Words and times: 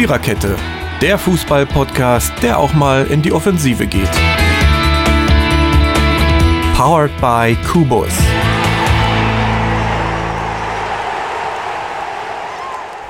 Viererkette, 0.00 0.56
der 1.02 1.18
Fußball-Podcast, 1.18 2.32
der 2.42 2.58
auch 2.58 2.72
mal 2.72 3.06
in 3.08 3.20
die 3.20 3.32
Offensive 3.32 3.86
geht. 3.86 4.08
Powered 6.74 7.10
by 7.20 7.54
Kubus. 7.70 8.08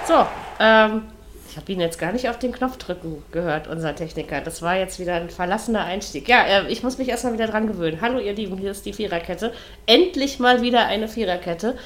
So, 0.04 0.26
ähm, 0.58 1.02
ich 1.48 1.56
habe 1.56 1.70
ihn 1.70 1.78
jetzt 1.78 2.00
gar 2.00 2.10
nicht 2.10 2.28
auf 2.28 2.40
den 2.40 2.50
Knopf 2.50 2.76
drücken 2.78 3.22
gehört, 3.30 3.68
unser 3.68 3.94
Techniker. 3.94 4.40
Das 4.40 4.60
war 4.60 4.76
jetzt 4.76 4.98
wieder 4.98 5.14
ein 5.14 5.30
verlassener 5.30 5.84
Einstieg. 5.84 6.26
Ja, 6.26 6.42
äh, 6.42 6.66
ich 6.72 6.82
muss 6.82 6.98
mich 6.98 7.08
erstmal 7.08 7.34
wieder 7.34 7.46
dran 7.46 7.68
gewöhnen. 7.68 8.00
Hallo 8.00 8.18
ihr 8.18 8.32
Lieben, 8.32 8.58
hier 8.58 8.72
ist 8.72 8.84
die 8.84 8.94
Viererkette. 8.94 9.52
Endlich 9.86 10.40
mal 10.40 10.60
wieder 10.60 10.86
eine 10.86 11.06
Viererkette. 11.06 11.76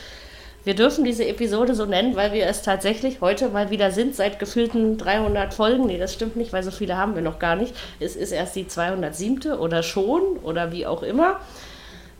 Wir 0.65 0.75
dürfen 0.75 1.05
diese 1.05 1.27
Episode 1.27 1.75
so 1.75 1.85
nennen, 1.85 2.17
weil 2.17 2.33
wir 2.33 2.46
es 2.46 2.62
tatsächlich 2.62 3.21
heute 3.21 3.50
mal 3.50 3.71
wieder 3.71 3.91
sind, 3.91 4.17
seit 4.17 4.39
gefühlten 4.39 4.96
300 4.96 5.53
Folgen. 5.53 5.87
Nee, 5.87 5.99
das 5.99 6.14
stimmt 6.14 6.37
nicht, 6.37 6.54
weil 6.54 6.63
so 6.63 6.71
viele 6.71 6.96
haben 6.96 7.14
wir 7.14 7.23
noch 7.23 7.39
gar 7.39 7.54
nicht. 7.54 7.75
Es 8.00 8.17
ist 8.17 8.32
erst 8.32 8.57
die 8.57 8.67
207. 8.67 9.53
oder 9.53 9.82
schon 9.82 10.23
oder 10.43 10.73
wie 10.73 10.87
auch 10.87 11.03
immer. 11.03 11.40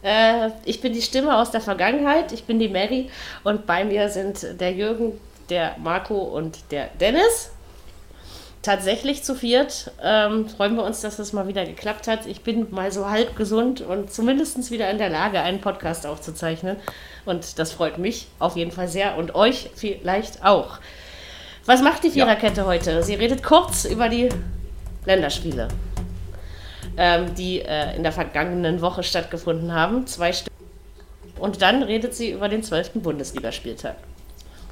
Äh, 0.03 0.51
ich 0.67 0.83
bin 0.83 0.93
die 0.93 1.01
Stimme 1.01 1.39
aus 1.39 1.51
der 1.51 1.62
Vergangenheit, 1.62 2.33
ich 2.33 2.45
bin 2.45 2.59
die 2.59 2.69
Mary 2.69 3.11
und 3.43 3.65
bei 3.65 3.84
mir 3.87 4.11
sind 4.11 4.61
der 4.61 4.73
Jürgen, 4.73 5.19
der 5.48 5.77
Marco 5.79 6.17
und 6.19 6.70
der 6.70 6.89
Dennis. 7.01 7.54
Tatsächlich 8.65 9.23
zu 9.23 9.35
viert. 9.35 9.91
Ähm, 10.03 10.49
freuen 10.49 10.75
wir 10.77 10.85
uns, 10.85 11.03
dass 11.03 11.19
das 11.19 11.35
mal 11.35 11.47
wieder 11.47 11.67
geklappt 11.67 12.09
hat. 12.09 12.25
Ich 12.25 12.41
bin 12.41 12.69
mal 12.71 12.91
so 12.91 13.11
halb 13.11 13.37
gesund 13.37 13.83
und 13.83 14.11
zumindest 14.11 14.71
wieder 14.71 14.91
in 14.91 14.97
der 14.97 15.11
Lage, 15.11 15.39
einen 15.41 15.61
Podcast 15.61 16.07
aufzuzeichnen. 16.07 16.79
Und 17.27 17.59
das 17.59 17.73
freut 17.73 17.99
mich 17.99 18.27
auf 18.39 18.57
jeden 18.57 18.71
Fall 18.71 18.89
sehr 18.89 19.19
und 19.19 19.35
euch 19.35 19.69
vielleicht 19.75 20.47
auch. 20.47 20.79
Was 21.67 21.83
macht 21.83 22.05
die 22.05 22.11
Viererkette 22.11 22.62
ja. 22.62 22.67
heute? 22.67 23.03
Sie 23.03 23.15
redet 23.15 23.43
kurz 23.43 23.84
über 23.84 24.09
die 24.09 24.31
Länderspiele, 25.05 25.69
ähm, 26.97 27.34
die 27.34 27.61
äh, 27.61 27.95
in 27.95 28.03
der 28.03 28.12
vergangenen 28.12 28.81
Woche 28.81 29.03
stattgefunden 29.03 29.75
haben. 29.75 30.06
Zwei 30.06 30.33
Stück. 30.33 30.55
Und 31.39 31.61
dann 31.61 31.83
redet 31.83 32.15
sie 32.15 32.31
über 32.31 32.49
den 32.49 32.62
zwölften 32.62 33.03
Bundesligaspieltag. 33.03 33.97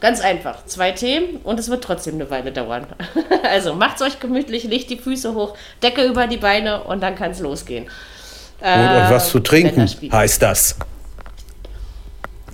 Ganz 0.03 0.21
einfach. 0.21 0.67
Zwei 0.67 0.91
Themen 0.91 1.37
und 1.45 1.61
es 1.61 1.71
wird 1.71 1.85
trotzdem 1.85 2.17
eine 2.17 2.29
Weile 2.29 2.51
dauern. 2.51 2.87
also 3.45 3.75
macht's 3.75 4.03
euch 4.03 4.19
gemütlich, 4.19 4.65
legt 4.65 4.91
die 4.91 4.99
Füße 4.99 5.33
hoch, 5.33 5.57
Decke 5.81 6.03
über 6.05 6.27
die 6.27 6.39
Beine 6.39 6.83
und 6.83 7.01
dann 7.05 7.15
kann 7.15 7.31
es 7.31 7.39
losgehen. 7.39 7.87
Äh, 8.61 8.81
und, 8.81 9.11
was 9.13 9.31
zu 9.31 9.39
trinken 9.39 9.89
heißt 10.11 10.43
das. 10.43 10.77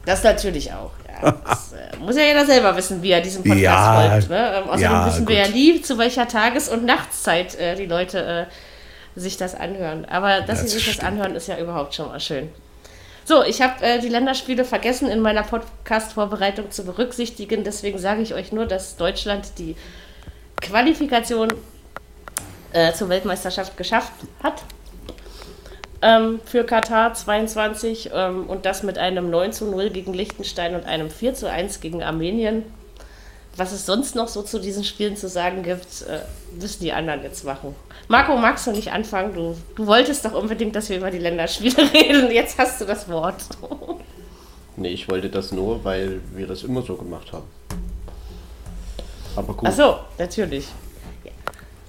Das 0.05 0.22
natürlich 0.22 0.72
auch. 0.72 0.90
Ja. 1.22 1.34
Das 1.48 1.72
äh, 1.72 1.96
muss 1.96 2.16
ja 2.16 2.22
jeder 2.22 2.44
selber 2.44 2.77
wissen, 2.77 3.02
wie 3.02 3.10
er 3.10 3.22
diesen 3.22 3.42
Podcast 3.42 3.60
ja, 3.60 4.10
folgt. 4.10 4.30
Ne? 4.30 4.52
Ähm, 4.55 4.64
außerdem 4.64 4.83
ja, 4.83 5.06
wissen 5.06 5.28
wir 5.28 5.36
gut. 5.36 5.46
ja 5.46 5.52
nie, 5.52 5.83
zu 5.83 5.98
welcher 5.98 6.28
Tages- 6.28 6.68
und 6.68 6.84
Nachtszeit 6.84 7.58
äh, 7.58 7.74
die 7.74 7.86
Leute 7.86 8.46
äh, 9.16 9.18
sich 9.18 9.38
das 9.38 9.55
anhören. 9.55 10.05
Aber 10.05 10.42
dass 10.42 10.60
das 10.60 10.60
sie 10.60 10.68
sich 10.68 10.83
stimmt. 10.83 10.98
das 10.98 11.05
anhören, 11.05 11.34
ist 11.34 11.48
ja 11.48 11.58
überhaupt 11.58 11.94
schon 11.94 12.08
mal 12.08 12.20
schön. 12.20 12.50
So, 13.28 13.42
ich 13.42 13.60
habe 13.60 13.84
äh, 13.84 13.98
die 13.98 14.08
Länderspiele 14.08 14.64
vergessen 14.64 15.10
in 15.10 15.20
meiner 15.20 15.42
Podcast-Vorbereitung 15.42 16.70
zu 16.70 16.86
berücksichtigen. 16.86 17.62
Deswegen 17.62 17.98
sage 17.98 18.22
ich 18.22 18.32
euch 18.32 18.52
nur, 18.52 18.64
dass 18.64 18.96
Deutschland 18.96 19.58
die 19.58 19.76
Qualifikation 20.62 21.52
äh, 22.72 22.94
zur 22.94 23.10
Weltmeisterschaft 23.10 23.76
geschafft 23.76 24.14
hat 24.42 24.62
ähm, 26.00 26.40
für 26.46 26.64
Katar 26.64 27.12
22 27.12 28.12
ähm, 28.14 28.46
und 28.46 28.64
das 28.64 28.82
mit 28.82 28.96
einem 28.96 29.28
9 29.28 29.52
zu 29.52 29.66
0 29.66 29.90
gegen 29.90 30.14
Liechtenstein 30.14 30.74
und 30.74 30.86
einem 30.86 31.10
4 31.10 31.34
zu 31.34 31.50
1 31.50 31.80
gegen 31.80 32.02
Armenien. 32.02 32.64
Was 33.56 33.72
es 33.72 33.84
sonst 33.84 34.14
noch 34.14 34.28
so 34.28 34.40
zu 34.40 34.58
diesen 34.58 34.84
Spielen 34.84 35.16
zu 35.18 35.28
sagen 35.28 35.62
gibt, 35.62 36.00
äh, 36.08 36.20
müssen 36.52 36.82
die 36.82 36.92
anderen 36.92 37.22
jetzt 37.22 37.44
machen. 37.44 37.74
Marco, 38.08 38.36
magst 38.36 38.66
du 38.66 38.72
nicht 38.72 38.92
anfangen? 38.92 39.34
Du, 39.34 39.56
du 39.74 39.86
wolltest 39.86 40.24
doch 40.24 40.33
unbedingt, 40.33 40.74
dass 40.77 40.89
wir 40.89 40.98
über 40.98 41.11
die 41.11 41.18
Länderspiele 41.18 41.77
reden. 41.92 42.30
Jetzt 42.30 42.58
hast 42.58 42.80
du 42.80 42.84
das 42.84 43.08
Wort. 43.08 43.45
nee, 44.77 44.89
ich 44.90 45.08
wollte 45.08 45.28
das 45.28 45.52
nur, 45.52 45.84
weil 45.84 46.20
wir 46.34 46.46
das 46.46 46.62
immer 46.62 46.83
so 46.83 46.96
gemacht 46.96 47.33
haben. 47.33 47.46
Aber 49.36 49.55
gut. 49.55 49.68
Ach 49.68 49.74
so, 49.74 49.98
natürlich. 50.18 50.67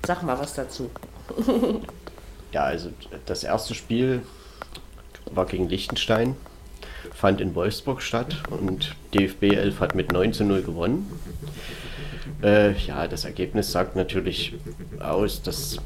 Sag 0.05 0.23
mal 0.23 0.37
was 0.39 0.53
dazu. 0.53 0.89
Ja, 2.51 2.63
also 2.63 2.89
das 3.27 3.43
erste 3.43 3.75
Spiel 3.75 4.23
war 5.31 5.45
gegen 5.45 5.69
Liechtenstein, 5.69 6.35
fand 7.13 7.41
in 7.41 7.53
Wolfsburg 7.53 8.01
statt 8.01 8.41
und 8.49 8.95
DFB 9.13 9.43
11 9.53 9.79
hat 9.79 9.93
mit 9.95 10.11
9 10.11 10.33
zu 10.33 10.43
0 10.43 10.63
gewonnen. 10.63 11.11
Äh, 12.41 12.73
ja, 12.73 13.07
das 13.07 13.25
Ergebnis 13.25 13.71
sagt 13.71 13.95
natürlich 13.95 14.53
aus, 14.99 15.41
dass 15.41 15.77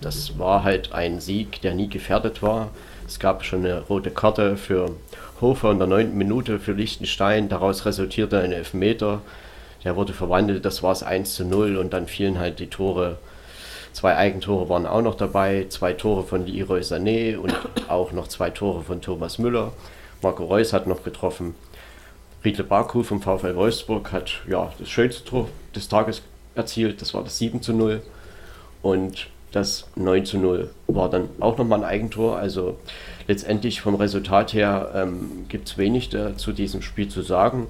das 0.00 0.38
war 0.38 0.64
halt 0.64 0.92
ein 0.92 1.20
Sieg, 1.20 1.60
der 1.62 1.74
nie 1.74 1.88
gefährdet 1.88 2.42
war. 2.42 2.70
Es 3.06 3.18
gab 3.18 3.44
schon 3.44 3.64
eine 3.64 3.80
rote 3.82 4.10
Karte 4.10 4.56
für 4.56 4.90
Hofer 5.40 5.70
in 5.70 5.78
der 5.78 5.86
neunten 5.86 6.18
Minute 6.18 6.58
für 6.58 6.72
Liechtenstein. 6.72 7.48
Daraus 7.48 7.86
resultierte 7.86 8.40
ein 8.40 8.52
Elfmeter. 8.52 9.22
Der 9.84 9.96
wurde 9.96 10.12
verwandelt, 10.12 10.64
das 10.64 10.82
war 10.82 10.92
es 10.92 11.02
1 11.02 11.34
zu 11.34 11.44
0 11.44 11.76
und 11.76 11.92
dann 11.92 12.06
fielen 12.06 12.38
halt 12.38 12.58
die 12.58 12.68
Tore 12.68 13.18
Zwei 13.92 14.16
Eigentore 14.16 14.70
waren 14.70 14.86
auch 14.86 15.02
noch 15.02 15.16
dabei, 15.16 15.66
zwei 15.68 15.92
Tore 15.92 16.24
von 16.24 16.46
Leroy 16.46 16.80
Sané 16.80 17.36
und 17.36 17.54
auch 17.88 18.12
noch 18.12 18.26
zwei 18.26 18.48
Tore 18.48 18.82
von 18.82 19.02
Thomas 19.02 19.38
Müller. 19.38 19.72
Marco 20.22 20.44
Reus 20.44 20.72
hat 20.72 20.86
noch 20.86 21.04
getroffen. 21.04 21.54
Riedle 22.42 22.64
Baku 22.64 23.02
vom 23.02 23.20
VfL 23.20 23.54
Wolfsburg 23.54 24.10
hat 24.12 24.40
ja, 24.48 24.72
das 24.78 24.88
schönste 24.88 25.24
Tor 25.24 25.48
des 25.74 25.88
Tages 25.88 26.22
erzielt, 26.54 27.00
das 27.00 27.14
war 27.14 27.24
das 27.24 27.38
7 27.38 27.62
zu 27.62 27.72
0. 27.72 28.02
Und 28.82 29.28
das 29.52 29.86
9 29.96 30.24
zu 30.24 30.38
0 30.38 30.70
war 30.86 31.08
dann 31.10 31.28
auch 31.40 31.58
nochmal 31.58 31.80
ein 31.80 31.84
Eigentor. 31.84 32.38
Also 32.38 32.78
letztendlich 33.28 33.80
vom 33.80 33.94
Resultat 33.94 34.52
her 34.52 34.90
ähm, 34.94 35.46
gibt 35.48 35.68
es 35.68 35.78
wenig 35.78 36.08
da, 36.08 36.36
zu 36.36 36.52
diesem 36.52 36.82
Spiel 36.82 37.08
zu 37.08 37.22
sagen. 37.22 37.68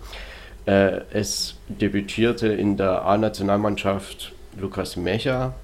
Äh, 0.67 1.01
es 1.13 1.57
debütierte 1.69 2.49
in 2.49 2.77
der 2.77 3.05
A-Nationalmannschaft 3.05 4.33
Lukas 4.59 4.97
Mecha, 4.97 5.55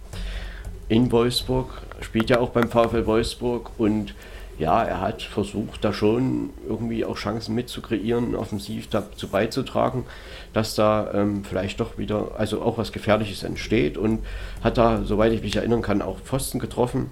in 0.88 1.12
Wolfsburg, 1.12 1.82
spielt 2.00 2.30
ja 2.30 2.40
auch 2.40 2.50
beim 2.50 2.68
VfL 2.70 3.06
Wolfsburg 3.06 3.70
und 3.78 4.14
ja, 4.58 4.82
er 4.82 5.00
hat 5.00 5.22
versucht, 5.22 5.84
da 5.84 5.92
schon 5.92 6.50
irgendwie 6.66 7.04
auch 7.04 7.16
Chancen 7.16 7.54
mitzukreieren, 7.54 8.34
offensiv 8.34 8.88
dazu 8.88 9.28
beizutragen, 9.28 10.04
dass 10.52 10.74
da 10.74 11.10
ähm, 11.14 11.44
vielleicht 11.44 11.80
doch 11.80 11.98
wieder, 11.98 12.32
also 12.36 12.62
auch 12.62 12.78
was 12.78 12.92
Gefährliches 12.92 13.42
entsteht 13.42 13.96
und 13.96 14.24
hat 14.62 14.78
da, 14.78 15.02
soweit 15.04 15.32
ich 15.32 15.42
mich 15.42 15.56
erinnern 15.56 15.82
kann, 15.82 16.02
auch 16.02 16.18
Pfosten 16.20 16.58
getroffen. 16.58 17.10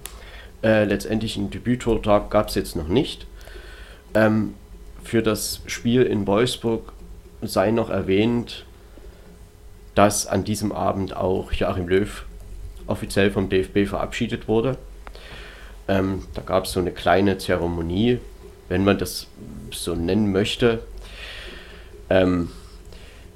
Äh, 0.63 0.85
letztendlich 0.85 1.37
ein 1.37 1.49
Debüttor 1.49 2.01
gab 2.01 2.49
es 2.49 2.55
jetzt 2.55 2.75
noch 2.75 2.87
nicht. 2.87 3.27
Ähm, 4.13 4.55
für 5.03 5.21
das 5.21 5.61
Spiel 5.67 6.03
in 6.03 6.27
Wolfsburg 6.27 6.93
sei 7.41 7.71
noch 7.71 7.89
erwähnt, 7.89 8.65
dass 9.95 10.27
an 10.27 10.43
diesem 10.43 10.71
Abend 10.71 11.15
auch 11.15 11.51
Joachim 11.51 11.87
Löw 11.87 12.25
offiziell 12.87 13.31
vom 13.31 13.49
DFB 13.49 13.87
verabschiedet 13.87 14.47
wurde. 14.47 14.77
Ähm, 15.87 16.23
da 16.33 16.41
gab 16.41 16.65
es 16.65 16.71
so 16.71 16.79
eine 16.79 16.91
kleine 16.91 17.37
Zeremonie, 17.37 18.19
wenn 18.69 18.83
man 18.83 18.97
das 18.97 19.27
so 19.71 19.95
nennen 19.95 20.31
möchte. 20.31 20.79
Ähm, 22.09 22.49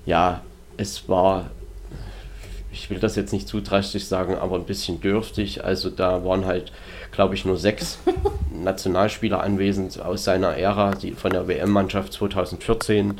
ja, 0.05 0.41
es 0.77 1.07
war, 1.07 1.49
ich 2.71 2.89
will 2.89 2.99
das 2.99 3.15
jetzt 3.15 3.33
nicht 3.33 3.47
zu 3.47 3.61
drastisch 3.61 4.05
sagen, 4.05 4.35
aber 4.35 4.55
ein 4.55 4.65
bisschen 4.65 5.01
dürftig. 5.01 5.63
Also 5.63 5.89
da 5.89 6.25
waren 6.25 6.45
halt, 6.45 6.71
glaube 7.11 7.35
ich, 7.35 7.45
nur 7.45 7.57
sechs 7.57 7.99
Nationalspieler 8.51 9.41
anwesend 9.41 10.01
aus 10.01 10.23
seiner 10.23 10.57
Ära, 10.57 10.91
die 10.91 11.11
von 11.11 11.31
der 11.31 11.47
WM-Mannschaft 11.47 12.13
2014. 12.13 13.19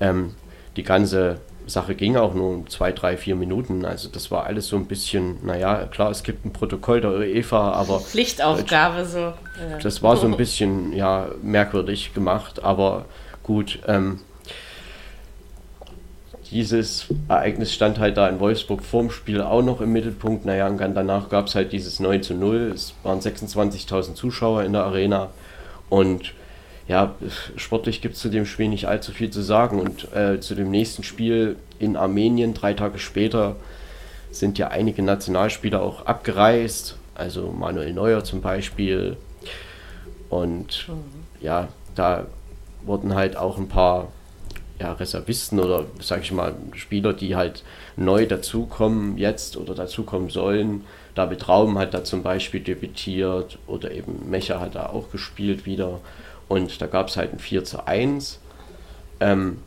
Ähm, 0.00 0.34
die 0.76 0.82
ganze 0.82 1.40
Sache 1.66 1.94
ging 1.94 2.16
auch 2.16 2.34
nur 2.34 2.66
zwei, 2.68 2.92
drei, 2.92 3.16
vier 3.16 3.36
Minuten. 3.36 3.84
Also 3.84 4.08
das 4.08 4.30
war 4.30 4.44
alles 4.44 4.68
so 4.68 4.76
ein 4.76 4.86
bisschen, 4.86 5.44
naja, 5.44 5.86
klar, 5.86 6.10
es 6.10 6.22
gibt 6.22 6.44
ein 6.44 6.52
Protokoll 6.52 7.00
der 7.00 7.12
UEFA, 7.12 7.72
aber... 7.72 8.00
Pflichtaufgabe 8.00 9.04
so. 9.04 9.32
Das 9.82 10.02
war 10.02 10.16
so 10.16 10.26
ein 10.26 10.36
bisschen, 10.36 10.92
ja, 10.92 11.28
merkwürdig 11.42 12.14
gemacht, 12.14 12.62
aber 12.62 13.04
gut. 13.42 13.80
Ähm, 13.86 14.20
dieses 16.50 17.06
Ereignis 17.28 17.74
stand 17.74 17.98
halt 17.98 18.16
da 18.16 18.28
in 18.28 18.40
Wolfsburg 18.40 18.82
vorm 18.82 19.10
Spiel 19.10 19.40
auch 19.42 19.62
noch 19.62 19.80
im 19.80 19.92
Mittelpunkt. 19.92 20.44
Naja, 20.44 20.66
und 20.66 20.78
dann 20.78 20.94
danach 20.94 21.28
gab 21.28 21.46
es 21.46 21.54
halt 21.54 21.72
dieses 21.72 22.00
9 22.00 22.22
zu 22.22 22.34
0. 22.34 22.72
Es 22.74 22.94
waren 23.02 23.20
26.000 23.20 24.14
Zuschauer 24.14 24.62
in 24.64 24.72
der 24.72 24.84
Arena 24.84 25.28
und 25.88 26.34
ja, 26.88 27.14
sportlich 27.56 28.00
gibt 28.00 28.14
es 28.14 28.22
zu 28.22 28.30
dem 28.30 28.46
Spiel 28.46 28.68
nicht 28.68 28.88
allzu 28.88 29.12
viel 29.12 29.30
zu 29.30 29.42
sagen. 29.42 29.78
Und 29.78 30.10
äh, 30.14 30.40
zu 30.40 30.54
dem 30.54 30.70
nächsten 30.70 31.02
Spiel 31.02 31.56
in 31.78 31.96
Armenien, 31.96 32.54
drei 32.54 32.72
Tage 32.72 32.98
später, 32.98 33.56
sind 34.30 34.56
ja 34.58 34.68
einige 34.68 35.02
Nationalspieler 35.02 35.82
auch 35.82 36.06
abgereist. 36.06 36.96
Also 37.14 37.50
Manuel 37.50 37.92
Neuer 37.92 38.24
zum 38.24 38.40
Beispiel. 38.40 39.18
Und 40.30 40.88
mhm. 40.88 41.42
ja, 41.42 41.68
da 41.94 42.26
wurden 42.84 43.14
halt 43.14 43.36
auch 43.36 43.58
ein 43.58 43.68
paar 43.68 44.08
ja, 44.80 44.92
Reservisten 44.92 45.58
oder, 45.58 45.86
sag 46.00 46.22
ich 46.22 46.32
mal, 46.32 46.54
Spieler, 46.74 47.12
die 47.12 47.34
halt 47.34 47.64
neu 47.96 48.26
dazukommen 48.26 49.18
jetzt 49.18 49.56
oder 49.56 49.74
dazukommen 49.74 50.30
sollen. 50.30 50.84
David 51.14 51.48
Raum 51.48 51.78
hat 51.78 51.94
da 51.94 52.04
zum 52.04 52.22
Beispiel 52.22 52.60
debütiert 52.60 53.58
oder 53.66 53.90
eben 53.90 54.30
Mecha 54.30 54.60
hat 54.60 54.76
da 54.76 54.86
auch 54.86 55.10
gespielt 55.10 55.66
wieder. 55.66 56.00
Und 56.46 56.80
da 56.80 56.86
gab 56.86 57.08
es 57.08 57.16
halt 57.16 57.32
ein 57.32 57.38
4 57.40 57.64
zu 57.64 57.86
1. 57.86 58.38
Ähm, 59.20 59.58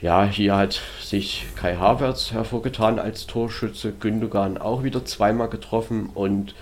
ja, 0.00 0.24
hier 0.24 0.56
hat 0.56 0.82
sich 1.00 1.46
Kai 1.56 1.76
Havertz 1.76 2.32
hervorgetan 2.32 2.98
als 2.98 3.26
Torschütze, 3.26 3.92
Gündogan 3.92 4.58
auch 4.58 4.82
wieder 4.82 5.04
zweimal 5.04 5.48
getroffen 5.48 6.10
und 6.12 6.54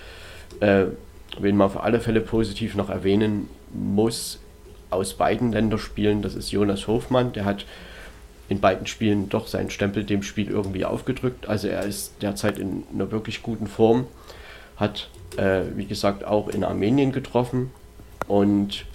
äh, 0.61 0.85
wen 1.39 1.57
man 1.57 1.65
auf 1.65 1.83
alle 1.83 1.99
Fälle 1.99 2.21
positiv 2.21 2.75
noch 2.75 2.89
erwähnen 2.89 3.49
muss, 3.73 4.39
aus 4.95 5.13
beiden 5.13 5.51
Länderspielen, 5.51 6.21
das 6.21 6.35
ist 6.35 6.51
Jonas 6.51 6.87
Hofmann, 6.87 7.33
der 7.33 7.45
hat 7.45 7.65
in 8.49 8.59
beiden 8.59 8.87
Spielen 8.87 9.29
doch 9.29 9.47
seinen 9.47 9.69
Stempel 9.69 10.03
dem 10.03 10.21
Spiel 10.21 10.49
irgendwie 10.49 10.85
aufgedrückt. 10.85 11.47
Also 11.47 11.67
er 11.67 11.83
ist 11.83 12.13
derzeit 12.21 12.59
in 12.59 12.83
einer 12.93 13.11
wirklich 13.11 13.41
guten 13.41 13.67
Form, 13.67 14.07
hat 14.77 15.09
äh, 15.37 15.61
wie 15.75 15.85
gesagt 15.85 16.25
auch 16.25 16.47
in 16.47 16.63
Armenien 16.63 17.11
getroffen 17.11 17.71
und 18.27 18.85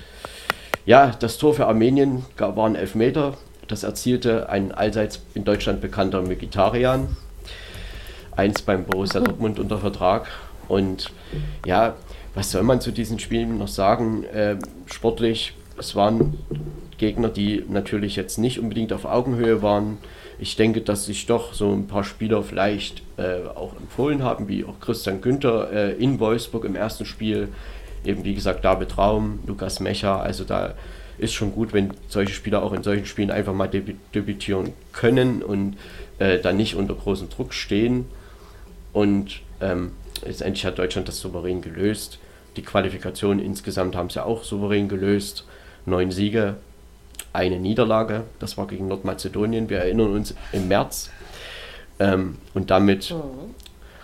ja, 0.87 1.13
das 1.19 1.39
Tor 1.39 1.55
für 1.55 1.67
Armenien 1.67 2.25
war 2.37 2.67
ein 2.67 2.75
Elfmeter. 2.75 3.35
Das 3.69 3.83
erzielte 3.83 4.49
ein 4.49 4.73
allseits 4.73 5.23
in 5.35 5.45
Deutschland 5.45 5.81
bekannter 5.81 6.23
Mkhitaryan. 6.23 7.17
Eins 8.35 8.63
beim 8.63 8.85
Borussia 8.85 9.21
Dortmund 9.21 9.59
unter 9.59 9.79
Vertrag. 9.79 10.29
Und 10.69 11.13
ja, 11.67 11.95
was 12.35 12.51
soll 12.51 12.63
man 12.63 12.81
zu 12.81 12.91
diesen 12.91 13.19
Spielen 13.19 13.59
noch 13.59 13.69
sagen? 13.69 14.25
Äh, 14.25 14.57
sportlich, 14.87 15.55
es 15.81 15.97
waren 15.97 16.39
Gegner, 16.99 17.29
die 17.29 17.65
natürlich 17.69 18.15
jetzt 18.15 18.39
nicht 18.39 18.61
unbedingt 18.61 18.93
auf 18.93 19.05
Augenhöhe 19.05 19.63
waren. 19.63 19.99
Ich 20.39 20.57
denke, 20.57 20.81
dass 20.81 21.07
sich 21.07 21.27
doch 21.27 21.55
so 21.55 21.73
ein 21.73 21.87
paar 21.87 22.05
Spieler 22.05 22.43
vielleicht 22.43 23.03
äh, 23.17 23.47
auch 23.55 23.77
empfohlen 23.77 24.23
haben, 24.23 24.49
wie 24.49 24.65
auch 24.65 24.79
Christian 24.81 25.21
Günther 25.21 25.73
äh, 25.73 25.93
in 25.93 26.21
Wolfsburg 26.21 26.65
im 26.65 26.77
ersten 26.77 27.05
Spiel 27.05 27.49
eben 28.05 28.25
wie 28.25 28.35
gesagt 28.35 28.65
David 28.65 28.97
Raum, 28.97 29.41
Lukas 29.47 29.81
Mecher, 29.81 30.21
also 30.21 30.45
da 30.45 30.75
ist 31.19 31.35
schon 31.35 31.53
gut, 31.53 31.73
wenn 31.73 31.93
solche 32.09 32.33
Spieler 32.33 32.63
auch 32.63 32.73
in 32.73 32.83
solchen 32.83 33.05
Spielen 33.05 33.31
einfach 33.31 33.53
mal 33.53 33.69
debütieren 33.69 34.73
können 34.93 35.43
und 35.43 35.77
äh, 36.19 36.39
dann 36.39 36.57
nicht 36.57 36.77
unter 36.77 36.95
großem 36.95 37.29
Druck 37.29 37.53
stehen. 37.53 38.07
Und 38.95 39.43
ähm, 39.61 39.93
letztendlich 40.25 40.65
hat 40.65 40.79
Deutschland 40.79 41.09
das 41.09 41.21
souverän 41.21 41.61
gelöst. 41.61 42.19
Die 42.57 42.63
Qualifikation 42.63 43.39
insgesamt 43.39 43.97
haben 43.97 44.09
sie 44.09 44.25
auch 44.25 44.45
souverän 44.45 44.89
gelöst. 44.89 45.45
Neun 45.87 46.11
Siege, 46.11 46.57
eine 47.33 47.59
Niederlage, 47.59 48.25
das 48.39 48.57
war 48.57 48.67
gegen 48.67 48.89
Nordmazedonien, 48.89 49.69
wir 49.69 49.79
erinnern 49.79 50.13
uns 50.13 50.35
im 50.53 50.69
März. 50.69 51.11
Ähm, 51.99 52.39
und 52.55 52.71
damit 52.71 53.11
mhm. 53.11 53.55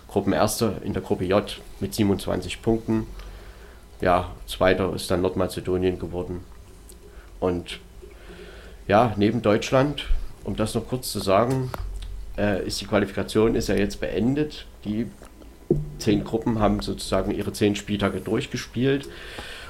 Gruppenerster 0.07 0.81
in 0.83 0.93
der 0.93 1.01
Gruppe 1.01 1.25
J 1.25 1.59
mit 1.79 1.93
27 1.93 2.61
Punkten 2.61 3.07
ja, 4.01 4.31
Zweiter 4.45 4.93
ist 4.93 5.09
dann 5.09 5.21
Nordmazedonien 5.21 5.99
geworden. 5.99 6.41
Und 7.39 7.79
ja, 8.87 9.13
neben 9.17 9.41
Deutschland, 9.41 10.05
um 10.43 10.55
das 10.55 10.75
noch 10.75 10.87
kurz 10.87 11.11
zu 11.11 11.19
sagen, 11.19 11.71
äh, 12.37 12.65
ist 12.65 12.79
die 12.79 12.85
Qualifikation 12.85 13.55
ist 13.55 13.69
ja 13.69 13.75
jetzt 13.75 13.99
beendet. 13.99 14.65
Die 14.85 15.07
zehn 15.99 16.23
Gruppen 16.23 16.59
haben 16.59 16.81
sozusagen 16.81 17.31
ihre 17.31 17.53
zehn 17.53 17.75
Spieltage 17.75 18.21
durchgespielt. 18.21 19.09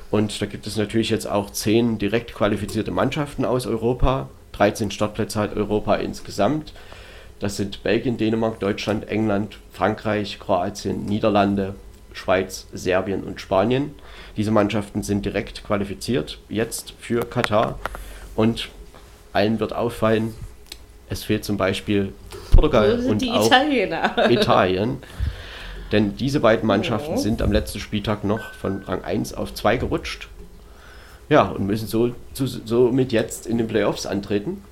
Und 0.09 0.41
da 0.41 0.45
gibt 0.45 0.67
es 0.67 0.77
natürlich 0.77 1.09
jetzt 1.09 1.27
auch 1.27 1.49
zehn 1.49 1.97
direkt 1.97 2.33
qualifizierte 2.33 2.91
Mannschaften 2.91 3.45
aus 3.45 3.67
Europa. 3.67 4.29
13 4.53 4.91
Startplätze 4.91 5.39
hat 5.39 5.55
Europa 5.55 5.95
insgesamt. 5.95 6.73
Das 7.39 7.57
sind 7.57 7.83
Belgien, 7.83 8.17
Dänemark, 8.17 8.59
Deutschland, 8.59 9.07
England, 9.09 9.57
Frankreich, 9.71 10.39
Kroatien, 10.39 11.05
Niederlande, 11.05 11.75
Schweiz, 12.13 12.65
Serbien 12.73 13.23
und 13.23 13.39
Spanien. 13.39 13.93
Diese 14.37 14.51
Mannschaften 14.51 15.03
sind 15.03 15.25
direkt 15.25 15.63
qualifiziert 15.63 16.39
jetzt 16.49 16.93
für 16.99 17.21
Katar 17.21 17.77
und 18.35 18.69
allen 19.33 19.59
wird 19.59 19.73
auffallen, 19.73 20.33
es 21.09 21.23
fehlt 21.23 21.45
zum 21.45 21.57
Beispiel 21.57 22.13
Portugal 22.51 22.99
und 23.07 23.21
die 23.21 23.29
auch 23.29 23.47
Italiener. 23.47 24.29
Italien. 24.29 24.97
Denn 25.91 26.17
diese 26.17 26.39
beiden 26.39 26.67
Mannschaften 26.67 27.13
oh. 27.15 27.17
sind 27.17 27.41
am 27.41 27.51
letzten 27.51 27.79
Spieltag 27.79 28.23
noch 28.23 28.53
von 28.53 28.83
Rang 28.83 29.03
1 29.03 29.33
auf 29.33 29.53
2 29.53 29.77
gerutscht. 29.77 30.27
Ja, 31.29 31.43
und 31.43 31.65
müssen 31.65 31.87
so, 31.87 32.11
so, 32.33 32.45
somit 32.45 33.11
jetzt 33.11 33.47
in 33.47 33.57
den 33.57 33.67
Playoffs 33.67 34.05
antreten. 34.05 34.63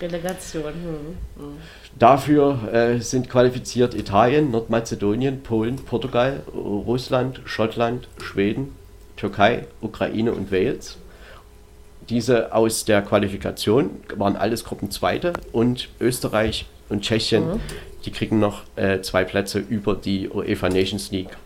Delegation. 0.00 0.72
Hm. 0.72 1.44
Hm. 1.44 1.56
Dafür 1.98 2.72
äh, 2.72 3.00
sind 3.00 3.28
qualifiziert 3.28 3.94
Italien, 3.94 4.52
Nordmazedonien, 4.52 5.42
Polen, 5.42 5.76
Portugal, 5.76 6.42
Russland, 6.54 7.40
Schottland, 7.44 8.08
Schweden, 8.22 8.76
Türkei, 9.16 9.66
Ukraine 9.80 10.32
und 10.32 10.52
Wales. 10.52 10.98
Diese 12.08 12.54
aus 12.54 12.84
der 12.84 13.02
Qualifikation 13.02 13.90
waren 14.14 14.36
alles 14.36 14.64
Gruppenzweite 14.64 15.32
und 15.52 15.88
Österreich 16.00 16.66
und 16.88 17.02
Tschechien, 17.02 17.54
mhm. 17.54 17.60
Die 18.04 18.12
kriegen 18.12 18.38
noch 18.38 18.62
äh, 18.76 19.00
zwei 19.00 19.24
Plätze 19.24 19.58
über 19.58 19.94
die 19.94 20.28
UEFA 20.28 20.68
Nations 20.68 21.10
League 21.10 21.36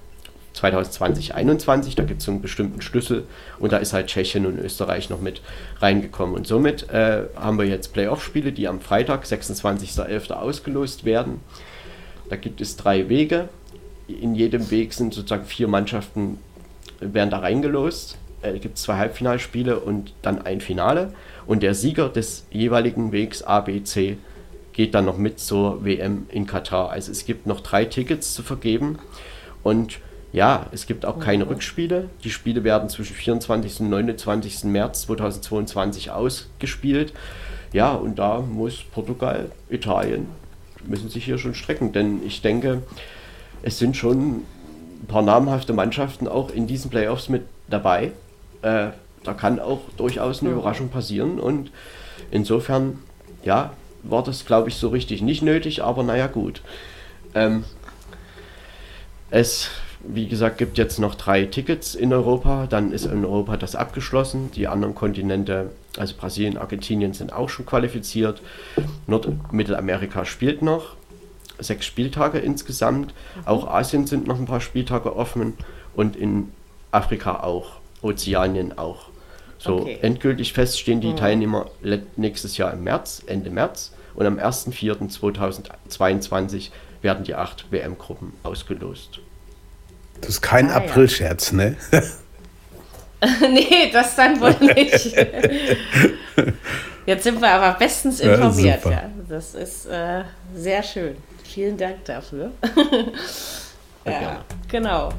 2020-21. 0.55 1.97
Da 1.97 2.05
gibt 2.05 2.23
es 2.23 2.29
einen 2.29 2.43
bestimmten 2.43 2.83
Schlüssel 2.83 3.25
und 3.59 3.73
da 3.73 3.79
ist 3.79 3.93
halt 3.93 4.09
Tschechien 4.09 4.47
und 4.47 4.59
Österreich 4.59 5.11
noch 5.11 5.21
mit 5.21 5.41
reingekommen. 5.81 6.35
Und 6.35 6.47
somit 6.47 6.91
äh, 6.91 7.25
haben 7.37 7.59
wir 7.59 7.67
jetzt 7.67 7.93
Playoff-Spiele, 7.93 8.53
die 8.53 8.69
am 8.69 8.81
Freitag, 8.81 9.25
26.11. 9.25 10.33
ausgelost 10.33 11.05
werden. 11.05 11.41
Da 12.29 12.37
gibt 12.37 12.61
es 12.61 12.77
drei 12.77 13.09
Wege. 13.09 13.49
In 14.09 14.35
jedem 14.35 14.71
Weg 14.71 14.93
sind 14.93 15.15
sozusagen 15.15 15.45
vier 15.45 15.69
Mannschaften 15.69 16.39
werden 17.01 17.31
da 17.31 17.39
reingelost. 17.39 18.19
Äh, 18.43 18.59
gibt 18.59 18.79
zwei 18.79 18.97
Halbfinalspiele 18.97 19.81
und 19.81 20.13
dann 20.23 20.43
ein 20.43 20.61
Finale. 20.61 21.15
Und 21.47 21.63
der 21.63 21.75
Sieger 21.75 22.09
des 22.09 22.47
jeweiligen 22.51 23.13
Wegs 23.13 23.43
A, 23.43 23.61
B, 23.61 23.83
C 23.83 24.19
geht 24.73 24.95
dann 24.95 25.05
noch 25.05 25.19
mit 25.19 25.39
zur 25.39 25.85
WM 25.85 26.27
in 26.31 26.47
Katar. 26.47 26.91
Also 26.91 27.13
es 27.13 27.27
gibt 27.27 27.47
noch 27.47 27.61
drei 27.61 27.85
Tickets 27.85 28.35
zu 28.35 28.43
vergeben. 28.43 28.99
Und 29.63 29.99
ja, 30.33 30.67
es 30.73 30.87
gibt 30.87 31.05
auch 31.05 31.19
keine 31.19 31.49
Rückspiele. 31.49 32.09
Die 32.25 32.31
Spiele 32.31 32.65
werden 32.65 32.89
zwischen 32.89 33.15
24. 33.15 33.81
und 33.81 33.91
29. 33.91 34.65
März 34.65 35.03
2022 35.03 36.11
ausgespielt. 36.11 37.13
Ja, 37.73 37.93
und 37.93 38.19
da 38.19 38.41
muss 38.41 38.83
Portugal, 38.83 39.51
Italien, 39.69 40.29
müssen 40.87 41.11
sich 41.11 41.25
hier 41.25 41.39
schon 41.39 41.55
strecken. 41.55 41.93
Denn 41.93 42.21
ich 42.27 42.41
denke, 42.41 42.83
es 43.63 43.79
sind 43.79 43.97
schon 43.97 44.43
ein 45.03 45.07
paar 45.07 45.23
namhafte 45.23 45.73
Mannschaften 45.73 46.29
auch 46.29 46.51
in 46.51 46.67
diesen 46.67 46.91
Playoffs 46.91 47.29
mit 47.29 47.43
dabei. 47.69 48.13
Äh, 48.63 48.89
da 49.25 49.35
kann 49.35 49.61
auch 49.61 49.81
durchaus 49.97 50.41
eine 50.41 50.51
Überraschung 50.51 50.89
passieren 50.89 51.39
und 51.39 51.71
insofern, 52.31 52.99
ja, 53.45 53.73
war 54.03 54.23
das, 54.23 54.45
glaube 54.45 54.69
ich, 54.69 54.77
so 54.77 54.89
richtig 54.89 55.23
nicht 55.23 55.43
nötig, 55.43 55.83
aber 55.83 56.03
naja, 56.03 56.27
gut. 56.27 56.63
Ähm, 57.35 57.65
es, 59.31 59.71
wie 60.01 60.29
gesagt, 60.29 60.59
gibt 60.59 60.77
jetzt 60.79 60.99
noch 60.99 61.15
drei 61.15 61.45
Tickets 61.45 61.95
in 61.95 62.13
Europa, 62.13 62.67
dann 62.69 62.93
ist 62.93 63.07
in 63.07 63.25
Europa 63.25 63.57
das 63.57 63.75
abgeschlossen. 63.75 64.51
Die 64.53 64.69
anderen 64.69 64.95
Kontinente, 64.95 65.71
also 65.97 66.15
Brasilien, 66.17 66.59
Argentinien, 66.59 67.15
sind 67.15 67.33
auch 67.33 67.49
schon 67.49 67.65
qualifiziert. 67.65 68.43
Nordmittelamerika 69.07 70.25
spielt 70.25 70.63
noch 70.63 70.97
sechs 71.59 71.87
Spieltage 71.87 72.39
insgesamt. 72.39 73.15
Auch 73.45 73.69
Asien 73.69 74.07
sind 74.07 74.27
noch 74.27 74.39
ein 74.39 74.47
paar 74.47 74.61
Spieltage 74.61 75.15
offen 75.15 75.55
und 75.95 76.17
in 76.17 76.49
Afrika 76.91 77.41
auch, 77.41 77.77
Ozeanien 78.03 78.77
auch. 78.77 79.12
So 79.63 79.83
okay. 79.83 79.99
endgültig 80.03 80.53
feststehen 80.53 81.01
die 81.01 81.13
mhm. 81.13 81.17
Teilnehmer 81.17 81.71
nächstes 82.17 82.57
Jahr 82.57 82.73
im 82.73 82.83
März, 82.83 83.23
Ende 83.27 83.51
März 83.51 83.93
und 84.15 84.27
am 84.27 84.39
1.4.2022 84.39 86.71
werden 87.01 87.23
die 87.25 87.37
acht 87.37 87.71
WM-Gruppen 87.71 88.33
ausgelost. 88.43 89.21
Das 90.21 90.31
ist 90.31 90.43
kein 90.43 90.69
ah, 90.71 90.79
Aprilscherz, 90.79 91.53
ne? 91.53 91.77
nee, 93.41 93.89
das 93.93 94.17
dann 94.17 94.41
wohl 94.41 94.57
nicht. 94.75 95.15
Jetzt 97.07 97.23
sind 97.25 97.41
wir 97.41 97.51
aber 97.51 97.79
bestens 97.79 98.21
informiert. 98.21 98.85
Ja, 98.85 98.91
ja. 98.91 99.11
Das 99.29 99.55
ist 99.55 99.87
äh, 99.87 100.25
sehr 100.55 100.83
schön. 100.83 101.17
Vielen 101.45 101.77
Dank 101.77 102.05
dafür. 102.05 102.51
ja, 104.05 104.45
genau. 104.69 105.13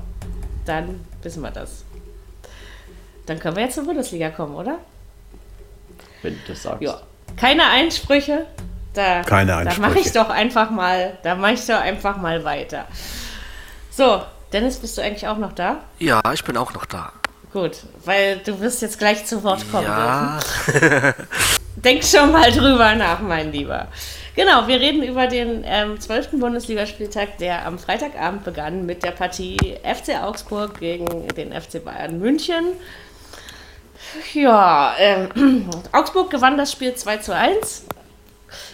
Dann 0.65 0.99
wissen 1.21 1.41
wir 1.41 1.51
das. 1.51 1.85
Dann 3.25 3.39
können 3.39 3.55
wir 3.55 3.63
jetzt 3.63 3.75
zur 3.75 3.85
Bundesliga 3.85 4.29
kommen, 4.29 4.55
oder? 4.55 4.79
Wenn 6.21 6.33
du 6.33 6.39
das 6.47 6.63
sagst. 6.63 6.81
Ja. 6.81 7.01
Keine 7.37 7.65
Einsprüche. 7.65 8.45
Da, 8.93 9.23
Keine 9.23 9.55
Einsprüche. 9.55 9.81
Da 9.81 9.87
mache 9.87 9.99
ich 9.99 10.11
doch 10.11 10.29
einfach 10.29 10.69
mal, 10.69 11.17
da 11.23 11.35
mache 11.35 11.53
ich 11.53 11.65
doch 11.65 11.79
einfach 11.79 12.17
mal 12.17 12.43
weiter. 12.43 12.85
So, 13.89 14.21
Dennis, 14.51 14.77
bist 14.77 14.97
du 14.97 15.01
eigentlich 15.01 15.27
auch 15.27 15.37
noch 15.37 15.53
da? 15.53 15.77
Ja, 15.99 16.21
ich 16.33 16.43
bin 16.43 16.57
auch 16.57 16.73
noch 16.73 16.85
da. 16.85 17.11
Gut, 17.51 17.77
weil 18.05 18.37
du 18.37 18.59
wirst 18.59 18.81
jetzt 18.81 18.99
gleich 18.99 19.25
zu 19.25 19.43
Wort 19.43 19.69
kommen. 19.71 19.85
Ja. 19.85 20.39
denk 21.75 22.03
schon 22.03 22.31
mal 22.31 22.51
drüber 22.51 22.95
nach, 22.95 23.19
mein 23.19 23.51
Lieber. 23.51 23.87
Genau, 24.35 24.67
wir 24.67 24.79
reden 24.79 25.03
über 25.03 25.27
den 25.27 25.63
ähm, 25.63 25.99
12. 25.99 26.31
Bundesligaspieltag, 26.39 27.37
der 27.37 27.67
am 27.67 27.77
Freitagabend 27.77 28.43
begann 28.43 28.87
mit 28.87 29.03
der 29.03 29.11
Partie 29.11 29.77
FC 29.83 30.19
Augsburg 30.19 30.79
gegen 30.79 31.27
den 31.29 31.51
FC 31.51 31.83
Bayern 31.83 32.17
München. 32.19 32.73
Ja, 34.33 34.95
ähm, 34.97 35.69
Augsburg 35.91 36.29
gewann 36.29 36.57
das 36.57 36.71
Spiel 36.71 36.93
2 36.95 37.17
zu 37.17 37.35
1. 37.35 37.85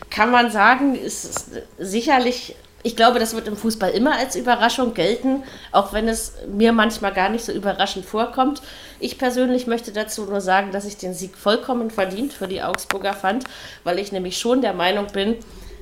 Kann 0.09 0.31
man 0.31 0.51
sagen, 0.51 0.95
ist 0.95 1.51
sicherlich 1.77 2.55
ich 2.81 2.95
glaube, 2.95 3.19
das 3.19 3.35
wird 3.35 3.47
im 3.47 3.57
Fußball 3.57 3.91
immer 3.91 4.17
als 4.17 4.35
Überraschung 4.35 4.93
gelten, 4.93 5.43
auch 5.71 5.91
wenn 5.91 6.07
es 6.07 6.33
mir 6.47 6.71
manchmal 6.71 7.13
gar 7.13 7.29
nicht 7.29 7.43
so 7.43 7.51
überraschend 7.51 8.05
vorkommt. 8.05 8.61
Ich 8.99 9.17
persönlich 9.17 9.67
möchte 9.67 9.91
dazu 9.91 10.25
nur 10.25 10.39
sagen, 10.39 10.71
dass 10.71 10.85
ich 10.85 10.95
den 10.95 11.13
Sieg 11.13 11.37
vollkommen 11.37 11.91
verdient 11.91 12.31
für 12.31 12.47
die 12.47 12.61
Augsburger 12.61 13.13
fand, 13.13 13.43
weil 13.83 13.99
ich 13.99 14.11
nämlich 14.11 14.37
schon 14.37 14.61
der 14.61 14.73
Meinung 14.73 15.07
bin, 15.07 15.35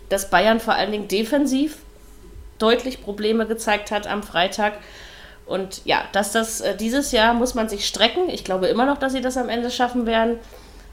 dass 0.09 0.29
Bayern 0.29 0.59
vor 0.59 0.73
allen 0.73 0.91
Dingen 0.91 1.07
defensiv 1.07 1.77
deutlich 2.57 3.03
Probleme 3.03 3.45
gezeigt 3.45 3.91
hat 3.91 4.07
am 4.07 4.23
Freitag. 4.23 4.73
Und 5.47 5.85
ja, 5.85 6.03
dass 6.11 6.31
das 6.33 6.61
äh, 6.61 6.75
dieses 6.75 7.11
Jahr 7.11 7.33
muss 7.33 7.55
man 7.55 7.69
sich 7.69 7.87
strecken. 7.87 8.29
Ich 8.29 8.43
glaube 8.43 8.67
immer 8.67 8.85
noch, 8.85 8.97
dass 8.97 9.13
sie 9.13 9.21
das 9.21 9.37
am 9.37 9.49
Ende 9.49 9.71
schaffen 9.71 10.05
werden. 10.05 10.37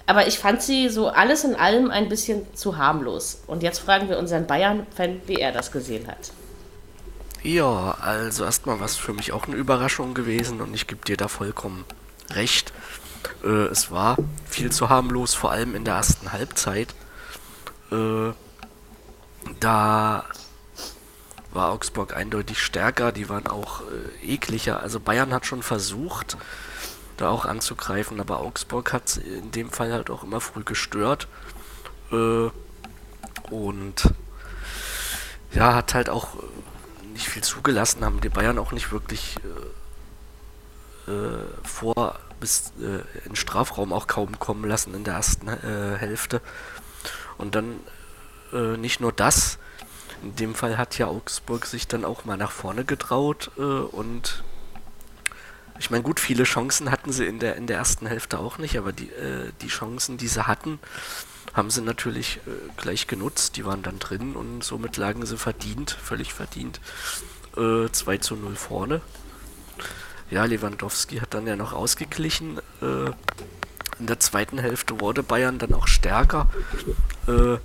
Aber 0.06 0.26
ich 0.26 0.38
fand 0.38 0.62
sie 0.62 0.88
so 0.88 1.08
alles 1.08 1.44
in 1.44 1.56
allem 1.56 1.90
ein 1.90 2.08
bisschen 2.08 2.46
zu 2.54 2.76
harmlos. 2.76 3.42
Und 3.46 3.62
jetzt 3.62 3.80
fragen 3.80 4.08
wir 4.08 4.18
unseren 4.18 4.46
Bayern-Fan, 4.46 5.22
wie 5.26 5.36
er 5.36 5.50
das 5.50 5.72
gesehen 5.72 6.06
hat. 6.06 6.30
Ja, 7.42 7.96
also 8.00 8.44
erstmal 8.44 8.80
was 8.80 8.96
für 8.96 9.12
mich 9.12 9.32
auch 9.32 9.46
eine 9.46 9.56
Überraschung 9.56 10.14
gewesen 10.14 10.60
und 10.62 10.72
ich 10.72 10.86
gebe 10.86 11.04
dir 11.04 11.16
da 11.16 11.28
vollkommen 11.28 11.84
recht. 12.30 12.72
Äh, 13.42 13.66
es 13.66 13.90
war 13.90 14.16
viel 14.48 14.72
zu 14.72 14.88
harmlos, 14.88 15.34
vor 15.34 15.52
allem 15.52 15.74
in 15.74 15.84
der 15.84 15.94
ersten 15.94 16.32
Halbzeit. 16.32 16.94
Äh, 17.92 18.32
da 19.60 20.24
war 21.54 21.70
Augsburg 21.70 22.16
eindeutig 22.16 22.62
stärker, 22.62 23.12
die 23.12 23.28
waren 23.28 23.46
auch 23.46 23.82
äh, 24.22 24.34
ekliger. 24.34 24.80
Also 24.80 25.00
Bayern 25.00 25.32
hat 25.32 25.46
schon 25.46 25.62
versucht, 25.62 26.36
da 27.16 27.28
auch 27.28 27.44
anzugreifen. 27.44 28.20
Aber 28.20 28.40
Augsburg 28.40 28.92
hat 28.92 29.16
in 29.18 29.50
dem 29.52 29.70
Fall 29.70 29.92
halt 29.92 30.10
auch 30.10 30.24
immer 30.24 30.40
früh 30.40 30.64
gestört. 30.64 31.28
Äh, 32.10 32.50
und 33.50 34.14
ja, 35.52 35.74
hat 35.74 35.94
halt 35.94 36.08
auch 36.08 36.34
äh, 36.34 37.08
nicht 37.12 37.28
viel 37.28 37.42
zugelassen, 37.42 38.04
haben 38.04 38.20
die 38.20 38.28
Bayern 38.28 38.58
auch 38.58 38.72
nicht 38.72 38.90
wirklich 38.90 39.36
äh, 41.06 41.10
äh, 41.10 41.44
vor 41.62 42.18
bis 42.40 42.72
äh, 42.80 43.26
in 43.26 43.36
Strafraum 43.36 43.92
auch 43.92 44.06
kaum 44.06 44.38
kommen 44.38 44.68
lassen 44.68 44.94
in 44.94 45.04
der 45.04 45.14
ersten 45.14 45.48
äh, 45.48 45.96
Hälfte. 45.98 46.40
Und 47.38 47.54
dann 47.54 47.80
nicht 48.78 49.00
nur 49.00 49.10
das, 49.10 49.58
in 50.24 50.36
dem 50.36 50.54
Fall 50.54 50.78
hat 50.78 50.98
ja 50.98 51.06
Augsburg 51.06 51.66
sich 51.66 51.86
dann 51.86 52.04
auch 52.04 52.24
mal 52.24 52.36
nach 52.36 52.50
vorne 52.50 52.84
getraut 52.84 53.50
äh, 53.56 53.60
und 53.60 54.42
ich 55.78 55.90
meine, 55.90 56.02
gut, 56.02 56.20
viele 56.20 56.44
Chancen 56.44 56.90
hatten 56.90 57.12
sie 57.12 57.26
in 57.26 57.40
der, 57.40 57.56
in 57.56 57.66
der 57.66 57.76
ersten 57.78 58.06
Hälfte 58.06 58.38
auch 58.38 58.58
nicht, 58.58 58.78
aber 58.78 58.92
die, 58.92 59.10
äh, 59.10 59.50
die 59.60 59.68
Chancen, 59.68 60.16
die 60.16 60.28
sie 60.28 60.46
hatten, 60.46 60.78
haben 61.52 61.70
sie 61.70 61.82
natürlich 61.82 62.38
äh, 62.46 62.50
gleich 62.76 63.06
genutzt. 63.06 63.56
Die 63.56 63.64
waren 63.64 63.82
dann 63.82 63.98
drin 63.98 64.36
und 64.36 64.62
somit 64.62 64.96
lagen 64.96 65.26
sie 65.26 65.36
verdient, 65.36 65.90
völlig 65.90 66.32
verdient, 66.32 66.80
äh, 67.56 67.88
2 67.90 68.18
zu 68.18 68.36
0 68.36 68.56
vorne. 68.56 69.00
Ja, 70.30 70.44
Lewandowski 70.44 71.18
hat 71.18 71.34
dann 71.34 71.46
ja 71.46 71.56
noch 71.56 71.72
ausgeglichen. 71.72 72.58
Äh, 72.80 73.10
in 73.98 74.06
der 74.06 74.20
zweiten 74.20 74.58
Hälfte 74.58 75.00
wurde 75.00 75.22
Bayern 75.22 75.58
dann 75.58 75.74
auch 75.74 75.86
stärker, 75.86 76.48
äh, 77.28 77.58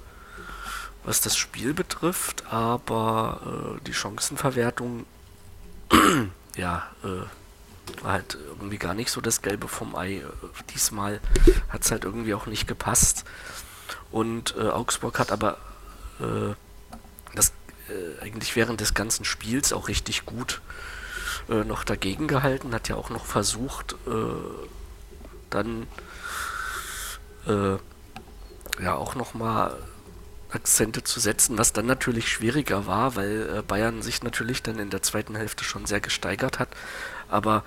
was 1.03 1.21
das 1.21 1.37
Spiel 1.37 1.73
betrifft, 1.73 2.45
aber 2.51 3.77
äh, 3.77 3.83
die 3.85 3.93
Chancenverwertung, 3.93 5.05
ja, 6.55 6.87
äh, 7.03 8.03
war 8.03 8.13
halt 8.13 8.37
irgendwie 8.47 8.77
gar 8.77 8.93
nicht 8.93 9.11
so 9.11 9.21
das 9.21 9.41
Gelbe 9.41 9.67
vom 9.67 9.95
Ei. 9.95 10.23
Diesmal 10.73 11.19
hat 11.69 11.83
es 11.83 11.91
halt 11.91 12.03
irgendwie 12.03 12.33
auch 12.33 12.45
nicht 12.45 12.67
gepasst. 12.67 13.25
Und 14.11 14.55
äh, 14.57 14.69
Augsburg 14.69 15.19
hat 15.19 15.31
aber 15.31 15.57
äh, 16.19 16.53
das 17.35 17.53
äh, 17.89 18.21
eigentlich 18.23 18.55
während 18.55 18.81
des 18.81 18.93
ganzen 18.93 19.25
Spiels 19.25 19.73
auch 19.73 19.87
richtig 19.87 20.25
gut 20.25 20.61
äh, 21.49 21.63
noch 21.63 21.83
dagegen 21.83 22.27
gehalten, 22.27 22.73
hat 22.73 22.89
ja 22.89 22.95
auch 22.95 23.09
noch 23.09 23.25
versucht, 23.25 23.93
äh, 24.07 24.67
dann 25.49 25.87
äh, 27.47 27.77
ja 28.83 28.95
auch 28.95 29.15
nochmal 29.15 29.77
Akzente 30.51 31.03
zu 31.03 31.19
setzen, 31.19 31.57
was 31.57 31.73
dann 31.73 31.85
natürlich 31.85 32.29
schwieriger 32.29 32.87
war, 32.87 33.15
weil 33.15 33.63
Bayern 33.63 34.01
sich 34.01 34.23
natürlich 34.23 34.63
dann 34.63 34.79
in 34.79 34.89
der 34.89 35.03
zweiten 35.03 35.35
Hälfte 35.35 35.63
schon 35.63 35.85
sehr 35.85 35.99
gesteigert 35.99 36.59
hat, 36.59 36.69
aber 37.29 37.63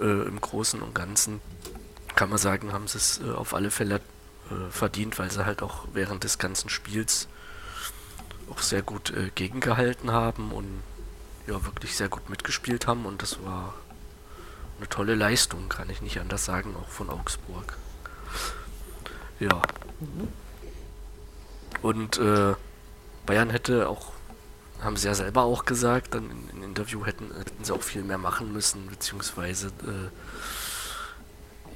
äh, 0.00 0.04
im 0.04 0.40
Großen 0.40 0.82
und 0.82 0.94
Ganzen 0.94 1.40
kann 2.14 2.28
man 2.28 2.38
sagen, 2.38 2.72
haben 2.72 2.86
sie 2.88 2.98
es 2.98 3.20
äh, 3.20 3.30
auf 3.30 3.54
alle 3.54 3.70
Fälle 3.70 3.96
äh, 4.50 4.70
verdient, 4.70 5.18
weil 5.18 5.30
sie 5.30 5.44
halt 5.44 5.62
auch 5.62 5.86
während 5.92 6.24
des 6.24 6.38
ganzen 6.38 6.68
Spiels 6.68 7.28
auch 8.50 8.60
sehr 8.60 8.82
gut 8.82 9.10
äh, 9.10 9.30
gegengehalten 9.34 10.12
haben 10.12 10.52
und 10.52 10.82
ja 11.46 11.64
wirklich 11.64 11.96
sehr 11.96 12.08
gut 12.08 12.28
mitgespielt 12.30 12.86
haben 12.86 13.06
und 13.06 13.22
das 13.22 13.42
war 13.44 13.74
eine 14.78 14.88
tolle 14.88 15.14
Leistung, 15.14 15.68
kann 15.68 15.90
ich 15.90 16.02
nicht 16.02 16.20
anders 16.20 16.44
sagen, 16.44 16.74
auch 16.76 16.88
von 16.88 17.10
Augsburg. 17.10 17.76
Ja. 19.40 19.62
Mhm. 20.00 20.28
Und 21.84 22.16
äh, 22.16 22.54
Bayern 23.26 23.50
hätte 23.50 23.90
auch 23.90 24.14
haben 24.82 24.96
sie 24.96 25.06
ja 25.06 25.14
selber 25.14 25.42
auch 25.42 25.66
gesagt, 25.66 26.14
dann 26.14 26.30
im 26.50 26.62
Interview 26.62 27.04
hätten, 27.04 27.30
hätten 27.36 27.62
sie 27.62 27.74
auch 27.74 27.82
viel 27.82 28.02
mehr 28.02 28.16
machen 28.16 28.54
müssen, 28.54 28.86
beziehungsweise 28.86 29.66
äh, 29.66 30.08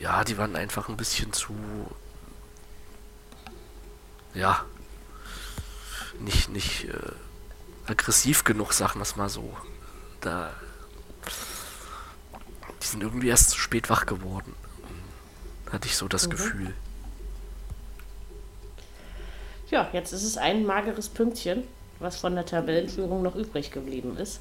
ja, 0.01 0.25
die 0.25 0.39
waren 0.39 0.57
einfach 0.57 0.89
ein 0.89 0.97
bisschen 0.97 1.35
zu 1.35 1.55
ja 4.33 4.65
nicht 6.21 6.49
nicht 6.49 6.85
äh, 6.85 7.13
aggressiv 7.87 8.45
genug, 8.45 8.73
sagen 8.73 9.01
wir 9.01 9.03
es 9.03 9.17
mal 9.17 9.29
so. 9.29 9.55
Da 10.23 10.55
die 12.83 12.87
sind 12.87 13.03
irgendwie 13.03 13.29
erst 13.29 13.51
zu 13.51 13.59
spät 13.59 13.91
wach 13.91 14.07
geworden. 14.07 14.55
Hatte 15.71 15.87
ich 15.87 15.97
so 15.97 16.09
das 16.09 16.29
mhm. 16.29 16.31
Gefühl. 16.31 16.75
Ja, 19.71 19.89
jetzt 19.93 20.13
ist 20.13 20.25
es 20.25 20.37
ein 20.37 20.65
mageres 20.65 21.09
Pünktchen 21.09 21.65
was 22.01 22.17
von 22.17 22.35
der 22.35 22.47
Tabellenführung 22.47 23.23
noch 23.23 23.35
übrig 23.35 23.71
geblieben 23.71 24.17
ist. 24.17 24.41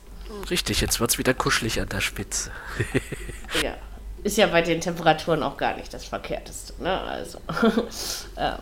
Richtig, 0.50 0.82
jetzt 0.82 1.00
wird 1.00 1.12
es 1.12 1.18
wieder 1.18 1.34
kuschelig 1.34 1.80
an 1.82 1.90
der 1.90 2.02
Spitze. 2.02 2.52
ja, 3.64 3.76
ist 4.24 4.38
ja 4.38 4.48
bei 4.48 4.62
den 4.62 4.82
Temperaturen 4.82 5.42
auch 5.42 5.58
gar 5.58 5.76
nicht 5.76 5.94
das 5.94 6.06
Verkehrteste. 6.06 6.74
Ne? 6.82 7.00
Also, 7.02 7.40
ähm, 8.38 8.58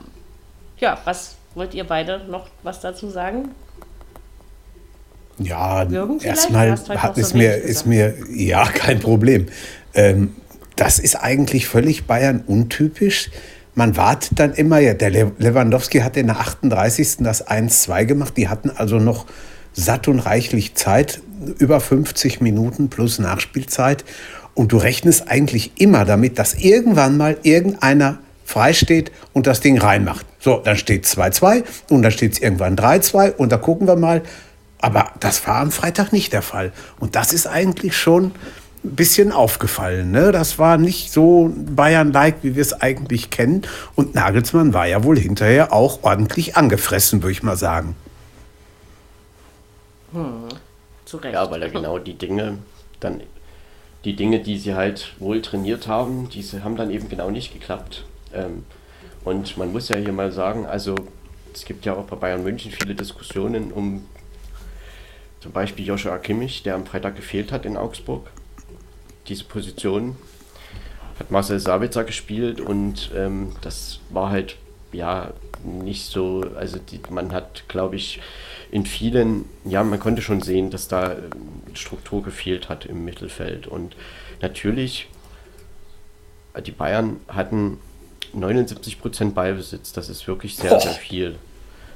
ja, 0.78 1.00
was 1.06 1.36
wollt 1.56 1.74
ihr 1.74 1.86
beide 1.86 2.20
noch 2.26 2.48
was 2.64 2.82
dazu 2.82 3.10
sagen? 3.10 3.50
Ja, 5.38 5.84
erstmal 6.22 6.78
hat, 6.78 7.18
ist, 7.18 7.34
mir, 7.34 7.56
ist 7.56 7.86
mir, 7.86 8.16
ja, 8.30 8.66
kein 8.74 9.00
Problem. 9.00 9.48
Ähm, 9.94 10.36
das 10.78 11.00
ist 11.00 11.16
eigentlich 11.16 11.68
völlig 11.68 12.06
Bayern 12.06 12.44
untypisch 12.46 13.32
man 13.76 13.98
wartet 13.98 14.40
dann 14.40 14.54
immer, 14.54 14.80
ja, 14.80 14.94
der 14.94 15.10
Lewandowski 15.10 16.00
hat 16.00 16.18
in 16.18 16.28
der 16.28 16.40
38. 16.40 17.18
das 17.20 17.46
1-2 17.46 18.06
gemacht. 18.06 18.38
Die 18.38 18.48
hatten 18.48 18.70
also 18.70 18.98
noch 18.98 19.26
satt 19.74 20.08
und 20.08 20.20
reichlich 20.20 20.76
Zeit, 20.76 21.22
über 21.60 21.82
50 21.82 22.42
Minuten 22.42 22.90
plus 22.90 23.20
Nachspielzeit. 23.20 24.06
Und 24.54 24.72
du 24.72 24.78
rechnest 24.78 25.28
eigentlich 25.28 25.74
immer 25.80 26.06
damit, 26.06 26.40
dass 26.40 26.54
irgendwann 26.54 27.18
mal 27.18 27.38
irgendeiner 27.44 28.20
freisteht 28.46 29.12
und 29.34 29.48
das 29.48 29.60
Ding 29.60 29.78
reinmacht. 29.78 30.26
So, 30.40 30.62
dann 30.64 30.78
steht 30.78 31.06
2-2 31.06 31.64
und 31.90 32.04
dann 32.04 32.12
steht 32.12 32.34
es 32.34 32.40
irgendwann 32.40 32.78
3-2 32.78 33.34
und 33.34 33.52
da 33.52 33.58
gucken 33.58 33.88
wir 33.88 33.98
mal. 33.98 34.22
Aber 34.80 35.12
das 35.20 35.46
war 35.48 35.58
am 35.58 35.72
Freitag 35.72 36.14
nicht 36.14 36.32
der 36.32 36.44
Fall. 36.44 36.72
Und 37.00 37.16
das 37.16 37.34
ist 37.34 37.48
eigentlich 37.48 37.98
schon 37.98 38.32
bisschen 38.92 39.32
aufgefallen. 39.32 40.12
Ne? 40.12 40.32
Das 40.32 40.60
war 40.60 40.78
nicht 40.78 41.12
so 41.12 41.52
Bayern-like, 41.56 42.38
wie 42.44 42.56
wir 42.56 42.62
es 42.62 42.74
eigentlich 42.74 43.30
kennen. 43.30 43.64
Und 43.96 44.16
Nagelsmann 44.16 44.74
war 44.74 44.88
ja 44.88 45.04
wohl 45.04 45.18
hinterher 45.18 45.74
auch 45.74 46.04
ordentlich 46.04 46.58
angefressen, 46.58 47.24
würde 47.24 47.32
ich 47.32 47.44
mal 47.44 47.58
sagen. 47.58 47.96
Hm. 50.14 50.50
Zu 51.06 51.18
Recht. 51.18 51.34
Ja, 51.34 51.50
weil 51.52 51.62
er 51.62 51.70
genau 51.70 52.00
die 52.00 52.18
Dinge 52.18 52.58
dann 53.00 53.22
die 54.06 54.16
Dinge, 54.16 54.40
die 54.40 54.58
sie 54.58 54.76
halt 54.76 55.14
wohl 55.20 55.42
trainiert 55.42 55.88
haben, 55.88 56.30
diese 56.30 56.64
haben 56.64 56.76
dann 56.76 56.92
eben 56.92 57.10
genau 57.10 57.32
nicht 57.32 57.54
geklappt. 57.54 58.06
Ähm, 58.34 58.64
und 59.24 59.58
man 59.58 59.72
muss 59.72 59.90
ja 59.90 59.98
hier 59.98 60.14
mal 60.14 60.32
sagen, 60.32 60.66
also 60.68 60.96
es 61.54 61.66
gibt 61.66 61.86
ja 61.86 61.96
auch 61.96 62.06
bei 62.06 62.16
Bayern 62.16 62.44
München 62.44 62.72
viele 62.72 62.94
Diskussionen 62.94 63.72
um 63.72 64.06
zum 65.40 65.52
Beispiel 65.52 65.86
Joshua 65.86 66.18
Kimmich, 66.18 66.64
der 66.64 66.76
am 66.76 66.86
Freitag 66.86 67.16
gefehlt 67.16 67.52
hat 67.52 67.66
in 67.66 67.78
Augsburg 67.78 68.30
diese 69.28 69.44
Position 69.44 70.16
hat 71.20 71.32
Marcel 71.32 71.60
Sabitzer 71.60 72.04
gespielt 72.04 72.60
und 72.60 73.12
ähm, 73.16 73.54
das 73.62 74.00
war 74.10 74.30
halt 74.30 74.58
ja 74.92 75.34
nicht 75.64 76.06
so, 76.06 76.46
also 76.56 76.78
die, 76.78 77.00
man 77.10 77.32
hat, 77.32 77.68
glaube 77.68 77.96
ich, 77.96 78.22
in 78.72 78.86
vielen, 78.86 79.46
ja, 79.64 79.84
man 79.84 80.00
konnte 80.00 80.22
schon 80.22 80.42
sehen, 80.42 80.70
dass 80.70 80.88
da 80.88 81.14
äh, 81.14 81.18
Struktur 81.74 82.24
gefehlt 82.24 82.70
hat 82.70 82.86
im 82.86 83.06
Mittelfeld. 83.06 83.68
Und 83.68 83.96
natürlich, 84.42 85.08
äh, 86.54 86.62
die 86.62 86.72
Bayern 86.72 87.20
hatten 87.28 87.80
79% 88.36 89.32
Ballbesitz. 89.32 89.94
Das 89.94 90.10
ist 90.10 90.28
wirklich 90.28 90.58
sehr, 90.58 90.80
sehr 90.80 90.92
viel. 90.92 91.36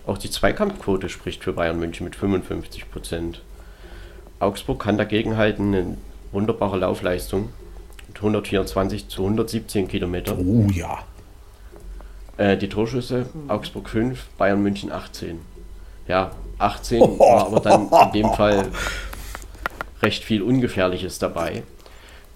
Auch 0.06 0.18
die 0.18 0.30
Zweikampfquote 0.32 1.10
spricht 1.10 1.44
für 1.44 1.54
Bayern 1.54 1.80
München 1.80 2.06
mit 2.06 2.16
55%. 2.16 3.36
Augsburg 4.40 4.80
kann 4.82 4.98
dagegen 4.98 5.36
halten 5.38 5.98
wunderbare 6.32 6.78
Laufleistung. 6.78 7.50
Mit 8.08 8.18
124 8.18 9.08
zu 9.08 9.24
117 9.24 9.88
Kilometer. 9.88 10.38
Oh 10.38 10.68
ja. 10.72 11.00
Äh, 12.38 12.58
die 12.58 12.70
Torschüsse, 12.70 13.28
Augsburg 13.48 13.90
5, 13.90 14.28
Bayern 14.38 14.64
München 14.64 14.92
18. 14.92 15.40
Ja, 16.08 16.32
18 16.58 17.02
war 17.20 17.48
aber 17.48 17.60
dann 17.60 17.90
in 18.08 18.22
dem 18.24 18.34
Fall 18.34 18.68
recht 20.02 20.24
viel 20.24 20.42
Ungefährliches 20.42 21.20
dabei. 21.20 21.64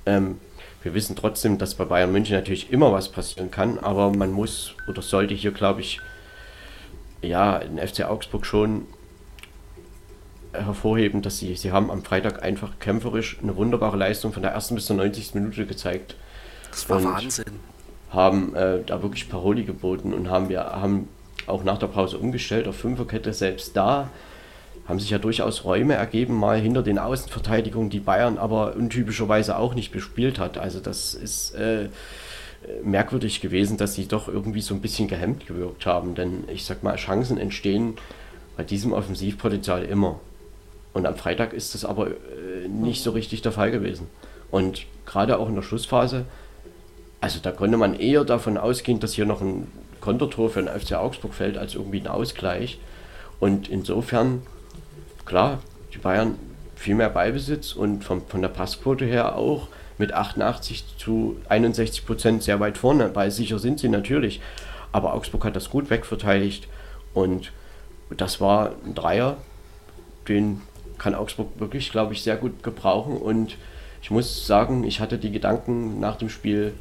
Ähm, 0.05 0.39
wir 0.83 0.93
wissen 0.93 1.15
trotzdem, 1.15 1.57
dass 1.57 1.75
bei 1.75 1.85
Bayern 1.85 2.11
München 2.11 2.35
natürlich 2.35 2.71
immer 2.71 2.91
was 2.91 3.09
passieren 3.09 3.49
kann, 3.49 3.79
aber 3.79 4.11
man 4.11 4.31
muss 4.31 4.75
oder 4.89 5.01
sollte 5.01 5.33
hier, 5.33 5.51
glaube 5.51 5.79
ich, 5.79 6.01
ja, 7.21 7.57
in 7.57 7.79
FC 7.79 8.03
Augsburg 8.03 8.45
schon 8.45 8.85
hervorheben, 10.53 11.21
dass 11.21 11.39
sie, 11.39 11.55
sie 11.55 11.71
haben 11.71 11.91
am 11.91 12.03
Freitag 12.03 12.43
einfach 12.43 12.79
kämpferisch 12.79 13.37
eine 13.41 13.55
wunderbare 13.55 13.97
Leistung 13.97 14.33
von 14.33 14.43
der 14.43 14.51
ersten 14.51 14.75
bis 14.75 14.85
zur 14.85 14.95
90. 14.95 15.33
Minute 15.35 15.65
gezeigt. 15.65 16.15
Das 16.71 16.89
war 16.89 17.03
Wahnsinn. 17.03 17.59
Haben 18.11 18.55
äh, 18.55 18.79
da 18.85 19.01
wirklich 19.01 19.29
Paroli 19.29 19.63
geboten 19.63 20.13
und 20.13 20.29
haben 20.29 20.49
wir 20.49 20.63
haben 20.63 21.07
auch 21.47 21.63
nach 21.63 21.77
der 21.77 21.87
Pause 21.87 22.17
umgestellt 22.17 22.67
auf 22.67 22.75
Fünferkette. 22.75 23.33
Selbst 23.33 23.75
da 23.75 24.09
haben 24.87 24.99
sich 24.99 25.09
ja 25.09 25.17
durchaus 25.17 25.63
Räume 25.63 25.93
ergeben, 25.93 26.35
mal 26.35 26.59
hinter 26.59 26.83
den 26.83 26.99
Außenverteidigungen, 26.99 27.89
die 27.89 27.99
Bayern 27.99 28.37
aber 28.37 28.75
untypischerweise 28.75 29.57
auch 29.57 29.75
nicht 29.75 29.91
bespielt 29.91 30.39
hat. 30.39 30.57
Also 30.57 30.79
das 30.79 31.13
ist 31.13 31.55
äh, 31.55 31.89
merkwürdig 32.83 33.41
gewesen, 33.41 33.77
dass 33.77 33.95
sie 33.95 34.07
doch 34.07 34.27
irgendwie 34.27 34.61
so 34.61 34.73
ein 34.73 34.81
bisschen 34.81 35.07
gehemmt 35.07 35.47
gewirkt 35.47 35.85
haben. 35.85 36.15
Denn 36.15 36.43
ich 36.47 36.65
sag 36.65 36.83
mal, 36.83 36.95
Chancen 36.95 37.37
entstehen 37.37 37.95
bei 38.57 38.63
diesem 38.63 38.93
Offensivpotenzial 38.93 39.83
immer. 39.83 40.19
Und 40.93 41.05
am 41.05 41.15
Freitag 41.15 41.53
ist 41.53 41.73
das 41.73 41.85
aber 41.85 42.07
äh, 42.07 42.67
nicht 42.67 43.03
so 43.03 43.11
richtig 43.11 43.41
der 43.41 43.51
Fall 43.51 43.71
gewesen. 43.71 44.07
Und 44.51 44.85
gerade 45.05 45.39
auch 45.39 45.49
in 45.49 45.55
der 45.55 45.63
Schlussphase, 45.63 46.25
also 47.19 47.39
da 47.41 47.51
konnte 47.51 47.77
man 47.77 47.95
eher 47.95 48.23
davon 48.23 48.57
ausgehen, 48.57 48.99
dass 48.99 49.13
hier 49.13 49.25
noch 49.25 49.41
ein 49.41 49.67
Kontertor 50.01 50.49
für 50.49 50.61
den 50.61 50.79
FC 50.79 50.93
Augsburg 50.93 51.33
fällt, 51.33 51.57
als 51.57 51.75
irgendwie 51.75 52.01
ein 52.01 52.07
Ausgleich. 52.07 52.77
Und 53.39 53.69
insofern, 53.69 54.43
klar, 55.25 55.59
die 55.93 55.97
Bayern 55.97 56.37
viel 56.75 56.95
mehr 56.95 57.09
Ballbesitz 57.09 57.73
und 57.73 58.03
vom, 58.03 58.25
von 58.27 58.41
der 58.41 58.49
Passquote 58.49 59.05
her 59.05 59.37
auch 59.37 59.69
mit 59.97 60.13
88 60.13 60.83
zu 60.97 61.37
61 61.47 62.05
Prozent 62.05 62.43
sehr 62.43 62.59
weit 62.59 62.77
vorne, 62.77 63.15
weil 63.15 63.31
sicher 63.31 63.57
sind 63.59 63.79
sie 63.79 63.89
natürlich. 63.89 64.41
Aber 64.91 65.13
Augsburg 65.13 65.45
hat 65.45 65.55
das 65.55 65.69
gut 65.69 65.89
wegverteidigt 65.89 66.67
und 67.13 67.51
das 68.17 68.41
war 68.41 68.73
ein 68.85 68.95
Dreier, 68.95 69.37
den 70.27 70.61
kann 70.97 71.15
Augsburg 71.15 71.47
wirklich, 71.57 71.91
glaube 71.91 72.13
ich, 72.13 72.21
sehr 72.21 72.35
gut 72.35 72.63
gebrauchen. 72.63 73.17
Und 73.17 73.57
ich 74.01 74.11
muss 74.11 74.45
sagen, 74.45 74.83
ich 74.83 74.99
hatte 74.99 75.17
die 75.17 75.31
Gedanken 75.31 75.99
nach 75.99 76.17
dem 76.17 76.29
Spiel, 76.29 76.73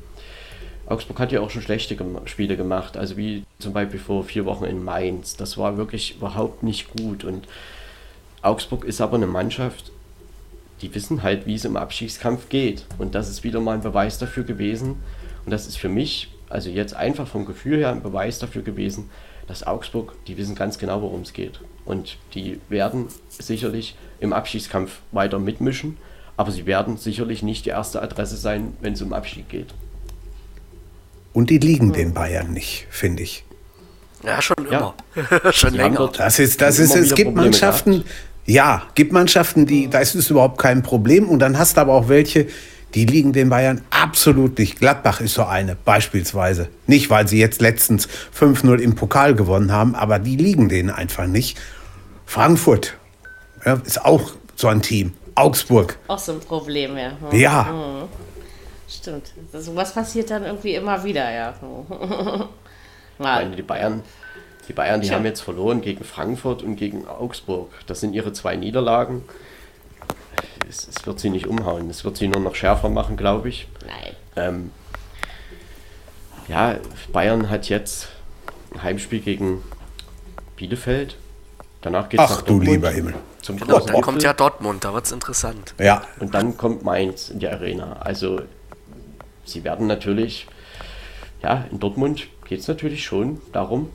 Augsburg 0.86 1.20
hat 1.20 1.32
ja 1.32 1.40
auch 1.40 1.50
schon 1.50 1.62
schlechte 1.62 1.96
Spiele 2.26 2.56
gemacht, 2.56 2.96
also 2.96 3.16
wie 3.16 3.44
zum 3.58 3.72
Beispiel 3.72 4.00
vor 4.00 4.24
vier 4.24 4.44
Wochen 4.44 4.64
in 4.64 4.82
Mainz. 4.82 5.36
Das 5.36 5.56
war 5.56 5.76
wirklich 5.76 6.16
überhaupt 6.16 6.62
nicht 6.62 6.90
gut. 6.96 7.24
Und 7.24 7.46
Augsburg 8.42 8.84
ist 8.84 9.00
aber 9.00 9.16
eine 9.16 9.26
Mannschaft, 9.26 9.92
die 10.80 10.92
wissen 10.94 11.22
halt, 11.22 11.46
wie 11.46 11.54
es 11.54 11.64
im 11.64 11.76
Abstiegskampf 11.76 12.48
geht. 12.48 12.84
Und 12.98 13.14
das 13.14 13.28
ist 13.28 13.44
wieder 13.44 13.60
mal 13.60 13.74
ein 13.74 13.82
Beweis 13.82 14.18
dafür 14.18 14.42
gewesen. 14.42 14.96
Und 15.44 15.52
das 15.52 15.66
ist 15.66 15.78
für 15.78 15.88
mich, 15.88 16.28
also 16.48 16.68
jetzt 16.68 16.94
einfach 16.94 17.28
vom 17.28 17.46
Gefühl 17.46 17.78
her, 17.78 17.90
ein 17.90 18.02
Beweis 18.02 18.40
dafür 18.40 18.62
gewesen, 18.62 19.08
dass 19.46 19.66
Augsburg, 19.66 20.14
die 20.26 20.36
wissen 20.36 20.54
ganz 20.54 20.78
genau, 20.78 21.02
worum 21.02 21.22
es 21.22 21.32
geht. 21.32 21.60
Und 21.84 22.18
die 22.34 22.60
werden 22.68 23.06
sicherlich 23.28 23.96
im 24.20 24.32
Abstiegskampf 24.32 25.00
weiter 25.10 25.38
mitmischen, 25.38 25.96
aber 26.36 26.50
sie 26.50 26.66
werden 26.66 26.96
sicherlich 26.96 27.42
nicht 27.42 27.66
die 27.66 27.70
erste 27.70 28.00
Adresse 28.02 28.36
sein, 28.36 28.74
wenn 28.80 28.94
es 28.94 29.02
um 29.02 29.12
Abstieg 29.12 29.48
geht. 29.48 29.74
Und 31.32 31.50
die 31.50 31.58
liegen 31.58 31.92
den 31.92 32.14
Bayern 32.14 32.52
nicht, 32.52 32.86
finde 32.90 33.22
ich. 33.22 33.44
Ja, 34.22 34.40
schon 34.40 34.56
immer. 34.58 34.94
Ja. 35.14 35.52
schon 35.52 35.74
länger. 35.74 36.10
Das 36.16 36.38
ist, 36.38 36.60
das 36.60 36.78
ist, 36.78 36.94
es 36.94 37.14
gibt 37.14 37.28
Probleme 37.30 37.50
Mannschaften, 37.50 37.90
gehabt. 37.92 38.10
ja, 38.46 38.82
gibt 38.94 39.12
Mannschaften, 39.12 39.66
die, 39.66 39.88
da 39.88 39.98
ist 39.98 40.14
es 40.14 40.30
überhaupt 40.30 40.58
kein 40.58 40.82
Problem. 40.82 41.28
Und 41.28 41.40
dann 41.40 41.58
hast 41.58 41.76
du 41.76 41.80
aber 41.80 41.94
auch 41.94 42.08
welche, 42.08 42.46
die 42.94 43.06
liegen 43.06 43.32
den 43.32 43.48
Bayern 43.48 43.82
absolut 43.90 44.58
nicht. 44.58 44.78
Gladbach 44.78 45.20
ist 45.20 45.34
so 45.34 45.44
eine, 45.44 45.76
beispielsweise. 45.76 46.68
Nicht, 46.86 47.10
weil 47.10 47.26
sie 47.26 47.38
jetzt 47.38 47.60
letztens 47.60 48.08
5-0 48.38 48.78
im 48.78 48.94
Pokal 48.94 49.34
gewonnen 49.34 49.72
haben, 49.72 49.94
aber 49.94 50.18
die 50.18 50.36
liegen 50.36 50.68
denen 50.68 50.90
einfach 50.90 51.26
nicht. 51.26 51.58
Frankfurt 52.26 52.94
ja, 53.64 53.80
ist 53.84 54.04
auch 54.04 54.32
so 54.56 54.68
ein 54.68 54.82
Team. 54.82 55.12
Augsburg. 55.34 55.98
Auch 56.08 56.18
so 56.18 56.32
ein 56.32 56.40
Problem, 56.40 56.96
ja. 56.96 57.12
Hm. 57.30 57.38
Ja. 57.38 57.68
Hm. 57.68 58.08
Stimmt. 58.88 59.32
So 59.52 59.74
was 59.74 59.94
passiert 59.94 60.30
dann 60.30 60.44
irgendwie 60.44 60.74
immer 60.74 61.02
wieder, 61.02 61.30
ja. 61.32 61.54
Meine, 63.18 63.56
die 63.56 63.62
Bayern, 63.62 64.02
die 64.68 64.72
Bayern, 64.72 65.00
die 65.00 65.08
Tja. 65.08 65.16
haben 65.16 65.24
jetzt 65.24 65.40
verloren 65.40 65.80
gegen 65.80 66.04
Frankfurt 66.04 66.62
und 66.62 66.76
gegen 66.76 67.06
Augsburg. 67.06 67.70
Das 67.86 68.00
sind 68.00 68.12
ihre 68.12 68.32
zwei 68.32 68.56
Niederlagen 68.56 69.22
es, 70.68 70.88
es, 70.88 71.06
wird 71.06 71.20
sie 71.20 71.30
nicht 71.30 71.46
umhauen. 71.46 71.88
Es 71.90 72.04
wird 72.04 72.16
sie 72.16 72.28
nur 72.28 72.40
noch 72.40 72.54
schärfer 72.54 72.88
machen, 72.88 73.16
glaube 73.16 73.48
ich. 73.48 73.68
Nein. 73.86 74.16
Ähm, 74.36 74.70
ja, 76.48 76.76
Bayern 77.12 77.50
hat 77.50 77.68
jetzt 77.68 78.08
ein 78.72 78.82
Heimspiel 78.82 79.20
gegen 79.20 79.62
Bielefeld. 80.56 81.16
Danach 81.80 82.08
geht 82.08 82.20
es 82.20 82.28
nach 82.28 82.36
Dortmund. 82.42 82.66
du 82.66 82.72
lieber 82.72 82.90
Himmel. 82.90 83.14
Zum 83.40 83.56
genau, 83.56 83.80
dann 83.80 84.00
kommt 84.00 84.22
ja 84.22 84.32
Dortmund, 84.32 84.84
da 84.84 84.94
wird 84.94 85.04
es 85.04 85.12
interessant. 85.12 85.74
Ja. 85.80 86.02
Und 86.20 86.32
dann 86.32 86.56
kommt 86.56 86.84
Mainz 86.84 87.28
in 87.28 87.40
die 87.40 87.48
Arena. 87.48 87.96
Also, 88.00 88.42
sie 89.44 89.64
werden 89.64 89.88
natürlich, 89.88 90.46
ja, 91.42 91.64
in 91.70 91.80
Dortmund 91.80 92.28
geht 92.48 92.60
es 92.60 92.68
natürlich 92.68 93.04
schon 93.04 93.40
darum, 93.52 93.90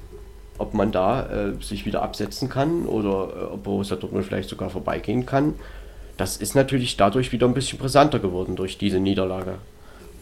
ob 0.58 0.74
man 0.74 0.92
da 0.92 1.30
äh, 1.30 1.64
sich 1.64 1.86
wieder 1.86 2.02
absetzen 2.02 2.50
kann 2.50 2.86
oder 2.86 3.30
äh, 3.36 3.54
ob 3.54 3.64
Borussia 3.64 3.96
Dortmund 3.96 4.26
vielleicht 4.26 4.50
sogar 4.50 4.70
vorbeigehen 4.70 5.26
kann 5.26 5.54
das 6.18 6.38
ist 6.38 6.56
natürlich 6.56 6.98
dadurch 6.98 7.32
wieder 7.32 7.48
ein 7.48 7.54
bisschen 7.54 7.80
brisanter 7.80 8.20
geworden 8.20 8.56
durch 8.56 8.78
diese 8.78 9.00
Niederlage. 9.00 9.56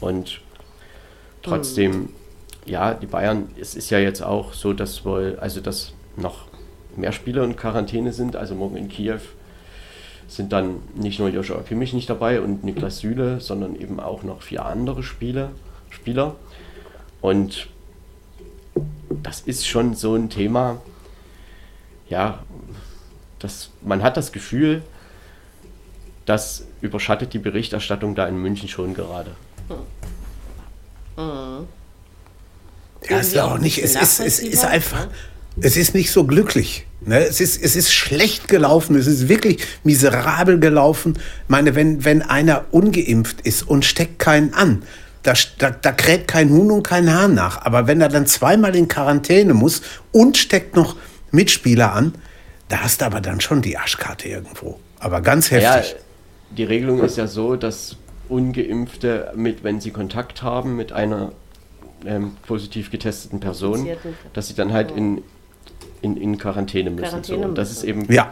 Und 0.01 0.41
trotzdem, 1.41 1.91
mhm. 1.91 2.10
ja, 2.65 2.93
die 2.93 3.05
Bayern, 3.05 3.49
es 3.60 3.75
ist 3.75 3.89
ja 3.89 3.99
jetzt 3.99 4.21
auch 4.21 4.53
so, 4.53 4.73
dass 4.73 5.05
wohl, 5.05 5.38
also 5.39 5.62
dass 5.62 5.93
noch 6.17 6.47
mehr 6.95 7.12
Spieler 7.12 7.43
in 7.43 7.55
Quarantäne 7.55 8.13
sind, 8.13 8.36
also 8.36 8.55
morgen 8.55 8.77
in 8.77 8.89
Kiew 8.89 9.19
sind 10.27 10.51
dann 10.51 10.77
nicht 10.95 11.19
nur 11.19 11.29
Joshua 11.29 11.62
Kimmich 11.62 11.93
nicht 11.93 12.10
dabei 12.10 12.41
und 12.41 12.63
Niklas 12.63 12.99
Süle, 12.99 13.39
sondern 13.39 13.75
eben 13.75 13.99
auch 13.99 14.23
noch 14.23 14.41
vier 14.41 14.65
andere 14.65 15.03
Spieler. 15.03 15.51
Spieler. 15.89 16.36
Und 17.21 17.67
das 19.23 19.41
ist 19.41 19.67
schon 19.67 19.93
so 19.93 20.15
ein 20.15 20.29
Thema, 20.29 20.81
ja, 22.10 22.43
das, 23.39 23.69
man 23.81 24.03
hat 24.03 24.17
das 24.17 24.31
Gefühl, 24.31 24.81
das 26.25 26.63
überschattet 26.81 27.33
die 27.33 27.39
Berichterstattung 27.39 28.15
da 28.15 28.27
in 28.27 28.38
München 28.38 28.67
schon 28.67 28.93
gerade. 28.93 29.31
Mhm. 31.17 31.67
Ja, 33.09 33.19
ist 33.19 33.33
ja 33.33 33.45
auch 33.45 33.59
nicht. 33.59 33.83
Es 33.83 33.95
ist, 33.95 34.19
es 34.19 34.39
ist 34.39 34.65
einfach. 34.65 35.07
Es 35.61 35.77
ist 35.77 35.93
nicht 35.93 36.11
so 36.11 36.25
glücklich. 36.25 36.85
Ne? 37.01 37.19
Es, 37.19 37.39
ist, 37.39 37.61
es 37.61 37.77
ist 37.77 37.93
schlecht 37.93 38.49
gelaufen. 38.49 38.97
Es 38.97 39.07
ist 39.07 39.29
wirklich 39.29 39.63
miserabel 39.83 40.59
gelaufen. 40.59 41.17
Ich 41.17 41.49
meine, 41.49 41.75
wenn, 41.75 42.03
wenn 42.03 42.21
einer 42.21 42.65
ungeimpft 42.71 43.41
ist 43.41 43.63
und 43.63 43.85
steckt 43.85 44.19
keinen 44.19 44.53
an, 44.53 44.83
da, 45.23 45.33
da, 45.57 45.69
da 45.71 45.91
kräht 45.93 46.27
kein 46.27 46.49
Huhn 46.49 46.71
und 46.71 46.83
kein 46.83 47.13
Hahn 47.13 47.35
nach. 47.35 47.61
Aber 47.61 47.88
wenn 47.88 48.01
er 48.01 48.09
dann 48.09 48.27
zweimal 48.27 48.75
in 48.75 48.89
Quarantäne 48.89 49.53
muss 49.53 49.81
und 50.11 50.38
steckt 50.38 50.75
noch 50.75 50.97
Mitspieler 51.31 51.93
an, 51.93 52.15
da 52.67 52.79
hast 52.79 53.01
du 53.01 53.05
aber 53.05 53.21
dann 53.21 53.39
schon 53.39 53.61
die 53.61 53.77
Arschkarte 53.77 54.27
irgendwo. 54.27 54.79
Aber 54.99 55.21
ganz 55.21 55.51
heftig. 55.51 55.91
Ja, 55.91 55.97
die 56.58 56.63
Regelung 56.63 57.02
ist 57.04 57.18
ja 57.18 57.28
so, 57.28 57.56
dass 57.56 57.98
Ungeimpfte, 58.30 59.32
mit, 59.36 59.63
wenn 59.63 59.80
sie 59.80 59.91
Kontakt 59.91 60.41
haben 60.41 60.76
mit 60.76 60.91
einer 60.91 61.32
ähm, 62.06 62.36
positiv 62.48 62.91
getesteten 62.91 63.39
Person, 63.39 63.88
dass 64.34 64.48
sie 64.48 64.56
dann 64.56 64.74
halt 64.74 64.91
in, 64.91 65.22
in, 66.02 66.18
in 66.18 66.38
Quarantäne 66.38 66.89
müssen. 66.89 67.10
Quarantäne 67.10 67.44
so. 67.44 67.50
Und 67.50 67.58
das 67.58 67.72
ist 67.72 67.84
eben 67.84 68.12
ja. 68.12 68.32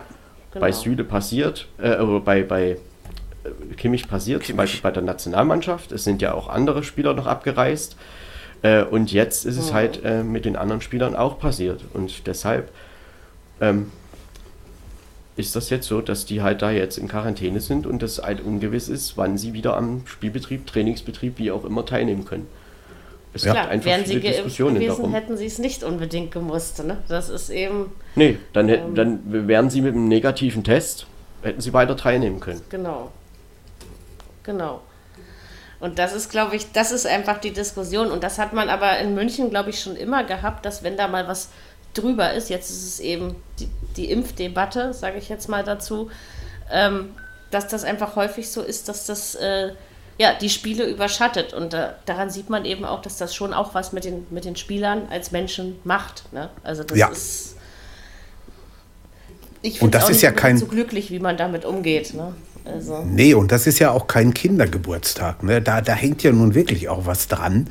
bei 0.54 0.70
genau. 0.72 0.82
Süle 0.82 1.04
passiert, 1.04 1.68
äh, 1.78 1.98
oder 1.98 2.20
bei, 2.20 2.44
bei 2.44 2.72
äh, 2.72 3.74
Kimmich 3.76 4.08
passiert, 4.08 4.42
Kimmich. 4.42 4.48
zum 4.48 4.58
Beispiel 4.58 4.82
bei 4.82 4.92
der 4.92 5.04
Nationalmannschaft. 5.04 5.92
Es 5.92 6.04
sind 6.04 6.22
ja 6.22 6.34
auch 6.34 6.50
andere 6.50 6.84
Spieler 6.84 7.14
noch 7.14 7.28
abgereist. 7.28 7.96
Äh, 8.62 8.84
und 8.84 9.12
jetzt 9.12 9.46
ist 9.46 9.58
es 9.58 9.72
mhm. 9.72 9.76
halt 9.76 10.04
äh, 10.04 10.24
mit 10.24 10.46
den 10.46 10.56
anderen 10.56 10.82
Spielern 10.82 11.16
auch 11.16 11.40
passiert. 11.40 11.82
Und 11.94 12.28
deshalb 12.28 12.72
ähm, 13.62 13.92
ist 15.36 15.56
das 15.56 15.70
jetzt 15.70 15.88
so, 15.88 16.02
dass 16.02 16.26
die 16.26 16.42
halt 16.42 16.62
da 16.62 16.72
jetzt 16.72 16.98
in 16.98 17.08
Quarantäne 17.08 17.60
sind 17.60 17.88
und 17.88 18.04
es 18.04 18.22
halt 18.22 18.42
ungewiss 18.42 18.88
ist, 18.88 19.18
wann 19.18 19.38
sie 19.38 19.54
wieder 19.54 19.76
am 19.76 20.06
Spielbetrieb, 20.06 20.68
Trainingsbetrieb, 20.68 21.40
wie 21.40 21.52
auch 21.52 21.66
immer 21.66 21.86
teilnehmen 21.86 22.26
können. 22.26 22.48
Es 23.34 23.44
ja. 23.44 23.54
gibt 23.54 23.68
einfach 23.68 23.86
Wären 23.88 24.06
viele 24.06 24.22
sie 24.22 24.28
Diskussionen 24.28 24.76
gewesen, 24.76 24.98
darum. 24.98 25.14
hätten 25.14 25.38
sie 25.38 25.48
es 25.48 25.58
nicht 25.58 25.84
unbedingt 25.84 26.32
gemusst. 26.32 26.84
Ne? 26.84 27.00
Das 27.08 27.30
ist 27.30 27.50
eben. 27.50 27.92
Nee, 28.16 28.38
dann, 28.54 28.70
ähm, 28.70 28.94
dann 28.94 29.48
wären 29.48 29.72
sie 29.72 29.82
mit 29.82 29.96
einem 29.96 30.08
negativen 30.08 30.64
Test, 30.64 31.08
hätten 31.42 31.60
sie 31.60 31.74
weiter 31.74 31.98
teilnehmen 31.98 32.40
können. 32.40 32.62
Genau. 32.70 33.12
Genau. 34.44 34.82
Und 35.80 36.00
das 36.00 36.14
ist, 36.14 36.30
glaube 36.30 36.56
ich, 36.56 36.72
das 36.72 36.92
ist 36.92 37.08
einfach 37.08 37.40
die 37.40 37.52
Diskussion. 37.52 38.12
Und 38.12 38.24
das 38.24 38.38
hat 38.38 38.54
man 38.54 38.70
aber 38.70 39.00
in 39.00 39.16
München, 39.16 39.50
glaube 39.50 39.72
ich, 39.72 39.82
schon 39.82 39.96
immer 39.96 40.24
gehabt, 40.24 40.66
dass 40.66 40.84
wenn 40.84 40.96
da 40.96 41.08
mal 41.08 41.28
was 41.28 41.50
drüber 41.94 42.34
ist, 42.34 42.50
jetzt 42.50 42.70
ist 42.70 42.88
es 42.88 43.00
eben 43.00 43.36
die, 43.60 43.70
die 43.98 44.12
Impfdebatte, 44.12 44.94
sage 44.94 45.18
ich 45.18 45.30
jetzt 45.30 45.50
mal 45.50 45.64
dazu, 45.64 46.10
ähm, 46.72 47.12
dass 47.52 47.68
das 47.68 47.84
einfach 47.84 48.16
häufig 48.16 48.50
so 48.50 48.62
ist, 48.62 48.90
dass 48.90 49.06
das 49.06 49.36
äh, 49.36 49.74
ja, 50.18 50.34
die 50.40 50.50
Spiele 50.50 50.86
überschattet. 50.86 51.54
Und 51.54 51.74
äh, 51.74 51.90
daran 52.06 52.30
sieht 52.30 52.50
man 52.50 52.66
eben 52.66 52.86
auch, 52.86 53.02
dass 53.02 53.18
das 53.18 53.34
schon 53.34 53.54
auch 53.54 53.74
was 53.74 53.94
mit 53.94 54.06
den, 54.06 54.26
mit 54.30 54.46
den 54.46 54.56
Spielern 54.56 55.04
als 55.10 55.32
Menschen 55.32 55.76
macht. 55.84 56.32
Ne? 56.34 56.50
Also 56.64 56.84
das 56.84 56.98
ja. 56.98 57.08
ist. 57.08 57.56
Ich 59.62 59.80
finde 59.80 59.98
es 59.98 60.22
ja 60.22 60.32
kein 60.32 60.58
so 60.58 60.66
glücklich, 60.66 61.10
wie 61.10 61.20
man 61.20 61.38
damit 61.38 61.64
umgeht. 61.64 62.14
Ne? 62.14 62.36
Also. 62.66 63.02
Nee, 63.04 63.34
und 63.34 63.52
das 63.52 63.66
ist 63.66 63.80
ja 63.80 63.92
auch 63.92 64.08
kein 64.08 64.34
Kindergeburtstag. 64.34 65.42
Ne? 65.42 65.62
Da, 65.62 65.82
da 65.82 65.94
hängt 65.94 66.22
ja 66.22 66.32
nun 66.32 66.54
wirklich 66.54 66.90
auch 66.90 67.06
was 67.06 67.28
dran. 67.28 67.70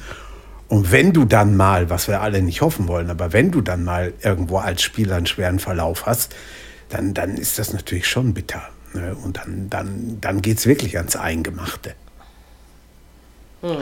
Und 0.72 0.90
wenn 0.90 1.12
du 1.12 1.26
dann 1.26 1.54
mal, 1.54 1.90
was 1.90 2.08
wir 2.08 2.22
alle 2.22 2.40
nicht 2.40 2.62
hoffen 2.62 2.88
wollen, 2.88 3.10
aber 3.10 3.34
wenn 3.34 3.50
du 3.50 3.60
dann 3.60 3.84
mal 3.84 4.14
irgendwo 4.22 4.56
als 4.56 4.80
Spieler 4.80 5.16
einen 5.16 5.26
schweren 5.26 5.58
Verlauf 5.58 6.06
hast, 6.06 6.34
dann, 6.88 7.12
dann 7.12 7.36
ist 7.36 7.58
das 7.58 7.74
natürlich 7.74 8.06
schon 8.06 8.32
bitter. 8.32 8.62
Ne? 8.94 9.14
Und 9.22 9.36
dann, 9.36 9.68
dann, 9.68 10.16
dann 10.22 10.40
geht 10.40 10.56
es 10.56 10.66
wirklich 10.66 10.96
ans 10.96 11.14
Eingemachte. 11.14 11.92
Hm. 13.60 13.76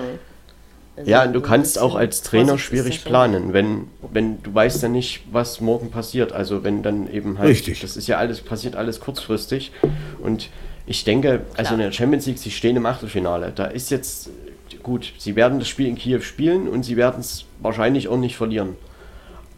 Also 0.97 1.09
ja, 1.09 1.23
und 1.23 1.33
du 1.33 1.41
kannst 1.41 1.79
auch 1.79 1.95
als 1.95 2.23
Trainer 2.23 2.59
schwierig 2.59 3.05
planen, 3.05 3.53
wenn, 3.53 3.87
wenn 4.13 4.43
du 4.43 4.53
weißt 4.53 4.83
ja 4.83 4.89
nicht, 4.89 5.23
was 5.31 5.61
morgen 5.61 5.93
passiert. 5.93 6.33
Also 6.33 6.65
wenn 6.65 6.83
dann 6.83 7.09
eben 7.09 7.39
halt, 7.39 7.51
Richtig. 7.51 7.79
das 7.83 7.97
ist 7.97 8.09
ja 8.09 8.19
alles, 8.19 8.41
passiert 8.41 8.75
alles 8.75 8.99
kurzfristig. 8.99 9.71
Und 10.21 10.51
ich 10.87 11.05
denke, 11.05 11.43
also 11.57 11.75
in 11.75 11.79
der 11.79 11.93
Champions 11.93 12.27
League, 12.27 12.39
sie 12.39 12.51
stehen 12.51 12.75
im 12.75 12.85
Achtelfinale. 12.85 13.53
Da 13.55 13.67
ist 13.67 13.93
jetzt 13.93 14.29
gut, 14.91 15.13
sie 15.19 15.37
werden 15.37 15.61
das 15.61 15.69
Spiel 15.69 15.87
in 15.87 15.95
Kiew 15.95 16.21
spielen 16.21 16.69
und 16.69 16.83
sie 16.83 16.97
werden 16.97 17.21
es 17.21 17.45
wahrscheinlich 17.61 18.09
auch 18.09 18.17
nicht 18.17 18.37
verlieren. 18.37 18.75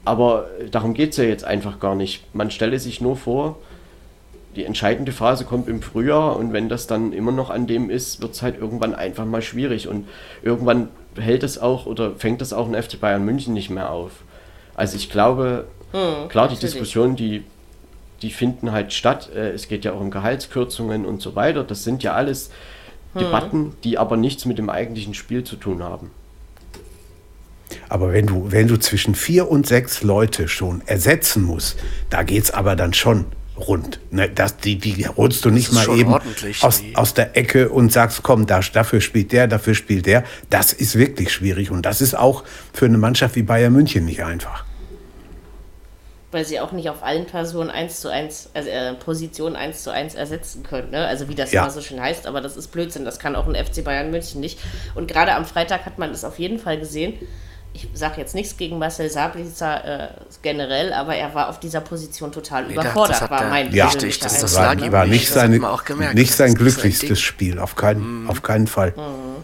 Aber 0.04 0.46
darum 0.70 0.92
geht 0.92 1.12
es 1.12 1.16
ja 1.16 1.24
jetzt 1.24 1.44
einfach 1.44 1.80
gar 1.80 1.94
nicht. 1.94 2.22
Man 2.34 2.50
stelle 2.50 2.78
sich 2.78 3.00
nur 3.00 3.16
vor, 3.16 3.56
die 4.56 4.64
entscheidende 4.66 5.10
Phase 5.10 5.46
kommt 5.46 5.68
im 5.68 5.80
Frühjahr 5.80 6.36
und 6.36 6.52
wenn 6.52 6.68
das 6.68 6.86
dann 6.86 7.14
immer 7.14 7.32
noch 7.32 7.48
an 7.48 7.66
dem 7.66 7.88
ist, 7.88 8.20
wird 8.20 8.34
es 8.34 8.42
halt 8.42 8.60
irgendwann 8.60 8.94
einfach 8.94 9.24
mal 9.24 9.40
schwierig 9.40 9.88
und 9.88 10.06
irgendwann 10.42 10.88
hält 11.18 11.44
es 11.44 11.58
auch 11.58 11.86
oder 11.86 12.16
fängt 12.16 12.42
das 12.42 12.52
auch 12.52 12.68
in 12.68 12.74
FC 12.74 13.00
Bayern 13.00 13.24
München 13.24 13.54
nicht 13.54 13.70
mehr 13.70 13.90
auf. 13.90 14.12
Also 14.74 14.96
ich 14.96 15.08
glaube, 15.08 15.64
hm, 15.92 16.28
klar, 16.28 16.48
die 16.48 16.56
Diskussionen, 16.56 17.16
die 17.16 17.42
die 18.22 18.30
finden 18.30 18.72
halt 18.72 18.92
statt. 18.92 19.30
Äh, 19.34 19.50
es 19.50 19.68
geht 19.68 19.84
ja 19.84 19.92
auch 19.92 20.00
um 20.00 20.10
Gehaltskürzungen 20.10 21.04
und 21.04 21.20
so 21.20 21.34
weiter. 21.34 21.64
Das 21.64 21.84
sind 21.84 22.02
ja 22.02 22.14
alles 22.14 22.50
hm. 23.14 23.22
Debatten, 23.22 23.72
die 23.84 23.98
aber 23.98 24.16
nichts 24.16 24.44
mit 24.44 24.58
dem 24.58 24.70
eigentlichen 24.70 25.14
Spiel 25.14 25.44
zu 25.44 25.56
tun 25.56 25.82
haben. 25.82 26.10
Aber 27.88 28.12
wenn 28.12 28.26
du, 28.26 28.50
wenn 28.50 28.68
du 28.68 28.78
zwischen 28.78 29.14
vier 29.14 29.50
und 29.50 29.66
sechs 29.66 30.02
Leute 30.02 30.48
schon 30.48 30.82
ersetzen 30.86 31.42
musst, 31.42 31.78
da 32.10 32.22
geht 32.22 32.44
es 32.44 32.50
aber 32.50 32.76
dann 32.76 32.92
schon 32.92 33.26
rund. 33.56 34.00
Ne, 34.10 34.28
das, 34.28 34.56
die, 34.58 34.78
die 34.78 35.06
holst 35.08 35.44
du 35.44 35.50
nicht 35.50 35.72
mal 35.72 35.88
eben 35.96 36.14
aus, 36.60 36.82
aus 36.94 37.14
der 37.14 37.36
Ecke 37.36 37.68
und 37.68 37.92
sagst, 37.92 38.22
komm, 38.22 38.46
da, 38.46 38.60
dafür 38.60 39.00
spielt 39.00 39.32
der, 39.32 39.46
dafür 39.46 39.74
spielt 39.74 40.06
der. 40.06 40.24
Das 40.50 40.72
ist 40.72 40.96
wirklich 40.96 41.32
schwierig 41.32 41.70
und 41.70 41.86
das 41.86 42.00
ist 42.00 42.14
auch 42.16 42.44
für 42.72 42.86
eine 42.86 42.98
Mannschaft 42.98 43.36
wie 43.36 43.42
Bayern 43.42 43.72
München 43.72 44.04
nicht 44.04 44.24
einfach 44.24 44.64
weil 46.32 46.46
sie 46.46 46.58
auch 46.60 46.72
nicht 46.72 46.88
auf 46.88 47.02
allen 47.02 47.26
Personen 47.26 47.70
1 47.70 48.00
zu 48.00 48.08
1, 48.08 48.50
also 48.54 48.68
äh, 48.70 48.94
Position 48.94 49.54
1 49.54 49.82
zu 49.82 49.92
1 49.92 50.14
ersetzen 50.14 50.62
können. 50.62 50.90
Ne? 50.90 51.06
Also 51.06 51.28
wie 51.28 51.34
das 51.34 51.52
ja. 51.52 51.60
immer 51.60 51.70
so 51.70 51.82
schön 51.82 52.00
heißt, 52.00 52.26
aber 52.26 52.40
das 52.40 52.56
ist 52.56 52.68
Blödsinn. 52.68 53.04
Das 53.04 53.18
kann 53.18 53.36
auch 53.36 53.46
ein 53.46 53.54
FC 53.54 53.84
Bayern 53.84 54.10
München 54.10 54.40
nicht. 54.40 54.58
Und 54.94 55.06
gerade 55.08 55.34
am 55.34 55.44
Freitag 55.44 55.84
hat 55.84 55.98
man 55.98 56.10
es 56.10 56.24
auf 56.24 56.38
jeden 56.38 56.58
Fall 56.58 56.78
gesehen. 56.78 57.14
Ich 57.74 57.88
sage 57.94 58.20
jetzt 58.20 58.34
nichts 58.34 58.56
gegen 58.56 58.78
Marcel 58.78 59.10
Sabitzer 59.10 59.84
äh, 59.84 60.08
generell, 60.42 60.92
aber 60.92 61.14
er 61.16 61.34
war 61.34 61.48
auf 61.48 61.60
dieser 61.60 61.80
Position 61.80 62.32
total 62.32 62.66
nee, 62.66 62.72
überfordert. 62.72 63.22
Das 63.22 63.30
war 63.30 63.48
mein 63.48 63.72
ja, 63.72 63.86
richtig, 63.86 64.18
das, 64.18 64.40
das 64.40 64.56
war, 64.56 64.92
war 64.92 65.06
nicht, 65.06 65.28
seine, 65.28 65.60
gemerkt, 65.84 66.14
nicht 66.14 66.34
sein 66.34 66.54
glücklichstes 66.54 67.20
Spiel, 67.20 67.58
auf 67.58 67.76
keinen, 67.76 68.24
mm. 68.24 68.30
auf 68.30 68.42
keinen 68.42 68.66
Fall. 68.66 68.90
Mm. 68.90 69.42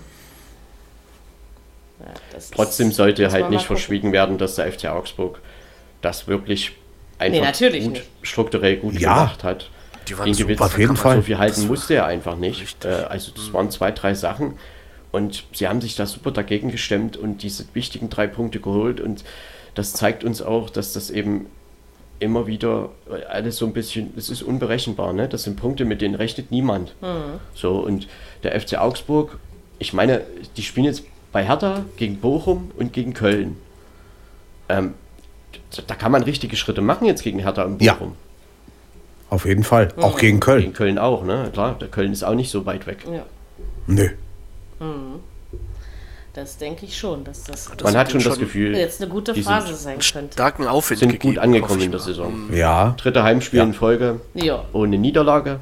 Ja, 2.00 2.40
Trotzdem 2.54 2.92
sollte 2.92 3.30
halt 3.30 3.48
nicht 3.48 3.64
verschwiegen 3.64 4.12
werden, 4.12 4.36
dass 4.36 4.56
der 4.56 4.70
FC 4.70 4.86
Augsburg 4.86 5.40
das 6.00 6.28
wirklich 6.28 6.77
einfach 7.18 7.60
nee, 7.60 7.80
gut, 7.80 8.02
strukturell 8.22 8.76
gut 8.76 8.94
ja. 8.94 9.14
gemacht 9.14 9.44
hat. 9.44 9.70
Die 10.08 10.18
waren 10.18 10.32
super, 10.32 10.64
auf 10.64 10.78
jeden 10.78 10.96
Fall. 10.96 11.16
So 11.16 11.22
viel 11.22 11.38
halten 11.38 11.66
musste 11.66 11.94
er 11.94 12.06
einfach 12.06 12.36
nicht. 12.36 12.84
Äh, 12.84 12.88
also 12.88 13.32
das 13.32 13.52
waren 13.52 13.70
zwei, 13.70 13.90
drei 13.90 14.14
Sachen 14.14 14.54
und 15.12 15.44
sie 15.52 15.68
haben 15.68 15.80
sich 15.80 15.96
da 15.96 16.06
super 16.06 16.30
dagegen 16.30 16.70
gestemmt 16.70 17.16
und 17.16 17.42
diese 17.42 17.64
wichtigen 17.74 18.10
drei 18.10 18.26
Punkte 18.26 18.60
geholt 18.60 19.00
und 19.00 19.24
das 19.74 19.92
zeigt 19.92 20.24
uns 20.24 20.42
auch, 20.42 20.70
dass 20.70 20.92
das 20.92 21.10
eben 21.10 21.46
immer 22.20 22.46
wieder 22.46 22.90
alles 23.28 23.58
so 23.58 23.66
ein 23.66 23.72
bisschen, 23.72 24.12
es 24.16 24.28
ist 24.28 24.42
unberechenbar, 24.42 25.12
ne? 25.12 25.28
Das 25.28 25.44
sind 25.44 25.56
Punkte, 25.56 25.84
mit 25.84 26.00
denen 26.00 26.16
rechnet 26.16 26.50
niemand. 26.50 26.94
Mhm. 27.00 27.38
So, 27.54 27.78
und 27.78 28.08
der 28.42 28.60
FC 28.60 28.76
Augsburg, 28.78 29.38
ich 29.78 29.92
meine, 29.92 30.22
die 30.56 30.62
spielen 30.62 30.86
jetzt 30.86 31.04
bei 31.30 31.44
Hertha 31.44 31.84
gegen 31.96 32.16
Bochum 32.16 32.72
und 32.76 32.92
gegen 32.92 33.14
Köln. 33.14 33.56
Ähm, 34.68 34.94
da 35.86 35.94
kann 35.94 36.12
man 36.12 36.22
richtige 36.22 36.56
Schritte 36.56 36.80
machen 36.80 37.06
jetzt 37.06 37.22
gegen 37.22 37.38
Hertha 37.38 37.62
und 37.62 37.78
Bochum. 37.78 38.08
Ja. 38.08 38.16
Auf 39.30 39.44
jeden 39.44 39.64
Fall. 39.64 39.88
Mhm. 39.96 40.02
Auch 40.02 40.18
gegen 40.18 40.40
Köln. 40.40 40.60
Gegen 40.62 40.72
Köln 40.72 40.98
auch, 40.98 41.24
ne? 41.24 41.50
Klar, 41.52 41.76
der 41.78 41.88
Köln 41.88 42.12
ist 42.12 42.22
auch 42.24 42.34
nicht 42.34 42.50
so 42.50 42.64
weit 42.66 42.86
weg. 42.86 43.04
Ja. 43.10 43.24
Nö. 43.86 44.08
Mhm. 44.80 45.20
Das 46.34 46.56
denke 46.56 46.86
ich 46.86 46.96
schon, 46.96 47.24
dass 47.24 47.44
das. 47.44 47.70
Man 47.82 47.96
hat 47.96 48.12
schon 48.12 48.22
das 48.22 48.38
Gefühl, 48.38 48.76
jetzt 48.76 49.02
eine 49.02 49.10
gute 49.10 49.34
Phase 49.34 49.74
sein 49.74 49.98
könnte. 49.98 50.34
Starken 50.34 50.66
Aufwind 50.68 51.00
sind 51.00 51.20
gut 51.20 51.36
angekommen 51.38 51.80
in 51.80 51.90
der 51.90 52.00
Saison. 52.00 52.46
Mhm. 52.46 52.56
Ja. 52.56 52.94
Dritte 52.96 53.24
Heimspiel 53.24 53.58
ja. 53.58 53.64
in 53.64 53.74
Folge 53.74 54.20
ja. 54.34 54.64
ohne 54.72 54.98
Niederlage. 54.98 55.60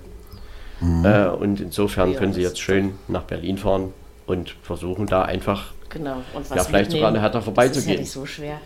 Mhm. 0.81 1.05
Äh, 1.05 1.29
und 1.29 1.61
insofern 1.61 2.13
ja, 2.13 2.19
können 2.19 2.35
sie 2.35 2.43
jetzt 2.43 2.61
schön 2.61 2.93
nach 3.09 3.23
Berlin 3.23 3.57
fahren 3.57 3.95
und 4.27 4.55
versuchen 4.63 5.07
da 5.07 5.23
einfach 5.23 5.73
genau. 5.89 6.17
und 6.35 6.51
was 6.51 6.59
ja, 6.59 6.65
vielleicht 6.65 6.91
sogar 6.91 7.09
eine 7.09 7.23
Hertha 7.23 7.41
vorbeizugehen. 7.41 7.73
Das 7.75 7.87
ist 7.87 7.95
ja 7.95 8.01
nicht 8.01 8.11
so 8.11 8.27
schwer. 8.27 8.61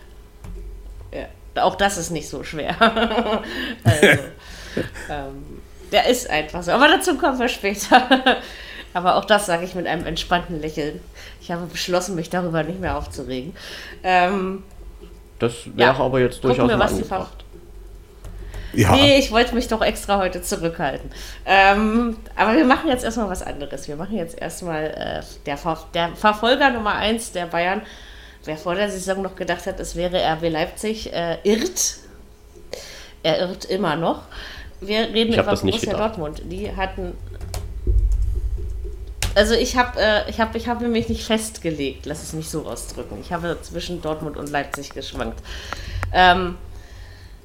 Auch 1.55 1.75
das 1.75 1.97
ist 1.97 2.11
nicht 2.11 2.29
so 2.29 2.43
schwer. 2.43 2.75
also, 3.83 4.07
ähm, 5.09 5.61
der 5.91 6.07
ist 6.07 6.29
einfach 6.29 6.63
so. 6.63 6.71
Aber 6.71 6.87
dazu 6.87 7.17
kommen 7.17 7.39
wir 7.39 7.49
später. 7.49 8.07
Aber 8.93 9.15
auch 9.15 9.25
das 9.25 9.45
sage 9.45 9.63
ich 9.63 9.75
mit 9.75 9.87
einem 9.87 10.05
entspannten 10.05 10.59
Lächeln. 10.59 10.99
Ich 11.41 11.51
habe 11.51 11.65
beschlossen, 11.65 12.15
mich 12.15 12.29
darüber 12.29 12.63
nicht 12.63 12.79
mehr 12.79 12.97
aufzuregen. 12.97 13.55
Ähm, 14.03 14.63
das 15.39 15.65
wäre 15.75 15.93
ja, 15.93 15.97
aber 15.97 16.19
jetzt 16.19 16.43
durchaus 16.43 16.69
wir, 16.69 16.77
was 16.77 16.91
angebracht. 16.91 17.45
Ja. 18.73 18.91
Nee, 18.93 19.17
ich 19.17 19.31
wollte 19.31 19.55
mich 19.55 19.67
doch 19.67 19.81
extra 19.81 20.17
heute 20.17 20.41
zurückhalten. 20.41 21.09
Ähm, 21.45 22.17
aber 22.35 22.55
wir 22.55 22.65
machen 22.65 22.89
jetzt 22.89 23.03
erstmal 23.03 23.29
was 23.29 23.41
anderes. 23.41 23.87
Wir 23.87 23.95
machen 23.95 24.17
jetzt 24.17 24.39
erstmal 24.39 24.85
äh, 24.85 25.21
der, 25.45 25.57
Ver 25.57 25.77
der 25.93 26.09
Verfolger 26.15 26.69
Nummer 26.69 26.95
1 26.95 27.31
der 27.31 27.47
Bayern 27.47 27.81
Wer 28.43 28.57
vor 28.57 28.75
der 28.75 28.89
Saison 28.89 29.21
noch 29.21 29.35
gedacht 29.35 29.67
hat, 29.67 29.79
es 29.79 29.95
wäre 29.95 30.17
RB 30.17 30.49
Leipzig, 30.49 31.13
äh, 31.13 31.37
irrt. 31.43 31.97
Er 33.23 33.39
irrt 33.39 33.65
immer 33.65 33.95
noch. 33.95 34.23
Wir 34.79 35.01
reden 35.01 35.33
über 35.33 35.55
Borussia 35.55 35.95
Dortmund. 35.95 36.41
Die 36.45 36.75
hatten. 36.75 37.13
Also 39.35 39.53
ich 39.53 39.77
habe 39.77 40.01
äh, 40.01 40.29
ich 40.29 40.39
hab, 40.39 40.55
ich 40.55 40.67
hab 40.67 40.81
mich 40.81 41.07
nicht 41.07 41.23
festgelegt, 41.23 42.05
lass 42.05 42.23
es 42.23 42.33
mich 42.33 42.49
so 42.49 42.65
ausdrücken. 42.65 43.19
Ich 43.21 43.31
habe 43.31 43.57
zwischen 43.61 44.01
Dortmund 44.01 44.37
und 44.37 44.49
Leipzig 44.49 44.89
geschwankt. 44.89 45.41
Ähm, 46.11 46.57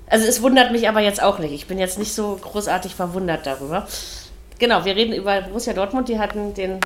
also 0.09 0.27
es 0.27 0.41
wundert 0.41 0.73
mich 0.73 0.89
aber 0.89 1.01
jetzt 1.01 1.23
auch 1.23 1.39
nicht. 1.39 1.53
Ich 1.53 1.67
bin 1.67 1.79
jetzt 1.79 1.99
nicht 1.99 2.15
so 2.15 2.37
großartig 2.41 2.95
verwundert 2.95 3.47
darüber. 3.47 3.87
Genau, 4.59 4.85
wir 4.85 4.97
reden 4.97 5.13
über 5.13 5.43
Borussia 5.43 5.75
Dortmund. 5.75 6.09
Die 6.09 6.19
hatten 6.19 6.55
den 6.55 6.81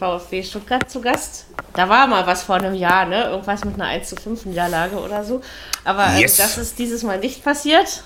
VfB 0.00 0.42
Stuttgart 0.42 0.90
zu 0.90 1.02
Gast. 1.02 1.46
Da 1.74 1.88
war 1.88 2.06
mal 2.06 2.26
was 2.26 2.42
vor 2.42 2.56
einem 2.56 2.74
Jahr, 2.74 3.04
ne? 3.04 3.24
Irgendwas 3.24 3.64
mit 3.64 3.74
einer 3.74 3.84
1 3.84 4.08
zu 4.08 4.16
5 4.16 4.46
Niederlage 4.46 4.96
oder 4.96 5.24
so. 5.24 5.42
Aber 5.84 6.06
äh, 6.06 6.22
yes. 6.22 6.38
das 6.38 6.56
ist 6.56 6.78
dieses 6.78 7.02
Mal 7.02 7.18
nicht 7.18 7.44
passiert. 7.44 8.02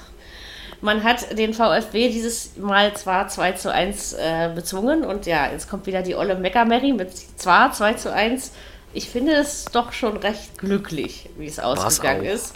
Man 0.80 1.04
hat 1.04 1.38
den 1.38 1.54
VfB 1.54 2.10
dieses 2.10 2.56
Mal 2.56 2.94
zwar 2.94 3.28
2 3.28 3.52
zu 3.52 3.72
1 3.72 4.12
äh, 4.14 4.50
bezwungen 4.54 5.04
und 5.04 5.24
ja, 5.24 5.50
jetzt 5.50 5.70
kommt 5.70 5.86
wieder 5.86 6.02
die 6.02 6.16
olle 6.16 6.34
Meckermary 6.34 6.92
mit 6.92 7.10
zwar 7.38 7.72
2 7.72 7.94
zu 7.94 8.12
1, 8.12 8.50
ich 8.92 9.08
finde 9.08 9.32
es 9.32 9.64
doch 9.66 9.92
schon 9.92 10.16
recht 10.18 10.58
glücklich, 10.58 11.30
wie 11.38 11.46
es 11.46 11.58
ausgegangen 11.58 12.24
ist. 12.24 12.54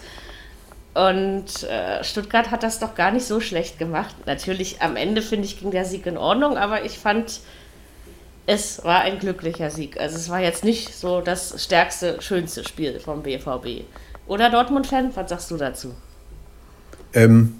Und 0.94 1.62
äh, 1.64 2.02
Stuttgart 2.02 2.50
hat 2.50 2.62
das 2.62 2.80
doch 2.80 2.94
gar 2.94 3.12
nicht 3.12 3.26
so 3.26 3.40
schlecht 3.40 3.78
gemacht. 3.78 4.14
Natürlich 4.26 4.82
am 4.82 4.96
Ende 4.96 5.22
finde 5.22 5.46
ich 5.46 5.60
ging 5.60 5.70
der 5.70 5.84
Sieg 5.84 6.06
in 6.06 6.18
Ordnung, 6.18 6.58
aber 6.58 6.84
ich 6.84 6.98
fand, 6.98 7.40
es 8.48 8.82
war 8.82 9.02
ein 9.02 9.18
glücklicher 9.18 9.70
Sieg. 9.70 10.00
Also 10.00 10.16
es 10.16 10.30
war 10.30 10.40
jetzt 10.40 10.64
nicht 10.64 10.94
so 10.94 11.20
das 11.20 11.62
stärkste, 11.62 12.16
schönste 12.22 12.64
Spiel 12.64 12.98
vom 12.98 13.22
BVB. 13.22 13.84
Oder 14.26 14.48
Dortmund-Fan, 14.48 15.10
was 15.14 15.28
sagst 15.28 15.50
du 15.50 15.58
dazu? 15.58 15.94
Ähm, 17.12 17.56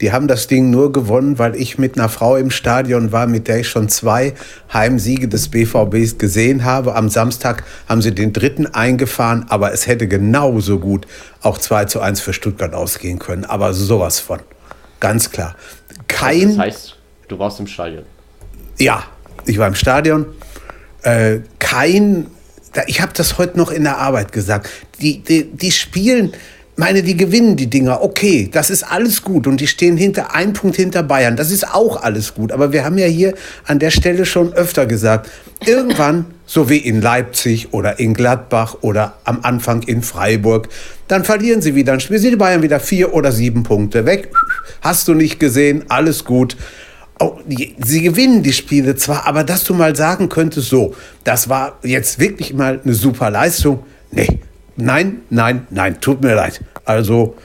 die 0.00 0.10
haben 0.10 0.26
das 0.26 0.48
Ding 0.48 0.70
nur 0.70 0.92
gewonnen, 0.92 1.38
weil 1.38 1.54
ich 1.54 1.78
mit 1.78 1.96
einer 1.96 2.08
Frau 2.08 2.34
im 2.34 2.50
Stadion 2.50 3.12
war, 3.12 3.28
mit 3.28 3.46
der 3.46 3.60
ich 3.60 3.68
schon 3.68 3.88
zwei 3.88 4.34
Heimsiege 4.72 5.28
des 5.28 5.48
BVBs 5.48 6.18
gesehen 6.18 6.64
habe. 6.64 6.96
Am 6.96 7.08
Samstag 7.08 7.62
haben 7.88 8.02
sie 8.02 8.12
den 8.12 8.32
dritten 8.32 8.66
eingefahren, 8.66 9.46
aber 9.48 9.72
es 9.72 9.86
hätte 9.86 10.08
genauso 10.08 10.80
gut 10.80 11.06
auch 11.40 11.58
2 11.58 11.84
zu 11.84 12.00
1 12.00 12.20
für 12.20 12.32
Stuttgart 12.32 12.74
ausgehen 12.74 13.20
können. 13.20 13.44
Aber 13.44 13.72
sowas 13.74 14.18
von. 14.18 14.40
Ganz 14.98 15.30
klar. 15.30 15.54
Kein. 16.08 16.48
Das 16.48 16.58
heißt, 16.58 16.96
du 17.28 17.38
warst 17.38 17.60
im 17.60 17.68
Stadion. 17.68 18.02
Ja, 18.76 19.04
ich 19.46 19.58
war 19.58 19.68
im 19.68 19.74
Stadion. 19.74 20.26
Äh, 21.02 21.38
kein. 21.58 22.26
Ich 22.86 23.00
habe 23.00 23.12
das 23.14 23.38
heute 23.38 23.56
noch 23.56 23.70
in 23.70 23.84
der 23.84 23.98
Arbeit 23.98 24.32
gesagt. 24.32 24.68
Die, 25.00 25.22
die, 25.22 25.44
die 25.44 25.70
spielen 25.70 26.32
meine, 26.76 27.02
die 27.02 27.16
gewinnen 27.16 27.56
die 27.56 27.68
Dinger. 27.68 28.02
Okay, 28.02 28.50
das 28.52 28.68
ist 28.68 28.82
alles 28.82 29.22
gut. 29.22 29.46
Und 29.46 29.60
die 29.60 29.66
stehen 29.66 29.96
hinter, 29.96 30.34
ein 30.34 30.52
Punkt 30.52 30.76
hinter 30.76 31.02
Bayern. 31.02 31.34
Das 31.34 31.50
ist 31.50 31.66
auch 31.72 32.02
alles 32.02 32.34
gut. 32.34 32.52
Aber 32.52 32.72
wir 32.72 32.84
haben 32.84 32.98
ja 32.98 33.06
hier 33.06 33.34
an 33.64 33.78
der 33.78 33.90
Stelle 33.90 34.26
schon 34.26 34.52
öfter 34.52 34.84
gesagt, 34.84 35.30
irgendwann, 35.64 36.26
so 36.46 36.68
wie 36.68 36.76
in 36.76 37.00
Leipzig 37.00 37.72
oder 37.72 37.98
in 37.98 38.12
Gladbach 38.12 38.76
oder 38.82 39.14
am 39.24 39.40
Anfang 39.42 39.82
in 39.84 40.02
Freiburg, 40.02 40.68
dann 41.08 41.24
verlieren 41.24 41.62
sie 41.62 41.74
wieder. 41.74 41.92
Dann 41.92 42.00
spielen 42.00 42.20
sie 42.20 42.30
die 42.30 42.36
Bayern 42.36 42.62
wieder 42.62 42.78
vier 42.78 43.14
oder 43.14 43.32
sieben 43.32 43.62
Punkte 43.62 44.04
weg. 44.04 44.30
Hast 44.82 45.08
du 45.08 45.14
nicht 45.14 45.40
gesehen? 45.40 45.84
Alles 45.88 46.24
gut. 46.24 46.58
Die, 47.46 47.74
sie 47.78 48.02
gewinnen 48.02 48.42
die 48.42 48.52
Spiele 48.52 48.94
zwar, 48.96 49.26
aber 49.26 49.42
dass 49.44 49.64
du 49.64 49.72
mal 49.72 49.96
sagen 49.96 50.28
könntest, 50.28 50.68
so, 50.68 50.94
das 51.24 51.48
war 51.48 51.78
jetzt 51.82 52.18
wirklich 52.18 52.52
mal 52.52 52.80
eine 52.84 52.92
super 52.92 53.30
Leistung. 53.30 53.84
Nee, 54.10 54.40
Nein, 54.76 55.22
nein, 55.30 55.66
nein, 55.70 56.00
tut 56.00 56.22
mir 56.22 56.34
leid. 56.34 56.60
Also, 56.84 57.36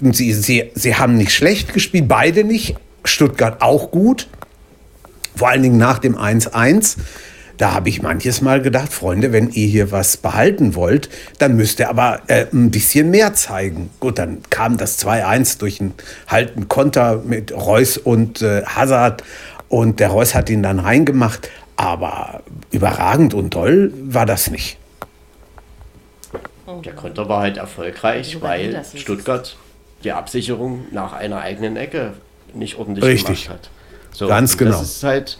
sie, 0.00 0.32
sie, 0.32 0.70
sie 0.74 0.94
haben 0.94 1.16
nicht 1.16 1.32
schlecht 1.32 1.74
gespielt, 1.74 2.06
beide 2.06 2.44
nicht. 2.44 2.76
Stuttgart 3.04 3.60
auch 3.60 3.90
gut. 3.90 4.28
Vor 5.34 5.48
allen 5.48 5.62
Dingen 5.62 5.78
nach 5.78 5.98
dem 5.98 6.16
1-1. 6.16 6.96
Da 7.58 7.72
habe 7.72 7.88
ich 7.88 8.02
manches 8.02 8.42
Mal 8.42 8.60
gedacht, 8.60 8.92
Freunde, 8.92 9.32
wenn 9.32 9.50
ihr 9.50 9.66
hier 9.66 9.90
was 9.90 10.16
behalten 10.16 10.74
wollt, 10.74 11.08
dann 11.38 11.56
müsst 11.56 11.78
ihr 11.80 11.88
aber 11.88 12.20
äh, 12.26 12.46
ein 12.52 12.70
bisschen 12.70 13.10
mehr 13.10 13.34
zeigen. 13.34 13.90
Gut, 14.00 14.18
dann 14.18 14.42
kam 14.50 14.76
das 14.76 14.98
2-1 15.04 15.58
durch 15.58 15.80
einen 15.80 15.94
halten 16.28 16.68
Konter 16.68 17.22
mit 17.24 17.52
Reus 17.52 17.96
und 17.96 18.42
äh, 18.42 18.62
Hazard 18.64 19.24
und 19.68 20.00
der 20.00 20.08
Reus 20.08 20.34
hat 20.34 20.50
ihn 20.50 20.62
dann 20.62 20.78
reingemacht. 20.78 21.48
Aber 21.76 22.42
überragend 22.70 23.34
und 23.34 23.50
toll 23.50 23.92
war 24.02 24.24
das 24.24 24.50
nicht. 24.50 24.78
Der 26.84 26.94
Konter 26.94 27.28
war 27.28 27.42
halt 27.42 27.58
erfolgreich, 27.58 28.38
weil 28.40 28.82
Stuttgart 28.94 29.56
die 30.02 30.12
Absicherung 30.12 30.86
nach 30.90 31.12
einer 31.12 31.40
eigenen 31.40 31.76
Ecke 31.76 32.14
nicht 32.54 32.76
ordentlich 32.76 33.04
Richtig. 33.04 33.44
gemacht 33.44 33.60
hat. 33.60 33.70
So, 34.12 34.26
Ganz 34.26 34.56
genau. 34.56 34.72
Das 34.72 34.82
ist 34.82 35.02
halt, 35.02 35.38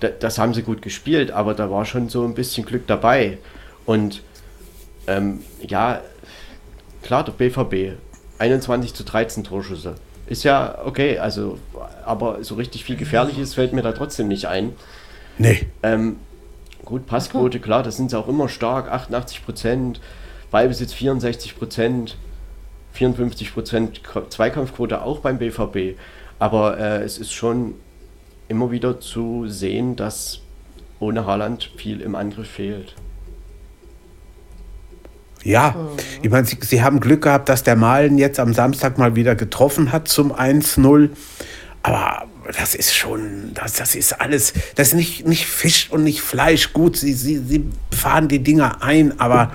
das 0.00 0.38
haben 0.38 0.54
sie 0.54 0.62
gut 0.62 0.82
gespielt, 0.82 1.30
aber 1.30 1.54
da 1.54 1.70
war 1.70 1.84
schon 1.84 2.08
so 2.08 2.24
ein 2.24 2.34
bisschen 2.34 2.64
Glück 2.64 2.86
dabei. 2.86 3.38
Und 3.84 4.22
ähm, 5.06 5.40
ja, 5.66 6.02
klar, 7.02 7.24
der 7.24 7.32
BVB, 7.32 7.98
21 8.38 8.94
zu 8.94 9.04
13 9.04 9.44
Torschüsse. 9.44 9.94
Ist 10.26 10.44
ja 10.44 10.78
okay, 10.84 11.18
also, 11.18 11.58
aber 12.04 12.44
so 12.44 12.56
richtig 12.56 12.84
viel 12.84 12.96
Gefährliches 12.96 13.54
fällt 13.54 13.72
mir 13.72 13.82
da 13.82 13.92
trotzdem 13.92 14.28
nicht 14.28 14.46
ein. 14.46 14.74
Nee. 15.38 15.66
Ähm, 15.82 16.16
gut, 16.84 17.06
Passquote, 17.06 17.60
klar, 17.60 17.82
da 17.82 17.90
sind 17.90 18.10
sie 18.10 18.18
auch 18.18 18.28
immer 18.28 18.48
stark, 18.48 18.90
88 18.90 19.44
Prozent. 19.44 20.00
Ballbesitz 20.50 20.92
64 20.92 21.58
Prozent, 21.58 22.16
54 22.92 23.52
Prozent 23.52 24.00
Zweikampfquote 24.30 25.02
auch 25.02 25.20
beim 25.20 25.38
BVB. 25.38 25.98
Aber 26.38 26.78
äh, 26.78 27.02
es 27.02 27.18
ist 27.18 27.32
schon 27.32 27.74
immer 28.48 28.70
wieder 28.70 29.00
zu 29.00 29.46
sehen, 29.48 29.96
dass 29.96 30.40
ohne 31.00 31.26
Haaland 31.26 31.70
viel 31.76 32.00
im 32.00 32.14
Angriff 32.14 32.48
fehlt. 32.48 32.94
Ja, 35.44 35.70
mhm. 35.70 35.98
ich 36.22 36.30
meine, 36.30 36.46
sie, 36.46 36.58
sie, 36.60 36.82
haben 36.82 37.00
Glück 37.00 37.22
gehabt, 37.22 37.48
dass 37.48 37.62
der 37.62 37.76
Malen 37.76 38.18
jetzt 38.18 38.40
am 38.40 38.52
Samstag 38.52 38.98
mal 38.98 39.14
wieder 39.14 39.34
getroffen 39.36 39.92
hat 39.92 40.08
zum 40.08 40.32
1-0. 40.32 41.10
Aber 41.82 42.26
das 42.58 42.74
ist 42.74 42.94
schon, 42.94 43.52
das, 43.54 43.74
das 43.74 43.94
ist 43.94 44.20
alles, 44.20 44.52
das 44.74 44.88
ist 44.88 44.94
nicht, 44.94 45.26
nicht 45.26 45.46
Fisch 45.46 45.88
und 45.90 46.02
nicht 46.02 46.20
Fleisch. 46.20 46.72
Gut, 46.72 46.96
sie, 46.96 47.12
sie, 47.12 47.38
sie 47.38 47.64
fahren 47.90 48.28
die 48.28 48.40
Dinger 48.40 48.82
ein, 48.82 49.18
aber. 49.20 49.52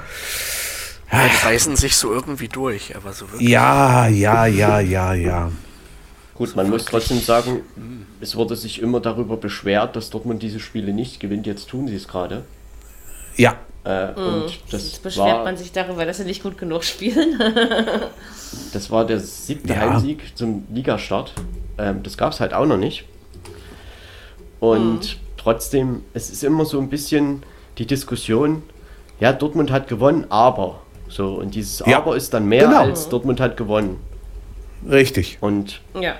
Ja, 1.12 1.28
die 1.28 1.46
beißen 1.46 1.76
sich 1.76 1.96
so 1.96 2.12
irgendwie 2.12 2.48
durch, 2.48 2.96
aber 2.96 3.14
so 3.14 3.30
wirklich. 3.30 3.50
Ja, 3.50 4.08
ja, 4.08 4.48
ja, 4.48 4.80
ja, 4.80 5.14
ja. 5.14 5.52
Gut, 6.34 6.56
man 6.56 6.70
muss 6.70 6.86
trotzdem 6.86 7.22
sagen, 7.22 7.62
es 8.24 8.36
wurde 8.36 8.56
sich 8.56 8.82
immer 8.82 9.00
darüber 9.00 9.38
beschwert, 9.38 9.96
dass 9.96 10.10
Dortmund 10.10 10.42
diese 10.42 10.60
Spiele 10.60 10.94
nicht 10.94 11.20
gewinnt. 11.20 11.46
Jetzt 11.46 11.70
tun 11.70 11.88
sie 11.88 11.96
es 11.96 12.08
gerade. 12.08 12.46
Ja. 13.36 13.58
Äh, 13.86 14.12
mhm. 14.12 14.18
und 14.18 14.60
das 14.72 14.86
Jetzt 14.86 15.04
beschwert 15.04 15.28
war, 15.28 15.44
man 15.44 15.58
sich 15.58 15.72
darüber, 15.74 16.06
dass 16.06 16.18
sie 16.18 16.24
nicht 16.24 16.42
gut 16.42 16.58
genug 16.58 16.84
spielen. 16.84 17.40
das 18.74 18.90
war 18.90 19.06
der 19.06 19.20
siebte 19.20 19.74
ja. 19.74 19.82
Heimsieg 19.82 20.38
zum 20.38 20.66
Ligastart. 20.74 21.34
Ähm, 21.78 22.02
das 22.02 22.18
gab 22.18 22.32
es 22.32 22.40
halt 22.40 22.54
auch 22.54 22.66
noch 22.66 22.78
nicht. 22.78 23.04
Und 24.60 25.00
mhm. 25.00 25.20
trotzdem, 25.38 26.04
es 26.14 26.30
ist 26.30 26.44
immer 26.44 26.66
so 26.66 26.80
ein 26.80 26.90
bisschen 26.90 27.44
die 27.78 27.86
Diskussion, 27.86 28.64
ja, 29.20 29.34
Dortmund 29.34 29.72
hat 29.72 29.88
gewonnen, 29.88 30.26
aber 30.30 30.80
so, 31.14 31.36
und 31.36 31.54
dieses 31.54 31.84
ja, 31.86 31.98
Aber 31.98 32.16
ist 32.16 32.34
dann 32.34 32.48
mehr 32.48 32.66
genau. 32.66 32.80
als 32.80 33.08
Dortmund 33.08 33.40
hat 33.40 33.56
gewonnen. 33.56 34.00
Richtig. 34.90 35.38
Und 35.42 35.82
ja. 36.00 36.16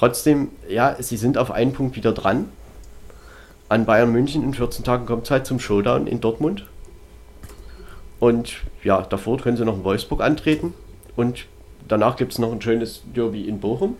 Trotzdem, 0.00 0.48
ja, 0.66 0.96
sie 0.98 1.18
sind 1.18 1.36
auf 1.36 1.50
einen 1.50 1.74
Punkt 1.74 1.94
wieder 1.94 2.12
dran. 2.12 2.46
An 3.68 3.84
Bayern 3.84 4.10
München 4.10 4.42
in 4.42 4.54
14 4.54 4.82
Tagen 4.82 5.04
kommt 5.04 5.24
es 5.24 5.30
halt 5.30 5.44
zum 5.44 5.60
Showdown 5.60 6.06
in 6.06 6.22
Dortmund. 6.22 6.64
Und 8.18 8.62
ja, 8.82 9.02
davor 9.02 9.36
können 9.38 9.58
sie 9.58 9.64
noch 9.66 9.76
in 9.76 9.84
Wolfsburg 9.84 10.22
antreten. 10.22 10.72
Und 11.16 11.44
danach 11.86 12.16
gibt 12.16 12.32
es 12.32 12.38
noch 12.38 12.50
ein 12.50 12.62
schönes 12.62 13.02
Derby 13.14 13.46
in 13.46 13.60
Bochum. 13.60 13.96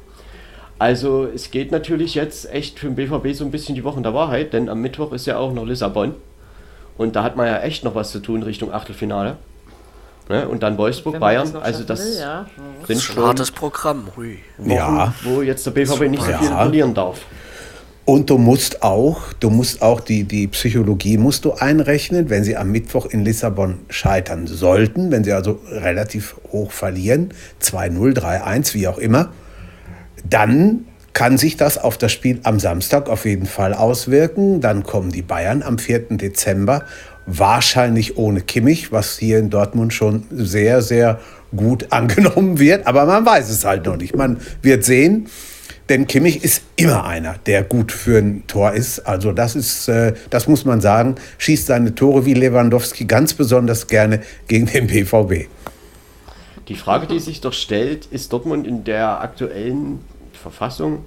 Also 0.79 1.27
es 1.27 1.51
geht 1.51 1.71
natürlich 1.71 2.15
jetzt 2.15 2.51
echt 2.51 2.79
für 2.79 2.87
den 2.87 2.97
BVB 2.97 3.37
so 3.37 3.45
ein 3.45 3.51
bisschen 3.51 3.75
die 3.75 3.85
Wochen 3.85 4.03
der 4.03 4.15
Wahrheit, 4.15 4.55
denn 4.55 4.71
am 4.71 4.81
Mittwoch 4.81 5.13
ist 5.13 5.27
ja 5.27 5.37
auch 5.37 5.53
noch 5.53 5.67
Lissabon. 5.67 6.15
Und 6.97 7.15
da 7.15 7.23
hat 7.23 7.37
man 7.37 7.47
ja 7.47 7.59
echt 7.59 7.85
noch 7.85 7.95
was 7.95 8.11
zu 8.11 8.21
tun 8.21 8.43
Richtung 8.43 8.73
Achtelfinale. 8.73 9.37
Ne? 10.31 10.49
Und 10.49 10.63
dann 10.63 10.79
Wolfsburg, 10.79 11.19
Bayern. 11.19 11.57
Also 11.57 11.83
das 11.83 11.99
will, 11.99 12.21
ja. 12.21 12.47
sind 12.87 12.99
das 12.99 13.03
schon 13.03 13.25
hartes 13.25 13.51
Programm. 13.51 14.07
Hui. 14.17 14.39
Wochen, 14.59 14.71
ja. 14.71 15.13
wo 15.25 15.43
jetzt 15.43 15.67
der 15.67 15.73
BVB 15.73 16.03
nicht 16.03 16.23
so 16.23 16.27
viel 16.27 16.47
ja. 16.47 16.57
verlieren 16.57 16.95
darf. 16.95 17.19
Und 18.05 18.31
du 18.31 18.39
musst 18.39 18.85
auch, 18.85 19.33
du 19.41 19.51
musst 19.51 19.83
auch 19.83 20.01
die, 20.01 20.23
die 20.23 20.47
Psychologie 20.47 21.19
musst 21.19 21.45
du 21.45 21.55
einrechnen, 21.55 22.31
wenn 22.31 22.45
sie 22.45 22.57
am 22.57 22.71
Mittwoch 22.71 23.07
in 23.07 23.25
Lissabon 23.25 23.81
scheitern 23.89 24.47
sollten, 24.47 25.11
wenn 25.11 25.25
sie 25.25 25.33
also 25.33 25.61
relativ 25.69 26.37
hoch 26.53 26.71
verlieren, 26.71 27.35
2-0, 27.61 28.17
3-1, 28.17 28.75
wie 28.75 28.87
auch 28.87 28.99
immer, 28.99 29.31
dann 30.29 30.87
kann 31.13 31.39
sich 31.39 31.57
das 31.57 31.77
auf 31.77 31.99
das 31.99 32.13
Spiel 32.13 32.39
am 32.45 32.61
Samstag 32.61 33.09
auf 33.09 33.25
jeden 33.25 33.47
Fall 33.47 33.75
auswirken. 33.75 34.61
Dann 34.61 34.85
kommen 34.85 35.11
die 35.11 35.23
Bayern 35.23 35.63
am 35.63 35.79
4. 35.79 36.17
Dezember 36.17 36.85
wahrscheinlich 37.39 38.17
ohne 38.17 38.41
Kimmich, 38.41 38.93
was 38.93 39.19
hier 39.19 39.39
in 39.39 39.51
Dortmund 39.51 39.93
schon 39.93 40.25
sehr, 40.31 40.83
sehr 40.83 41.21
gut 41.55 41.87
angenommen 41.91 42.59
wird. 42.59 42.87
Aber 42.87 43.07
man 43.07 43.25
weiß 43.25 43.51
es 43.51 43.65
halt 43.65 43.87
noch 43.87 43.97
nicht. 43.97 44.17
Man 44.17 44.41
wird 44.63 44.85
sehen. 44.85 45.29
Denn 45.89 46.07
Kimmich 46.07 46.45
ist 46.45 46.63
immer 46.77 47.05
einer, 47.05 47.35
der 47.47 47.65
gut 47.65 47.91
für 47.91 48.19
ein 48.19 48.45
Tor 48.47 48.73
ist. 48.73 49.01
Also 49.01 49.33
das 49.33 49.57
ist, 49.57 49.89
äh, 49.89 50.15
das 50.31 50.47
muss 50.47 50.65
man 50.65 50.81
sagen, 50.81 51.17
schießt 51.39 51.67
seine 51.67 51.97
Tore 51.97 52.25
wie 52.25 52.35
Lewandowski 52.35 53.07
ganz 53.07 53.35
besonders 53.35 53.89
gerne 53.89 54.21
gegen 54.47 54.67
den 54.67 54.87
BVB. 54.87 55.49
Die 56.69 56.77
Frage, 56.77 57.09
die 57.09 57.19
sich 57.19 57.41
doch 57.41 57.53
stellt, 57.53 58.07
ist 58.07 58.33
Dortmund 58.33 58.69
in 58.69 58.85
der 58.85 59.21
aktuellen 59.21 59.99
Verfassung 60.41 61.07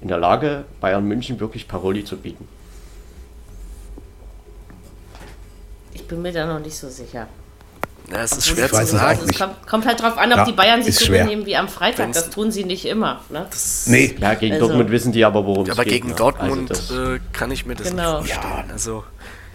in 0.00 0.08
der 0.08 0.18
Lage, 0.18 0.64
Bayern 0.80 1.06
München 1.06 1.38
wirklich 1.38 1.68
Paroli 1.68 2.04
zu 2.04 2.16
bieten? 2.16 2.48
Ich 6.06 6.10
bin 6.10 6.22
mir 6.22 6.30
da 6.30 6.46
noch 6.46 6.60
nicht 6.60 6.76
so 6.76 6.88
sicher. 6.88 7.26
Ja, 8.12 8.22
es 8.22 8.30
ist 8.30 8.46
schwer 8.46 8.70
zu 8.70 8.86
sagen. 8.86 9.18
Es 9.28 9.36
kommt, 9.36 9.66
kommt, 9.66 9.86
halt 9.86 10.00
drauf 10.00 10.16
an, 10.18 10.30
ob 10.30 10.38
ja, 10.38 10.44
die 10.44 10.52
Bayern 10.52 10.80
sich 10.80 10.94
so 10.94 11.10
benehmen 11.10 11.44
wie 11.46 11.56
am 11.56 11.68
Freitag. 11.68 12.06
Wenn's 12.06 12.16
das 12.16 12.30
tun 12.30 12.52
sie 12.52 12.62
nicht 12.62 12.84
immer. 12.84 13.22
Ne? 13.28 13.48
Nee. 13.86 14.14
Ja, 14.20 14.34
gegen 14.34 14.54
also. 14.54 14.68
Dortmund 14.68 14.92
wissen 14.92 15.10
die 15.10 15.24
aber, 15.24 15.44
worum 15.44 15.62
es 15.62 15.70
geht. 15.70 15.72
Aber 15.72 15.84
gegen 15.84 16.08
ne? 16.10 16.14
Dortmund 16.14 16.70
also 16.70 17.14
äh, 17.14 17.20
kann 17.32 17.50
ich 17.50 17.66
mir 17.66 17.74
das 17.74 17.90
genau. 17.90 18.20
nicht 18.20 18.34
vorstellen. 18.34 18.70
Also, 18.70 19.02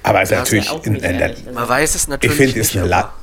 Aber 0.04 0.22
es 0.22 0.32
ist 0.32 0.38
natürlich, 0.38 0.66
ja 0.66 0.80
in, 0.84 0.96
in 0.96 1.18
der, 1.20 1.36
man 1.54 1.70
weiß 1.70 1.96
es 1.96 2.10
natürlich. 2.10 2.38
Ich 2.38 2.46
finde, 2.46 2.60
es 2.60 2.76
eine, 2.76 2.86
la 2.86 3.14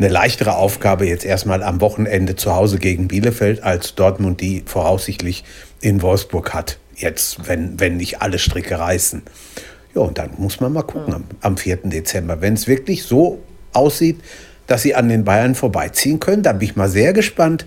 eine 0.00 0.08
leichtere 0.08 0.56
Aufgabe 0.56 1.06
jetzt 1.06 1.24
erstmal 1.24 1.62
am 1.62 1.80
Wochenende 1.80 2.34
zu 2.34 2.52
Hause 2.52 2.78
gegen 2.78 3.06
Bielefeld, 3.06 3.62
als 3.62 3.94
Dortmund 3.94 4.40
die 4.40 4.64
voraussichtlich 4.66 5.44
in 5.80 6.02
Wolfsburg 6.02 6.52
hat. 6.52 6.78
Jetzt, 6.96 7.46
wenn, 7.46 7.78
wenn 7.78 7.96
nicht 7.96 8.20
alle 8.22 8.40
Stricke 8.40 8.76
reißen. 8.76 9.22
Ja, 9.94 10.02
und 10.02 10.18
dann 10.18 10.30
muss 10.38 10.60
man 10.60 10.72
mal 10.72 10.82
gucken 10.82 11.14
am, 11.14 11.24
am 11.40 11.56
4. 11.56 11.78
Dezember. 11.84 12.40
Wenn 12.40 12.54
es 12.54 12.66
wirklich 12.66 13.04
so 13.04 13.40
aussieht, 13.72 14.20
dass 14.66 14.82
sie 14.82 14.94
an 14.94 15.08
den 15.08 15.24
Bayern 15.24 15.54
vorbeiziehen 15.54 16.20
können, 16.20 16.42
dann 16.42 16.58
bin 16.58 16.68
ich 16.68 16.76
mal 16.76 16.88
sehr 16.88 17.12
gespannt, 17.12 17.66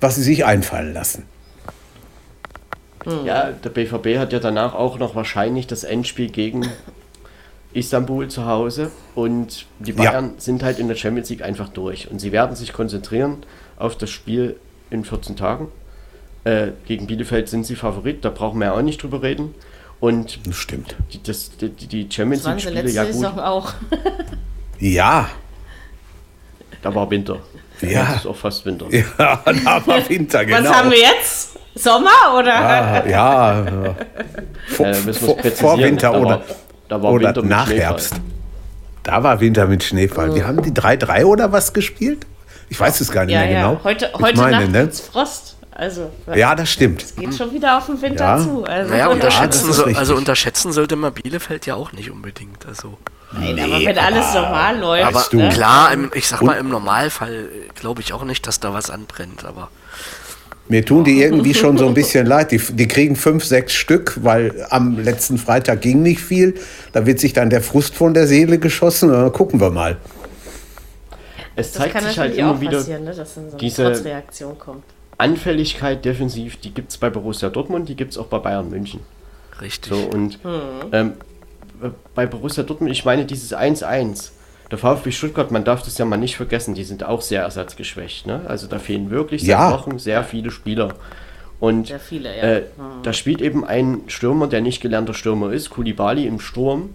was 0.00 0.16
sie 0.16 0.22
sich 0.22 0.44
einfallen 0.44 0.92
lassen. 0.92 1.24
Ja, 3.24 3.50
der 3.50 3.70
BVB 3.70 4.18
hat 4.18 4.32
ja 4.32 4.38
danach 4.38 4.74
auch 4.74 4.98
noch 4.98 5.14
wahrscheinlich 5.14 5.66
das 5.66 5.84
Endspiel 5.84 6.30
gegen 6.30 6.66
Istanbul 7.74 8.28
zu 8.28 8.46
Hause 8.46 8.90
und 9.14 9.66
die 9.78 9.92
Bayern 9.92 10.26
ja. 10.26 10.32
sind 10.40 10.62
halt 10.62 10.78
in 10.78 10.88
der 10.88 10.94
Champions 10.94 11.28
League 11.28 11.42
einfach 11.42 11.68
durch 11.68 12.10
und 12.10 12.20
sie 12.20 12.32
werden 12.32 12.56
sich 12.56 12.72
konzentrieren 12.72 13.44
auf 13.76 13.98
das 13.98 14.10
Spiel 14.10 14.56
in 14.90 15.04
14 15.04 15.36
Tagen. 15.36 15.68
Äh, 16.44 16.68
gegen 16.86 17.06
Bielefeld 17.06 17.48
sind 17.48 17.66
sie 17.66 17.74
Favorit, 17.74 18.24
da 18.24 18.30
brauchen 18.30 18.58
wir 18.58 18.66
ja 18.66 18.72
auch 18.74 18.82
nicht 18.82 19.02
drüber 19.02 19.22
reden. 19.22 19.54
Und 20.04 20.46
das 20.46 20.56
stimmt. 20.56 20.96
Die, 21.14 21.22
das, 21.22 21.56
die, 21.56 21.70
die 21.70 22.06
Champions 22.10 22.44
League 22.44 22.60
Spiele, 22.60 22.90
ja 22.90 23.04
gut. 23.04 23.24
auch. 23.24 23.72
ja. 24.78 25.30
Da 26.82 26.94
war 26.94 27.10
Winter. 27.10 27.38
Ja. 27.80 28.04
Das 28.04 28.16
ist 28.16 28.26
auch 28.26 28.36
fast 28.36 28.66
Winter. 28.66 28.84
Ja, 28.90 29.40
da 29.46 29.86
war 29.86 30.06
Winter, 30.06 30.44
genau. 30.44 30.68
Was 30.68 30.76
haben 30.76 30.90
wir 30.90 30.98
jetzt? 30.98 31.58
Sommer 31.74 32.38
oder? 32.38 32.52
Ja, 32.52 33.06
ja. 33.08 33.94
Vor, 34.68 34.86
äh, 34.88 34.94
vor, 34.94 35.38
vor 35.38 35.78
Winter 35.78 36.12
da 36.12 36.18
oder, 36.18 36.28
war, 36.28 36.42
da 36.88 37.02
war 37.02 37.10
oder 37.10 37.28
Winter 37.28 37.42
nach 37.42 37.70
Herbst. 37.70 38.16
Da 39.04 39.22
war 39.22 39.40
Winter 39.40 39.66
mit 39.66 39.84
Schneefall. 39.84 40.32
Oh. 40.32 40.34
Wir 40.34 40.46
haben 40.46 40.62
die 40.62 40.72
3-3 40.72 41.24
oder 41.24 41.50
was 41.50 41.72
gespielt? 41.72 42.26
Ich 42.68 42.78
weiß 42.78 43.00
es 43.00 43.10
gar 43.10 43.24
nicht 43.24 43.36
ja, 43.36 43.40
mehr 43.40 43.50
ja. 43.50 43.70
genau. 43.70 43.84
Heute, 43.84 44.10
heute 44.20 44.38
meine, 44.38 44.68
Nacht 44.68 44.70
ne? 44.70 44.90
Frost. 44.92 45.53
Also, 45.76 46.12
ja, 46.32 46.54
das 46.54 46.70
stimmt. 46.70 47.02
Es 47.02 47.16
geht 47.16 47.34
schon 47.34 47.52
wieder 47.52 47.78
auf 47.78 47.86
den 47.86 48.00
Winter 48.00 48.24
ja. 48.24 48.38
zu. 48.38 48.64
Also. 48.64 48.90
Naja, 48.92 49.08
unterschätzen, 49.08 49.72
so, 49.72 49.84
also 49.84 50.14
unterschätzen 50.14 50.72
sollte 50.72 50.94
man 50.94 51.12
Bielefeld 51.12 51.66
ja 51.66 51.74
auch 51.74 51.90
nicht 51.90 52.12
unbedingt. 52.12 52.64
Also. 52.64 52.96
Nein, 53.32 53.58
aber 53.58 53.84
wenn 53.84 53.98
alles 53.98 54.32
normal 54.34 54.78
läuft. 54.78 55.04
Aber 55.04 55.26
ne? 55.32 55.48
klar, 55.48 55.92
im, 55.92 56.12
ich 56.14 56.28
sag 56.28 56.42
mal, 56.42 56.54
im 56.58 56.68
Normalfall 56.68 57.48
glaube 57.74 58.02
ich 58.02 58.12
auch 58.12 58.22
nicht, 58.22 58.46
dass 58.46 58.60
da 58.60 58.72
was 58.72 58.88
anbrennt, 58.88 59.44
aber. 59.44 59.68
Mir 60.68 60.84
tun 60.84 61.02
die 61.02 61.20
irgendwie 61.20 61.54
schon 61.54 61.76
so 61.76 61.88
ein 61.88 61.94
bisschen 61.94 62.24
leid. 62.24 62.52
Die, 62.52 62.58
die 62.58 62.86
kriegen 62.86 63.16
fünf, 63.16 63.44
sechs 63.44 63.72
Stück, 63.72 64.18
weil 64.22 64.64
am 64.70 64.96
letzten 64.98 65.38
Freitag 65.38 65.80
ging 65.82 66.02
nicht 66.02 66.20
viel. 66.20 66.54
Da 66.92 67.04
wird 67.04 67.18
sich 67.18 67.32
dann 67.32 67.50
der 67.50 67.60
Frust 67.62 67.96
von 67.96 68.14
der 68.14 68.28
Seele 68.28 68.58
geschossen. 68.58 69.10
Dann 69.10 69.32
gucken 69.32 69.60
wir 69.60 69.70
mal. 69.70 69.96
Es 71.56 71.72
zeigt 71.72 72.00
sich 72.00 72.18
halt 72.18 72.36
immer 72.36 72.60
wieder, 72.60 72.80
ne, 72.98 73.12
dass 73.12 73.34
dann 73.34 73.50
so 73.50 73.56
eine 73.56 73.58
diese 73.58 74.04
Reaktion 74.04 74.56
kommt. 74.58 74.84
Anfälligkeit 75.18 76.04
defensiv, 76.04 76.56
die 76.56 76.72
gibt 76.72 76.90
es 76.90 76.98
bei 76.98 77.10
Borussia 77.10 77.48
Dortmund, 77.48 77.88
die 77.88 77.96
gibt 77.96 78.12
es 78.12 78.18
auch 78.18 78.26
bei 78.26 78.38
Bayern 78.38 78.70
München. 78.70 79.00
Richtig. 79.60 79.92
So, 79.92 79.98
und 79.98 80.38
hm. 80.42 80.60
ähm, 80.92 81.12
bei 82.14 82.26
Borussia 82.26 82.62
Dortmund, 82.64 82.92
ich 82.92 83.04
meine 83.04 83.24
dieses 83.24 83.54
1-1, 83.54 84.30
der 84.70 84.78
VfB 84.78 85.12
Stuttgart, 85.12 85.50
man 85.50 85.64
darf 85.64 85.82
das 85.82 85.98
ja 85.98 86.04
mal 86.04 86.16
nicht 86.16 86.36
vergessen, 86.36 86.74
die 86.74 86.84
sind 86.84 87.04
auch 87.04 87.20
sehr 87.20 87.42
ersatzgeschwächt. 87.42 88.26
Ne? 88.26 88.40
Also 88.48 88.66
da 88.66 88.78
fehlen 88.78 89.10
wirklich 89.10 89.42
seit 89.42 89.50
Ja. 89.50 89.72
Wochen 89.72 89.98
sehr 89.98 90.24
viele 90.24 90.50
Spieler. 90.50 90.94
Und 91.60 91.86
Sehr 91.86 92.00
viele, 92.00 92.36
ja. 92.36 92.42
äh, 92.42 92.56
Hm. 92.76 93.02
da 93.04 93.12
spielt 93.12 93.40
eben 93.40 93.64
ein 93.64 94.02
Stürmer, 94.08 94.48
der 94.48 94.60
nicht 94.60 94.82
gelernter 94.82 95.14
Stürmer 95.14 95.52
ist, 95.52 95.70
Kulibali 95.70 96.26
im 96.26 96.40
Sturm. 96.40 96.90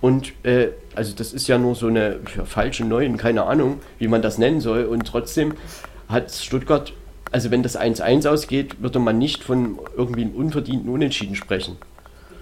Und 0.00 0.32
äh, 0.44 0.68
also 0.94 1.14
das 1.14 1.32
ist 1.32 1.46
ja 1.46 1.58
nur 1.58 1.74
so 1.74 1.86
eine 1.86 2.16
ja, 2.36 2.44
falsche 2.44 2.84
Neuen, 2.84 3.16
keine 3.16 3.44
Ahnung, 3.44 3.80
wie 3.98 4.08
man 4.08 4.20
das 4.22 4.38
nennen 4.38 4.60
soll. 4.60 4.84
Und 4.84 5.06
trotzdem 5.06 5.54
hat 6.08 6.30
Stuttgart, 6.32 6.92
also 7.32 7.50
wenn 7.50 7.62
das 7.62 7.78
1-1 7.78 8.28
ausgeht, 8.28 8.82
würde 8.82 8.98
man 8.98 9.18
nicht 9.18 9.44
von 9.44 9.78
irgendwie 9.96 10.22
einem 10.22 10.34
unverdienten 10.34 10.90
Unentschieden 10.90 11.36
sprechen. 11.36 11.76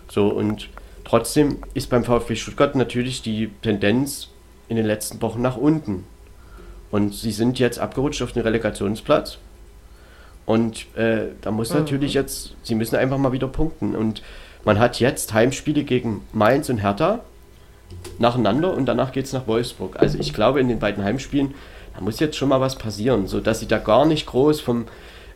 So, 0.08 0.28
und 0.28 0.70
trotzdem 1.04 1.58
ist 1.74 1.90
beim 1.90 2.04
VfB 2.04 2.36
Stuttgart 2.36 2.74
natürlich 2.74 3.22
die 3.22 3.50
Tendenz 3.62 4.28
in 4.68 4.76
den 4.76 4.86
letzten 4.86 5.20
Wochen 5.20 5.42
nach 5.42 5.56
unten. 5.56 6.04
Und 6.90 7.14
sie 7.14 7.32
sind 7.32 7.58
jetzt 7.58 7.78
abgerutscht 7.78 8.22
auf 8.22 8.32
den 8.32 8.42
Relegationsplatz. 8.42 9.38
Und 10.46 10.86
äh, 10.96 11.26
da 11.42 11.50
muss 11.50 11.74
natürlich 11.74 12.14
jetzt, 12.14 12.54
sie 12.62 12.74
müssen 12.74 12.96
einfach 12.96 13.18
mal 13.18 13.32
wieder 13.32 13.48
punkten. 13.48 13.94
Und 13.94 14.22
man 14.64 14.78
hat 14.78 14.98
jetzt 14.98 15.34
Heimspiele 15.34 15.84
gegen 15.84 16.22
Mainz 16.32 16.70
und 16.70 16.78
Hertha 16.78 17.20
nacheinander 18.18 18.74
und 18.74 18.86
danach 18.86 19.12
geht 19.12 19.26
es 19.26 19.32
nach 19.32 19.46
Wolfsburg. 19.46 19.96
Also 19.98 20.18
ich 20.18 20.32
glaube, 20.32 20.60
in 20.60 20.68
den 20.68 20.78
beiden 20.78 21.04
Heimspielen, 21.04 21.54
da 21.98 22.04
muss 22.04 22.20
jetzt 22.20 22.36
schon 22.36 22.48
mal 22.48 22.60
was 22.60 22.76
passieren, 22.76 23.26
sodass 23.26 23.58
sie 23.58 23.66
da 23.66 23.78
gar 23.78 24.06
nicht 24.06 24.26
groß 24.26 24.60
vom, 24.60 24.86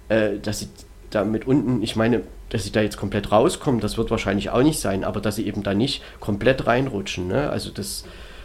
äh, 0.09 0.39
dass 0.41 0.61
sie 0.61 0.69
da 1.11 1.25
mit 1.25 1.45
unten, 1.45 1.83
ich 1.83 1.97
meine, 1.97 2.23
dass 2.51 2.63
sie 2.63 2.71
da 2.71 2.81
jetzt 2.81 2.97
komplett 2.97 3.33
rauskommen, 3.33 3.81
das 3.81 3.99
wird 3.99 4.13
wahrscheinlich 4.13 4.51
auch 4.51 4.63
nicht 4.63 4.79
sein, 4.79 5.03
aber 5.03 5.21
dass 5.21 5.37
sie 5.37 5.47
eben 5.47 5.65
da 5.65 5.75
nicht 5.75 6.03
komplett 6.21 6.69
reinrutschen. 6.69 7.27
Ne? 7.27 7.51
Also 7.51 7.71
das 7.71 8.05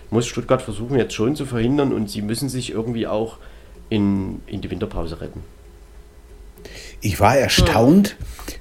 muss 0.09 0.25
Stuttgart 0.25 0.63
versuchen 0.63 0.97
jetzt 0.97 1.13
schon 1.13 1.35
zu 1.35 1.45
verhindern 1.45 1.93
und 1.93 2.09
sie 2.09 2.23
müssen 2.23 2.49
sich 2.49 2.71
irgendwie 2.71 3.05
auch 3.05 3.37
in, 3.89 4.41
in 4.47 4.61
die 4.61 4.71
Winterpause 4.71 5.21
retten. 5.21 5.43
Ich 7.01 7.19
war 7.19 7.37
erstaunt, 7.37 8.15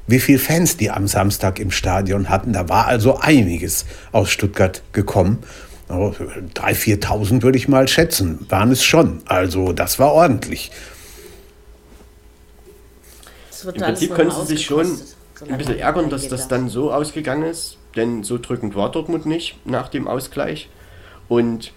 wie 0.06 0.20
viele 0.20 0.38
Fans 0.38 0.76
die 0.76 0.90
am 0.90 1.06
Samstag 1.06 1.58
im 1.60 1.70
Stadion 1.70 2.28
hatten. 2.28 2.52
Da 2.52 2.68
war 2.68 2.86
also 2.86 3.16
einiges 3.20 3.86
aus 4.12 4.28
Stuttgart 4.28 4.82
gekommen. 4.92 5.38
3.000, 5.88 7.00
4.000 7.00 7.42
würde 7.42 7.58
ich 7.58 7.68
mal 7.68 7.86
schätzen, 7.86 8.46
waren 8.48 8.72
es 8.72 8.82
schon. 8.82 9.22
Also 9.26 9.72
das 9.72 9.98
war 9.98 10.12
ordentlich. 10.12 10.70
Im 13.64 13.82
Prinzip 13.82 14.14
können 14.14 14.30
sie 14.30 14.46
sich 14.46 14.64
schon 14.64 14.86
ein 15.48 15.58
bisschen 15.58 15.78
ärgern, 15.78 16.10
dass 16.10 16.28
das 16.28 16.48
dann 16.48 16.68
so 16.68 16.92
ausgegangen 16.92 17.44
ist, 17.44 17.78
denn 17.94 18.24
so 18.24 18.38
drückend 18.38 18.74
war 18.74 18.90
Dortmund 18.90 19.26
nicht 19.26 19.58
nach 19.66 19.88
dem 19.88 20.08
Ausgleich. 20.08 20.68
Und 21.28 21.72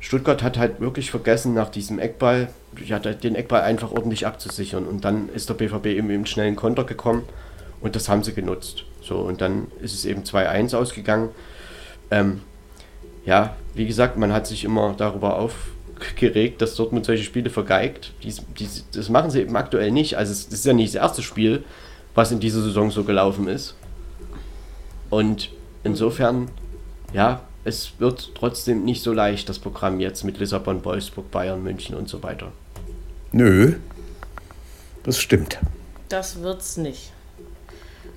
Stuttgart 0.00 0.42
hat 0.42 0.58
halt 0.58 0.80
wirklich 0.80 1.10
vergessen, 1.10 1.54
nach 1.54 1.70
diesem 1.70 1.98
Eckball, 1.98 2.48
ja, 2.84 2.98
den 2.98 3.34
Eckball 3.34 3.62
einfach 3.62 3.90
ordentlich 3.90 4.26
abzusichern. 4.26 4.86
Und 4.86 5.04
dann 5.04 5.28
ist 5.30 5.48
der 5.48 5.54
BVB 5.54 5.86
eben 5.86 6.10
im 6.10 6.26
schnellen 6.26 6.56
Konter 6.56 6.84
gekommen 6.84 7.24
und 7.80 7.96
das 7.96 8.08
haben 8.08 8.22
sie 8.22 8.34
genutzt. 8.34 8.84
So, 9.02 9.18
und 9.18 9.40
dann 9.40 9.68
ist 9.80 9.94
es 9.94 10.04
eben 10.04 10.22
2-1 10.22 10.76
ausgegangen. 10.76 11.30
Ähm, 12.10 12.42
ja, 13.24 13.56
wie 13.74 13.86
gesagt, 13.86 14.16
man 14.16 14.32
hat 14.32 14.46
sich 14.46 14.64
immer 14.64 14.94
darüber 14.96 15.38
aufgeregt, 15.38 16.60
dass 16.60 16.74
Dortmund 16.74 17.06
solche 17.06 17.24
Spiele 17.24 17.50
vergeigt. 17.50 18.12
Dies, 18.22 18.42
dies, 18.58 18.84
das 18.92 19.08
machen 19.08 19.30
sie 19.30 19.40
eben 19.40 19.56
aktuell 19.56 19.90
nicht. 19.90 20.16
Also 20.16 20.32
es 20.32 20.46
ist 20.46 20.64
ja 20.64 20.72
nicht 20.72 20.94
das 20.94 21.02
erste 21.02 21.22
Spiel, 21.22 21.64
was 22.14 22.32
in 22.32 22.40
dieser 22.40 22.62
Saison 22.62 22.90
so 22.90 23.04
gelaufen 23.04 23.48
ist. 23.48 23.74
Und 25.10 25.50
insofern, 25.82 26.48
ja, 27.12 27.42
es 27.64 27.92
wird 27.98 28.32
trotzdem 28.34 28.84
nicht 28.84 29.02
so 29.02 29.12
leicht, 29.12 29.48
das 29.48 29.58
Programm 29.58 30.00
jetzt 30.00 30.22
mit 30.24 30.38
Lissabon, 30.38 30.84
Wolfsburg, 30.84 31.30
Bayern, 31.30 31.62
München 31.62 31.96
und 31.96 32.08
so 32.08 32.22
weiter. 32.22 32.52
Nö, 33.32 33.74
das 35.02 35.18
stimmt. 35.18 35.58
Das 36.08 36.42
wird's 36.42 36.76
nicht. 36.76 37.13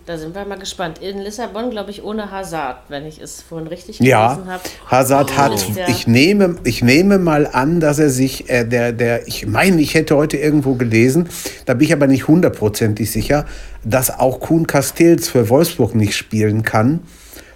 Da 0.07 0.17
sind 0.17 0.33
wir 0.33 0.45
mal 0.45 0.57
gespannt. 0.57 0.99
In 1.01 1.17
Lissabon, 1.19 1.69
glaube 1.69 1.91
ich, 1.91 2.01
ohne 2.01 2.31
Hazard, 2.31 2.77
wenn 2.87 3.05
ich 3.05 3.19
es 3.21 3.41
vorhin 3.41 3.67
richtig 3.67 3.99
Ja, 3.99 4.35
gelesen 4.35 4.49
habe. 4.49 4.63
Hazard 4.89 5.31
Oh. 5.33 5.37
hat, 5.37 5.65
ich 5.89 6.07
nehme, 6.07 6.55
ich 6.63 6.81
nehme 6.81 7.19
mal 7.19 7.45
an, 7.45 7.81
dass 7.81 7.99
er 7.99 8.09
sich, 8.09 8.49
äh, 8.49 8.63
der, 8.63 8.93
der, 8.93 9.27
ich 9.27 9.45
meine, 9.47 9.81
ich 9.81 9.95
hätte 9.95 10.15
heute 10.15 10.37
irgendwo 10.37 10.75
gelesen, 10.75 11.27
da 11.65 11.73
bin 11.73 11.87
ich 11.87 11.91
aber 11.91 12.07
nicht 12.07 12.25
hundertprozentig 12.29 13.11
sicher, 13.11 13.45
dass 13.83 14.09
auch 14.09 14.39
Kuhn 14.39 14.65
Castells 14.65 15.27
für 15.27 15.49
Wolfsburg 15.49 15.93
nicht 15.93 16.15
spielen 16.15 16.63
kann, 16.63 17.01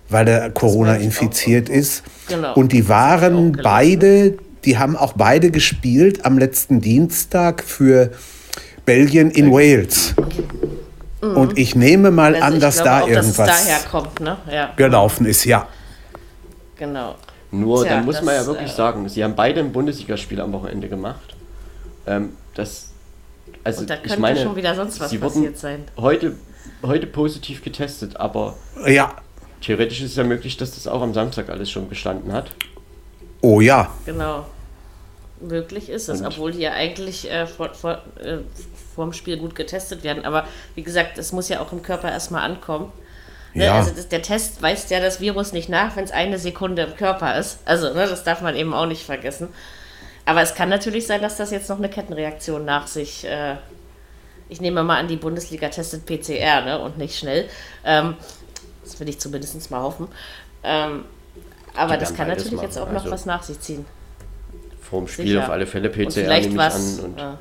weil 0.10 0.28
er 0.28 0.50
Corona 0.50 0.98
auch 0.98 1.02
infiziert 1.02 1.70
irgendwo. 1.70 1.80
ist. 1.80 2.04
Genau. 2.28 2.54
Und 2.56 2.74
die 2.74 2.90
waren 2.90 3.54
auch 3.56 3.64
beide, 3.64 4.38
die 4.66 4.78
haben 4.78 4.98
auch 4.98 5.14
beide 5.14 5.52
gespielt 5.52 6.26
am 6.26 6.38
letzten 6.38 6.82
Dienstag 6.82 7.64
für 7.64 8.12
Belgien 8.84 9.32
in 9.32 9.54
Wales. 9.54 10.16
Und 11.22 11.58
ich 11.58 11.76
nehme 11.76 12.10
mal 12.12 12.34
Also 12.34 12.46
an, 12.46 12.54
ich 12.56 12.60
dass 12.62 12.76
glaube 12.76 12.90
da 12.90 13.02
auch, 13.02 13.08
dass 13.08 13.16
irgendwas 13.28 13.66
daher 13.66 13.80
kommt, 13.90 14.20
ne? 14.20 14.38
Ja, 14.52 14.74
gelaufen 14.76 15.26
ist, 15.28 15.46
ja. 15.46 15.68
genau. 16.78 17.16
Nur, 17.52 17.84
Tja, 17.84 17.96
dann 17.96 18.06
muss 18.06 18.16
man 18.22 18.34
ja 18.34 18.40
das, 18.40 18.48
wirklich 18.48 18.72
äh, 18.72 18.76
sagen, 18.76 19.08
sie 19.10 19.24
haben 19.24 19.36
beide 19.36 19.60
ein 19.60 19.72
Bundesligaspiel 19.74 20.40
am 20.40 20.54
Wochenende 20.54 20.88
gemacht. 20.88 21.36
Ähm, 22.08 22.30
das, 22.56 22.88
also 23.64 23.82
Und 23.82 23.90
da 23.90 23.96
ich 23.96 24.04
könnte 24.04 24.20
meine, 24.22 24.42
schon 24.42 24.56
wieder 24.56 24.74
sonst 24.74 25.00
was 25.00 25.10
sie 25.12 25.18
passiert 25.18 25.58
sein. 25.58 25.84
heute, 25.98 26.38
heute 26.82 27.08
positiv 27.08 27.62
getestet, 27.64 28.16
aber 28.18 28.56
Ja, 28.88 29.14
theoretisch 29.62 30.02
ist 30.02 30.12
es 30.12 30.16
ja 30.16 30.24
möglich, 30.24 30.56
dass 30.58 30.72
das 30.76 30.88
auch 30.88 31.02
am 31.02 31.14
Samstag 31.14 31.50
alles 31.50 31.70
schon 31.70 31.88
bestanden 31.90 32.32
hat. 32.34 32.52
oh 33.42 33.60
ja. 33.62 33.92
Genau. 34.06 34.46
Möglich 35.42 35.90
ist 35.90 36.08
es, 36.08 36.22
Und- 36.22 36.28
obwohl 36.28 36.52
die 36.52 36.60
ja 36.60 36.72
eigentlich 36.74 37.30
äh, 37.30 37.48
vor, 37.48 37.74
vor, 37.74 38.00
äh, 38.24 38.38
vorm 38.96 39.14
Spiel 39.14 39.38
gut 39.38 39.56
getestet 39.56 40.04
werden. 40.04 40.26
Aber 40.26 40.46
wie 40.76 40.84
gesagt, 40.84 41.18
es 41.18 41.32
muss 41.32 41.50
ja 41.50 41.62
auch 41.62 41.72
im 41.72 41.82
Körper 41.82 42.12
erstmal 42.12 42.44
ankommen. 42.44 42.92
Ne? 43.54 43.66
Ja. 43.66 43.76
Also 43.76 43.92
das, 43.92 44.08
der 44.08 44.22
Test 44.22 44.62
weist 44.62 44.92
ja 44.92 45.00
das 45.00 45.20
Virus 45.20 45.52
nicht 45.52 45.70
nach, 45.70 45.96
wenn 45.96 46.04
es 46.04 46.12
eine 46.12 46.38
Sekunde 46.38 46.84
im 46.84 46.96
Körper 46.96 47.38
ist. 47.38 47.60
Also 47.66 47.94
ne, 47.94 48.08
das 48.08 48.24
darf 48.24 48.42
man 48.42 48.56
eben 48.56 48.74
auch 48.74 48.86
nicht 48.86 49.04
vergessen. 49.04 49.50
Aber 50.26 50.42
es 50.42 50.56
kann 50.56 50.70
natürlich 50.70 51.08
sein, 51.08 51.22
dass 51.22 51.38
das 51.38 51.52
jetzt 51.52 51.70
noch 51.70 51.78
eine 51.78 51.90
Kettenreaktion 51.90 52.64
nach 52.64 52.88
sich. 52.88 53.26
Äh, 53.26 53.56
ich 54.50 54.62
nehme 54.62 54.84
mal 54.84 55.00
an, 55.00 55.08
die 55.08 55.16
Bundesliga 55.16 55.70
testet 55.70 56.06
PCR 56.06 56.62
ne, 56.62 56.80
und 56.80 56.98
nicht 56.98 57.18
schnell. 57.18 57.48
Ähm, 57.84 58.16
das 58.84 59.00
will 59.00 59.10
ich 59.10 59.20
zumindest 59.20 59.72
mal 59.72 59.82
hoffen. 59.82 60.08
Ähm, 60.64 61.06
aber 61.76 61.98
das 61.98 62.14
kann 62.14 62.28
natürlich 62.28 62.52
machen. 62.54 62.66
jetzt 62.66 62.78
auch 62.78 62.92
noch 62.92 63.02
also 63.02 63.12
was 63.12 63.26
nach 63.26 63.44
sich 63.44 63.60
ziehen. 63.60 63.86
Vorm 64.82 65.08
Spiel 65.08 65.28
Sicher. 65.28 65.44
auf 65.44 65.50
alle 65.50 65.66
Fälle 65.66 65.90
PCR 65.90 66.28
nehme 66.28 66.40
ich 66.40 66.58
was, 66.58 67.00
an. 67.00 67.06
Und 67.06 67.20
ja, 67.20 67.40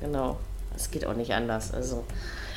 genau, 0.00 0.38
es 0.80 0.90
geht 0.90 1.06
auch 1.06 1.14
nicht 1.14 1.32
anders. 1.32 1.72
Also. 1.72 2.04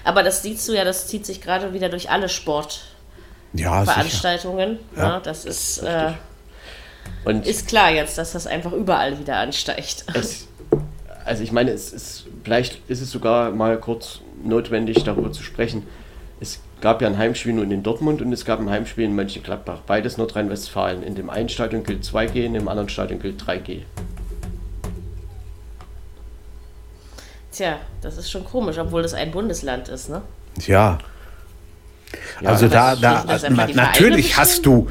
Aber 0.03 0.23
das 0.23 0.41
siehst 0.41 0.67
du 0.67 0.73
ja, 0.73 0.83
das 0.83 1.07
zieht 1.07 1.25
sich 1.25 1.39
gerade 1.41 1.71
wieder 1.73 1.87
durch 1.89 2.09
alle 2.09 2.27
Sportveranstaltungen. 2.29 4.79
Ja, 4.95 5.03
ja. 5.03 5.19
Das 5.19 5.45
ist, 5.45 5.77
äh, 5.79 6.13
und 7.25 7.45
ist 7.45 7.67
klar 7.67 7.91
jetzt, 7.91 8.17
dass 8.17 8.31
das 8.33 8.47
einfach 8.47 8.73
überall 8.73 9.19
wieder 9.19 9.37
ansteigt. 9.37 10.05
Es, 10.13 10.47
also 11.25 11.43
ich 11.43 11.51
meine, 11.53 11.71
es 11.71 11.93
ist, 11.93 12.25
vielleicht 12.43 12.81
ist 12.89 12.99
es 13.01 13.09
sogar 13.11 13.51
mal 13.51 13.79
kurz 13.79 14.19
notwendig, 14.43 15.05
darüber 15.05 15.31
zu 15.31 15.41
sprechen. 15.41 15.87
Es 16.41 16.59
gab 16.81 17.01
ja 17.01 17.07
ein 17.07 17.17
Heimspiel 17.17 17.53
nur 17.53 17.63
in 17.63 17.81
Dortmund 17.81 18.21
und 18.21 18.33
es 18.33 18.43
gab 18.43 18.59
ein 18.59 18.69
Heimspiel 18.69 19.05
in 19.05 19.15
Mönchengladbach. 19.15 19.79
Beides 19.87 20.17
Nordrhein-Westfalen. 20.17 21.01
In 21.01 21.15
dem 21.15 21.29
einen 21.29 21.47
Stadion 21.47 21.83
gilt 21.83 22.03
2G, 22.03 22.43
in 22.43 22.55
dem 22.55 22.67
anderen 22.67 22.89
Stadion 22.89 23.21
gilt 23.21 23.41
3G. 23.41 23.83
Tja, 27.53 27.77
das 28.01 28.17
ist 28.17 28.31
schon 28.31 28.43
komisch, 28.43 28.79
obwohl 28.79 29.03
das 29.03 29.13
ein 29.13 29.29
Bundesland 29.31 29.87
ist, 29.87 30.09
ne? 30.09 30.23
Ja. 30.65 30.97
ja 32.41 32.49
also 32.49 32.67
da, 32.67 32.95
da 32.95 33.23
natürlich 33.73 34.37
hast 34.37 34.65
du, 34.65 34.89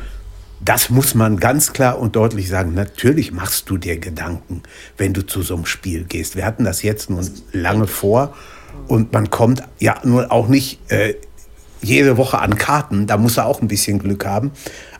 das 0.61 0.89
muss 0.89 1.17
man 1.17 1.39
ganz 1.39 1.73
klar 1.73 1.99
und 1.99 2.15
deutlich 2.15 2.49
sagen, 2.49 2.73
natürlich 2.75 3.33
machst 3.33 3.69
du 3.69 3.79
dir 3.79 3.99
Gedanken, 3.99 4.63
wenn 4.97 5.13
du 5.13 5.27
zu 5.27 5.43
so 5.43 5.57
einem 5.57 5.67
Spiel 5.67 6.05
gehst. 6.05 6.37
Wir 6.37 6.45
hatten 6.45 6.63
das 6.63 6.83
jetzt 6.83 7.11
nun 7.11 7.29
lange 7.53 7.89
vor 7.89 8.33
und 8.87 9.13
man 9.13 9.29
kommt 9.29 9.65
ja 9.81 9.97
nur 10.05 10.31
auch 10.31 10.47
nicht 10.47 10.79
äh, 10.89 11.15
jede 11.81 12.17
Woche 12.17 12.39
an 12.39 12.57
Karten, 12.57 13.09
da 13.09 13.17
muss 13.17 13.39
er 13.39 13.47
auch 13.47 13.61
ein 13.61 13.67
bisschen 13.67 13.99
Glück 13.99 14.25
haben. 14.25 14.53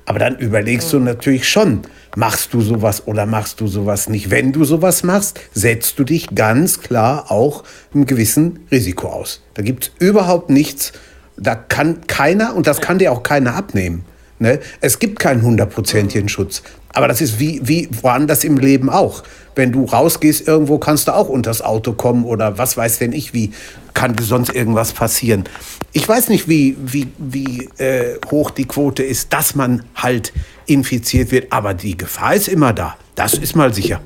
Aber 0.05 0.19
dann 0.19 0.37
überlegst 0.39 0.93
du 0.93 0.99
natürlich 0.99 1.49
schon, 1.49 1.83
machst 2.17 2.53
du 2.55 2.61
sowas 2.61 3.07
oder 3.07 3.27
machst 3.27 3.61
du 3.61 3.67
sowas 3.67 4.09
nicht. 4.09 4.31
Wenn 4.31 4.53
du 4.53 4.65
sowas 4.65 5.03
machst, 5.05 5.41
setzt 5.55 5.99
du 5.99 6.05
dich 6.05 6.35
ganz 6.35 6.81
klar 6.81 7.31
auch 7.31 7.65
einem 7.95 8.07
gewissen 8.07 8.61
Risiko 8.71 9.09
aus. 9.09 9.43
Da 9.55 9.63
gibt 9.63 9.85
es 9.85 10.07
überhaupt 10.07 10.51
nichts, 10.51 10.93
da 11.37 11.55
kann 11.55 12.07
keiner, 12.07 12.55
und 12.57 12.67
das 12.67 12.81
kann 12.81 12.99
dir 12.99 13.13
auch 13.13 13.23
keiner 13.23 13.55
abnehmen. 13.55 14.05
Ne? 14.43 14.59
Es 14.81 14.99
gibt 14.99 15.19
keinen 15.21 15.43
hundertprozentigen 15.43 16.29
Schutz. 16.29 16.63
Aber 16.93 17.09
das 17.09 17.21
ist 17.21 17.41
wie, 17.41 17.61
wie 17.63 17.89
woanders 18.03 18.45
im 18.45 18.59
Leben 18.59 18.91
auch. 18.91 19.23
Wenn 19.55 19.73
du 19.73 19.85
rausgehst 19.85 20.47
irgendwo, 20.47 20.79
kannst 20.79 21.09
du 21.09 21.15
auch 21.15 21.29
unters 21.29 21.63
Auto 21.63 21.93
kommen 21.93 22.25
oder 22.25 22.59
was 22.59 22.77
weiß 22.77 22.99
denn 22.99 23.13
ich, 23.13 23.33
wie 23.33 23.53
kann 23.95 24.17
sonst 24.21 24.55
irgendwas 24.55 24.93
passieren. 24.93 25.45
Ich 25.93 26.09
weiß 26.09 26.29
nicht, 26.29 26.49
wie, 26.49 26.77
wie, 26.85 27.09
wie 27.19 27.69
äh, 27.79 28.19
hoch 28.31 28.51
die 28.51 28.67
Quote 28.67 29.03
ist, 29.03 29.33
dass 29.33 29.55
man 29.55 29.85
halt 29.95 30.33
infiziert 30.67 31.31
wird, 31.31 31.53
aber 31.53 31.73
die 31.73 31.97
Gefahr 31.97 32.35
ist 32.35 32.49
immer 32.49 32.73
da. 32.73 32.97
Das 33.15 33.35
ist 33.35 33.55
mal 33.55 33.73
sicher. 33.73 34.01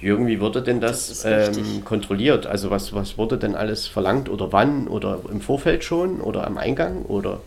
Jürgen, 0.00 0.26
wie 0.26 0.40
wurde 0.40 0.62
denn 0.62 0.80
das, 0.80 1.22
das 1.22 1.56
ähm, 1.56 1.84
kontrolliert? 1.84 2.46
Also 2.46 2.70
was, 2.70 2.92
was 2.92 3.16
wurde 3.16 3.38
denn 3.38 3.54
alles 3.54 3.86
verlangt 3.86 4.28
oder 4.28 4.52
wann 4.52 4.88
oder 4.88 5.20
im 5.30 5.40
Vorfeld 5.40 5.84
schon 5.84 6.20
oder 6.20 6.46
am 6.46 6.58
Eingang 6.58 7.02
oder 7.02 7.40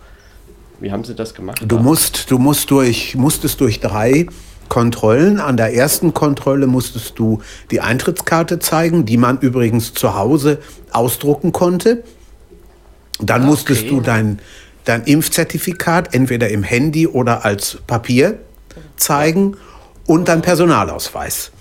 wie 0.80 0.92
haben 0.92 1.04
Sie 1.04 1.16
das 1.16 1.34
gemacht? 1.34 1.62
Du 1.66 1.80
musst, 1.80 2.32
du 2.32 2.38
musst 2.38 2.72
durch, 2.72 3.16
musstest 3.16 3.62
durch 3.62 3.80
drei 3.80 4.28
Kontrollen. 4.70 5.40
An 5.40 5.58
der 5.58 5.74
ersten 5.74 6.14
Kontrolle 6.14 6.68
musstest 6.68 7.18
du 7.20 7.42
die 7.72 7.82
Eintrittskarte 7.82 8.60
zeigen, 8.60 9.06
die 9.06 9.18
man 9.18 9.40
übrigens 9.40 9.94
zu 9.94 10.16
Hause 10.16 10.60
ausdrucken 10.92 11.52
konnte. 11.52 12.04
Dann 13.20 13.42
okay. 13.42 13.50
musstest 13.50 13.90
du 13.90 14.02
dein, 14.02 14.40
dein 14.84 15.04
Impfzertifikat 15.04 16.14
entweder 16.14 16.50
im 16.50 16.64
Handy 16.64 17.08
oder 17.08 17.46
als 17.46 17.78
Papier 17.88 18.40
zeigen 18.98 19.56
und 20.06 20.28
dein 20.28 20.42
Personalausweis. 20.42 21.52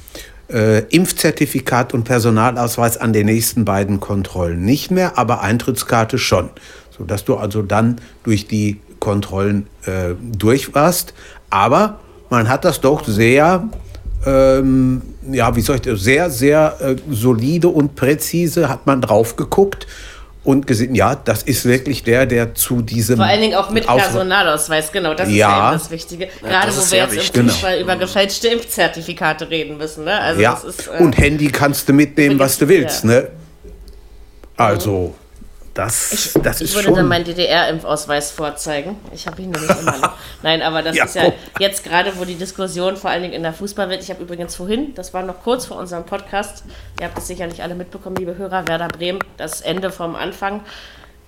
Äh, 0.49 0.81
Impfzertifikat 0.91 1.95
und 1.95 2.05
Personalausweis 2.05 2.97
an 2.99 3.13
den 3.13 3.27
nächsten 3.27 3.65
beiden 3.65 4.01
Kontrollen 4.01 4.65
nicht 4.65 4.91
mehr, 4.91 5.17
aber 5.17 5.41
Eintrittskarte 5.41 6.19
schon, 6.19 6.51
sodass 6.97 7.25
du 7.25 7.37
also 7.37 7.63
dann 7.63 8.01
durch 8.25 8.47
die 8.47 8.81
Kontrollen 9.05 9.69
äh, 9.85 10.15
durch 10.21 10.75
warst. 10.75 11.15
Aber 11.51 12.01
man 12.31 12.49
hat 12.49 12.65
das 12.65 12.81
doch 12.81 13.05
sehr, 13.05 13.69
ähm, 14.27 15.03
ja, 15.31 15.55
wie 15.55 15.61
soll 15.61 15.77
ich 15.77 15.83
das, 15.83 16.01
sehr, 16.01 16.31
sehr 16.31 16.77
äh, 16.81 16.97
solide 17.11 17.69
und 17.69 17.95
präzise 17.95 18.69
hat 18.69 18.87
man 18.87 19.03
drauf 19.03 19.37
geguckt 19.37 19.87
und 20.43 20.67
gesehen, 20.67 20.95
ja, 20.95 21.15
das 21.15 21.43
ist 21.43 21.65
wirklich 21.65 22.03
der, 22.03 22.27
der 22.27 22.55
zu 22.55 22.83
diesem. 22.83 23.17
Vor 23.17 23.25
allen 23.25 23.41
Dingen 23.41 23.55
auch 23.55 23.71
mit 23.71 23.87
Personalausweis, 23.87 24.93
genau, 24.93 25.15
das 25.15 25.29
ist 25.29 25.35
ja, 25.35 25.49
ja 25.49 25.73
das 25.73 25.91
Wichtige. 25.91 26.29
Gerade 26.41 26.69
ja, 26.69 26.77
wo 26.77 26.91
wir 26.91 26.99
jetzt 26.99 27.15
wichtig. 27.15 27.37
im 27.37 27.49
Fußball 27.49 27.79
genau. 27.79 27.85
über 27.85 27.97
gefälschte 27.97 28.49
Impfzertifikate 28.49 29.49
reden 29.49 29.79
müssen. 29.79 30.05
Ne? 30.05 30.19
Also 30.19 30.41
ja, 30.41 30.61
ist, 30.67 30.89
äh, 30.89 31.03
und 31.03 31.17
Handy 31.17 31.49
kannst 31.49 31.89
du 31.89 31.93
mitnehmen, 31.93 32.39
was 32.39 32.59
du 32.59 32.69
willst. 32.69 33.05
Ja. 33.05 33.11
Ne? 33.11 33.29
Also. 34.57 35.15
Das, 35.75 36.13
ich, 36.13 36.43
das 36.43 36.61
ich 36.61 36.73
würde 36.73 36.93
dann 36.93 37.09
meinen 37.09 37.25
DDR-Impfausweis 37.25 38.31
vorzeigen. 38.31 38.97
Ich 39.13 39.27
habe 39.27 39.43
ihn 39.43 39.51
nämlich 39.51 39.71
immer 39.81 39.99
noch. 39.99 40.13
Nein, 40.43 40.63
aber 40.63 40.83
das 40.83 40.97
ja, 40.97 41.05
ist 41.05 41.17
ja 41.17 41.33
jetzt 41.59 41.83
gerade, 41.83 42.17
wo 42.17 42.25
die 42.25 42.37
Diskussion 42.37 42.97
vor 42.97 43.11
allen 43.11 43.23
Dingen 43.23 43.35
in 43.35 43.43
der 43.43 43.53
Fußballwelt, 43.53 44.01
ich 44.01 44.09
habe 44.11 44.23
übrigens 44.23 44.55
vorhin, 44.55 44.95
das 44.95 45.13
war 45.13 45.25
noch 45.25 45.43
kurz 45.43 45.67
vor 45.67 45.77
unserem 45.77 46.07
Podcast, 46.07 46.65
ihr 47.01 47.07
habt 47.07 47.19
es 47.19 47.27
sicherlich 47.27 47.61
alle 47.61 47.75
mitbekommen, 47.75 48.15
liebe 48.15 48.39
Hörer, 48.39 48.69
Werder 48.69 48.87
Bremen, 48.87 49.19
das 49.37 49.63
Ende 49.63 49.91
vom 49.91 50.15
Anfang. 50.15 50.61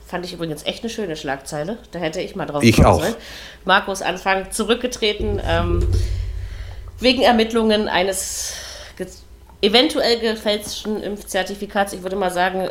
Fand 0.07 0.24
ich 0.24 0.32
übrigens 0.32 0.64
echt 0.64 0.84
eine 0.84 0.90
schöne 0.90 1.16
Schlagzeile. 1.16 1.78
Da 1.90 1.99
hätte 1.99 2.20
ich 2.20 2.36
mal 2.36 2.47
drauf 2.47 2.62
ich 2.62 2.84
auch. 2.84 3.01
sollen. 3.01 3.14
Markus 3.64 4.03
Anfang 4.03 4.53
zurückgetreten 4.53 5.40
ähm, 5.44 5.88
wegen 7.01 7.22
Ermittlungen 7.22 7.88
eines 7.88 8.53
eventuell 9.61 10.18
gefälschten 10.18 11.02
Impfzertifikats. 11.02 11.92
Ich 11.92 12.02
würde 12.02 12.16
mal 12.16 12.30
sagen, 12.30 12.68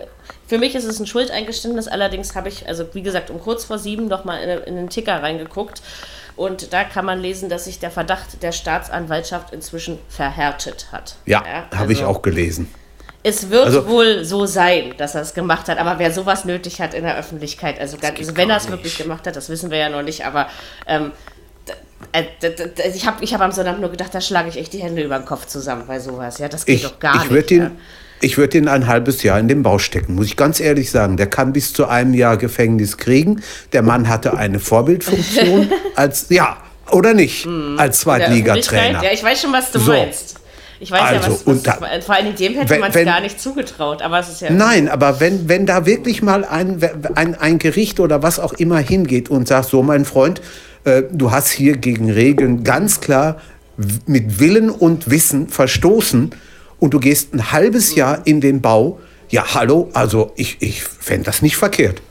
für 0.47 0.57
mich 0.57 0.75
ist 0.75 0.85
es 0.85 0.99
ein 0.99 1.07
Schuldeingeständnis. 1.07 1.87
Allerdings 1.87 2.35
habe 2.35 2.49
ich, 2.49 2.67
also 2.67 2.85
wie 2.93 3.01
gesagt, 3.01 3.29
um 3.29 3.39
kurz 3.39 3.65
vor 3.65 3.79
sieben 3.79 4.07
noch 4.07 4.25
mal 4.25 4.37
in, 4.37 4.49
in 4.63 4.75
den 4.75 4.89
Ticker 4.89 5.21
reingeguckt. 5.21 5.81
Und 6.35 6.73
da 6.73 6.83
kann 6.83 7.05
man 7.05 7.19
lesen, 7.21 7.49
dass 7.49 7.65
sich 7.65 7.79
der 7.79 7.91
Verdacht 7.91 8.43
der 8.43 8.51
Staatsanwaltschaft 8.51 9.53
inzwischen 9.53 9.99
verhärtet 10.09 10.87
hat. 10.91 11.15
Ja, 11.25 11.43
ja 11.45 11.63
also, 11.69 11.77
habe 11.77 11.93
ich 11.93 12.03
auch 12.03 12.21
gelesen. 12.21 12.73
Es 13.23 13.49
wird 13.49 13.65
also, 13.65 13.87
wohl 13.87 14.23
so 14.23 14.45
sein, 14.45 14.93
dass 14.97 15.15
er 15.15 15.21
es 15.21 15.33
gemacht 15.33 15.67
hat, 15.67 15.79
aber 15.79 15.97
wer 15.97 16.11
sowas 16.11 16.45
nötig 16.45 16.79
hat 16.79 16.93
in 16.93 17.03
der 17.03 17.17
Öffentlichkeit, 17.17 17.79
also, 17.79 17.97
ganz, 17.97 18.19
also 18.19 18.37
wenn 18.37 18.51
er 18.51 18.57
es 18.57 18.69
wirklich 18.69 18.99
gemacht 18.99 19.25
hat, 19.25 19.35
das 19.35 19.49
wissen 19.49 19.71
wir 19.71 19.79
ja 19.79 19.89
noch 19.89 20.03
nicht, 20.03 20.25
aber 20.27 20.47
ähm, 20.85 21.07
äh, 21.07 21.09
ich 22.93 23.05
habe 23.05 23.23
ich 23.23 23.33
hab 23.33 23.41
am 23.41 23.51
Sonntag 23.51 23.79
nur 23.79 23.91
gedacht, 23.91 24.13
da 24.13 24.21
schlage 24.21 24.49
ich 24.49 24.57
echt 24.57 24.73
die 24.73 24.79
Hände 24.79 25.03
über 25.03 25.17
den 25.17 25.25
Kopf 25.25 25.47
zusammen 25.47 25.83
bei 25.87 25.99
sowas. 25.99 26.37
Ja, 26.37 26.47
das 26.47 26.65
geht 26.65 26.77
ich, 26.77 26.83
doch 26.83 26.99
gar 26.99 27.23
ich 27.23 27.31
nicht. 27.31 27.49
Den, 27.49 27.61
ja. 27.61 27.71
Ich 28.21 28.37
würde 28.37 28.57
ihn 28.57 28.67
ein 28.67 28.87
halbes 28.87 29.23
Jahr 29.23 29.39
in 29.39 29.47
den 29.47 29.61
Bau 29.61 29.77
stecken, 29.77 30.15
muss 30.15 30.27
ich 30.27 30.37
ganz 30.37 30.59
ehrlich 30.59 30.89
sagen. 30.89 31.17
Der 31.17 31.27
kann 31.27 31.53
bis 31.53 31.73
zu 31.73 31.87
einem 31.87 32.13
Jahr 32.13 32.37
Gefängnis 32.37 32.97
kriegen. 32.97 33.41
Der 33.73 33.81
Mann 33.81 34.07
hatte 34.07 34.37
eine 34.37 34.59
Vorbildfunktion 34.59 35.71
als, 35.95 36.27
ja, 36.29 36.57
oder 36.91 37.13
nicht, 37.13 37.45
mhm. 37.45 37.75
als 37.77 37.99
Zweitligatrainer. 37.99 39.03
Ja, 39.03 39.11
ich 39.11 39.23
weiß 39.23 39.41
schon, 39.41 39.53
was 39.53 39.71
du 39.71 39.79
so. 39.79 39.91
meinst. 39.91 40.39
Ich 40.79 40.91
weiß 40.91 41.01
also, 41.01 41.15
ja, 41.15 41.27
was, 41.27 41.47
was 41.47 41.63
da, 41.63 42.01
vor 42.01 42.15
allem 42.15 42.35
dem 42.35 42.53
hätte 42.53 42.79
man 42.79 42.91
es 42.91 43.05
gar 43.05 43.21
nicht 43.21 43.39
zugetraut, 43.39 44.01
aber 44.01 44.19
es 44.19 44.29
ist 44.29 44.41
ja. 44.41 44.49
Nein, 44.49 44.89
aber 44.89 45.19
wenn, 45.19 45.47
wenn 45.47 45.65
da 45.65 45.85
wirklich 45.85 46.21
mal 46.21 46.43
ein, 46.43 46.81
ein, 47.15 47.35
ein 47.35 47.59
Gericht 47.59 47.99
oder 47.99 48.23
was 48.23 48.39
auch 48.39 48.53
immer 48.53 48.79
hingeht 48.79 49.29
und 49.29 49.47
sagt, 49.47 49.69
so 49.69 49.83
mein 49.83 50.03
Freund, 50.03 50.41
äh, 50.85 51.03
du 51.11 51.31
hast 51.31 51.49
hier 51.49 51.77
gegen 51.77 52.09
Regeln 52.11 52.63
ganz 52.63 53.01
klar 53.01 53.41
mit 54.05 54.39
Willen 54.39 54.69
und 54.69 55.09
Wissen 55.09 55.49
verstoßen 55.49 56.31
und 56.79 56.93
du 56.93 56.99
gehst 56.99 57.33
ein 57.33 57.51
halbes 57.51 57.95
Jahr 57.95 58.25
in 58.25 58.41
den 58.41 58.61
Bau. 58.61 58.99
Ja, 59.29 59.53
hallo, 59.53 59.89
also 59.93 60.31
ich, 60.35 60.61
ich 60.61 60.83
fände 60.83 61.25
das 61.25 61.41
nicht 61.41 61.57
verkehrt. 61.57 62.01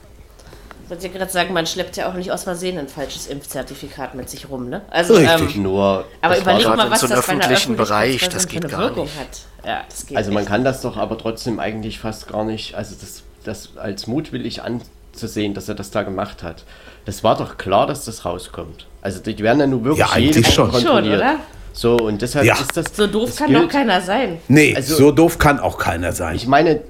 Ich 0.85 0.91
wollte 0.91 1.09
gerade 1.09 1.31
sagen, 1.31 1.55
man 1.55 1.67
schleppt 1.67 1.97
ja 1.97 2.11
auch 2.11 2.15
nicht 2.15 2.31
aus 2.31 2.45
Versehen 2.45 2.77
ein 2.77 2.89
falsches 2.89 3.27
Impfzertifikat 3.27 4.15
mit 4.15 4.29
sich 4.29 4.51
rum, 4.51 4.69
ne? 4.69 4.83
Also, 4.91 5.15
Richtig, 5.15 5.57
ähm, 5.57 5.63
nur. 5.63 6.05
Aber 6.21 6.39
überleg 6.39 6.67
mal, 6.67 6.91
was 6.91 7.01
so 7.01 7.07
das 7.07 7.27
bei 7.27 7.33
öffentlichen 7.33 7.77
Bereich, 7.77 8.29
das 8.29 8.47
geht 8.47 8.69
gar 8.69 8.81
Wirkung 8.81 9.05
nicht. 9.05 9.19
hat. 9.19 9.41
Ja, 9.67 9.83
das 9.89 10.07
geht 10.07 10.17
also 10.17 10.31
man 10.31 10.43
nicht. 10.43 10.51
kann 10.51 10.63
das 10.63 10.83
doch 10.83 10.99
aber 10.99 11.17
trotzdem 11.17 11.59
eigentlich 11.59 11.99
fast 11.99 12.29
gar 12.29 12.45
nicht, 12.45 12.75
also 12.75 12.95
das, 13.01 13.23
das 13.45 13.79
als 13.79 14.07
mutwillig 14.07 14.61
anzusehen, 14.63 15.55
dass 15.55 15.71
er 15.71 15.75
das 15.75 15.91
da 15.91 16.03
gemacht 16.03 16.43
hat. 16.43 16.65
Das 17.05 17.23
war 17.23 17.37
doch 17.37 17.59
klar, 17.59 17.87
dass 17.87 18.05
das 18.05 18.25
rauskommt. 18.25 18.87
Also 19.03 19.21
die 19.21 19.39
werden 19.39 19.61
ja 19.61 19.67
nur 19.67 19.85
wirklich 19.85 20.07
ja, 20.07 20.13
eigentlich 20.13 20.47
schon. 20.49 20.71
kontrolliert. 20.71 21.21
Schon, 21.21 21.29
oder? 21.29 21.37
So, 21.75 21.97
und 21.97 22.23
deshalb 22.23 22.47
ja. 22.47 22.55
ist 22.55 22.77
das. 22.77 22.87
So 22.95 23.07
doof 23.07 23.31
das 23.31 23.37
kann 23.37 23.49
gilt, 23.49 23.65
doch 23.65 23.69
keiner 23.69 24.01
sein. 24.01 24.39
Nee, 24.49 24.75
also, 24.75 24.97
so 24.97 25.11
doof 25.11 25.39
kann 25.39 25.59
auch 25.59 25.77
keiner 25.77 26.13
sein. 26.13 26.37
Ich 26.37 26.47
meine, 26.47 26.81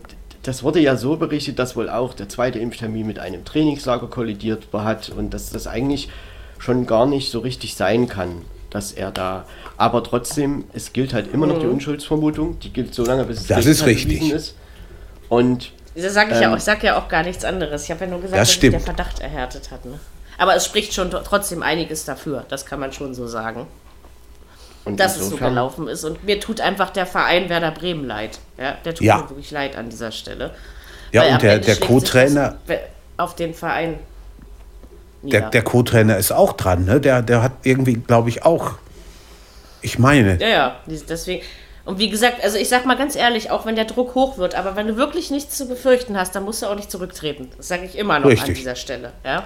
das 0.43 0.63
wurde 0.63 0.79
ja 0.79 0.97
so 0.97 1.17
berichtet, 1.17 1.59
dass 1.59 1.75
wohl 1.75 1.89
auch 1.89 2.13
der 2.13 2.29
zweite 2.29 2.59
Impftermin 2.59 3.07
mit 3.07 3.19
einem 3.19 3.45
Trainingslager 3.45 4.09
kollidiert 4.09 4.69
hat 4.73 5.09
und 5.09 5.31
dass 5.33 5.51
das 5.51 5.67
eigentlich 5.67 6.11
schon 6.59 6.87
gar 6.87 7.07
nicht 7.07 7.31
so 7.31 7.41
richtig 7.41 7.75
sein 7.77 8.09
kann, 8.09 8.43
dass 8.71 8.93
er 8.93 9.11
da. 9.11 9.47
Aber 9.79 10.05
trotzdem, 10.05 10.65
es 10.75 10.93
gilt 10.93 11.15
halt 11.15 11.33
immer 11.33 11.47
noch 11.47 11.59
die 11.59 11.67
mhm. 11.67 11.73
Unschuldsvermutung. 11.73 12.59
Die 12.61 12.71
gilt 12.71 12.95
so 12.95 13.05
lange, 13.05 13.25
bis 13.25 13.41
es 13.41 13.47
das 13.47 13.65
ist 13.65 13.87
richtig. 13.87 14.31
ist. 14.31 14.55
Und 15.31 15.73
das 15.95 16.15
sag 16.15 16.29
ich, 16.31 16.37
ähm, 16.37 16.43
ja 16.43 16.53
auch, 16.53 16.57
ich 16.57 16.65
sage 16.65 16.87
ja 16.87 16.99
auch 16.99 17.09
gar 17.09 17.23
nichts 17.23 17.45
anderes. 17.45 17.85
Ich 17.85 17.91
habe 17.91 18.05
ja 18.05 18.11
nur 18.11 18.21
gesagt, 18.21 18.41
das 18.41 18.49
dass 18.49 18.61
sich 18.61 18.71
der 18.71 18.81
Verdacht 18.81 19.21
erhärtet 19.21 19.71
hat. 19.71 19.85
Ne? 19.85 19.99
Aber 20.39 20.57
es 20.57 20.65
spricht 20.65 20.93
schon 20.95 21.11
trotzdem 21.11 21.63
einiges 21.63 22.05
dafür. 22.05 22.45
Das 22.49 22.67
kann 22.67 22.81
man 22.81 22.93
schon 22.93 23.15
so 23.15 23.27
sagen. 23.27 23.67
Und 24.85 25.01
dass 25.01 25.17
es 25.17 25.31
so 25.31 25.37
gelaufen 25.37 25.89
ist. 25.89 26.05
Und 26.05 26.25
mir 26.25 26.41
tut 26.41 26.61
einfach 26.61 26.91
der 26.91 27.07
Verein 27.07 27.49
Werder 27.49 27.71
Bremen 27.71 28.05
leid. 28.05 28.39
Ja, 28.59 28.77
der 28.85 28.95
tut 28.95 29.07
ja. 29.07 29.19
mir 29.19 29.31
wirklich 29.31 29.51
leid 29.51 29.77
an 29.77 29.89
dieser 29.89 30.13
Stelle. 30.13 30.51
Ja, 31.13 31.23
Weil 31.23 31.33
und 31.33 31.43
der, 31.43 31.59
der 31.59 31.77
Co-Trainer. 31.77 32.57
Auf 33.17 33.35
den 33.37 33.55
Verein. 33.55 33.99
Der, 35.23 35.49
der 35.49 35.63
Co-Trainer 35.63 36.19
ist 36.19 36.33
auch 36.33 36.53
dran, 36.53 36.85
ne? 36.85 37.01
Der, 37.01 37.23
der 37.23 37.43
hat 37.43 37.53
irgendwie, 37.63 37.95
glaube 37.95 38.29
ich, 38.29 38.45
auch. 38.45 38.73
Ich 39.81 39.99
meine. 39.99 40.39
Ja, 40.41 40.49
ja, 40.49 40.77
deswegen. 40.87 41.43
Und 41.85 41.99
wie 41.99 42.09
gesagt, 42.09 42.43
also 42.43 42.57
ich 42.57 42.69
sag 42.69 42.87
mal 42.87 42.97
ganz 42.97 43.15
ehrlich, 43.15 43.51
auch 43.51 43.67
wenn 43.67 43.77
der 43.77 43.85
Druck 43.85 44.15
hoch 44.15 44.39
wird, 44.39 44.55
aber 44.55 44.75
wenn 44.75 44.87
du 44.87 44.97
wirklich 44.97 45.31
nichts 45.31 45.57
zu 45.57 45.69
befürchten 45.69 46.17
hast, 46.17 46.35
dann 46.35 46.45
musst 46.45 46.63
du 46.63 46.67
auch 46.67 46.77
nicht 46.77 46.91
zurücktreten. 46.91 47.51
Das 47.57 47.69
sage 47.69 47.85
ich 47.85 47.99
immer 47.99 48.19
noch 48.19 48.29
Richtig. 48.29 48.49
an 48.49 48.55
dieser 48.55 48.75
Stelle. 48.75 49.13
Ja? 49.23 49.45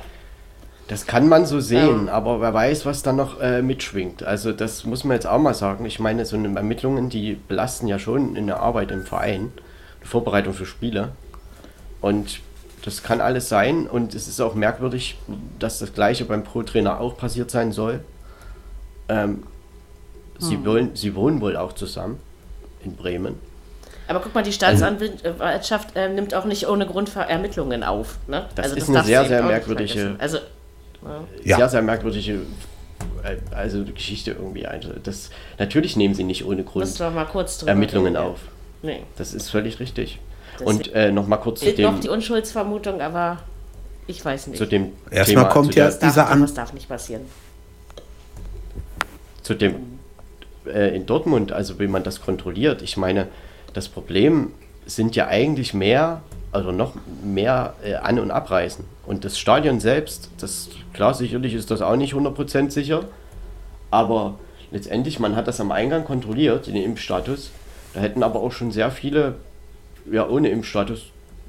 Das 0.87 1.05
kann 1.07 1.29
man 1.29 1.47
so 1.47 1.59
sehen, 1.59 2.07
ja. 2.07 2.13
aber 2.13 2.41
wer 2.41 2.55
weiß, 2.55 2.87
was 2.87 3.03
da 3.03 3.13
noch 3.13 3.41
äh, 3.41 3.61
mitschwingt. 3.61 4.23
Also 4.23 4.53
das 4.53 4.85
muss 4.85 5.03
man 5.03 5.17
jetzt 5.17 5.27
auch 5.27 5.39
mal 5.39 5.53
sagen. 5.53 5.85
Ich 5.85 5.99
meine, 5.99 6.25
so 6.25 6.37
eine 6.37 6.55
Ermittlungen, 6.57 7.11
die 7.11 7.35
belasten 7.35 7.89
ja 7.89 7.99
schon 7.99 8.37
in 8.37 8.47
der 8.47 8.61
Arbeit 8.61 8.93
im 8.93 9.05
Verein, 9.05 9.53
die 10.03 10.07
Vorbereitung 10.07 10.55
für 10.55 10.65
Spiele. 10.65 11.11
Und 12.01 12.39
das 12.85 13.03
kann 13.03 13.21
alles 13.21 13.49
sein 13.49 13.89
und 13.89 14.15
es 14.15 14.29
ist 14.29 14.41
auch 14.41 14.55
merkwürdig, 14.55 15.19
dass 15.59 15.81
das 15.81 15.93
gleiche 15.93 16.25
beim 16.25 16.45
Pro-Trainer 16.45 17.01
auch 17.01 17.17
passiert 17.17 17.51
sein 17.51 17.73
soll. 17.73 18.01
Ähm, 19.09 19.29
hm. 19.29 19.43
sie, 20.39 20.65
wollen, 20.65 20.91
sie 20.95 21.17
wohnen 21.17 21.41
wohl 21.41 21.57
auch 21.57 21.73
zusammen 21.73 22.21
in 22.89 22.97
Bremen. 22.97 23.35
Aber 24.09 24.21
guck 24.21 24.35
mal, 24.35 24.43
die 24.43 24.53
Staatsanwaltschaft 24.53 25.95
äh, 25.95 26.09
nimmt 26.09 26.35
auch 26.35 26.47
nicht 26.47 26.67
ohne 26.67 26.87
Grund 26.87 27.15
Ermittlungen 27.15 27.85
auf. 27.85 28.19
Ne? 28.27 28.47
Das 28.55 28.65
also, 28.65 28.77
ist 28.77 28.89
das 28.89 28.97
eine 28.97 29.05
sehr, 29.05 29.25
sehr 29.27 29.43
merkwürdige. 29.43 30.17
Also, 30.19 30.39
ja. 31.45 31.57
Sehr, 31.57 31.69
sehr 31.69 31.83
merkwürdige 31.83 32.41
äh, 33.23 33.37
also 33.55 33.85
Geschichte 33.85 34.33
irgendwie. 34.33 34.67
Das, 35.03 35.31
natürlich 35.59 35.97
nehmen 35.97 36.15
sie 36.15 36.25
nicht 36.25 36.45
ohne 36.47 36.65
Grund 36.65 36.89
Ermittlungen 37.67 38.17
reden, 38.17 38.29
auf. 38.29 38.41
Nee. 38.83 39.03
Das 39.17 39.35
ist 39.35 39.51
völlig 39.51 39.79
richtig. 39.79 40.19
Deswegen 40.55 40.71
und 40.71 40.95
äh, 40.95 41.13
noch 41.13 41.27
mal 41.27 41.37
kurz 41.37 41.61
zu 41.61 41.73
dem... 41.73 41.93
noch 41.93 42.01
die 42.01 42.09
Unschuldsvermutung, 42.09 43.01
aber 43.01 43.39
ich 44.07 44.25
weiß 44.25 44.49
nicht. 44.49 44.59
Zu 44.59 44.67
dem 44.67 44.93
Erstmal 45.11 45.45
Thema, 45.45 45.53
kommt 45.53 45.75
ja 45.75 45.91
dieser 45.91 46.29
an... 46.29 46.41
Das 46.41 46.55
darf 46.55 46.73
nicht 46.73 46.89
passieren. 46.89 47.23
Zu 49.43 49.55
dem... 49.55 49.98
Äh, 50.69 50.95
in 50.95 51.07
Dortmund, 51.07 51.53
also 51.53 51.79
wie 51.79 51.87
man 51.87 52.03
das 52.03 52.21
kontrolliert. 52.21 52.83
Ich 52.83 52.97
meine, 52.97 53.29
das 53.75 53.89
Problem 53.89 54.53
sind 54.87 55.17
ja 55.17 55.27
eigentlich 55.27 55.75
mehr 55.75 56.23
also 56.53 56.73
noch 56.73 56.95
mehr 57.23 57.75
äh, 57.85 57.95
An- 57.95 58.19
und 58.19 58.31
Abreisen. 58.31 58.85
Und 59.07 59.25
das 59.25 59.39
Stadion 59.39 59.81
selbst, 59.81 60.31
das 60.41 60.69
klar, 60.93 61.15
sicherlich 61.15 61.55
ist 61.55 61.71
das 61.71 61.83
auch 61.83 61.97
nicht 61.97 62.15
100% 62.15 62.71
sicher, 62.71 63.05
aber 63.91 64.39
letztendlich, 64.71 65.19
man 65.19 65.37
hat 65.37 65.49
das 65.49 65.61
am 65.61 65.73
Eingang 65.73 66.05
kontrolliert, 66.05 66.67
den 66.67 66.77
Impfstatus. 66.77 67.51
Da 67.95 68.01
hätten 68.01 68.23
aber 68.23 68.41
auch 68.41 68.53
schon 68.53 68.71
sehr 68.71 68.91
viele, 68.91 69.37
ja, 70.11 70.29
ohne 70.29 70.51
Impfstatus 70.51 71.07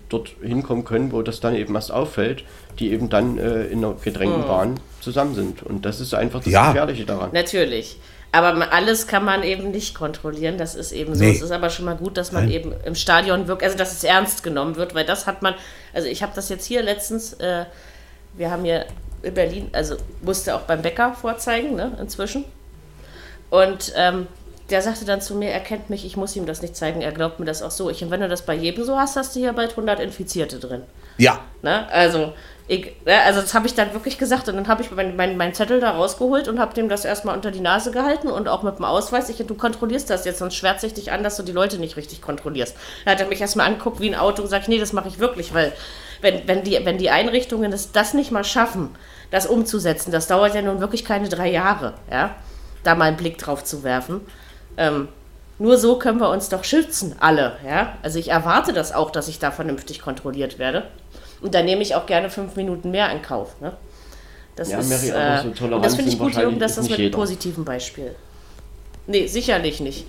dort 0.07 0.31
hinkommen 0.41 0.85
können, 0.85 1.11
wo 1.11 1.21
das 1.21 1.39
dann 1.39 1.55
eben 1.55 1.75
erst 1.75 1.91
auffällt, 1.91 2.43
die 2.79 2.91
eben 2.91 3.09
dann 3.09 3.37
äh, 3.37 3.65
in 3.65 3.83
einer 3.83 3.93
gedrängten 3.93 4.41
mhm. 4.41 4.47
Bahn 4.47 4.79
zusammen 5.01 5.35
sind. 5.35 5.63
Und 5.63 5.85
das 5.85 5.99
ist 5.99 6.13
einfach 6.13 6.43
das 6.43 6.51
ja. 6.51 6.71
Gefährliche 6.71 7.05
daran. 7.05 7.29
Natürlich. 7.31 7.97
Aber 8.31 8.71
alles 8.71 9.07
kann 9.07 9.25
man 9.25 9.41
eben 9.43 9.71
nicht 9.71 9.95
kontrollieren, 9.95 10.57
das 10.57 10.75
ist 10.75 10.91
eben 10.91 11.15
so. 11.15 11.23
Nee. 11.23 11.31
Es 11.31 11.41
ist 11.41 11.51
aber 11.51 11.69
schon 11.71 11.85
mal 11.85 11.95
gut, 11.95 12.15
dass 12.15 12.31
man 12.31 12.45
Nein. 12.45 12.53
eben 12.53 12.73
im 12.85 12.93
Stadion 12.93 13.47
wirkt, 13.47 13.63
also 13.63 13.77
dass 13.77 13.91
es 13.91 14.03
ernst 14.03 14.43
genommen 14.43 14.75
wird, 14.75 14.93
weil 14.93 15.05
das 15.05 15.25
hat 15.25 15.41
man, 15.41 15.55
also 15.93 16.07
ich 16.07 16.21
habe 16.21 16.33
das 16.35 16.49
jetzt 16.49 16.65
hier 16.65 16.83
letztens, 16.83 17.33
äh, 17.33 17.65
wir 18.33 18.51
haben 18.51 18.63
hier 18.63 18.85
in 19.23 19.33
Berlin, 19.33 19.69
also 19.71 19.95
musste 20.21 20.55
auch 20.55 20.61
beim 20.61 20.81
Bäcker 20.83 21.13
vorzeigen, 21.13 21.75
ne, 21.75 21.97
inzwischen. 21.99 22.45
Und 23.49 23.93
ähm, 23.95 24.27
der 24.69 24.83
sagte 24.83 25.05
dann 25.05 25.21
zu 25.21 25.33
mir, 25.33 25.49
er 25.49 25.59
kennt 25.59 25.89
mich, 25.89 26.05
ich 26.05 26.15
muss 26.15 26.35
ihm 26.35 26.45
das 26.45 26.61
nicht 26.61 26.75
zeigen, 26.75 27.01
er 27.01 27.11
glaubt 27.11 27.39
mir 27.39 27.45
das 27.45 27.63
auch 27.63 27.71
so. 27.71 27.89
Ich, 27.89 28.03
und 28.03 28.11
wenn 28.11 28.21
du 28.21 28.29
das 28.29 28.43
bei 28.43 28.53
jedem 28.53 28.83
so 28.83 28.97
hast, 28.97 29.15
hast 29.15 29.35
du 29.35 29.39
hier 29.39 29.53
bald 29.53 29.71
100 29.71 29.99
Infizierte 29.99 30.59
drin. 30.59 30.83
Ja. 31.17 31.39
Ne? 31.63 31.91
Also 31.91 32.33
ich, 32.71 32.93
also 33.07 33.41
das 33.41 33.55
habe 33.55 33.65
ich 33.65 33.73
dann 33.73 33.93
wirklich 33.93 34.19
gesagt 34.19 34.47
und 34.47 34.55
dann 34.55 34.67
habe 34.67 34.83
ich 34.83 34.91
meinen 34.91 35.15
mein, 35.15 35.37
mein 35.37 35.55
Zettel 35.55 35.79
da 35.79 35.89
rausgeholt 35.89 36.47
und 36.47 36.59
habe 36.59 36.75
dem 36.75 36.87
das 36.87 37.03
erstmal 37.03 37.35
unter 37.35 37.49
die 37.49 37.61
Nase 37.61 37.89
gehalten 37.89 38.27
und 38.27 38.47
auch 38.47 38.61
mit 38.61 38.77
dem 38.77 38.85
Ausweis. 38.85 39.27
Ich, 39.27 39.37
du 39.37 39.55
kontrollierst 39.55 40.07
das 40.07 40.23
jetzt, 40.23 40.37
sonst 40.37 40.53
schwärzt 40.53 40.81
sich 40.81 40.93
dich 40.93 41.11
an, 41.11 41.23
dass 41.23 41.35
du 41.35 41.41
die 41.41 41.51
Leute 41.51 41.79
nicht 41.79 41.97
richtig 41.97 42.21
kontrollierst. 42.21 42.77
Da 43.05 43.11
hat 43.11 43.21
er 43.21 43.27
mich 43.27 43.41
erstmal 43.41 43.65
anguckt 43.65 43.99
wie 43.99 44.07
ein 44.07 44.19
Auto 44.19 44.43
und 44.43 44.49
sagt, 44.49 44.67
nee, 44.67 44.77
das 44.77 44.93
mache 44.93 45.07
ich 45.07 45.17
wirklich, 45.17 45.51
weil 45.55 45.73
wenn, 46.21 46.47
wenn, 46.47 46.63
die, 46.63 46.79
wenn 46.83 46.99
die 46.99 47.09
Einrichtungen 47.09 47.71
das, 47.71 47.91
das 47.91 48.13
nicht 48.13 48.29
mal 48.31 48.43
schaffen, 48.43 48.95
das 49.31 49.47
umzusetzen, 49.47 50.11
das 50.11 50.27
dauert 50.27 50.53
ja 50.53 50.61
nun 50.61 50.79
wirklich 50.79 51.03
keine 51.03 51.27
drei 51.27 51.49
Jahre, 51.49 51.95
ja, 52.11 52.35
da 52.83 52.93
mal 52.93 53.05
einen 53.05 53.17
Blick 53.17 53.39
drauf 53.39 53.63
zu 53.63 53.81
werfen. 53.83 54.21
Ähm, 54.77 55.07
nur 55.57 55.79
so 55.79 55.97
können 55.97 56.19
wir 56.19 56.29
uns 56.29 56.49
doch 56.49 56.63
schützen, 56.63 57.15
alle, 57.19 57.57
ja. 57.67 57.97
Also 58.03 58.19
ich 58.19 58.29
erwarte 58.29 58.73
das 58.73 58.91
auch, 58.91 59.09
dass 59.09 59.27
ich 59.27 59.39
da 59.39 59.49
vernünftig 59.49 60.03
kontrolliert 60.03 60.59
werde. 60.59 60.83
Und 61.41 61.55
da 61.55 61.61
nehme 61.61 61.81
ich 61.81 61.95
auch 61.95 62.05
gerne 62.05 62.29
fünf 62.29 62.55
Minuten 62.55 62.91
mehr 62.91 63.11
in 63.11 63.21
Kauf. 63.21 63.59
Ne? 63.61 63.73
Das 64.55 64.71
ja, 64.71 64.79
ist, 64.79 64.91
äh, 64.91 65.41
so 65.55 65.65
und 65.65 65.85
das 65.85 65.95
finde 65.95 66.11
ich 66.11 66.19
gut, 66.19 66.35
Jürgen, 66.35 66.59
dass 66.59 66.75
das 66.75 66.89
mit 66.89 66.99
einem 66.99 67.11
positiven 67.11 67.63
Beispiel. 67.63 68.13
Nee, 69.07 69.27
sicherlich 69.27 69.79
nicht. 69.79 70.05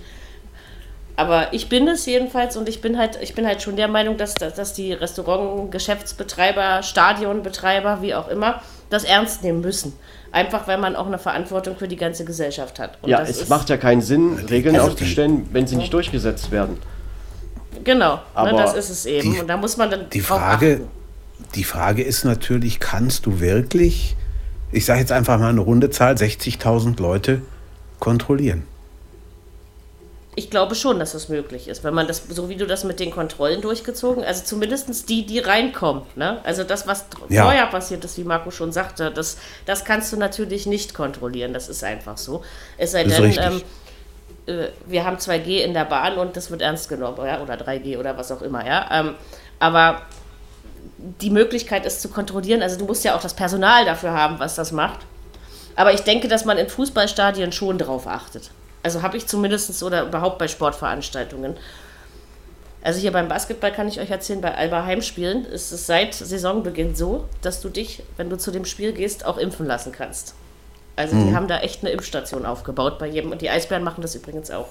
Aber 1.15 1.53
ich 1.53 1.69
bin 1.69 1.87
es 1.87 2.05
jedenfalls 2.05 2.57
und 2.57 2.67
ich 2.67 2.81
bin 2.81 2.97
halt, 2.97 3.19
ich 3.21 3.35
bin 3.35 3.45
halt 3.45 3.61
schon 3.61 3.75
der 3.75 3.87
Meinung, 3.87 4.17
dass, 4.17 4.35
dass, 4.35 4.55
dass 4.55 4.73
die 4.73 4.93
Restaurant, 4.93 5.71
Geschäftsbetreiber, 5.71 6.83
Stadionbetreiber, 6.83 8.01
wie 8.01 8.13
auch 8.13 8.27
immer, 8.27 8.61
das 8.89 9.03
ernst 9.03 9.43
nehmen 9.43 9.61
müssen. 9.61 9.93
Einfach 10.31 10.67
weil 10.67 10.77
man 10.77 10.95
auch 10.95 11.07
eine 11.07 11.19
Verantwortung 11.19 11.75
für 11.77 11.87
die 11.87 11.97
ganze 11.97 12.25
Gesellschaft 12.25 12.79
hat. 12.79 12.97
Und 13.01 13.09
ja, 13.09 13.21
es 13.21 13.49
macht 13.49 13.69
ja 13.69 13.77
keinen 13.77 14.01
Sinn, 14.01 14.37
Regeln 14.49 14.75
also 14.75 14.87
aufzustellen, 14.87 15.47
wenn 15.51 15.67
sie 15.67 15.75
nicht 15.75 15.93
durchgesetzt 15.93 16.51
werden. 16.51 16.77
Genau, 17.83 18.15
ne, 18.15 18.21
Aber 18.33 18.51
ne, 18.51 18.57
das 18.57 18.75
ist 18.75 18.89
es 18.89 19.05
eben. 19.05 19.33
Die, 19.33 19.39
und 19.39 19.47
da 19.47 19.57
muss 19.57 19.77
man 19.77 19.89
dann. 19.89 20.09
Die 20.09 20.21
Frage, 20.21 20.73
achten 20.73 21.00
die 21.55 21.63
Frage 21.63 22.03
ist 22.03 22.23
natürlich, 22.23 22.79
kannst 22.79 23.25
du 23.25 23.39
wirklich, 23.39 24.15
ich 24.71 24.85
sage 24.85 24.99
jetzt 24.99 25.11
einfach 25.11 25.39
mal 25.39 25.49
eine 25.49 25.61
runde 25.61 25.89
Zahl, 25.89 26.15
60.000 26.15 27.01
Leute 27.01 27.41
kontrollieren? 27.99 28.63
Ich 30.33 30.49
glaube 30.49 30.75
schon, 30.75 30.97
dass 30.97 31.11
das 31.11 31.27
möglich 31.27 31.67
ist, 31.67 31.83
wenn 31.83 31.93
man 31.93 32.07
das, 32.07 32.23
so 32.29 32.47
wie 32.47 32.55
du 32.55 32.65
das 32.65 32.85
mit 32.85 33.01
den 33.01 33.11
Kontrollen 33.11 33.61
durchgezogen, 33.61 34.23
also 34.23 34.45
zumindest 34.45 35.09
die, 35.09 35.25
die 35.25 35.39
reinkommen. 35.39 36.03
Ne? 36.15 36.39
Also 36.45 36.63
das, 36.63 36.87
was 36.87 37.05
ja. 37.27 37.43
vorher 37.43 37.65
passiert 37.65 38.05
ist, 38.05 38.17
wie 38.17 38.23
Marco 38.23 38.49
schon 38.49 38.71
sagte, 38.71 39.11
das, 39.11 39.37
das 39.65 39.83
kannst 39.83 40.13
du 40.13 40.17
natürlich 40.17 40.67
nicht 40.67 40.93
kontrollieren. 40.93 41.53
Das 41.53 41.67
ist 41.67 41.83
einfach 41.83 42.17
so. 42.17 42.45
Es 42.77 42.93
sei 42.93 43.03
denn, 43.03 43.37
ähm, 43.37 43.61
äh, 44.45 44.67
wir 44.85 45.03
haben 45.03 45.17
2G 45.17 45.63
in 45.63 45.73
der 45.73 45.83
Bahn 45.83 46.17
und 46.17 46.37
das 46.37 46.49
wird 46.49 46.61
ernst 46.61 46.87
genommen, 46.87 47.17
ja? 47.25 47.41
oder 47.41 47.55
3G 47.55 47.97
oder 47.97 48.17
was 48.17 48.31
auch 48.31 48.41
immer. 48.41 48.65
Ja? 48.65 48.87
Ähm, 48.89 49.15
aber 49.59 50.03
die 50.97 51.29
Möglichkeit 51.29 51.85
ist 51.85 52.01
zu 52.01 52.09
kontrollieren. 52.09 52.61
Also 52.61 52.77
du 52.77 52.85
musst 52.85 53.03
ja 53.03 53.15
auch 53.15 53.21
das 53.21 53.33
Personal 53.33 53.85
dafür 53.85 54.13
haben, 54.13 54.39
was 54.39 54.55
das 54.55 54.71
macht. 54.71 54.99
Aber 55.75 55.93
ich 55.93 56.01
denke, 56.01 56.27
dass 56.27 56.45
man 56.45 56.57
in 56.57 56.69
Fußballstadien 56.69 57.51
schon 57.51 57.77
drauf 57.77 58.07
achtet. 58.07 58.51
Also 58.83 59.01
habe 59.01 59.17
ich 59.17 59.27
zumindest 59.27 59.81
oder 59.83 60.03
überhaupt 60.03 60.37
bei 60.37 60.47
Sportveranstaltungen. 60.47 61.55
Also 62.83 62.99
hier 62.99 63.11
beim 63.11 63.27
Basketball 63.27 63.71
kann 63.71 63.87
ich 63.87 63.99
euch 63.99 64.09
erzählen, 64.09 64.41
bei 64.41 64.55
Alba 64.55 64.85
Heimspielen 64.85 65.45
ist 65.45 65.71
es 65.71 65.85
seit 65.85 66.15
Saisonbeginn 66.15 66.95
so, 66.95 67.25
dass 67.41 67.61
du 67.61 67.69
dich, 67.69 68.01
wenn 68.17 68.29
du 68.29 68.37
zu 68.37 68.51
dem 68.51 68.65
Spiel 68.65 68.91
gehst, 68.91 69.23
auch 69.25 69.37
impfen 69.37 69.67
lassen 69.67 69.91
kannst. 69.91 70.33
Also 70.95 71.15
mhm. 71.15 71.27
die 71.27 71.35
haben 71.35 71.47
da 71.47 71.59
echt 71.59 71.83
eine 71.83 71.91
Impfstation 71.91 72.45
aufgebaut 72.45 72.97
bei 72.97 73.07
jedem, 73.07 73.31
und 73.31 73.41
die 73.41 73.49
Eisbären 73.49 73.83
machen 73.83 74.01
das 74.01 74.15
übrigens 74.15 74.49
auch. 74.51 74.67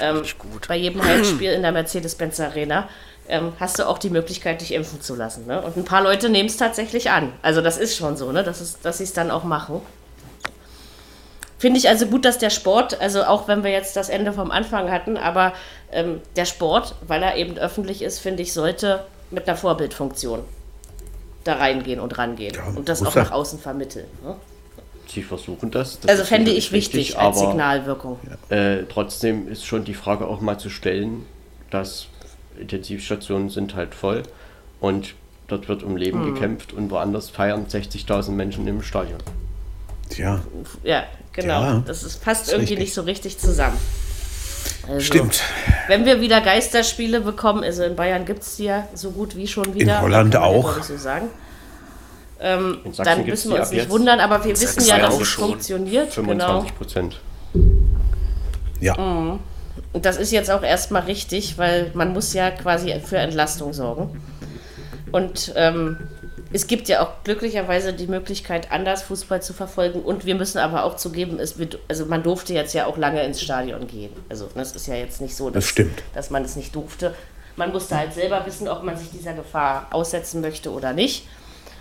Ähm, 0.00 0.22
bei 0.66 0.76
jedem 0.76 1.02
Heimspiel 1.02 1.52
in 1.52 1.62
der 1.62 1.72
Mercedes-Benz 1.72 2.40
Arena 2.40 2.88
ähm, 3.28 3.52
hast 3.58 3.78
du 3.78 3.88
auch 3.88 3.98
die 3.98 4.10
Möglichkeit, 4.10 4.60
dich 4.60 4.72
impfen 4.72 5.00
zu 5.00 5.14
lassen. 5.14 5.46
Ne? 5.46 5.60
Und 5.62 5.76
ein 5.76 5.84
paar 5.84 6.02
Leute 6.02 6.28
nehmen 6.28 6.48
es 6.48 6.56
tatsächlich 6.56 7.10
an. 7.10 7.32
Also 7.42 7.60
das 7.60 7.78
ist 7.78 7.96
schon 7.96 8.16
so, 8.16 8.32
ne? 8.32 8.42
dass, 8.44 8.60
es, 8.60 8.80
dass 8.80 8.98
sie 8.98 9.04
es 9.04 9.12
dann 9.12 9.30
auch 9.30 9.44
machen. 9.44 9.80
Finde 11.58 11.78
ich 11.78 11.88
also 11.88 12.06
gut, 12.06 12.24
dass 12.24 12.38
der 12.38 12.50
Sport, 12.50 13.00
also 13.00 13.24
auch 13.24 13.48
wenn 13.48 13.64
wir 13.64 13.70
jetzt 13.70 13.96
das 13.96 14.10
Ende 14.10 14.32
vom 14.32 14.50
Anfang 14.50 14.90
hatten, 14.90 15.16
aber 15.16 15.54
ähm, 15.92 16.20
der 16.36 16.44
Sport, 16.44 16.94
weil 17.06 17.22
er 17.22 17.36
eben 17.36 17.56
öffentlich 17.56 18.02
ist, 18.02 18.18
finde 18.18 18.42
ich, 18.42 18.52
sollte 18.52 19.04
mit 19.30 19.48
einer 19.48 19.56
Vorbildfunktion 19.56 20.40
da 21.44 21.54
reingehen 21.54 22.00
und 22.00 22.18
rangehen 22.18 22.54
ja, 22.54 22.66
und 22.74 22.88
das 22.88 23.04
auch 23.04 23.14
nach 23.14 23.30
außen 23.30 23.58
vermitteln. 23.58 24.06
Ne? 24.22 24.36
Sie 25.06 25.22
versuchen 25.22 25.70
das. 25.70 26.00
das 26.00 26.10
also 26.10 26.24
fände 26.24 26.50
ich 26.50 26.72
wichtig, 26.72 27.10
wichtig 27.10 27.18
als 27.18 27.38
Signalwirkung. 27.38 28.18
Äh, 28.48 28.84
trotzdem 28.90 29.48
ist 29.48 29.64
schon 29.64 29.84
die 29.84 29.94
Frage 29.94 30.26
auch 30.26 30.40
mal 30.40 30.58
zu 30.58 30.70
stellen, 30.70 31.24
dass 31.70 32.08
Intensivstationen 32.58 33.48
sind 33.50 33.74
halt 33.74 33.94
voll 33.94 34.22
und 34.80 35.14
dort 35.48 35.68
wird 35.68 35.82
um 35.82 35.96
Leben 35.96 36.24
hm. 36.24 36.34
gekämpft 36.34 36.72
und 36.72 36.90
woanders 36.90 37.30
feiern 37.30 37.66
60.000 37.66 38.30
Menschen 38.30 38.66
im 38.66 38.82
Stadion. 38.82 39.18
Tja. 40.10 40.42
Ja, 40.82 41.04
genau. 41.32 41.62
Ja, 41.62 41.82
das 41.86 42.02
ist, 42.02 42.22
passt 42.22 42.48
irgendwie 42.48 42.74
richtig. 42.74 42.78
nicht 42.78 42.94
so 42.94 43.02
richtig 43.02 43.38
zusammen. 43.38 43.78
Also, 44.86 45.00
Stimmt. 45.00 45.42
Wenn 45.88 46.04
wir 46.04 46.20
wieder 46.20 46.40
Geisterspiele 46.40 47.20
bekommen, 47.20 47.64
also 47.64 47.84
in 47.84 47.96
Bayern 47.96 48.24
gibt 48.24 48.42
es 48.42 48.56
die 48.56 48.64
ja 48.64 48.86
so 48.94 49.10
gut 49.10 49.36
wie 49.36 49.46
schon 49.46 49.74
wieder. 49.74 49.96
In 49.96 50.02
Holland 50.02 50.36
auch. 50.36 50.82
So 50.82 50.96
sagen. 50.96 51.28
Ähm, 52.40 52.78
dann 52.98 53.24
müssen 53.24 53.52
wir 53.52 53.60
uns 53.60 53.70
nicht 53.70 53.88
wundern, 53.88 54.20
aber 54.20 54.44
wir 54.44 54.52
wissen 54.52 54.84
ja, 54.84 54.98
dass 54.98 55.18
es 55.18 55.28
schon. 55.28 55.50
funktioniert. 55.50 56.12
25 56.12 56.76
Prozent. 56.76 57.20
Genau. 57.52 57.64
Ja. 58.80 58.96
Mhm. 58.98 59.38
Und 59.92 60.04
das 60.06 60.16
ist 60.16 60.32
jetzt 60.32 60.50
auch 60.50 60.62
erstmal 60.62 61.02
richtig, 61.02 61.58
weil 61.58 61.90
man 61.94 62.12
muss 62.12 62.32
ja 62.32 62.50
quasi 62.50 62.94
für 63.00 63.18
Entlastung 63.18 63.72
sorgen. 63.72 64.20
Und 65.12 65.52
ähm, 65.56 65.96
es 66.52 66.68
gibt 66.68 66.88
ja 66.88 67.02
auch 67.02 67.24
glücklicherweise 67.24 67.92
die 67.92 68.06
Möglichkeit, 68.06 68.70
anders 68.70 69.02
Fußball 69.02 69.42
zu 69.42 69.52
verfolgen. 69.52 70.02
Und 70.02 70.24
wir 70.24 70.36
müssen 70.36 70.58
aber 70.58 70.84
auch 70.84 70.96
zugeben, 70.96 71.40
es 71.40 71.58
wird, 71.58 71.78
also 71.88 72.06
man 72.06 72.22
durfte 72.22 72.54
jetzt 72.54 72.74
ja 72.74 72.86
auch 72.86 72.96
lange 72.96 73.22
ins 73.24 73.40
Stadion 73.40 73.86
gehen. 73.88 74.12
Also 74.28 74.48
das 74.54 74.74
ist 74.74 74.86
ja 74.86 74.94
jetzt 74.94 75.20
nicht 75.20 75.34
so, 75.34 75.50
dass, 75.50 75.74
das 75.74 75.86
dass 76.14 76.30
man 76.30 76.44
es 76.44 76.54
nicht 76.54 76.74
durfte. 76.74 77.14
Man 77.56 77.72
musste 77.72 77.96
halt 77.96 78.12
selber 78.12 78.44
wissen, 78.46 78.68
ob 78.68 78.84
man 78.84 78.96
sich 78.96 79.10
dieser 79.10 79.32
Gefahr 79.32 79.88
aussetzen 79.90 80.40
möchte 80.40 80.70
oder 80.70 80.92
nicht. 80.92 81.26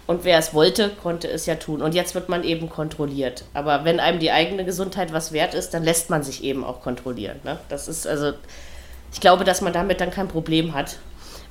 Und 0.06 0.26
wer 0.26 0.38
es 0.38 0.54
wollte, 0.54 0.90
konnte 1.02 1.30
es 1.30 1.46
ja 1.46 1.56
tun. 1.56 1.82
Und 1.82 1.96
jetzt 1.96 2.14
wird 2.14 2.28
man 2.28 2.44
eben 2.44 2.70
kontrolliert. 2.70 3.46
Aber 3.54 3.86
wenn 3.86 4.00
einem 4.00 4.20
die 4.20 4.32
eigene 4.32 4.66
Gesundheit 4.66 5.14
was 5.14 5.32
wert 5.32 5.54
ist, 5.54 5.74
dann 5.74 5.84
lässt 5.84 6.10
man 6.10 6.24
sich 6.24 6.44
eben 6.44 6.64
auch 6.64 6.82
kontrollieren. 6.82 7.40
Ne? 7.44 7.58
Das 7.70 7.88
ist 7.88 8.06
also, 8.06 8.34
ich 9.14 9.22
glaube, 9.22 9.46
dass 9.46 9.62
man 9.62 9.72
damit 9.72 10.02
dann 10.02 10.12
kein 10.12 10.28
Problem 10.28 10.74
hat. 10.74 10.98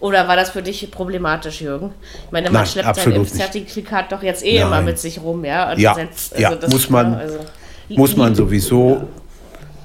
Oder 0.01 0.27
war 0.27 0.37
das 0.37 0.51
für 0.51 0.63
dich 0.63 0.91
problematisch, 0.91 1.61
Jürgen? 1.61 1.95
Ich 2.27 2.33
meine, 2.33 2.47
man 2.51 2.63
Nein, 2.63 2.67
schleppt 2.67 2.97
sein 2.97 3.13
Impfzertifikat 3.13 4.11
doch 4.11 4.23
jetzt 4.23 4.45
eh 4.45 4.59
Nein. 4.59 4.67
immer 4.67 4.83
mit 4.83 4.99
sich 4.99 5.21
rum, 5.23 5.45
ja? 5.45 5.71
Und 5.71 5.79
ja, 5.79 5.95
setzt, 5.95 6.35
also 6.35 6.43
ja 6.43 6.69
muss 6.69 6.91
man, 6.91 7.15
also, 7.15 7.39
muss 7.89 8.17
man 8.17 8.35
sowieso. 8.35 8.97
Ja. 8.97 9.07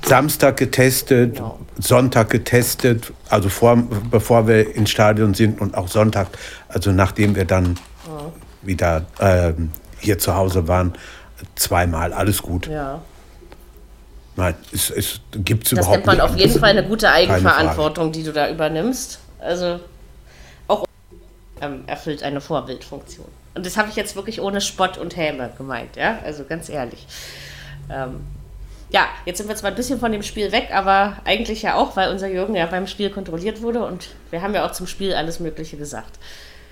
Samstag 0.07 0.57
getestet, 0.57 1.35
genau. 1.35 1.59
Sonntag 1.79 2.29
getestet, 2.29 3.11
also 3.29 3.49
vor, 3.49 3.77
bevor 4.09 4.47
wir 4.47 4.75
ins 4.75 4.89
Stadion 4.89 5.33
sind 5.33 5.61
und 5.61 5.75
auch 5.75 5.87
Sonntag, 5.87 6.27
also 6.69 6.91
nachdem 6.91 7.35
wir 7.35 7.45
dann. 7.45 7.77
Wieder 8.61 9.05
äh, 9.19 9.53
hier 9.99 10.19
zu 10.19 10.35
Hause 10.35 10.67
waren, 10.67 10.93
zweimal, 11.55 12.13
alles 12.13 12.41
gut. 12.41 12.67
Ja. 12.67 13.01
Nein, 14.35 14.55
es, 14.71 14.91
es 14.91 15.19
gibt 15.31 15.65
es 15.65 15.71
überhaupt 15.71 15.97
nicht. 15.97 16.07
Das 16.07 16.15
nennt 16.15 16.19
man 16.19 16.21
auf 16.21 16.37
jeden 16.37 16.59
Fall 16.59 16.69
eine 16.69 16.83
gute 16.83 17.09
Eigenverantwortung, 17.09 18.11
die 18.11 18.23
du 18.23 18.31
da 18.31 18.49
übernimmst. 18.49 19.19
Also 19.39 19.79
ähm, 21.61 21.83
erfüllt 21.87 22.23
eine 22.23 22.41
Vorbildfunktion. 22.41 23.27
Und 23.55 23.65
das 23.65 23.77
habe 23.77 23.89
ich 23.89 23.95
jetzt 23.95 24.15
wirklich 24.15 24.41
ohne 24.41 24.61
Spott 24.61 24.97
und 24.97 25.15
Häme 25.15 25.51
gemeint, 25.57 25.95
ja, 25.95 26.19
also 26.23 26.43
ganz 26.43 26.69
ehrlich. 26.69 27.07
Ähm, 27.89 28.21
ja, 28.89 29.07
jetzt 29.25 29.39
sind 29.39 29.49
wir 29.49 29.55
zwar 29.55 29.71
ein 29.71 29.75
bisschen 29.75 29.99
von 29.99 30.11
dem 30.11 30.23
Spiel 30.23 30.51
weg, 30.51 30.69
aber 30.71 31.17
eigentlich 31.25 31.63
ja 31.63 31.75
auch, 31.75 31.95
weil 31.95 32.11
unser 32.11 32.27
Jürgen 32.27 32.55
ja 32.55 32.65
beim 32.67 32.87
Spiel 32.87 33.09
kontrolliert 33.09 33.61
wurde 33.61 33.83
und 33.83 34.09
wir 34.29 34.41
haben 34.41 34.53
ja 34.53 34.65
auch 34.65 34.71
zum 34.71 34.87
Spiel 34.87 35.13
alles 35.13 35.39
Mögliche 35.39 35.77
gesagt. 35.77 36.19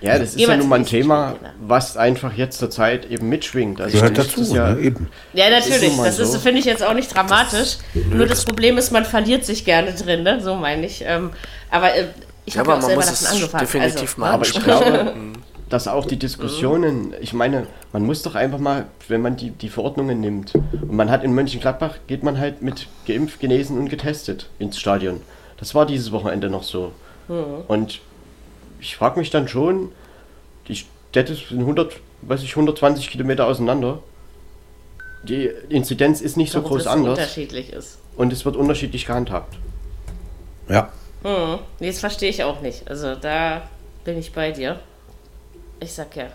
Ja, 0.00 0.18
das 0.18 0.34
ist 0.34 0.40
ja 0.40 0.56
nun 0.56 0.68
mal 0.68 0.80
ein 0.80 0.86
Thema, 0.86 1.36
Spiel, 1.36 1.50
was 1.60 1.96
einfach 1.96 2.34
jetzt 2.34 2.58
zur 2.58 2.70
Zeit 2.70 3.10
eben 3.10 3.28
mitschwingt. 3.28 3.80
Also 3.80 3.96
Gehört 3.96 4.18
dazu, 4.18 4.42
ja, 4.54 4.74
ne? 4.74 4.80
eben. 4.80 5.08
Ja, 5.32 5.48
natürlich. 5.48 5.96
Das, 5.96 6.18
ist, 6.18 6.32
so. 6.32 6.38
finde 6.38 6.58
ich, 6.60 6.66
jetzt 6.66 6.82
auch 6.82 6.92
nicht 6.92 7.14
dramatisch. 7.14 7.78
Das, 7.94 8.04
Nur 8.10 8.26
das 8.26 8.44
Problem 8.44 8.76
ist, 8.76 8.90
man 8.90 9.06
verliert 9.06 9.44
sich 9.46 9.64
gerne 9.64 9.92
drin, 9.92 10.22
ne? 10.22 10.40
so 10.42 10.54
meine 10.54 10.84
ich. 10.84 11.02
Ähm, 11.06 11.30
aber 11.70 11.94
äh, 11.94 12.08
ich 12.44 12.54
ja, 12.54 12.60
habe 12.60 12.72
ja 12.72 12.76
auch 12.76 12.82
selber 12.82 13.02
davon 13.02 13.26
angefangen. 13.26 13.60
Definitiv 13.60 14.00
also, 14.00 14.20
mal. 14.20 14.32
Aber 14.32 14.46
ich 14.46 14.62
glaube, 14.62 15.14
dass 15.68 15.88
auch 15.88 16.04
die 16.04 16.18
Diskussionen, 16.18 17.14
ich 17.20 17.32
meine, 17.32 17.66
man 17.92 18.04
muss 18.04 18.22
doch 18.22 18.34
einfach 18.34 18.58
mal, 18.58 18.86
wenn 19.08 19.22
man 19.22 19.36
die, 19.36 19.50
die 19.50 19.70
Verordnungen 19.70 20.20
nimmt, 20.20 20.54
und 20.54 20.92
man 20.92 21.10
hat 21.10 21.24
in 21.24 21.32
Mönchengladbach, 21.34 21.96
geht 22.06 22.22
man 22.22 22.38
halt 22.38 22.60
mit 22.60 22.86
geimpft, 23.06 23.40
genesen 23.40 23.78
und 23.78 23.88
getestet 23.88 24.50
ins 24.58 24.78
Stadion. 24.78 25.22
Das 25.56 25.74
war 25.74 25.86
dieses 25.86 26.12
Wochenende 26.12 26.50
noch 26.50 26.62
so. 26.62 26.92
Mhm. 27.28 27.64
Und 27.66 28.00
ich 28.80 28.96
frage 28.96 29.18
mich 29.18 29.30
dann 29.30 29.48
schon, 29.48 29.92
die 30.68 30.76
Städte 30.76 31.34
sind 31.34 31.60
100, 31.60 32.00
weiß 32.22 32.42
ich, 32.42 32.50
120 32.50 33.10
Kilometer 33.10 33.46
auseinander. 33.46 34.02
Die 35.22 35.50
Inzidenz 35.68 36.20
ist 36.20 36.36
nicht 36.36 36.52
so 36.52 36.62
groß 36.62 36.86
anders. 36.86 37.18
unterschiedlich 37.18 37.72
ist. 37.72 37.98
Und 38.16 38.32
es 38.32 38.44
wird 38.44 38.56
unterschiedlich 38.56 39.06
gehandhabt. 39.06 39.56
Ja. 40.68 40.92
Hm, 41.22 41.58
nee, 41.80 41.88
das 41.88 42.00
verstehe 42.00 42.30
ich 42.30 42.44
auch 42.44 42.60
nicht. 42.60 42.88
Also 42.88 43.14
da 43.14 43.68
bin 44.04 44.18
ich 44.18 44.32
bei 44.32 44.52
dir. 44.52 44.80
Ich 45.80 45.92
sag 45.92 46.14
ja, 46.16 46.26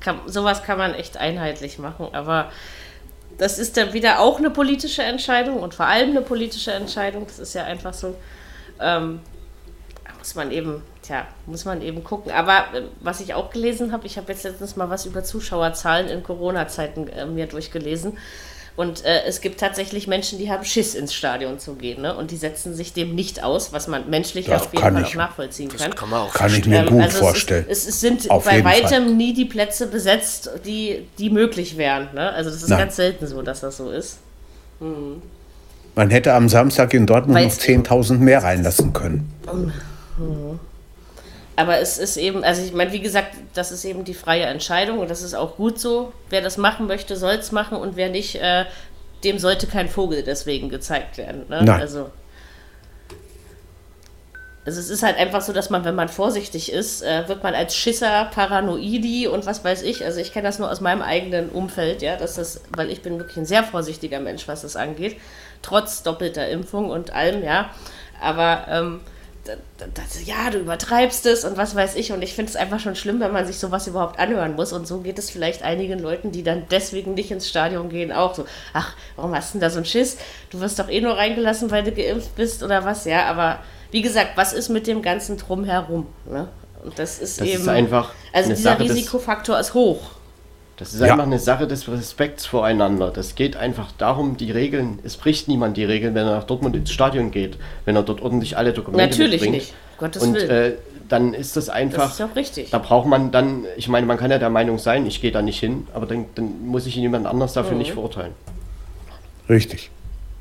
kann, 0.00 0.20
sowas 0.26 0.62
kann 0.62 0.78
man 0.78 0.94
echt 0.94 1.16
einheitlich 1.16 1.78
machen, 1.78 2.08
aber 2.12 2.50
das 3.38 3.58
ist 3.58 3.76
dann 3.76 3.92
wieder 3.92 4.20
auch 4.20 4.38
eine 4.38 4.50
politische 4.50 5.02
Entscheidung 5.02 5.60
und 5.60 5.74
vor 5.74 5.86
allem 5.86 6.10
eine 6.10 6.22
politische 6.22 6.72
Entscheidung. 6.72 7.26
Das 7.26 7.38
ist 7.38 7.54
ja 7.54 7.64
einfach 7.64 7.94
so. 7.94 8.16
Ähm, 8.80 9.20
muss 10.18 10.34
man 10.34 10.50
eben, 10.50 10.82
tja, 11.10 11.26
muss 11.46 11.64
man 11.64 11.82
eben 11.82 12.04
gucken. 12.04 12.32
Aber 12.32 12.58
äh, 12.74 12.82
was 13.00 13.20
ich 13.20 13.34
auch 13.34 13.50
gelesen 13.50 13.92
habe, 13.92 14.06
ich 14.06 14.16
habe 14.16 14.32
jetzt 14.32 14.44
letztens 14.44 14.76
mal 14.76 14.90
was 14.90 15.06
über 15.06 15.24
Zuschauerzahlen 15.24 16.08
in 16.08 16.22
Corona-Zeiten 16.22 17.08
äh, 17.08 17.26
mir 17.26 17.46
durchgelesen. 17.46 18.16
Und 18.76 19.04
äh, 19.04 19.24
es 19.26 19.40
gibt 19.40 19.60
tatsächlich 19.60 20.06
Menschen, 20.06 20.38
die 20.38 20.50
haben 20.50 20.64
Schiss, 20.64 20.94
ins 20.94 21.12
Stadion 21.12 21.58
zu 21.58 21.74
gehen. 21.74 22.00
Ne? 22.00 22.16
Und 22.16 22.30
die 22.30 22.36
setzen 22.36 22.74
sich 22.74 22.92
dem 22.92 23.14
nicht 23.14 23.42
aus, 23.42 23.72
was 23.72 23.88
man 23.88 24.08
menschlich 24.08 24.46
das 24.46 24.62
auf 24.62 24.72
jeden 24.72 24.82
Fall 24.82 25.02
ich, 25.02 25.08
auch 25.08 25.14
nachvollziehen 25.16 25.68
kann. 25.68 25.94
kann, 25.94 26.08
man 26.08 26.20
auch 26.20 26.32
kann 26.32 26.54
ich 26.54 26.64
mir 26.64 26.78
ähm, 26.78 26.86
gut 26.86 27.02
also 27.02 27.18
vorstellen. 27.18 27.66
Es, 27.68 27.80
ist, 27.80 27.88
es, 27.88 27.94
es 27.94 28.00
sind 28.00 28.30
auf 28.30 28.44
bei 28.44 28.64
weitem 28.64 29.04
Fall. 29.04 29.14
nie 29.14 29.34
die 29.34 29.44
Plätze 29.44 29.88
besetzt, 29.88 30.50
die, 30.64 31.06
die 31.18 31.30
möglich 31.30 31.76
wären. 31.76 32.14
Ne? 32.14 32.30
Also 32.30 32.48
das 32.48 32.62
ist 32.62 32.68
Nein. 32.68 32.78
ganz 32.78 32.96
selten 32.96 33.26
so, 33.26 33.42
dass 33.42 33.60
das 33.60 33.76
so 33.76 33.90
ist. 33.90 34.18
Hm. 34.78 35.20
Man 35.96 36.08
hätte 36.08 36.32
am 36.32 36.48
Samstag 36.48 36.94
in 36.94 37.06
Dortmund 37.06 37.36
Weil's 37.36 37.58
noch 37.58 37.64
10.000 37.64 38.18
mehr 38.18 38.44
reinlassen 38.44 38.92
können. 38.92 39.30
Hm. 40.16 40.60
Aber 41.60 41.78
es 41.78 41.98
ist 41.98 42.16
eben, 42.16 42.42
also 42.42 42.62
ich 42.62 42.72
meine, 42.72 42.90
wie 42.90 43.00
gesagt, 43.00 43.36
das 43.52 43.70
ist 43.70 43.84
eben 43.84 44.02
die 44.04 44.14
freie 44.14 44.44
Entscheidung 44.44 44.98
und 44.98 45.10
das 45.10 45.20
ist 45.20 45.34
auch 45.34 45.56
gut 45.56 45.78
so. 45.78 46.10
Wer 46.30 46.40
das 46.40 46.56
machen 46.56 46.86
möchte, 46.86 47.16
soll 47.16 47.34
es 47.34 47.52
machen 47.52 47.76
und 47.76 47.96
wer 47.96 48.08
nicht, 48.08 48.36
äh, 48.36 48.64
dem 49.24 49.38
sollte 49.38 49.66
kein 49.66 49.86
Vogel 49.86 50.22
deswegen 50.22 50.70
gezeigt 50.70 51.18
werden. 51.18 51.44
Ne? 51.50 51.60
Nein. 51.62 51.80
Also, 51.82 52.08
also 54.64 54.80
es 54.80 54.88
ist 54.88 55.02
halt 55.02 55.18
einfach 55.18 55.42
so, 55.42 55.52
dass 55.52 55.68
man, 55.68 55.84
wenn 55.84 55.94
man 55.94 56.08
vorsichtig 56.08 56.72
ist, 56.72 57.02
äh, 57.02 57.28
wird 57.28 57.42
man 57.42 57.54
als 57.54 57.76
Schisser, 57.76 58.30
Paranoidi 58.34 59.28
und 59.28 59.44
was 59.44 59.62
weiß 59.62 59.82
ich, 59.82 60.02
also 60.02 60.18
ich 60.18 60.32
kenne 60.32 60.48
das 60.48 60.58
nur 60.58 60.70
aus 60.70 60.80
meinem 60.80 61.02
eigenen 61.02 61.50
Umfeld, 61.50 62.00
ja, 62.00 62.16
dass 62.16 62.36
das, 62.36 62.62
weil 62.74 62.88
ich 62.88 63.02
bin 63.02 63.18
wirklich 63.18 63.36
ein 63.36 63.44
sehr 63.44 63.64
vorsichtiger 63.64 64.20
Mensch, 64.20 64.48
was 64.48 64.62
das 64.62 64.76
angeht, 64.76 65.18
trotz 65.60 66.02
doppelter 66.02 66.48
Impfung 66.48 66.88
und 66.88 67.12
allem, 67.12 67.44
ja. 67.44 67.68
Aber 68.18 68.64
ähm, 68.70 69.00
das, 69.94 70.26
ja, 70.26 70.50
du 70.50 70.58
übertreibst 70.58 71.26
es 71.26 71.44
und 71.44 71.56
was 71.56 71.74
weiß 71.74 71.96
ich. 71.96 72.12
Und 72.12 72.22
ich 72.22 72.34
finde 72.34 72.50
es 72.50 72.56
einfach 72.56 72.80
schon 72.80 72.96
schlimm, 72.96 73.20
wenn 73.20 73.32
man 73.32 73.46
sich 73.46 73.58
sowas 73.58 73.86
überhaupt 73.86 74.18
anhören 74.18 74.54
muss. 74.54 74.72
Und 74.72 74.86
so 74.86 75.00
geht 75.00 75.18
es 75.18 75.30
vielleicht 75.30 75.62
einigen 75.62 75.98
Leuten, 75.98 76.32
die 76.32 76.42
dann 76.42 76.64
deswegen 76.70 77.14
nicht 77.14 77.30
ins 77.30 77.48
Stadion 77.48 77.88
gehen, 77.88 78.12
auch 78.12 78.34
so. 78.34 78.46
Ach, 78.72 78.94
warum 79.16 79.34
hast 79.34 79.50
du 79.50 79.58
denn 79.58 79.62
da 79.62 79.70
so 79.70 79.78
einen 79.78 79.86
Schiss? 79.86 80.18
Du 80.50 80.60
wirst 80.60 80.78
doch 80.78 80.88
eh 80.88 81.00
nur 81.00 81.16
reingelassen, 81.16 81.70
weil 81.70 81.82
du 81.82 81.92
geimpft 81.92 82.34
bist 82.36 82.62
oder 82.62 82.84
was, 82.84 83.04
ja. 83.04 83.26
Aber 83.26 83.60
wie 83.90 84.02
gesagt, 84.02 84.32
was 84.36 84.52
ist 84.52 84.68
mit 84.68 84.86
dem 84.86 85.02
ganzen 85.02 85.36
Drumherum? 85.36 86.06
Ne? 86.30 86.48
Und 86.84 86.98
das 86.98 87.18
ist 87.18 87.40
das 87.40 87.46
eben. 87.46 87.62
Ist 87.62 87.68
einfach 87.68 88.12
also 88.32 88.50
dieser 88.50 88.62
Sache 88.62 88.84
Risikofaktor 88.84 89.58
ist 89.58 89.74
hoch. 89.74 90.19
Das 90.80 90.94
ist 90.94 91.00
ja. 91.00 91.12
einfach 91.12 91.26
eine 91.26 91.38
Sache 91.38 91.66
des 91.66 91.86
Respekts 91.90 92.46
voreinander. 92.46 93.10
Das 93.10 93.34
geht 93.34 93.54
einfach 93.54 93.92
darum, 93.98 94.38
die 94.38 94.50
Regeln, 94.50 94.98
es 95.04 95.18
bricht 95.18 95.46
niemand 95.46 95.76
die 95.76 95.84
Regeln, 95.84 96.14
wenn 96.14 96.26
er 96.26 96.36
nach 96.36 96.44
Dortmund 96.44 96.74
ins 96.74 96.90
Stadion 96.90 97.30
geht, 97.30 97.58
wenn 97.84 97.96
er 97.96 98.02
dort 98.02 98.22
ordentlich 98.22 98.56
alle 98.56 98.72
Dokumente 98.72 99.10
Natürlich 99.10 99.42
mitbringt. 99.42 99.54
nicht, 99.56 99.74
Gottes 99.98 100.22
Und 100.22 100.36
äh, 100.36 100.76
dann 101.10 101.34
ist 101.34 101.58
das 101.58 101.68
einfach. 101.68 102.04
Das 102.04 102.14
ist 102.14 102.22
auch 102.22 102.34
richtig. 102.34 102.70
Da 102.70 102.78
braucht 102.78 103.06
man 103.06 103.30
dann, 103.30 103.66
ich 103.76 103.88
meine, 103.88 104.06
man 104.06 104.16
kann 104.16 104.30
ja 104.30 104.38
der 104.38 104.48
Meinung 104.48 104.78
sein, 104.78 105.04
ich 105.04 105.20
gehe 105.20 105.32
da 105.32 105.42
nicht 105.42 105.60
hin, 105.60 105.86
aber 105.92 106.06
dann, 106.06 106.24
dann 106.34 106.66
muss 106.66 106.86
ich 106.86 106.96
jemand 106.96 107.26
anders 107.26 107.52
dafür 107.52 107.72
mhm. 107.72 107.78
nicht 107.78 107.92
verurteilen. 107.92 108.32
Richtig. 109.50 109.90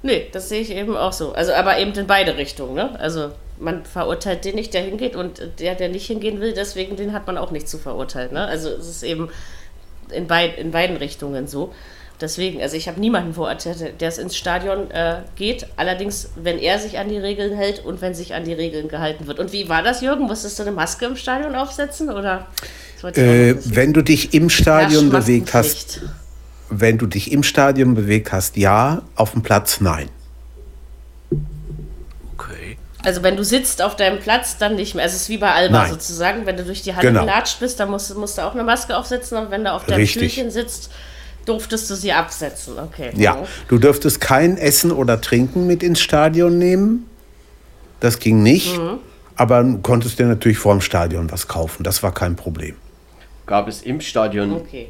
Nee, 0.04 0.28
das 0.32 0.48
sehe 0.48 0.62
ich 0.62 0.72
eben 0.72 0.96
auch 0.96 1.12
so. 1.12 1.34
Also, 1.34 1.52
aber 1.52 1.80
eben 1.80 1.92
in 1.92 2.08
beide 2.08 2.38
Richtungen, 2.38 2.76
ne? 2.76 2.98
Also, 2.98 3.32
man 3.60 3.84
verurteilt 3.84 4.46
den 4.46 4.56
nicht, 4.56 4.74
der 4.74 4.84
hingeht 4.84 5.18
und 5.18 5.42
der, 5.60 5.76
der 5.76 5.90
nicht 5.90 6.08
hingehen 6.08 6.40
will, 6.40 6.54
deswegen 6.54 6.96
den 6.96 7.12
hat 7.12 7.28
man 7.28 7.38
auch 7.38 7.52
nicht 7.52 7.68
zu 7.68 7.78
verurteilen, 7.78 8.32
ne? 8.32 8.46
Also, 8.46 8.70
es 8.70 8.88
ist 8.88 9.04
eben 9.04 9.30
in, 10.12 10.28
beid, 10.28 10.58
in 10.58 10.72
beiden 10.72 10.98
Richtungen 10.98 11.48
so. 11.48 11.74
Deswegen, 12.22 12.62
also 12.62 12.76
ich 12.76 12.90
habe 12.90 13.00
niemanden 13.00 13.34
verurteilt, 13.34 14.02
der 14.02 14.10
es 14.10 14.18
ins 14.18 14.36
Stadion 14.36 14.92
äh, 14.92 15.22
geht. 15.38 15.68
Allerdings, 15.78 16.30
wenn 16.36 16.60
er 16.60 16.78
sich 16.78 16.98
an 16.98 17.08
die 17.08 17.18
Regeln 17.18 17.56
hält 17.56 17.86
und 17.86 18.02
wenn 18.02 18.14
sich 18.14 18.34
an 18.34 18.44
die 18.44 18.52
Regeln 18.52 18.90
gehalten 18.90 19.26
wird. 19.26 19.40
Und 19.40 19.54
wie 19.54 19.70
war 19.70 19.84
das, 19.84 20.02
Jürgen? 20.02 20.26
Musstest 20.26 20.60
du 20.60 20.64
eine 20.64 20.74
Maske 20.74 21.06
im 21.06 21.16
Stadion 21.16 21.56
aufsetzen 21.56 22.10
oder? 22.10 22.48
Äh, 23.04 23.56
wenn 23.64 23.94
du 23.94 24.02
dich 24.02 24.34
im 24.34 24.50
Stadion 24.50 25.10
bewegt 25.10 25.54
hast, 25.54 26.02
wenn 26.70 26.98
du 26.98 27.08
dich 27.08 27.32
im 27.32 27.44
Stadion 27.44 27.94
bewegt 27.96 28.34
hast, 28.34 28.58
ja. 28.58 29.02
Auf 29.16 29.32
dem 29.32 29.42
Platz, 29.42 29.80
nein. 29.80 30.10
Also 33.06 33.24
wenn 33.24 33.38
du 33.38 33.44
sitzt 33.46 33.82
auf 33.82 33.96
deinem 33.96 34.20
Platz, 34.20 34.58
dann 34.58 34.76
nicht 34.76 34.94
mehr. 34.94 35.04
Also 35.06 35.16
es 35.16 35.24
ist 35.24 35.30
wie 35.30 35.38
bei 35.38 35.52
Alba 35.54 35.84
Nein. 35.84 35.92
sozusagen. 35.92 36.46
Wenn 36.46 36.58
du 36.58 36.64
durch 36.66 36.82
die 36.82 36.96
Halle 36.96 37.08
Genau. 37.08 37.22
gelatscht 37.22 37.60
bist, 37.60 37.80
dann 37.80 37.90
musst, 37.90 38.14
musst 38.18 38.38
du 38.38 38.42
auch 38.42 38.54
eine 38.54 38.64
Maske 38.64 38.96
aufsetzen. 38.98 39.38
Und 39.38 39.52
wenn 39.52 39.64
du 39.64 39.72
auf 39.72 39.86
deinem 39.86 40.00
Richtig. 40.02 40.34
Stühlchen 40.34 40.52
sitzt, 40.52 40.90
durftest 41.46 41.90
du 41.90 41.96
sie 41.96 42.12
absetzen. 42.12 42.74
Okay. 42.78 43.12
Ja, 43.16 43.36
Mhm. 43.36 43.46
du 43.70 43.78
dürftest 43.78 44.20
kein 44.20 44.58
Essen 44.58 44.92
oder 44.92 45.22
Trinken 45.22 45.66
mit 45.66 45.82
ins 45.82 46.02
Stadion 46.02 46.58
nehmen. 46.58 47.06
Das 48.02 48.20
ging 48.20 48.44
nicht. 48.44 48.78
Mhm. 48.78 48.98
Aber 49.36 49.64
du 49.64 49.78
konntest 49.80 50.20
dir 50.20 50.26
natürlich 50.26 50.58
vor 50.58 50.74
dem 50.74 50.82
Stadion 50.82 51.32
was 51.32 51.48
kaufen. 51.48 51.84
Das 51.84 52.04
war 52.04 52.14
kein 52.14 52.36
Problem. 52.36 52.76
Gab 53.46 53.70
es 53.70 53.82
im 53.82 54.02
Stadion 54.02 54.52
Okay. 54.54 54.90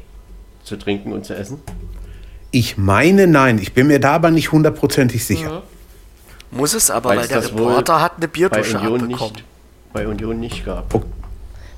zu 0.64 0.76
trinken 0.76 1.12
und 1.12 1.24
zu 1.24 1.34
essen? 1.36 1.60
Ich 2.50 2.76
meine, 2.76 3.28
nein. 3.28 3.60
Ich 3.62 3.72
bin 3.72 3.86
mir 3.86 4.00
da 4.00 4.14
aber 4.14 4.32
nicht 4.32 4.50
hundertprozentig 4.50 5.24
sicher. 5.24 5.62
Muss 6.50 6.74
es 6.74 6.90
aber, 6.90 7.10
Weil 7.10 7.18
weil 7.18 7.24
es 7.24 7.28
der 7.28 7.44
Reporter 7.44 8.00
hat 8.00 8.12
eine 8.16 8.26
Bei 8.26 8.32
Bierdusche 8.32 8.78
Union 8.78 9.02
abbekommen. 9.02 9.32
nicht, 9.34 9.44
bei 9.92 10.06
Union 10.06 10.40
nicht 10.40 10.64
gab. 10.64 10.92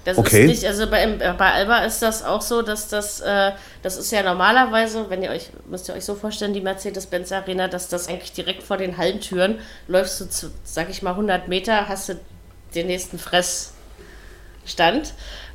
Das 0.05 0.19
Okay. 0.19 0.43
ist 0.43 0.49
nicht, 0.49 0.67
also 0.67 0.89
bei, 0.91 1.05
äh, 1.05 1.35
bei 1.39 1.53
Alba 1.53 1.79
ist 1.85 2.03
das 2.03 2.25
auch 2.25 2.41
so, 2.43 2.63
dass 2.63 2.89
das, 2.89 3.21
äh, 3.21 3.53
das 3.83 3.97
ist 3.97 4.11
ja 4.11 4.23
normalerweise, 4.25 5.09
wenn 5.11 5.23
ihr 5.23 5.31
euch, 5.31 5.51
müsst 5.67 5.89
ihr 5.89 5.95
euch 5.95 6.05
so 6.05 6.15
vorstellen, 6.17 6.55
die 6.55 6.61
Mercedes-Benz 6.61 7.31
Arena, 7.31 7.69
dass 7.69 7.89
das 7.89 8.09
eigentlich 8.09 8.33
direkt 8.33 8.63
vor 8.65 8.79
den 8.79 8.97
Hallentüren, 8.99 9.61
läufst 9.87 10.21
du, 10.21 10.29
zu, 10.29 10.51
sag 10.65 10.91
ich 10.91 11.03
mal, 11.03 11.11
100 11.11 11.47
Meter, 11.49 11.87
hast 11.89 12.09
du 12.09 12.19
den 12.75 12.89
nächsten 12.89 13.19
Fressstand 13.19 13.73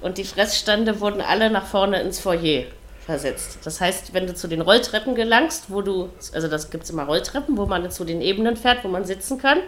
und 0.01 0.17
die 0.17 0.23
Fressstände 0.23 1.01
wurden 1.01 1.19
alle 1.21 1.49
nach 1.49 1.65
vorne 1.65 1.99
ins 2.01 2.19
Foyer 2.19 2.63
versetzt. 3.07 3.57
Das 3.63 3.81
heißt, 3.81 4.13
wenn 4.13 4.27
du 4.27 4.35
zu 4.35 4.47
den 4.47 4.61
Rolltreppen 4.61 5.15
gelangst, 5.15 5.65
wo 5.69 5.81
du, 5.81 6.09
also 6.33 6.47
das 6.47 6.69
gibt 6.69 6.83
es 6.83 6.91
immer 6.91 7.05
Rolltreppen, 7.05 7.57
wo 7.57 7.65
man 7.65 7.89
zu 7.89 8.03
den 8.05 8.21
Ebenen 8.21 8.55
fährt, 8.55 8.83
wo 8.83 8.89
man 8.89 9.05
sitzen 9.05 9.39
kann, 9.39 9.59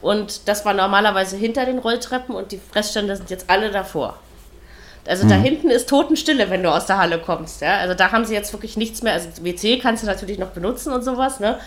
und 0.00 0.48
das 0.48 0.64
war 0.64 0.72
normalerweise 0.72 1.36
hinter 1.36 1.66
den 1.66 1.78
Rolltreppen 1.78 2.34
und 2.34 2.52
die 2.52 2.60
Fressstände 2.72 3.14
sind 3.16 3.28
jetzt 3.28 3.50
alle 3.50 3.70
davor. 3.70 4.16
Also 5.06 5.28
da 5.28 5.34
hinten 5.34 5.70
ist 5.70 5.88
Totenstille, 5.88 6.50
wenn 6.50 6.62
du 6.62 6.70
aus 6.70 6.86
der 6.86 6.98
Halle 6.98 7.18
kommst. 7.18 7.60
Ja? 7.62 7.78
Also 7.78 7.94
da 7.94 8.12
haben 8.12 8.24
sie 8.24 8.34
jetzt 8.34 8.52
wirklich 8.52 8.76
nichts 8.76 9.02
mehr. 9.02 9.14
Also 9.14 9.28
WC 9.42 9.78
kannst 9.78 10.02
du 10.02 10.06
natürlich 10.06 10.38
noch 10.38 10.50
benutzen 10.50 10.92
und 10.92 11.02
sowas, 11.02 11.40
ne? 11.40 11.58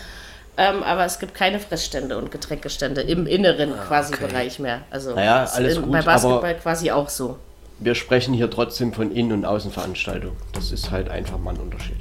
Ähm, 0.55 0.83
aber 0.83 1.03
es 1.05 1.17
gibt 1.17 1.33
keine 1.33 1.59
Fressstände 1.59 2.15
und 2.15 2.29
Getränkestände 2.29 3.01
im 3.01 3.25
inneren 3.25 3.73
quasi 3.87 4.13
okay. 4.13 4.27
Bereich 4.27 4.59
mehr. 4.59 4.81
Also 4.91 5.15
Naja, 5.15 5.47
alles 5.51 5.77
in- 5.77 5.81
gut, 5.81 5.91
bei 5.91 6.01
Basketball 6.03 6.55
quasi 6.55 6.91
auch 6.91 7.09
so. 7.09 7.37
Wir 7.79 7.95
sprechen 7.95 8.33
hier 8.33 8.49
trotzdem 8.49 8.93
von 8.93 9.11
Innen- 9.11 9.31
und 9.31 9.45
Außenveranstaltungen. 9.45 10.37
Das 10.53 10.71
ist 10.71 10.91
halt 10.91 11.09
einfach 11.09 11.37
mal 11.37 11.53
ein 11.53 11.59
Unterschied. 11.59 11.97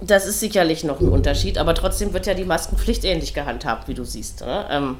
Das 0.00 0.26
ist 0.26 0.40
sicherlich 0.40 0.82
noch 0.82 1.00
ein 1.00 1.08
Unterschied, 1.08 1.58
aber 1.58 1.74
trotzdem 1.74 2.12
wird 2.12 2.26
ja 2.26 2.34
die 2.34 2.44
Maskenpflicht 2.44 3.04
ähnlich 3.04 3.34
gehandhabt, 3.34 3.86
wie 3.86 3.94
du 3.94 4.04
siehst. 4.04 4.40
Ne? 4.40 4.66
Ähm, 4.70 4.96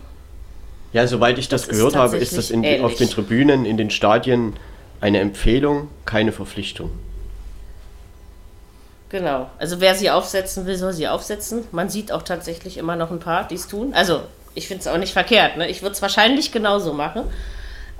Ja, 0.92 1.06
soweit 1.06 1.38
ich 1.38 1.48
das, 1.48 1.62
Das 1.62 1.70
ist 1.70 1.76
gehört 1.76 1.96
habe, 1.96 2.16
ist 2.18 2.36
das 2.36 2.50
in, 2.50 2.64
auf 2.84 2.94
den. 2.94 3.08
Tribünen, 3.10 3.64
in 3.64 3.76
den 3.76 3.90
Stadien 3.90 4.54
eine 5.00 5.18
Empfehlung, 5.18 5.88
keine 6.04 6.30
Verpflichtung. 6.30 6.90
Genau. 9.08 9.50
Also 9.58 9.80
wer 9.80 9.94
sie 9.94 10.10
aufsetzen 10.10 10.64
will, 10.66 10.76
soll 10.76 10.92
sie 10.92 11.08
aufsetzen. 11.08 11.64
Man 11.72 11.88
sieht 11.88 12.12
auch 12.12 12.22
tatsächlich 12.22 12.78
immer 12.78 12.96
noch 12.96 13.10
ein 13.10 13.18
paar, 13.18 13.46
die 13.46 13.56
es 13.56 13.66
tun. 13.68 13.92
Also 13.94 14.22
ich 14.54 14.68
finde 14.68 14.82
es 14.82 14.86
auch 14.86 14.96
nicht 14.96 15.12
verkehrt. 15.12 15.56
Ne? 15.56 15.68
Ich 15.68 15.82
würde 15.82 15.92
es 15.94 16.00
wahrscheinlich 16.00 16.52
genauso 16.52 16.92
machen. 16.92 17.24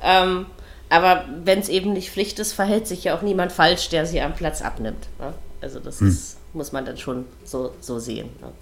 Ähm, 0.03 0.47
aber 0.93 1.25
wenn 1.43 1.59
es 1.59 1.71
eben 1.71 1.95
nicht 1.95 2.11
Pflicht 2.11 2.39
ist, 2.39 2.53
verhält 2.53 2.87
sich 2.87 3.05
ja 3.05 3.17
auch 3.17 3.23
niemand 3.23 3.51
falsch, 3.51 3.89
der 3.89 4.05
sie 4.05 4.21
am 4.21 4.35
Platz 4.35 4.61
abnimmt. 4.61 5.09
Ne? 5.19 5.33
Also 5.63 5.81
das 5.81 6.03
ist, 6.03 6.37
muss 6.53 6.73
man 6.73 6.85
dann 6.85 6.99
schon 6.99 7.25
so, 7.45 7.73
so 7.81 7.99
sehen. 7.99 8.29
Ne? 8.43 8.53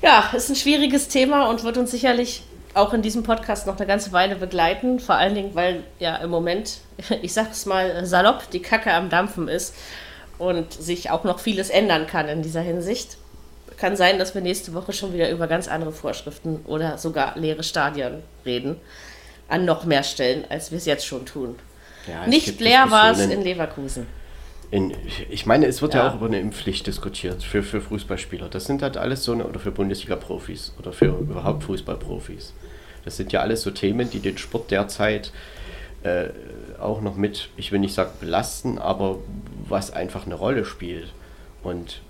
Ja, 0.00 0.30
ist 0.34 0.48
ein 0.48 0.56
schwieriges 0.56 1.08
Thema 1.08 1.50
und 1.50 1.62
wird 1.62 1.76
uns 1.76 1.90
sicherlich 1.90 2.42
auch 2.72 2.94
in 2.94 3.02
diesem 3.02 3.22
Podcast 3.22 3.66
noch 3.66 3.76
eine 3.76 3.86
ganze 3.86 4.12
Weile 4.12 4.34
begleiten. 4.34 4.98
Vor 4.98 5.16
allen 5.16 5.34
Dingen, 5.34 5.54
weil 5.54 5.82
ja 5.98 6.16
im 6.16 6.30
Moment, 6.30 6.78
ich 7.20 7.34
sag's 7.34 7.66
mal 7.66 8.06
salopp, 8.06 8.48
die 8.50 8.62
Kacke 8.62 8.94
am 8.94 9.10
Dampfen 9.10 9.46
ist 9.46 9.74
und 10.38 10.72
sich 10.72 11.10
auch 11.10 11.24
noch 11.24 11.38
vieles 11.38 11.68
ändern 11.68 12.06
kann 12.06 12.28
in 12.28 12.40
dieser 12.40 12.62
Hinsicht. 12.62 13.18
Kann 13.76 13.94
sein, 13.94 14.18
dass 14.18 14.34
wir 14.34 14.40
nächste 14.40 14.72
Woche 14.72 14.94
schon 14.94 15.12
wieder 15.12 15.28
über 15.28 15.46
ganz 15.48 15.68
andere 15.68 15.92
Vorschriften 15.92 16.60
oder 16.64 16.96
sogar 16.96 17.36
leere 17.36 17.62
Stadien 17.62 18.22
reden. 18.46 18.80
An 19.50 19.64
noch 19.64 19.84
mehr 19.84 20.02
Stellen, 20.02 20.44
als 20.48 20.70
wir 20.70 20.78
es 20.78 20.86
jetzt 20.86 21.06
schon 21.06 21.26
tun. 21.26 21.56
Ja, 22.06 22.26
Nicht 22.26 22.60
leer 22.60 22.90
war 22.90 23.10
es 23.12 23.20
in 23.20 23.42
Leverkusen. 23.42 24.06
In, 24.70 24.94
ich 25.28 25.46
meine, 25.46 25.66
es 25.66 25.82
wird 25.82 25.94
ja. 25.94 26.04
Ja. 26.04 26.10
auch 26.10 26.14
über 26.14 26.26
eine 26.26 26.38
Impfpflicht 26.38 26.86
diskutiert 26.86 27.42
für, 27.42 27.62
für 27.62 27.80
Fußballspieler. 27.80 28.48
Das 28.48 28.66
sind 28.66 28.82
halt 28.82 28.96
alles 28.96 29.24
so 29.24 29.32
eine, 29.32 29.44
oder 29.44 29.58
für 29.58 29.72
Bundesliga-Profis 29.72 30.74
oder 30.78 30.92
für 30.92 31.06
überhaupt 31.06 31.64
Fußballprofis. 31.64 32.54
Das 33.04 33.16
sind 33.16 33.32
ja 33.32 33.40
alles 33.40 33.62
so 33.62 33.70
Themen, 33.70 34.08
die 34.10 34.20
den 34.20 34.38
Sport 34.38 34.70
derzeit 34.70 35.32
äh, 36.02 36.28
auch 36.78 37.00
noch 37.00 37.16
mit, 37.16 37.48
ich 37.56 37.72
will 37.72 37.80
nicht 37.80 37.94
sagen 37.94 38.12
belasten, 38.20 38.78
aber 38.78 39.18
was 39.68 39.92
einfach 39.92 40.26
eine 40.26 40.34
Rolle 40.34 40.64
spielt. 40.64 41.08
Und 41.62 42.00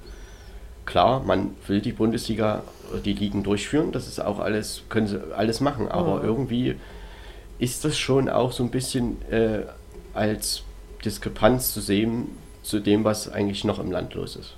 klar, 0.85 1.21
man 1.21 1.57
will 1.67 1.81
die 1.81 1.93
Bundesliga, 1.93 2.63
die 3.05 3.15
Ligen 3.15 3.43
durchführen, 3.43 3.91
das 3.93 4.07
ist 4.07 4.21
auch 4.21 4.39
alles, 4.39 4.83
können 4.89 5.07
sie 5.07 5.21
alles 5.35 5.61
machen, 5.61 5.89
aber 5.89 6.23
irgendwie 6.23 6.77
ist 7.61 7.85
das 7.85 7.97
schon 7.99 8.29
auch 8.29 8.53
so 8.53 8.63
ein 8.65 8.71
bisschen 8.71 9.19
äh, 9.31 9.61
als 10.15 10.63
Diskrepanz 11.05 11.73
zu 11.73 11.81
sehen 11.81 12.29
zu 12.63 12.81
dem, 12.81 13.05
was 13.05 13.29
eigentlich 13.31 13.65
noch 13.65 13.79
im 13.79 13.91
Land 13.93 14.15
los 14.15 14.37
ist. 14.37 14.55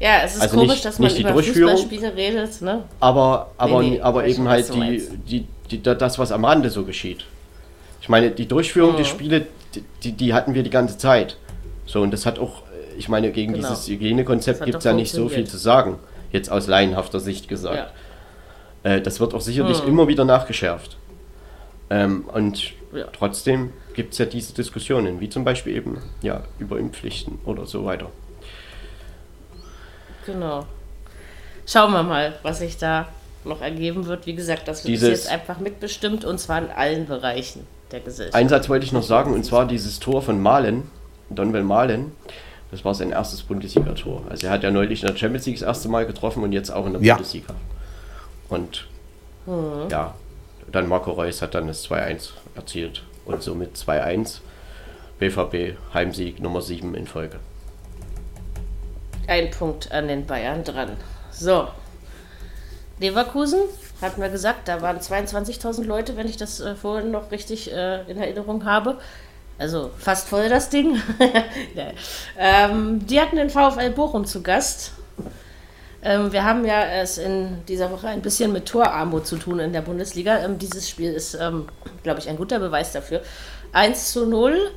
Ja, 0.00 0.22
es 0.24 0.34
ist 0.34 0.42
Also 0.42 0.56
komisch, 0.56 0.70
nicht- 0.72 0.84
dass 0.84 0.98
man 0.98 1.14
über. 1.16 1.42
Fußballspiele 1.42 2.16
redet. 2.16 2.60
Ne? 2.62 2.82
Aber, 2.98 3.52
aber, 3.56 3.82
nee, 3.82 4.00
aber 4.00 4.22
weiß 4.22 4.32
eben 4.34 4.48
halt 4.48 4.74
die, 4.74 5.02
die, 5.28 5.46
die, 5.70 5.82
das, 5.82 6.18
was 6.18 6.32
am 6.32 6.44
Rande 6.44 6.70
so 6.70 6.84
geschieht. 6.84 7.24
Ich 8.00 8.08
meine, 8.08 8.32
die 8.32 8.46
Durchführung 8.46 8.96
der 8.96 9.04
Spiele, 9.04 9.46
die, 10.02 10.12
die, 10.12 10.34
hatten 10.34 10.54
wir 10.54 10.64
die 10.64 10.70
ganze 10.70 10.98
Zeit. 10.98 11.36
So, 11.86 12.00
und 12.02 12.10
das 12.10 12.26
hat 12.26 12.40
auch, 12.40 12.62
ich 12.98 13.08
meine, 13.08 13.30
gegen 13.30 13.52
Genau. 13.54 13.68
dieses 13.68 13.86
Hygienekonzept 13.86 14.64
gibt 14.64 14.78
es 14.78 14.84
ja 14.84 14.92
nicht 14.92 15.12
so 15.12 15.28
viel 15.28 15.46
zu 15.46 15.56
sagen. 15.56 15.98
Jetzt 16.32 16.50
aus 16.50 16.66
laienhafter 16.66 17.20
Sicht 17.20 17.46
gesagt. 17.48 17.76
Ja. 17.76 17.90
Äh, 18.84 19.00
das 19.00 19.20
wird 19.20 19.34
auch 19.34 19.40
sicherlich 19.40 19.80
Hm. 19.82 19.88
immer 19.88 20.08
wieder 20.08 20.24
nachgeschärft. 20.24 20.96
Ähm, 21.90 22.24
und 22.32 22.72
Ja. 22.92 23.06
trotzdem 23.12 23.72
gibt 23.94 24.12
es 24.12 24.18
ja 24.18 24.26
diese 24.26 24.54
Diskussionen, 24.54 25.20
wie 25.20 25.28
zum 25.28 25.44
Beispiel 25.44 25.76
eben 25.76 25.98
ja, 26.22 26.42
über 26.58 26.78
Impfpflichten 26.78 27.38
oder 27.44 27.66
so 27.66 27.84
weiter. 27.84 28.10
Genau. 30.26 30.66
Schauen 31.66 31.92
wir 31.92 32.02
mal, 32.02 32.34
was 32.42 32.58
sich 32.58 32.76
da 32.78 33.08
noch 33.44 33.60
ergeben 33.60 34.06
wird. 34.06 34.26
Wie 34.26 34.34
gesagt, 34.34 34.68
das 34.68 34.84
wird 34.86 35.00
jetzt 35.02 35.28
einfach 35.30 35.58
mitbestimmt 35.58 36.24
und 36.24 36.38
zwar 36.38 36.58
in 36.58 36.70
allen 36.70 37.06
Bereichen 37.06 37.66
der 37.90 38.00
Gesellschaft. 38.00 38.34
Einen 38.36 38.48
Satz 38.48 38.68
wollte 38.68 38.84
ich 38.86 38.92
noch 38.92 39.02
sagen, 39.02 39.32
und 39.34 39.44
zwar 39.44 39.66
dieses 39.66 39.98
Tor 40.00 40.22
von 40.22 40.40
Malen, 40.40 40.84
Donwell 41.30 41.62
Malen, 41.64 42.12
das 42.70 42.84
war 42.84 42.94
sein 42.94 43.10
erstes 43.10 43.42
Bundesliga-Tor. 43.42 44.22
Also 44.30 44.46
er 44.46 44.52
hat 44.52 44.62
ja 44.62 44.70
neulich 44.70 45.02
in 45.02 45.08
der 45.08 45.16
Champions 45.16 45.46
League 45.46 45.56
das 45.58 45.66
erste 45.66 45.88
Mal 45.88 46.06
getroffen 46.06 46.42
und 46.42 46.52
jetzt 46.52 46.70
auch 46.70 46.86
in 46.86 46.94
der 46.94 47.02
Ja. 47.02 47.14
Bundesliga. 47.14 47.54
Und 48.52 48.86
ja, 49.90 50.14
dann 50.70 50.88
Marco 50.88 51.10
Reus 51.10 51.42
hat 51.42 51.54
dann 51.54 51.66
das 51.66 51.88
2-1 51.88 52.30
erzielt 52.54 53.02
und 53.24 53.42
somit 53.42 53.76
2-1 53.76 54.38
BVB 55.18 55.76
Heimsieg 55.94 56.40
Nummer 56.40 56.60
7 56.60 56.94
in 56.94 57.06
Folge. 57.06 57.38
Ein 59.26 59.50
Punkt 59.50 59.90
an 59.92 60.08
den 60.08 60.26
Bayern 60.26 60.64
dran. 60.64 60.96
So. 61.30 61.68
Leverkusen, 62.98 63.60
hatten 64.00 64.20
wir 64.20 64.28
gesagt, 64.28 64.68
da 64.68 64.80
waren 64.80 64.98
22.000 64.98 65.84
Leute, 65.84 66.16
wenn 66.16 66.28
ich 66.28 66.36
das 66.36 66.60
äh, 66.60 66.74
vorhin 66.74 67.10
noch 67.10 67.30
richtig 67.30 67.72
äh, 67.72 68.02
in 68.10 68.18
Erinnerung 68.18 68.64
habe. 68.64 68.98
Also 69.58 69.90
fast 69.98 70.28
voll 70.28 70.48
das 70.48 70.70
Ding. 70.70 71.00
Ja. 71.74 71.92
ähm, 72.38 73.06
die 73.06 73.20
hatten 73.20 73.36
den 73.36 73.50
VfL 73.50 73.90
Bochum 73.90 74.24
zu 74.24 74.42
Gast. 74.42 74.92
Ähm, 76.02 76.32
wir 76.32 76.44
haben 76.44 76.64
ja 76.64 76.84
es 76.84 77.18
in 77.18 77.64
dieser 77.66 77.90
Woche 77.90 78.08
ein 78.08 78.22
bisschen 78.22 78.52
mit 78.52 78.66
Torarmut 78.66 79.26
zu 79.26 79.36
tun 79.36 79.60
in 79.60 79.72
der 79.72 79.82
Bundesliga. 79.82 80.38
Ähm, 80.38 80.58
dieses 80.58 80.88
Spiel 80.88 81.12
ist, 81.12 81.34
ähm, 81.34 81.68
glaube 82.02 82.20
ich, 82.20 82.28
ein 82.28 82.36
guter 82.36 82.58
Beweis 82.58 82.92
dafür. 82.92 83.22
1 83.72 84.12
zu 84.12 84.26
0 84.26 84.70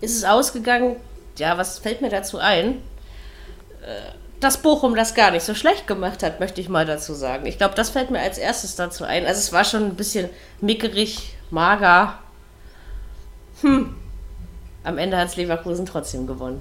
ist 0.00 0.16
es 0.16 0.24
ausgegangen. 0.24 0.96
Ja, 1.38 1.56
was 1.56 1.78
fällt 1.78 2.02
mir 2.02 2.10
dazu 2.10 2.38
ein? 2.38 2.82
dass 4.42 4.58
Bochum 4.58 4.96
das 4.96 5.14
gar 5.14 5.30
nicht 5.30 5.44
so 5.44 5.54
schlecht 5.54 5.86
gemacht 5.86 6.22
hat, 6.24 6.40
möchte 6.40 6.60
ich 6.60 6.68
mal 6.68 6.84
dazu 6.84 7.14
sagen. 7.14 7.46
Ich 7.46 7.58
glaube, 7.58 7.76
das 7.76 7.90
fällt 7.90 8.10
mir 8.10 8.20
als 8.20 8.38
erstes 8.38 8.74
dazu 8.74 9.04
ein. 9.04 9.24
Also 9.24 9.38
es 9.38 9.52
war 9.52 9.64
schon 9.64 9.84
ein 9.84 9.94
bisschen 9.94 10.28
mickerig, 10.60 11.36
mager. 11.50 12.18
Hm. 13.60 13.94
Am 14.82 14.98
Ende 14.98 15.16
hat 15.16 15.28
es 15.28 15.36
Leverkusen 15.36 15.86
trotzdem 15.86 16.26
gewonnen. 16.26 16.60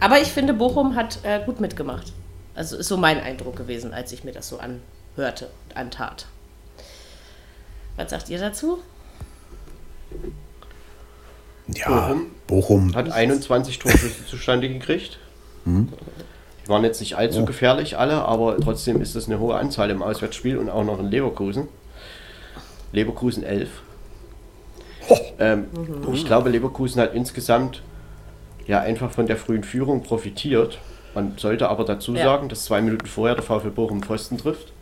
Aber 0.00 0.20
ich 0.20 0.28
finde, 0.32 0.54
Bochum 0.54 0.96
hat 0.96 1.20
äh, 1.22 1.40
gut 1.44 1.60
mitgemacht. 1.60 2.12
Also 2.54 2.76
ist 2.76 2.88
so 2.88 2.96
mein 2.96 3.20
Eindruck 3.20 3.56
gewesen, 3.56 3.94
als 3.94 4.12
ich 4.12 4.24
mir 4.24 4.32
das 4.32 4.48
so 4.48 4.58
anhörte 4.58 5.50
und 5.68 5.76
antat. 5.76 6.26
Was 7.96 8.10
sagt 8.10 8.28
ihr 8.28 8.38
dazu? 8.38 8.78
Ja, 11.68 11.88
Bochum 11.88 12.26
Bochum. 12.46 12.94
Hat 12.94 13.10
21 13.10 13.78
Torschüsse 13.78 14.26
zustande 14.26 14.68
gekriegt. 14.68 15.18
Die 15.64 16.68
waren 16.68 16.84
jetzt 16.84 17.00
nicht 17.00 17.16
allzu 17.16 17.40
oh. 17.40 17.44
gefährlich 17.44 17.98
alle, 17.98 18.24
aber 18.24 18.56
trotzdem 18.58 19.00
ist 19.00 19.14
das 19.16 19.26
eine 19.26 19.38
hohe 19.38 19.56
Anzahl 19.56 19.90
im 19.90 20.02
Auswärtsspiel 20.02 20.58
und 20.58 20.70
auch 20.70 20.84
noch 20.84 20.98
in 20.98 21.10
Leverkusen. 21.10 21.68
Leverkusen 22.92 23.42
11. 23.42 23.68
Oh. 25.08 25.18
Ähm, 25.38 25.66
mhm. 25.72 26.14
Ich 26.14 26.26
glaube, 26.26 26.50
Leverkusen 26.50 27.00
hat 27.00 27.14
insgesamt 27.14 27.82
ja 28.66 28.80
einfach 28.80 29.10
von 29.10 29.26
der 29.26 29.36
frühen 29.36 29.64
Führung 29.64 30.02
profitiert. 30.02 30.78
Man 31.14 31.36
sollte 31.36 31.68
aber 31.68 31.84
dazu 31.84 32.14
ja. 32.14 32.24
sagen, 32.24 32.48
dass 32.48 32.64
zwei 32.64 32.80
Minuten 32.80 33.06
vorher 33.06 33.34
der 33.34 33.44
VfL 33.44 33.70
Bochum 33.70 34.02
Pfosten 34.02 34.38
trifft. 34.38 34.72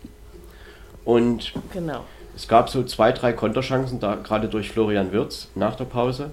Und 1.04 1.52
genau. 1.72 2.04
es 2.36 2.46
gab 2.46 2.68
so 2.68 2.84
zwei, 2.84 3.12
drei 3.12 3.32
Konterchancen, 3.32 4.00
da 4.00 4.14
gerade 4.16 4.48
durch 4.48 4.70
Florian 4.70 5.12
Wirz 5.12 5.48
nach 5.54 5.74
der 5.76 5.86
Pause. 5.86 6.30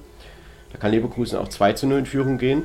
Da 0.72 0.78
kann 0.78 0.92
Leverkusen 0.92 1.40
auch 1.40 1.48
2 1.48 1.74
zu 1.74 1.88
0 1.88 2.00
in 2.00 2.06
Führung 2.06 2.38
gehen. 2.38 2.64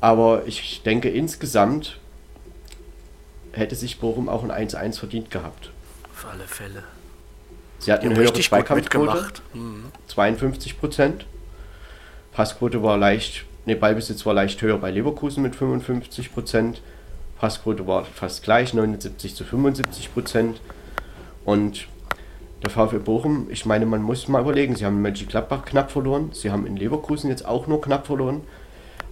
Aber 0.00 0.46
ich 0.46 0.82
denke, 0.82 1.08
insgesamt 1.08 1.98
hätte 3.52 3.74
sich 3.74 3.98
Bochum 3.98 4.28
auch 4.28 4.44
ein 4.44 4.68
1-1 4.68 4.98
verdient 4.98 5.30
gehabt. 5.30 5.70
Auf 6.12 6.26
alle 6.32 6.44
Fälle. 6.44 6.84
Sie 7.80 7.92
hatten 7.92 8.06
eine 8.06 8.16
höhere 8.16 8.32
Zweikampfquote, 8.32 9.24
mhm. 9.54 9.84
52 10.08 10.78
Prozent. 10.78 11.26
Passquote 12.32 12.82
war 12.82 12.96
leicht, 12.96 13.44
ne, 13.68 13.76
Ballbesitz 13.76 14.26
war 14.26 14.34
leicht 14.34 14.60
höher 14.62 14.78
bei 14.78 14.90
Leverkusen 14.90 15.42
mit 15.42 15.54
55 15.54 16.32
Prozent. 16.32 16.82
Passquote 17.38 17.86
war 17.86 18.04
fast 18.04 18.42
gleich, 18.42 18.74
79 18.74 19.34
zu 19.34 19.44
75 19.44 20.12
Prozent. 20.12 20.60
Und 21.44 21.86
der 22.62 22.70
VfL 22.70 22.98
Bochum, 22.98 23.46
ich 23.50 23.64
meine, 23.64 23.86
man 23.86 24.02
muss 24.02 24.26
mal 24.26 24.40
überlegen, 24.40 24.74
sie 24.74 24.84
haben 24.84 24.96
in 24.96 25.02
Mönchengladbach 25.02 25.64
knapp 25.64 25.90
verloren, 25.90 26.30
sie 26.32 26.50
haben 26.50 26.66
in 26.66 26.76
Leverkusen 26.76 27.30
jetzt 27.30 27.46
auch 27.46 27.66
nur 27.68 27.80
knapp 27.80 28.06
verloren. 28.06 28.40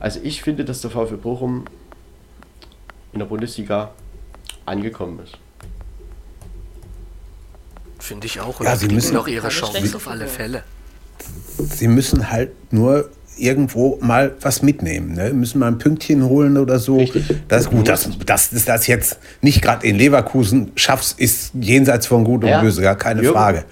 Also 0.00 0.20
ich 0.22 0.42
finde, 0.42 0.64
dass 0.64 0.80
der 0.80 0.90
VfL 0.90 1.16
Bochum 1.16 1.64
in 3.12 3.20
der 3.20 3.26
Bundesliga 3.26 3.92
angekommen 4.64 5.20
ist. 5.22 5.38
Finde 7.98 8.26
ich 8.26 8.40
auch. 8.40 8.60
Und 8.60 8.66
ja, 8.66 8.76
sie 8.76 8.88
müssen 8.88 9.16
auch 9.16 9.28
ihre 9.28 9.48
Chance 9.48 9.96
auf 9.96 10.08
alle 10.08 10.26
Fälle. 10.26 10.64
Sie 11.58 11.88
müssen 11.88 12.30
halt 12.30 12.50
nur 12.72 13.10
irgendwo 13.36 13.98
mal 14.00 14.34
was 14.40 14.62
mitnehmen. 14.62 15.14
Ne? 15.14 15.32
Müssen 15.32 15.58
mal 15.58 15.68
ein 15.68 15.78
Pünktchen 15.78 16.24
holen 16.24 16.56
oder 16.56 16.78
so. 16.78 16.98
Richtig. 16.98 17.24
Das 17.48 17.62
ist 17.62 17.70
gut, 17.70 17.88
dass, 17.88 18.08
dass 18.24 18.50
du 18.50 18.58
das 18.58 18.86
jetzt 18.86 19.18
nicht 19.40 19.62
gerade 19.62 19.86
in 19.86 19.96
Leverkusen 19.96 20.72
schaffst, 20.74 21.18
ist 21.20 21.52
jenseits 21.54 22.06
von 22.06 22.24
Gut 22.24 22.44
und 22.44 22.50
ja. 22.50 22.60
Böse, 22.60 22.82
gar 22.82 22.96
keine 22.96 23.22
Jürgen, 23.22 23.36
Frage. 23.36 23.64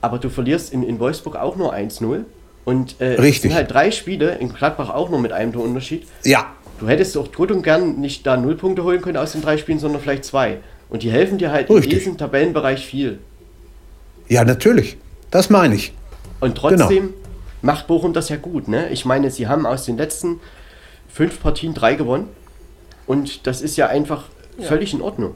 Aber 0.00 0.18
du 0.18 0.28
verlierst 0.28 0.72
in, 0.72 0.82
in 0.82 0.98
Wolfsburg 0.98 1.36
auch 1.36 1.56
nur 1.56 1.74
1-0. 1.74 2.24
Und 2.64 3.00
äh, 3.00 3.12
Richtig. 3.12 3.36
es 3.36 3.42
sind 3.42 3.54
halt 3.54 3.70
drei 3.72 3.90
Spiele, 3.90 4.36
in 4.36 4.52
Gladbach 4.52 4.90
auch 4.90 5.08
nur 5.08 5.20
mit 5.20 5.32
einem 5.32 5.52
Torunterschied. 5.52 6.06
Ja. 6.24 6.46
Du 6.80 6.86
hättest 6.86 7.16
auch 7.16 7.32
gut 7.32 7.50
und 7.50 7.62
gern 7.62 7.98
nicht 7.98 8.26
da 8.26 8.36
null 8.36 8.56
Punkte 8.56 8.84
holen 8.84 9.00
können 9.00 9.16
aus 9.16 9.32
den 9.32 9.42
drei 9.42 9.56
Spielen, 9.56 9.78
sondern 9.78 10.02
vielleicht 10.02 10.24
zwei. 10.24 10.58
Und 10.90 11.02
die 11.02 11.10
helfen 11.10 11.38
dir 11.38 11.50
halt 11.50 11.70
Richtig. 11.70 11.92
in 11.92 11.98
diesem 11.98 12.18
Tabellenbereich 12.18 12.86
viel. 12.86 13.18
Ja, 14.28 14.44
natürlich. 14.44 14.96
Das 15.30 15.50
meine 15.50 15.74
ich. 15.74 15.92
Und 16.40 16.56
trotzdem 16.56 16.88
genau. 16.88 17.27
Macht 17.62 17.86
Bochum 17.86 18.12
das 18.12 18.28
ja 18.28 18.36
gut. 18.36 18.68
Ne? 18.68 18.88
Ich 18.90 19.04
meine, 19.04 19.30
sie 19.30 19.46
haben 19.46 19.66
aus 19.66 19.84
den 19.84 19.96
letzten 19.96 20.40
fünf 21.08 21.40
Partien 21.40 21.74
drei 21.74 21.94
gewonnen. 21.94 22.28
Und 23.06 23.46
das 23.46 23.62
ist 23.62 23.76
ja 23.76 23.86
einfach 23.86 24.24
ja. 24.58 24.66
völlig 24.66 24.92
in 24.92 25.00
Ordnung. 25.00 25.34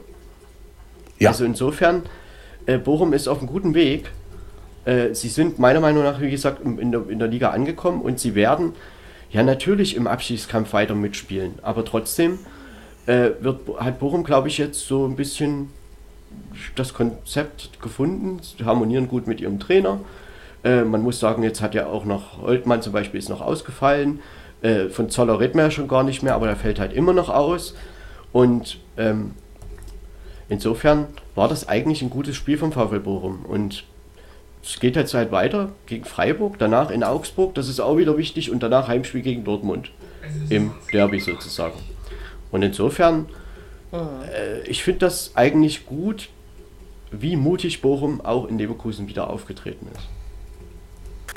Ja. 1.19 1.29
Also 1.29 1.45
insofern, 1.45 2.03
äh, 2.65 2.77
Bochum 2.77 3.13
ist 3.13 3.27
auf 3.27 3.39
einem 3.39 3.47
guten 3.47 3.73
Weg. 3.73 4.11
Äh, 4.85 5.13
sie 5.13 5.29
sind 5.29 5.59
meiner 5.59 5.79
Meinung 5.79 6.03
nach, 6.03 6.21
wie 6.21 6.29
gesagt, 6.29 6.61
in 6.63 6.91
der, 6.91 7.09
in 7.09 7.19
der 7.19 7.27
Liga 7.27 7.49
angekommen 7.49 8.01
und 8.01 8.19
sie 8.19 8.35
werden 8.35 8.73
ja 9.31 9.43
natürlich 9.43 9.95
im 9.95 10.07
Abschiedskampf 10.07 10.73
weiter 10.73 10.95
mitspielen. 10.95 11.55
Aber 11.61 11.83
trotzdem 11.83 12.39
äh, 13.05 13.31
wird, 13.39 13.61
hat 13.79 13.99
Bochum, 13.99 14.23
glaube 14.23 14.47
ich, 14.47 14.57
jetzt 14.57 14.85
so 14.87 15.05
ein 15.05 15.15
bisschen 15.15 15.69
das 16.75 16.93
Konzept 16.93 17.81
gefunden. 17.81 18.39
Sie 18.41 18.63
harmonieren 18.63 19.07
gut 19.07 19.27
mit 19.27 19.41
ihrem 19.41 19.59
Trainer. 19.59 19.99
Äh, 20.63 20.83
man 20.83 21.01
muss 21.01 21.19
sagen, 21.19 21.43
jetzt 21.43 21.61
hat 21.61 21.75
ja 21.75 21.87
auch 21.87 22.05
noch 22.05 22.41
Holtmann 22.41 22.81
zum 22.81 22.93
Beispiel 22.93 23.19
ist 23.19 23.29
noch 23.29 23.41
ausgefallen. 23.41 24.21
Äh, 24.61 24.89
von 24.89 25.09
Zoller 25.09 25.39
reden 25.39 25.55
wir 25.55 25.63
ja 25.63 25.71
schon 25.71 25.87
gar 25.87 26.03
nicht 26.03 26.23
mehr, 26.23 26.35
aber 26.35 26.47
der 26.47 26.55
fällt 26.55 26.79
halt 26.79 26.93
immer 26.93 27.13
noch 27.13 27.29
aus. 27.29 27.75
Und 28.31 28.79
ähm, 28.97 29.31
insofern 30.49 31.07
war 31.35 31.47
das 31.47 31.67
eigentlich 31.67 32.01
ein 32.01 32.09
gutes 32.09 32.35
Spiel 32.35 32.57
vom 32.57 32.71
VfL 32.71 32.99
Bochum. 32.99 33.45
Und 33.45 33.83
es 34.63 34.79
geht 34.79 34.95
jetzt 34.95 35.13
halt 35.13 35.31
weiter 35.31 35.73
gegen 35.85 36.05
Freiburg, 36.05 36.57
danach 36.57 36.89
in 36.89 37.03
Augsburg, 37.03 37.53
das 37.55 37.67
ist 37.67 37.81
auch 37.81 37.97
wieder 37.97 38.17
wichtig, 38.17 38.49
und 38.49 38.63
danach 38.63 38.87
Heimspiel 38.87 39.21
gegen 39.21 39.43
Dortmund. 39.43 39.91
Im 40.49 40.71
Derby 40.93 41.19
sozusagen. 41.19 41.77
Und 42.49 42.61
insofern, 42.63 43.27
äh, 43.91 44.61
ich 44.65 44.81
finde 44.83 44.99
das 44.99 45.35
eigentlich 45.35 45.85
gut, 45.85 46.29
wie 47.11 47.35
mutig 47.35 47.81
Bochum 47.81 48.21
auch 48.21 48.47
in 48.47 48.57
Leverkusen 48.57 49.09
wieder 49.09 49.29
aufgetreten 49.29 49.87
ist. 49.93 50.07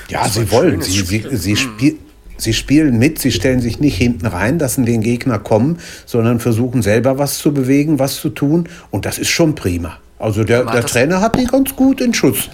Ja, 0.09 0.27
sie 0.27 0.49
wollen. 0.51 0.81
Sie, 0.81 1.01
sie, 1.01 1.25
sie, 1.31 1.51
mhm. 1.51 1.55
spiel, 1.55 1.97
sie 2.37 2.53
spielen 2.53 2.97
mit, 2.97 3.19
sie 3.19 3.31
stellen 3.31 3.61
sich 3.61 3.79
nicht 3.79 3.97
hinten 3.97 4.25
rein, 4.25 4.59
lassen 4.59 4.85
den 4.85 5.01
Gegner 5.01 5.39
kommen, 5.39 5.79
sondern 6.05 6.39
versuchen 6.39 6.81
selber 6.81 7.17
was 7.17 7.37
zu 7.37 7.53
bewegen, 7.53 7.99
was 7.99 8.17
zu 8.17 8.29
tun. 8.29 8.69
Und 8.91 9.05
das 9.05 9.17
ist 9.17 9.29
schon 9.29 9.55
prima. 9.55 9.97
Also 10.19 10.43
der, 10.43 10.65
der 10.65 10.85
Trainer 10.85 11.21
hat 11.21 11.37
die 11.37 11.45
ganz 11.45 11.75
gut 11.75 12.01
in 12.01 12.13
Schutz. 12.13 12.49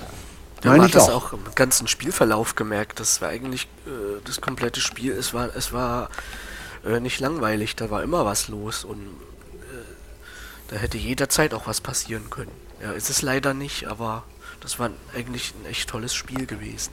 Man 0.64 0.82
hat 0.82 0.95
das 0.95 1.10
auch. 1.10 1.32
auch. 1.32 1.34
im 1.34 1.39
ganzen 1.56 1.88
Spielverlauf 1.88 2.56
gemerkt. 2.56 2.99
Das 2.99 3.22
war 3.22 3.30
eigentlich 3.30 3.68
äh, 3.86 4.22
das 4.26 4.41
komplette 4.41 4.80
Spiel. 4.82 5.12
Es 5.12 5.34
war, 5.34 5.56
es 5.56 5.74
war 5.74 6.10
äh, 6.86 6.99
nicht 6.99 7.20
langweilig. 7.20 7.76
Da 7.76 7.89
war 7.89 8.04
immer 8.04 8.26
was 8.26 8.47
los 8.47 8.84
und 8.84 8.99
äh, 8.99 10.70
da 10.70 10.78
hätte 10.78 10.97
jederzeit 10.97 11.54
auch 11.54 11.68
was 11.68 11.82
passieren 11.82 12.30
können. 12.30 12.51
Ja, 12.82 12.91
ist 12.91 13.10
es 13.10 13.22
leider 13.22 13.54
nicht, 13.54 13.88
aber 13.88 14.24
das 14.62 14.80
war 14.80 14.89
eigentlich 15.16 15.54
ein 15.62 15.70
echt 15.70 15.89
tolles 15.89 16.14
Spiel 16.14 16.45
gewesen. 16.45 16.91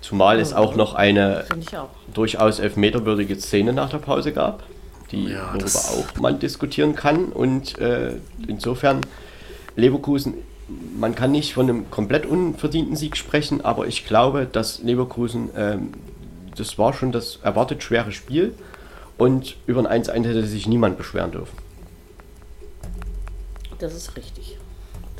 Zumal 0.00 0.40
es 0.40 0.52
auch 0.52 0.76
noch 0.76 0.94
eine 0.94 1.44
auch. 1.76 1.88
durchaus 2.14 2.58
elfmeterwürdige 2.58 3.38
Szene 3.38 3.72
nach 3.72 3.90
der 3.90 3.98
Pause 3.98 4.32
gab, 4.32 4.62
die 5.12 5.28
ja, 5.28 5.52
worüber 5.52 5.66
auch 5.66 6.20
man 6.20 6.38
diskutieren 6.38 6.94
kann. 6.94 7.26
Und 7.26 7.78
äh, 7.78 8.14
insofern 8.46 9.02
Leverkusen 9.76 10.34
man 10.96 11.14
kann 11.14 11.32
nicht 11.32 11.54
von 11.54 11.68
einem 11.68 11.90
komplett 11.90 12.26
unverdienten 12.26 12.96
Sieg 12.96 13.16
sprechen, 13.16 13.60
aber 13.60 13.86
ich 13.86 14.06
glaube, 14.06 14.46
dass 14.46 14.80
Leverkusen, 14.82 15.50
ähm, 15.56 15.92
das 16.56 16.78
war 16.78 16.92
schon 16.92 17.12
das 17.12 17.38
erwartet 17.42 17.82
schwere 17.82 18.12
Spiel 18.12 18.54
und 19.18 19.56
über 19.66 19.80
ein 19.88 20.04
1-1 20.04 20.26
hätte 20.26 20.46
sich 20.46 20.66
niemand 20.66 20.96
beschweren 20.96 21.32
dürfen. 21.32 21.56
Das 23.78 23.94
ist 23.94 24.16
richtig. 24.16 24.58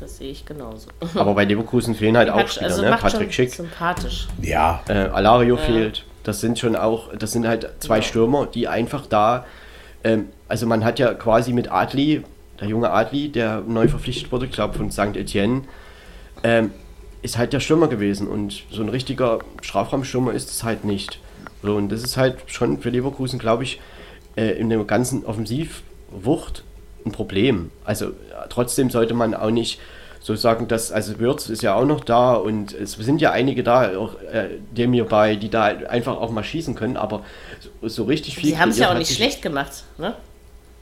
Das 0.01 0.17
sehe 0.17 0.31
ich 0.31 0.45
genauso. 0.45 0.89
Aber 1.15 1.33
bei 1.33 1.45
Leverkusen 1.45 1.95
fehlen 1.95 2.17
halt 2.17 2.29
auch 2.29 2.47
Spieler, 2.47 2.65
also 2.65 2.81
ne? 2.81 2.97
Patrick 2.99 3.33
Schick. 3.33 3.53
Sympathisch. 3.53 4.27
Ja. 4.41 4.83
Äh, 4.89 4.93
Alario 4.93 5.55
ja. 5.55 5.61
fehlt. 5.61 6.05
Das 6.23 6.41
sind 6.41 6.59
schon 6.59 6.75
auch, 6.75 7.15
das 7.15 7.31
sind 7.31 7.47
halt 7.47 7.69
zwei 7.79 7.97
ja. 7.97 8.01
Stürmer, 8.01 8.47
die 8.47 8.67
einfach 8.67 9.07
da, 9.07 9.45
ähm, 10.03 10.29
also 10.47 10.67
man 10.67 10.83
hat 10.83 10.99
ja 10.99 11.13
quasi 11.13 11.53
mit 11.53 11.71
Adli 11.71 12.23
der 12.61 12.69
junge 12.69 12.91
Adli, 12.91 13.29
der 13.29 13.61
neu 13.67 13.87
verpflichtet 13.87 14.31
wurde, 14.31 14.45
ich 14.45 14.51
glaube 14.51 14.77
von 14.77 14.91
St. 14.91 15.15
Etienne, 15.15 15.63
ähm, 16.43 16.71
ist 17.23 17.37
halt 17.37 17.53
der 17.53 17.59
Stürmer 17.59 17.87
gewesen 17.87 18.27
und 18.27 18.63
so 18.71 18.81
ein 18.81 18.89
richtiger 18.89 19.39
Strafraumstürmer 19.61 20.31
ist 20.33 20.49
es 20.49 20.63
halt 20.63 20.85
nicht. 20.85 21.19
So, 21.63 21.75
und 21.75 21.91
das 21.91 22.03
ist 22.03 22.17
halt 22.17 22.37
schon 22.47 22.79
für 22.79 22.89
Leverkusen, 22.89 23.39
glaube 23.39 23.63
ich, 23.63 23.79
äh, 24.35 24.51
in 24.51 24.69
der 24.69 24.83
ganzen 24.85 25.25
Offensivwucht 25.25 26.63
ein 27.05 27.11
Problem. 27.11 27.71
Also 27.83 28.11
trotzdem 28.49 28.89
sollte 28.89 29.13
man 29.13 29.33
auch 29.33 29.51
nicht 29.51 29.79
so 30.21 30.35
sagen, 30.35 30.67
dass, 30.67 30.91
also 30.91 31.19
Würz 31.19 31.49
ist 31.49 31.63
ja 31.63 31.73
auch 31.73 31.85
noch 31.85 32.03
da 32.03 32.33
und 32.33 32.73
es 32.73 32.93
sind 32.93 33.21
ja 33.21 33.31
einige 33.31 33.63
da, 33.63 33.97
auch 33.97 34.21
äh, 34.21 34.49
Demir 34.71 35.05
bei, 35.05 35.35
die 35.35 35.49
da 35.49 35.63
einfach 35.65 36.17
auch 36.17 36.29
mal 36.29 36.43
schießen 36.43 36.75
können, 36.75 36.95
aber 36.95 37.25
so, 37.81 37.87
so 37.87 38.03
richtig 38.03 38.35
viel. 38.35 38.51
Sie 38.51 38.59
haben 38.59 38.69
es 38.69 38.77
ja 38.77 38.91
auch 38.91 38.97
nicht 38.97 39.13
schlecht 39.13 39.41
gemacht, 39.41 39.83
ne? 39.97 40.15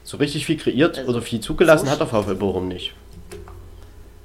So 0.04 0.18
richtig 0.18 0.46
viel 0.46 0.56
kreiert 0.56 0.98
also, 0.98 1.10
oder 1.10 1.22
viel 1.22 1.40
zugelassen 1.40 1.86
so 1.86 1.92
hat 1.92 2.00
der 2.00 2.06
VfL 2.06 2.34
Bochum 2.34 2.68
nicht. 2.68 2.94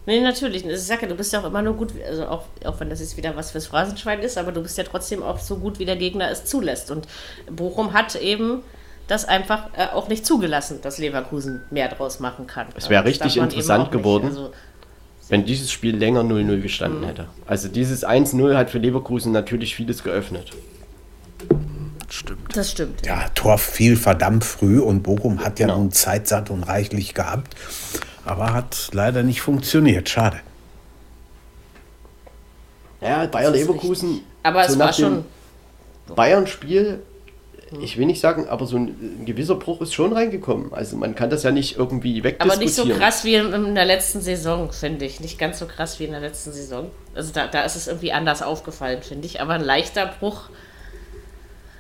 Nee, 0.05 0.21
natürlich. 0.21 0.65
Ich 0.65 0.79
sage 0.81 1.03
ja, 1.03 1.07
du 1.07 1.15
bist 1.15 1.33
ja 1.33 1.41
auch 1.41 1.45
immer 1.45 1.61
nur 1.61 1.73
gut, 1.75 1.93
also 2.07 2.27
auch, 2.27 2.43
auch 2.63 2.79
wenn 2.79 2.89
das 2.89 2.99
jetzt 2.99 3.17
wieder 3.17 3.35
was 3.35 3.51
fürs 3.51 3.67
Phrasenschwein 3.67 4.19
ist, 4.19 4.37
aber 4.37 4.51
du 4.51 4.61
bist 4.61 4.77
ja 4.77 4.83
trotzdem 4.83 5.23
auch 5.23 5.39
so 5.39 5.57
gut, 5.57 5.79
wie 5.79 5.85
der 5.85 5.95
Gegner 5.95 6.29
es 6.29 6.45
zulässt. 6.45 6.91
Und 6.91 7.07
Bochum 7.49 7.93
hat 7.93 8.15
eben 8.15 8.61
das 9.07 9.25
einfach 9.25 9.67
äh, 9.77 9.87
auch 9.93 10.07
nicht 10.07 10.25
zugelassen, 10.25 10.79
dass 10.81 10.97
Leverkusen 10.97 11.61
mehr 11.69 11.87
draus 11.89 12.19
machen 12.19 12.47
kann. 12.47 12.67
Es 12.75 12.89
wäre 12.89 13.05
richtig 13.05 13.37
interessant 13.37 13.91
geworden, 13.91 14.27
also, 14.27 14.51
wenn 15.29 15.45
dieses 15.45 15.71
Spiel 15.71 15.95
länger 15.95 16.21
0-0 16.21 16.61
gestanden 16.61 17.01
mhm. 17.01 17.05
hätte. 17.05 17.25
Also 17.45 17.67
dieses 17.67 18.05
1-0 18.05 18.55
hat 18.55 18.69
für 18.69 18.79
Leverkusen 18.79 19.31
natürlich 19.31 19.75
vieles 19.75 20.03
geöffnet 20.03 20.51
stimmt. 22.15 22.57
Das 22.57 22.71
stimmt. 22.71 23.05
Ja, 23.05 23.29
Tor 23.35 23.57
fiel 23.57 23.95
verdammt 23.95 24.43
früh 24.43 24.79
und 24.79 25.03
Bochum 25.03 25.43
hat 25.43 25.59
ja 25.59 25.67
genau. 25.67 25.79
nun 25.79 25.91
Zeit 25.91 26.27
satt 26.27 26.49
und 26.49 26.63
reichlich 26.63 27.13
gehabt, 27.13 27.55
aber 28.25 28.53
hat 28.53 28.89
leider 28.93 29.23
nicht 29.23 29.41
funktioniert. 29.41 30.09
Schade. 30.09 30.39
Ja, 33.01 33.25
Bayer 33.27 33.51
Leverkusen. 33.51 34.21
Aber 34.43 34.65
es 34.65 34.79
war 34.79 34.93
schon. 34.93 35.25
Bayern-Spiel 36.15 37.01
ich 37.82 37.97
will 37.97 38.05
nicht 38.05 38.19
sagen, 38.19 38.47
aber 38.47 38.65
so 38.65 38.78
ein, 38.78 38.88
ein, 39.19 39.26
gewisser 39.26 39.55
Bruch 39.55 39.82
ist 39.82 39.93
schon 39.93 40.13
reingekommen. 40.13 40.73
Also 40.73 40.97
man 40.97 41.15
kann 41.15 41.30
das 41.30 41.43
ja 41.43 41.51
nicht 41.51 41.78
irgendwie 41.78 42.23
wegdiskutieren. 42.23 42.51
Aber 42.51 42.59
nicht 42.59 42.76
so 42.76 42.88
krass 42.88 43.23
wie 43.23 43.36
in, 43.36 43.76
der 43.76 43.86
letzten 43.86 44.21
Saison, 44.21 44.71
finde 44.71 45.05
ich. 45.05 45.19
Nicht 45.19 45.39
ganz 45.39 45.59
so 45.59 45.65
krass 45.65 45.99
wie 45.99 46.05
in 46.05 46.11
der 46.11 46.21
letzten 46.21 46.51
Saison. 46.51 46.91
Also 47.13 47.32
da, 47.34 47.47
da 47.47 47.61
ist 47.61 47.76
es 47.76 47.88
irgendwie 47.88 48.11
anders 48.11 48.41
aufgefallen, 48.41 49.01
finde 49.01 49.26
ich. 49.26 49.41
Aber 49.41 49.53
ein 49.53 49.63
leichter 49.63 50.05
Bruch. 50.19 50.49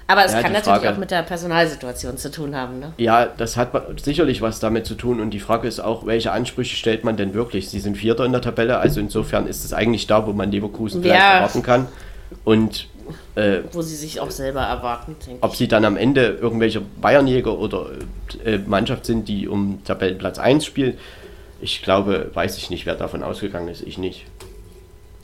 Aber 0.07 0.23
es 0.23 0.33
ja, 0.33 0.41
kann 0.41 0.53
natürlich 0.53 0.81
Frage, 0.81 0.93
auch 0.93 0.97
mit 0.97 1.09
der 1.11 1.23
Personalsituation 1.23 2.17
zu 2.17 2.29
tun 2.29 2.55
haben. 2.55 2.79
Ne? 2.79 2.93
Ja, 2.97 3.25
das 3.25 3.57
hat 3.57 3.71
sicherlich 4.03 4.41
was 4.41 4.59
damit 4.59 4.85
zu 4.85 4.95
tun. 4.95 5.19
Und 5.19 5.31
die 5.31 5.39
Frage 5.39 5.67
ist 5.67 5.79
auch, 5.79 6.05
welche 6.05 6.31
Ansprüche 6.31 6.75
stellt 6.75 7.03
man 7.03 7.17
denn 7.17 7.33
wirklich? 7.33 7.69
Sie 7.69 7.79
sind 7.79 7.97
Vierter 7.97 8.25
in 8.25 8.31
der 8.31 8.41
Tabelle, 8.41 8.77
also 8.77 8.99
insofern 8.99 9.47
ist 9.47 9.65
es 9.65 9.73
eigentlich 9.73 10.05
da, 10.05 10.27
wo 10.27 10.33
man 10.33 10.51
Leverkusen 10.51 11.01
vielleicht 11.01 11.19
ja. 11.19 11.35
erwarten 11.35 11.63
kann. 11.63 11.87
Und 12.43 12.87
äh, 13.35 13.59
Wo 13.71 13.81
sie 13.81 13.95
sich 13.95 14.19
auch 14.19 14.31
selber 14.31 14.61
erwarten, 14.61 15.15
Ob 15.41 15.51
ich. 15.53 15.57
sie 15.57 15.67
dann 15.67 15.85
am 15.85 15.97
Ende 15.97 16.37
irgendwelche 16.41 16.81
Bayernjäger 16.81 17.57
oder 17.57 17.91
äh, 18.43 18.57
Mannschaft 18.59 19.05
sind, 19.05 19.27
die 19.27 19.47
um 19.47 19.83
Tabellenplatz 19.83 20.39
1 20.39 20.65
spielt, 20.65 20.97
ich 21.61 21.81
glaube, 21.81 22.31
weiß 22.33 22.57
ich 22.57 22.69
nicht, 22.69 22.85
wer 22.85 22.95
davon 22.95 23.23
ausgegangen 23.23 23.69
ist. 23.69 23.81
Ich 23.81 23.97
nicht. 23.97 24.25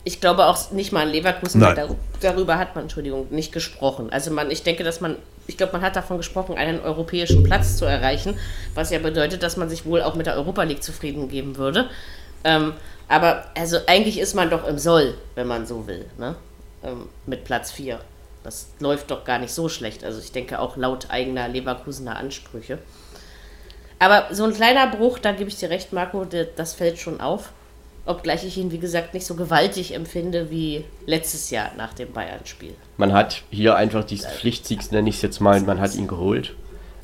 Ich 0.03 0.19
glaube 0.19 0.47
auch 0.47 0.71
nicht 0.71 0.91
mal 0.91 1.05
in 1.05 1.13
Leverkusen, 1.13 1.61
dar 1.61 1.95
darüber 2.21 2.57
hat 2.57 2.73
man, 2.73 2.86
Entschuldigung, 2.86 3.27
nicht 3.29 3.51
gesprochen. 3.51 4.09
Also 4.11 4.32
man, 4.32 4.49
ich 4.49 4.63
denke, 4.63 4.84
dass 4.84 4.99
man, 5.01 5.17
ich 5.45 5.57
glaube, 5.57 5.73
man 5.73 5.84
hat 5.84 5.95
davon 5.95 6.17
gesprochen, 6.17 6.57
einen 6.57 6.79
europäischen 6.79 7.43
Platz 7.43 7.77
zu 7.77 7.86
erreichen, 7.86 8.39
was 8.73 8.89
ja 8.89 8.97
bedeutet, 8.97 9.43
dass 9.43 9.57
man 9.57 9.69
sich 9.69 9.86
wohl 9.86 10.01
auch 10.01 10.15
mit 10.15 10.25
der 10.25 10.36
Europa 10.36 10.63
League 10.63 10.82
zufrieden 10.82 11.29
geben 11.29 11.57
würde. 11.57 11.89
Ähm, 12.43 12.73
aber 13.07 13.45
also 13.55 13.77
eigentlich 13.88 14.19
ist 14.19 14.34
man 14.34 14.49
doch 14.49 14.67
im 14.67 14.79
Soll, 14.79 15.13
wenn 15.36 15.45
man 15.45 15.67
so 15.67 15.86
will. 15.86 16.05
Ne? 16.17 16.36
Ähm, 16.84 17.09
mit 17.25 17.43
Platz 17.43 17.71
4. 17.71 17.99
Das 18.43 18.69
läuft 18.79 19.11
doch 19.11 19.23
gar 19.23 19.39
nicht 19.39 19.53
so 19.53 19.69
schlecht. 19.69 20.03
Also 20.03 20.19
ich 20.19 20.32
denke 20.32 20.59
auch 20.59 20.77
laut 20.77 21.09
eigener 21.09 21.47
Leverkusener 21.47 22.17
Ansprüche. 22.17 22.79
Aber 23.99 24.27
so 24.32 24.45
ein 24.45 24.53
kleiner 24.53 24.88
Bruch, 24.88 25.19
da 25.19 25.32
gebe 25.32 25.49
ich 25.49 25.57
dir 25.57 25.69
recht, 25.69 25.93
Marco, 25.93 26.25
das 26.55 26.73
fällt 26.73 26.97
schon 26.97 27.21
auf. 27.21 27.51
Obgleich 28.07 28.43
ich 28.43 28.57
ihn, 28.57 28.71
wie 28.71 28.79
gesagt, 28.79 29.13
nicht 29.13 29.27
so 29.27 29.36
gewaltig 29.36 29.93
empfinde 29.93 30.49
wie 30.49 30.84
letztes 31.05 31.51
Jahr 31.51 31.69
nach 31.77 31.93
dem 31.93 32.11
Bayern-Spiel. 32.11 32.73
Man 32.97 33.13
hat 33.13 33.43
hier 33.51 33.75
einfach 33.75 34.03
dieses 34.03 34.25
Pflichtsieg, 34.25 34.91
nenne 34.91 35.07
ich 35.07 35.17
es 35.17 35.21
jetzt 35.21 35.39
mal, 35.39 35.61
man 35.61 35.79
hat 35.79 35.93
ihn 35.93 36.07
geholt. 36.07 36.55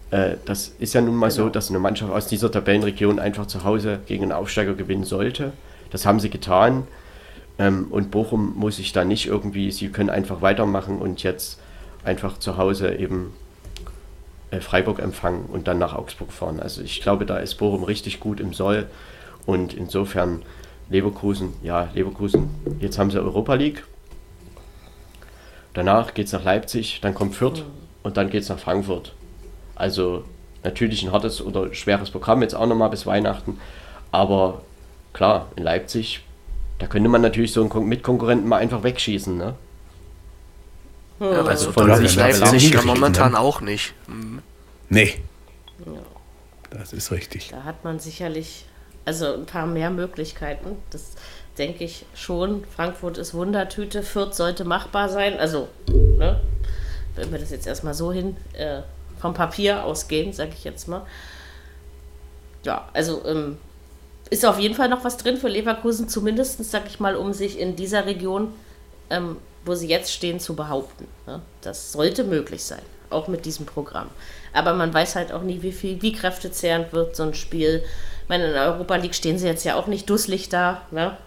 Äh, 0.10 0.38
das 0.46 0.74
ist 0.80 0.96
ja 0.96 1.02
nun 1.02 1.16
mal 1.16 1.30
genau. 1.30 1.44
so, 1.44 1.50
dass 1.50 1.70
eine 1.70 1.78
Mannschaft 1.78 2.12
aus 2.12 2.28
dieser 2.28 2.52
Tabellenregion 2.52 3.20
einfach 3.20 3.46
zu 3.46 3.64
Hause 3.64 4.00
gegen 4.08 4.24
einen 4.24 4.32
Aufsteiger 4.32 4.74
gewinnen 4.74 5.04
sollte. 5.04 5.54
Das 5.92 6.08
haben 6.08 6.20
sie 6.20 6.32
getan. 6.32 6.88
Ähm, 7.60 7.88
und 7.90 8.12
Bochum 8.12 8.54
muss 8.56 8.78
sich 8.78 8.94
da 8.94 9.04
nicht 9.04 9.26
irgendwie, 9.26 9.72
sie 9.72 9.90
können 9.90 10.10
einfach 10.10 10.42
weitermachen 10.42 11.00
und 11.00 11.24
jetzt 11.24 11.60
einfach 12.04 12.38
zu 12.38 12.58
Hause 12.58 12.96
eben 12.96 13.34
äh, 14.52 14.62
Freiburg 14.62 15.00
empfangen 15.00 15.46
und 15.46 15.68
dann 15.68 15.78
nach 15.78 15.94
Augsburg 15.94 16.32
fahren. 16.32 16.60
Also 16.60 16.82
ich 16.82 17.02
glaube, 17.02 17.26
da 17.26 17.38
ist 17.38 17.56
Bochum 17.56 17.84
richtig 17.84 18.20
gut 18.20 18.40
im 18.40 18.54
Soll 18.54 18.88
und 19.46 19.74
insofern 19.74 20.44
Leverkusen, 20.90 21.54
ja, 21.64 21.90
Leverkusen, 21.94 22.50
jetzt 22.80 22.98
haben 22.98 23.12
sie 23.12 23.20
Europa 23.20 23.56
League. 23.56 23.84
Danach 25.74 26.14
geht 26.14 26.28
es 26.28 26.34
nach 26.34 26.44
Leipzig, 26.44 27.02
dann 27.02 27.14
kommt 27.14 27.36
Fürth 27.36 27.64
und 28.04 28.18
dann 28.18 28.30
geht 28.30 28.44
es 28.44 28.50
nach 28.50 28.60
Frankfurt. 28.60 29.14
Also 29.76 30.24
natürlich 30.64 31.04
ein 31.04 31.12
hartes 31.12 31.42
oder 31.42 31.74
schweres 31.74 32.10
Programm 32.10 32.42
jetzt 32.42 32.56
auch 32.56 32.66
nochmal 32.66 32.90
bis 32.90 33.06
Weihnachten. 33.06 33.60
Aber 34.12 34.62
klar, 35.14 35.48
in 35.56 35.64
Leipzig 35.64 36.22
da 36.80 36.88
könnte 36.88 37.10
man 37.10 37.22
natürlich 37.22 37.54
so 37.54 37.68
einen 37.68 37.88
Mitkonkurrenten 37.88 38.48
mal 38.48 38.58
einfach 38.58 38.84
wegschießen, 38.84 39.38
ne? 39.38 39.56
Ja, 41.20 41.44
also 41.44 41.72
von 41.72 41.96
sich 41.96 42.16
Leipzig 42.16 42.70
ja 42.72 42.82
momentan 42.84 43.32
ne? 43.32 43.40
auch 43.40 43.62
nicht. 43.62 43.94
Mhm. 44.08 44.42
Nee. 44.90 45.16
Das 46.70 46.94
ist 46.94 47.12
richtig. 47.12 47.50
Da 47.50 47.64
hat 47.64 47.84
man 47.84 48.00
sicherlich 48.00 48.66
also 49.06 49.34
ein 49.34 49.46
paar 49.46 49.66
mehr 49.66 49.90
Möglichkeiten. 49.90 50.76
Das 50.92 51.14
denke 51.58 51.86
ich 51.86 52.06
schon. 52.14 52.66
Frankfurt 52.76 53.18
ist 53.18 53.34
Wundertüte, 53.34 54.04
Fürth 54.04 54.36
sollte 54.36 54.66
machbar 54.66 55.10
sein. 55.10 55.40
Also, 55.40 55.70
ne? 55.88 56.42
wenn 57.16 57.32
wir 57.32 57.40
das 57.40 57.50
jetzt 57.50 57.68
erstmal 57.68 57.94
so 57.94 58.12
hin 58.12 58.38
äh, 58.54 58.82
vom 59.20 59.34
Papier 59.34 59.84
ausgehen, 59.84 60.34
sage 60.34 60.52
ich 60.54 60.64
jetzt 60.64 60.88
mal. 60.88 61.06
Ja, 62.64 62.90
also 62.94 63.26
ähm, 63.26 63.58
ist 64.30 64.46
auf 64.46 64.60
jeden 64.60 64.76
Fall 64.76 64.90
noch 64.90 65.04
was 65.04 65.18
drin 65.18 65.38
für 65.38 65.48
Leverkusen, 65.48 66.10
zumindest, 66.10 66.64
sag 66.70 66.88
ich 66.88 67.00
mal, 67.00 67.16
um 67.16 67.34
sich 67.34 67.60
in 67.60 67.76
dieser 67.76 68.06
Region, 68.06 68.52
ähm, 69.10 69.38
wo 69.66 69.76
sie 69.76 69.88
jetzt 69.88 70.12
stehen, 70.14 70.40
zu 70.40 70.56
behaupten. 70.56 71.08
Ja? 71.26 71.42
Das 71.62 71.92
sollte 71.92 72.24
möglich 72.24 72.64
sein, 72.64 72.82
auch 73.10 73.28
mit 73.28 73.46
diesem 73.46 73.66
Programm. 73.66 74.10
Aber 74.54 74.74
man 74.74 74.94
weiß 74.94 75.16
halt 75.16 75.32
auch 75.32 75.44
nie, 75.44 75.62
wie 75.62 75.72
viel, 75.72 76.02
wie 76.02 76.14
kräftezehrend 76.14 76.94
wird 76.94 77.16
so 77.16 77.24
ein 77.24 77.34
Spiel. 77.34 77.84
Ich 78.24 78.30
meine, 78.30 78.48
in 78.48 78.54
der 78.54 78.74
Europa 78.74 78.96
League 78.96 79.16
stehen 79.16 79.38
sie 79.38 79.48
jetzt 79.48 79.64
ja 79.64 79.76
auch 79.76 79.88
nicht 79.88 80.10
dusselig 80.10 80.50
da. 80.50 80.82
Ne? 80.92 81.18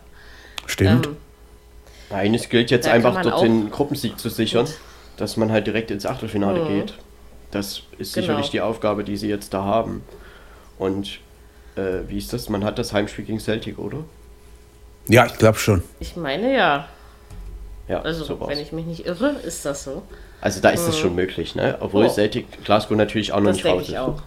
Stimmt. 0.66 1.07
Ähm, 1.07 1.16
Nein, 2.11 2.34
es 2.34 2.48
gilt 2.48 2.70
jetzt 2.70 2.88
einfach, 2.88 3.22
dort 3.22 3.42
den 3.42 3.70
Gruppensieg 3.70 4.18
zu 4.18 4.28
sichern, 4.28 4.66
dass 5.16 5.36
man 5.36 5.53
halt 5.53 5.66
direkt 5.66 5.90
ins 5.90 6.07
Achtelfinale 6.07 6.64
mhm. 6.64 6.68
geht. 6.68 6.94
Das 7.53 7.82
ist 7.98 8.14
genau. 8.14 8.26
sicherlich 8.26 8.51
die 8.51 8.61
Aufgabe, 8.61 9.05
die 9.05 9.16
sie 9.16 9.28
jetzt 9.28 9.55
da 9.55 9.64
haben. 9.64 10.03
Und 10.78 11.20
äh, 11.81 12.09
wie 12.09 12.18
ist 12.18 12.33
das? 12.33 12.49
Man 12.49 12.64
hat 12.64 12.78
das 12.78 12.93
Heimspiel 12.93 13.24
gegen 13.24 13.41
Celtic, 13.41 13.78
oder? 13.78 13.99
Ja, 15.09 15.26
ich 15.26 15.37
glaube 15.39 15.59
schon. 15.59 15.83
Ich 15.99 16.16
meine 16.16 16.55
ja. 16.55 16.89
Ja, 17.89 18.03
also 18.03 18.24
so 18.24 18.41
wenn 18.47 18.59
ich 18.59 18.70
mich 18.70 18.87
nicht 18.87 19.07
irre, 19.07 19.31
ist 19.45 19.64
das 19.64 19.83
so. 19.85 20.03
Also 20.41 20.61
da 20.61 20.70
ist 20.70 20.87
es 20.87 20.97
mhm. 20.97 21.01
schon 21.01 21.14
möglich, 21.16 21.55
ne? 21.55 21.76
Obwohl 21.81 22.07
oh. 22.07 22.09
Celtic 22.09 22.64
Glasgow 22.64 22.97
natürlich 22.97 23.33
auch 23.33 23.41
noch 23.41 23.49
das 23.49 23.57
nicht 23.57 23.66
raus 23.66 23.83
ist. 23.83 23.89
Ich 23.89 23.99
auch. 23.99 24.22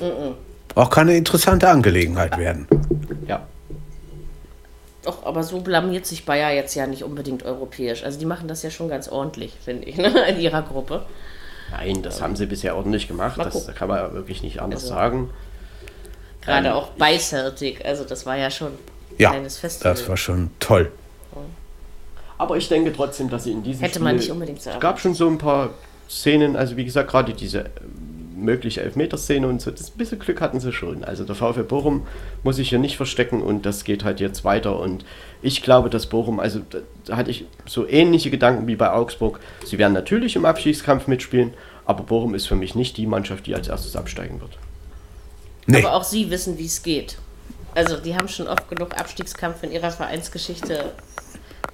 Mhm. 0.00 0.34
Auch 0.74 0.90
kann 0.90 1.08
eine 1.08 1.16
interessante 1.16 1.68
Angelegenheit 1.68 2.36
werden. 2.36 2.66
Ja. 3.28 3.46
Doch, 5.04 5.24
aber 5.24 5.42
so 5.42 5.60
blamiert 5.60 6.06
sich 6.06 6.24
Bayer 6.24 6.50
jetzt 6.50 6.74
ja 6.74 6.86
nicht 6.86 7.04
unbedingt 7.04 7.44
europäisch. 7.44 8.02
Also 8.02 8.18
die 8.18 8.26
machen 8.26 8.48
das 8.48 8.62
ja 8.62 8.70
schon 8.70 8.88
ganz 8.88 9.08
ordentlich, 9.08 9.52
finde 9.64 9.86
ich, 9.86 9.96
ne? 9.98 10.12
in 10.28 10.40
ihrer 10.40 10.62
Gruppe. 10.62 11.06
Nein, 11.70 12.02
das 12.02 12.20
haben 12.20 12.36
sie 12.36 12.46
bisher 12.46 12.76
ordentlich 12.76 13.08
gemacht. 13.08 13.38
Das 13.38 13.72
kann 13.74 13.88
man 13.88 13.98
ja 13.98 14.12
wirklich 14.12 14.42
nicht 14.42 14.60
anders 14.60 14.82
also. 14.82 14.94
sagen. 14.94 15.30
Gerade 16.44 16.68
ähm, 16.68 16.74
auch 16.74 16.88
bei 16.90 17.18
Celtic, 17.18 17.84
also 17.84 18.04
das 18.04 18.26
war 18.26 18.36
ja 18.36 18.50
schon 18.50 18.72
ja, 19.18 19.30
ein 19.30 19.34
kleines 19.34 19.58
Festival. 19.58 19.92
Das 19.92 20.08
war 20.08 20.16
schon 20.16 20.50
toll. 20.60 20.90
Aber 22.36 22.56
ich 22.56 22.68
denke 22.68 22.92
trotzdem, 22.92 23.30
dass 23.30 23.44
sie 23.44 23.52
in 23.52 23.62
diesem 23.62 23.80
Hätte 23.80 23.94
Spiel, 23.94 24.04
man 24.04 24.16
nicht 24.16 24.30
unbedingt 24.30 24.60
so 24.60 24.70
Es 24.70 24.80
gab 24.80 24.98
schon 24.98 25.14
so 25.14 25.28
ein 25.28 25.38
paar 25.38 25.70
Szenen, 26.08 26.56
also 26.56 26.76
wie 26.76 26.84
gesagt, 26.84 27.10
gerade 27.10 27.32
diese 27.32 27.60
äh, 27.60 27.70
mögliche 28.36 28.82
Elfmeterszene 28.82 29.46
und 29.46 29.62
so, 29.62 29.70
das 29.70 29.90
ein 29.90 29.96
bisschen 29.96 30.18
Glück 30.18 30.40
hatten 30.40 30.60
sie 30.60 30.72
schon. 30.72 31.04
Also 31.04 31.24
der 31.24 31.36
VfL 31.36 31.62
Bochum 31.62 32.06
muss 32.42 32.56
sich 32.56 32.68
hier 32.68 32.78
nicht 32.78 32.96
verstecken 32.96 33.40
und 33.40 33.64
das 33.64 33.84
geht 33.84 34.04
halt 34.04 34.20
jetzt 34.20 34.44
weiter 34.44 34.78
und 34.78 35.04
ich 35.42 35.62
glaube, 35.62 35.90
dass 35.90 36.06
Bochum, 36.06 36.40
also 36.40 36.60
da 37.04 37.16
hatte 37.16 37.30
ich 37.30 37.46
so 37.66 37.86
ähnliche 37.86 38.30
Gedanken 38.30 38.66
wie 38.66 38.76
bei 38.76 38.90
Augsburg. 38.90 39.40
Sie 39.64 39.78
werden 39.78 39.92
natürlich 39.92 40.36
im 40.36 40.44
Abstiegskampf 40.44 41.06
mitspielen, 41.06 41.54
aber 41.86 42.02
Bochum 42.02 42.34
ist 42.34 42.46
für 42.46 42.56
mich 42.56 42.74
nicht 42.74 42.96
die 42.96 43.06
Mannschaft, 43.06 43.46
die 43.46 43.54
als 43.54 43.68
erstes 43.68 43.96
absteigen 43.96 44.40
wird. 44.40 44.58
Nee. 45.66 45.78
Aber 45.78 45.94
auch 45.94 46.04
sie 46.04 46.30
wissen, 46.30 46.58
wie 46.58 46.66
es 46.66 46.82
geht. 46.82 47.16
Also 47.74 47.96
die 47.96 48.14
haben 48.14 48.28
schon 48.28 48.48
oft 48.48 48.68
genug 48.68 48.98
Abstiegskampf 48.98 49.62
in 49.62 49.72
ihrer 49.72 49.90
Vereinsgeschichte 49.90 50.92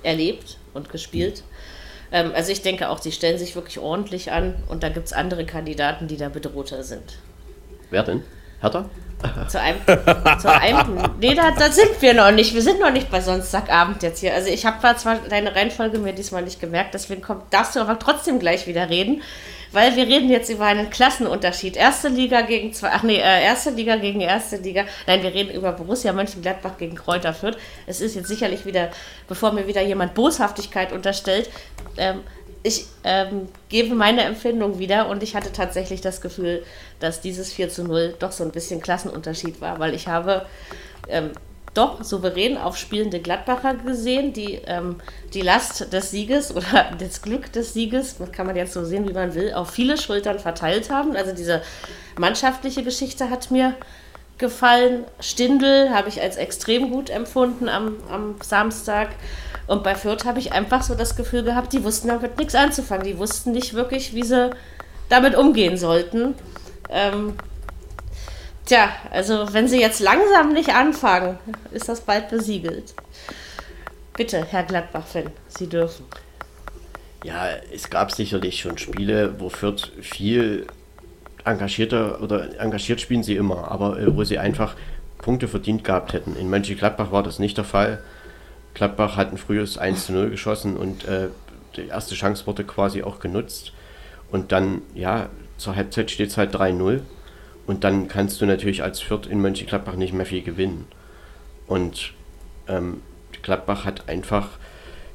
erlebt 0.03 0.59
und 0.73 0.91
gespielt. 0.91 1.43
Ähm, 2.13 2.33
also 2.35 2.53
ich 2.53 2.63
denke 2.63 2.89
auch, 2.89 3.01
sie 3.01 3.13
stellen 3.13 3.39
sich 3.39 3.55
wirklich 3.55 3.79
ordentlich 3.79 4.33
an 4.33 4.55
und 4.69 4.83
da 4.83 4.89
gibt 4.89 5.07
es 5.07 5.13
andere 5.13 5.45
Kandidaten, 5.45 6.09
die 6.09 6.17
da 6.17 6.29
bedrohter 6.29 6.83
sind. 6.83 7.19
Wer 7.91 8.03
denn? 8.03 8.23
Hertha? 8.61 8.89
Zu 9.49 9.61
einem, 9.61 9.81
zu 10.41 10.51
einem 10.51 11.11
nee, 11.21 11.35
da, 11.35 11.51
da, 11.51 11.71
sind 11.71 12.01
wir 12.01 12.15
noch 12.15 12.31
nicht. 12.31 12.55
Wir 12.55 12.63
sind 12.63 12.81
noch 12.81 12.91
nicht 12.91 13.11
bei 13.11 13.21
Sonntagabend 13.21 14.03
jetzt 14.03 14.21
hier. 14.21 14.33
Also 14.33 14.49
ich 14.49 14.65
habe 14.65 14.97
zwar 14.97 15.17
deine 15.29 15.55
Reihenfolge 15.55 15.99
mir 15.99 16.15
diesmal 16.15 16.43
nicht 16.43 16.59
gemerkt, 16.59 16.95
deswegen 16.95 17.21
kommt, 17.21 17.53
darfst 17.53 17.77
du 17.77 17.81
aber 17.81 17.99
trotzdem 17.99 18.39
gleich 18.39 18.67
wieder 18.67 18.89
reden 18.89 19.23
weil 19.73 19.97
wir 19.97 20.07
reden 20.07 20.31
jetzt 20.31 20.51
über 20.51 20.65
einen 20.65 20.91
Klassenunterschied. 20.91 21.77
Erste 21.77 22.09
Liga 22.09 22.43
gegen 22.43 22.73
zwei, 22.73 22.91
ach 22.93 23.03
nee, 23.03 23.19
äh, 23.19 23.45
erste 23.45 23.71
Liga 23.71 23.97
gegen 23.97 24.21
erste 24.21 24.57
Liga. 24.57 24.85
Nein, 25.07 25.23
wir 25.23 25.33
reden 25.33 25.55
über 25.55 25.73
Borussia 25.73 26.13
Mönchengladbach 26.13 26.77
gegen 26.79 26.97
Kräuter 26.97 27.33
Fürth. 27.33 27.57
Es 27.87 28.01
ist 28.01 28.15
jetzt 28.15 28.29
sicherlich 28.29 28.67
wieder, 28.67 28.91
bevor 29.29 29.53
mir 29.53 29.67
wieder 29.67 29.83
jemand 29.83 30.15
Boshaftigkeit 30.15 30.93
unterstellt, 30.93 31.51
ähm, 31.97 32.21
ich 32.63 32.87
ähm, 33.05 33.49
gebe 33.71 33.95
meine 33.95 34.23
Empfindung 34.23 34.79
wieder 34.79 35.09
und 35.09 35.23
ich 35.23 35.35
hatte 35.35 35.51
tatsächlich 35.51 36.03
das 36.03 36.21
Gefühl, 36.21 36.63
dass 36.99 37.23
dieses 37.23 37.53
4 37.53 37.71
zu 37.71 37.85
0 37.85 38.17
doch 38.19 38.33
so 38.33 38.45
ein 38.45 38.51
bisschen 38.51 38.83
Klassenunterschied 38.83 39.61
war, 39.63 39.79
weil 39.79 39.95
ich 39.95 40.09
habe 40.09 40.45
ähm, 41.09 41.31
doch 41.75 42.03
souverän 42.03 42.57
auf 42.57 42.77
spielende 42.77 43.21
Gladbacher 43.21 43.75
gesehen, 43.75 44.33
die 44.33 44.61
ähm, 44.67 44.97
die 45.35 45.41
Last 45.41 45.93
des 45.93 46.11
Sieges 46.11 46.55
oder 46.57 46.91
das 46.99 47.23
Glück 47.23 47.53
des 47.53 47.73
Sieges, 47.73 48.19
das 48.19 48.33
kann 48.33 48.47
man 48.47 48.57
jetzt 48.57 48.73
so 48.73 48.85
sehen, 48.85 49.09
wie 49.09 49.13
man 49.13 49.35
will, 49.35 49.53
auf 49.55 49.71
viele 49.71 49.97
Schultern 49.97 50.39
verteilt 50.39 50.91
haben. 50.91 51.17
Also 51.17 51.33
diese 51.33 51.63
mannschaftliche 52.19 52.83
Geschichte 52.83 53.31
hat 53.31 53.51
mir 53.51 53.77
gefallen. 54.39 55.05
Stindel 55.21 55.91
habe 55.91 56.09
ich 56.09 56.21
als 56.21 56.37
extrem 56.37 56.91
gut 56.91 57.11
empfunden 57.11 57.69
am, 57.69 57.99
am 58.11 58.35
Samstag. 58.43 59.11
Und 59.69 59.85
bei 59.85 59.95
Fürth 59.95 60.25
habe 60.25 60.41
ich 60.41 60.53
einfach 60.53 60.83
so 60.83 60.97
das 60.97 61.15
Gefühl 61.15 61.45
gehabt, 61.45 61.73
die 61.73 61.85
wussten 61.85 62.09
damit 62.09 62.39
nichts 62.39 62.57
anzufangen. 62.57 63.05
Die 63.05 63.19
wussten 63.19 63.53
nicht 63.53 63.75
wirklich, 63.75 64.15
wie 64.15 64.25
sie 64.25 64.51
damit 65.09 65.37
umgehen 65.37 65.77
sollten. 65.77 66.35
Ähm, 66.89 67.35
tja, 68.71 68.91
also 69.11 69.53
wenn 69.53 69.69
sie 69.69 69.81
jetzt 69.81 70.01
langsam 70.01 70.53
nicht 70.53 70.71
anfangen, 70.71 71.39
ist 71.73 71.89
das 71.89 72.01
bald 72.01 72.29
besiegelt. 72.29 72.95
Bitte, 74.17 74.45
Herr 74.45 74.63
Gladbach-Fan, 74.63 75.31
Sie 75.49 75.67
dürfen. 75.67 76.05
Ja, 77.25 77.49
es 77.73 77.91
gab 77.91 78.13
sicherlich 78.13 78.61
schon 78.61 78.79
Spiele, 78.79 79.41
wo 79.41 79.49
Fürth 79.49 79.91
viel 80.01 80.67
engagierter 81.45 82.23
oder 82.23 82.61
engagiert 82.61 83.01
spielen 83.01 83.23
sie 83.23 83.37
immer, 83.37 83.71
aber 83.71 83.99
äh, 83.99 84.15
wo 84.15 84.25
sie 84.25 84.39
einfach 84.39 84.75
Punkte 85.19 85.49
verdient 85.49 85.85
gehabt 85.85 86.13
hätten. 86.13 86.37
In 86.37 86.49
Mönchengladbach 86.49 87.13
war 87.13 87.23
das 87.23 87.39
nicht 87.39 87.57
der 87.57 87.65
Fall. 87.65 88.03
Gladbach 88.75 89.17
hat 89.17 89.33
ein 89.33 89.39
frühes 89.39 89.79
1 89.79 90.07
zu 90.07 90.13
0 90.13 90.31
geschossen 90.31 90.77
und 90.77 91.07
äh, 91.07 91.29
die 91.77 91.89
erste 91.89 92.15
Chance 92.15 92.47
wurde 92.47 92.65
quasi 92.65 93.03
auch 93.03 93.21
genutzt. 93.21 93.73
Und 94.31 94.53
dann, 94.53 94.83
ja, 94.95 95.29
zur 95.57 95.77
Halbzeit 95.77 96.11
steht 96.11 96.31
es 96.31 96.37
halt 96.37 96.55
3-0. 96.55 97.01
Und 97.67 97.85
dann 97.85 98.09
kannst 98.09 98.41
du 98.41 98.47
natürlich 98.47 98.83
als 98.83 99.01
Fürth 99.01 99.27
in 99.27 99.41
Mönchengladbach 99.41 99.97
nicht 99.97 100.13
mehr 100.13 100.27
viel 100.27 100.43
gewinnen. 100.43 100.87
Und 101.67 102.13
ähm, 102.69 103.03
Gladbach 103.43 103.85
hat 103.85 104.09
einfach, 104.09 104.49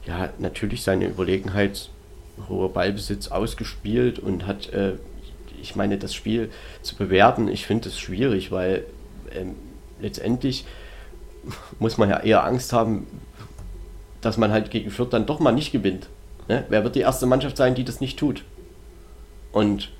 ja, 0.05 0.29
natürlich 0.39 0.83
seine 0.83 1.07
Überlegenheit, 1.07 1.89
hoher 2.49 2.71
Ballbesitz 2.71 3.29
ausgespielt 3.29 4.19
und 4.19 4.45
hat 4.45 4.69
äh, 4.73 4.93
ich 5.65 5.75
meine, 5.75 5.97
das 5.97 6.13
Spiel 6.13 6.51
zu 6.81 6.95
bewerten, 6.95 7.47
ich 7.47 7.65
finde 7.65 7.89
es 7.89 7.99
schwierig, 7.99 8.51
weil 8.51 8.85
ähm, 9.31 9.55
letztendlich 9.99 10.65
muss 11.79 11.97
man 11.97 12.09
ja 12.09 12.19
eher 12.19 12.43
Angst 12.43 12.71
haben, 12.71 13.07
dass 14.21 14.37
man 14.37 14.51
halt 14.51 14.69
gegen 14.71 14.91
Fürth 14.91 15.11
dann 15.11 15.25
doch 15.25 15.39
mal 15.39 15.51
nicht 15.51 15.71
gewinnt. 15.71 16.07
Ne? 16.47 16.65
Wer 16.69 16.83
wird 16.83 16.95
die 16.95 17.01
erste 17.01 17.25
Mannschaft 17.25 17.57
sein, 17.57 17.75
die 17.75 17.83
das 17.83 17.99
nicht 17.99 18.17
tut? 18.19 18.43
Und 19.51 19.91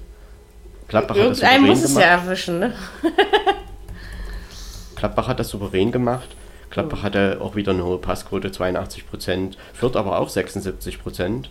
Gladbach 0.88 1.18
hat 1.18 1.30
das 1.32 1.40
souverän 1.40 1.62
muss 1.64 1.84
es 1.84 1.94
gemacht. 1.94 2.04
ja 2.04 2.12
erwischen, 2.12 2.60
ne? 2.60 2.74
Gladbach 4.96 5.28
hat 5.28 5.40
das 5.40 5.50
souverän 5.50 5.92
gemacht. 5.92 6.30
Gladbach 6.70 7.04
hatte 7.04 7.40
auch 7.42 7.56
wieder 7.56 7.72
eine 7.72 7.86
hohe 7.86 7.98
Passquote, 7.98 8.50
82%, 8.50 9.54
Fürth 9.74 9.96
aber 9.96 10.20
auch 10.20 10.30
76%. 10.30 11.46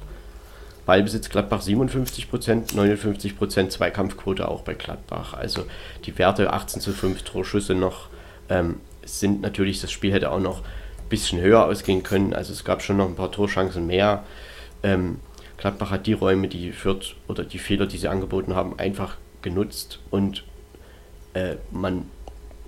Ballbesitz 0.87 1.30
Gladbach 1.30 1.62
57 1.62 2.28
Prozent, 2.28 2.74
59 2.74 3.39
Prozent 3.39 3.72
Zweikampfquote 3.72 4.49
auch 4.49 4.62
bei 4.62 4.74
Gladbach. 4.74 5.32
Also 5.32 5.64
die 6.05 6.18
Werte 6.18 6.53
18 6.53 6.80
zu 6.82 6.93
5 6.93 7.22
Torschüsse 7.22 7.74
noch 7.74 8.09
ähm, 8.51 8.80
sind 9.05 9.41
natürlich, 9.41 9.80
das 9.80 9.91
Spiel 9.91 10.12
hätte 10.12 10.30
auch 10.30 10.41
noch 10.41 10.61
ein 10.61 11.09
bisschen 11.09 11.41
höher 11.41 11.64
ausgehen 11.64 12.03
können. 12.03 12.35
Also 12.35 12.53
es 12.53 12.64
gab 12.64 12.82
schon 12.82 12.99
noch 12.99 13.07
ein 13.07 13.16
paar 13.16 13.32
Torchancen 13.32 13.87
mehr. 13.87 14.24
Ähm, 14.82 15.20
Gladbach 15.57 15.91
hat 15.91 16.07
die 16.07 16.12
Räume, 16.12 16.49
die 16.49 16.72
führt 16.72 17.16
oder 17.28 17.45
die 17.45 17.59
Fehler, 17.59 17.87
die 17.87 17.97
sie 17.97 18.09
angeboten 18.09 18.55
haben, 18.55 18.78
einfach 18.78 19.16
genutzt 19.45 20.01
und 20.11 20.43
äh, 21.35 21.55
man 21.71 22.07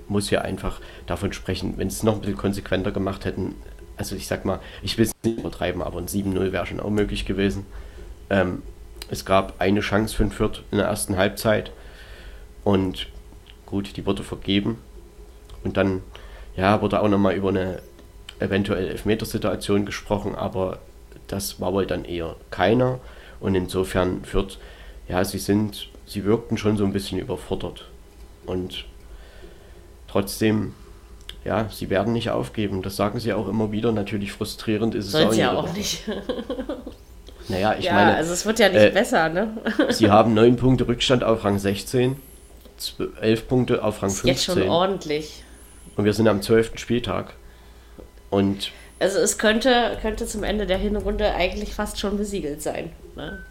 muss 0.06 0.30
ja 0.30 0.42
einfach 0.42 0.80
davon 1.06 1.32
sprechen, 1.32 1.74
wenn 1.78 1.88
es 1.88 2.04
noch 2.04 2.14
ein 2.14 2.20
bisschen 2.20 2.36
konsequenter 2.36 2.92
gemacht 2.92 3.24
hätten, 3.24 3.56
also 3.96 4.14
ich 4.14 4.28
sag 4.28 4.44
mal, 4.44 4.60
ich 4.82 4.96
will 4.98 5.06
es 5.06 5.12
nicht 5.24 5.38
übertreiben, 5.38 5.82
aber 5.82 5.98
ein 5.98 6.06
7-0 6.06 6.52
wäre 6.52 6.66
schon 6.66 6.78
auch 6.78 6.90
möglich 6.90 7.24
gewesen. 7.26 7.66
Ähm, 8.30 8.62
es 9.10 9.24
gab 9.24 9.60
eine 9.60 9.80
Chance 9.80 10.14
für 10.14 10.24
den 10.24 10.32
Fürth 10.32 10.62
in 10.70 10.78
der 10.78 10.86
ersten 10.86 11.16
Halbzeit 11.16 11.72
und 12.62 13.08
gut, 13.64 13.96
die 13.96 14.06
wurde 14.06 14.22
vergeben. 14.22 14.78
Und 15.64 15.76
dann 15.76 16.02
ja, 16.56 16.80
wurde 16.80 17.00
auch 17.00 17.08
nochmal 17.08 17.34
über 17.34 17.48
eine 17.48 17.80
eventuelle 18.38 18.88
Elfmetersituation 18.88 19.86
gesprochen, 19.86 20.34
aber 20.34 20.78
das 21.26 21.60
war 21.60 21.72
wohl 21.72 21.86
dann 21.86 22.04
eher 22.04 22.36
keiner. 22.50 23.00
Und 23.40 23.54
insofern 23.54 24.24
Fürth, 24.24 24.58
ja, 25.08 25.24
sie 25.24 25.38
sind, 25.38 25.88
sie 26.06 26.24
wirkten 26.24 26.56
schon 26.56 26.76
so 26.76 26.84
ein 26.84 26.92
bisschen 26.92 27.18
überfordert. 27.18 27.86
Und 28.46 28.84
trotzdem, 30.08 30.74
ja, 31.44 31.68
sie 31.70 31.90
werden 31.90 32.12
nicht 32.12 32.30
aufgeben. 32.30 32.82
Das 32.82 32.96
sagen 32.96 33.20
sie 33.20 33.32
auch 33.32 33.48
immer 33.48 33.72
wieder. 33.72 33.92
Natürlich 33.92 34.32
frustrierend 34.32 34.94
ist 34.94 35.10
Soll 35.10 35.22
es 35.22 35.28
auch, 35.28 35.34
ja 35.34 35.52
auch 35.52 35.72
nicht. 35.72 36.02
Naja, 37.48 37.76
ich 37.78 37.84
ja, 37.84 37.94
meine. 37.94 38.16
Also 38.16 38.32
es 38.32 38.44
wird 38.44 38.58
ja 38.58 38.68
nicht 38.68 38.82
äh, 38.82 38.90
besser, 38.90 39.28
ne? 39.28 39.56
sie 39.90 40.10
haben 40.10 40.34
9 40.34 40.56
Punkte 40.56 40.88
Rückstand 40.88 41.22
auf 41.22 41.44
Rang 41.44 41.58
16, 41.58 42.16
11 43.20 43.48
Punkte 43.48 43.84
auf 43.84 44.02
Rang 44.02 44.10
15. 44.10 44.28
Jetzt 44.28 44.44
schon 44.44 44.68
ordentlich. 44.68 45.44
Und 45.96 46.04
wir 46.04 46.12
sind 46.12 46.28
am 46.28 46.42
12. 46.42 46.78
Spieltag. 46.78 47.34
Und. 48.30 48.72
Also 48.98 49.18
es 49.18 49.38
könnte, 49.38 49.96
könnte 50.02 50.26
zum 50.26 50.42
Ende 50.42 50.66
der 50.66 50.78
Hinrunde 50.78 51.34
eigentlich 51.34 51.74
fast 51.74 52.00
schon 52.00 52.16
besiegelt 52.16 52.62
sein. 52.62 52.90
Ne? 53.14 53.44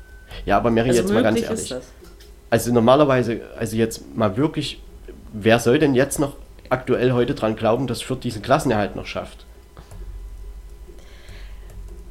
Ja, 0.46 0.58
aber 0.58 0.72
Mary, 0.72 0.90
also 0.90 1.02
jetzt 1.02 1.14
mal 1.14 1.24
ganz 1.24 1.42
ehrlich. 1.42 1.74
Also 2.50 2.72
normalerweise, 2.72 3.42
also 3.58 3.76
jetzt 3.76 4.16
mal 4.16 4.38
wirklich, 4.38 4.82
wer 5.34 5.60
soll 5.60 5.80
denn 5.80 5.96
jetzt 5.96 6.20
noch 6.20 6.34
aktuell 6.70 7.12
heute 7.12 7.36
dran 7.36 7.56
glauben, 7.56 7.88
dass 7.88 8.02
Fürth 8.02 8.24
diesen 8.24 8.42
Klassenerhalt 8.42 8.96
noch 8.96 9.06
schafft? 9.06 9.46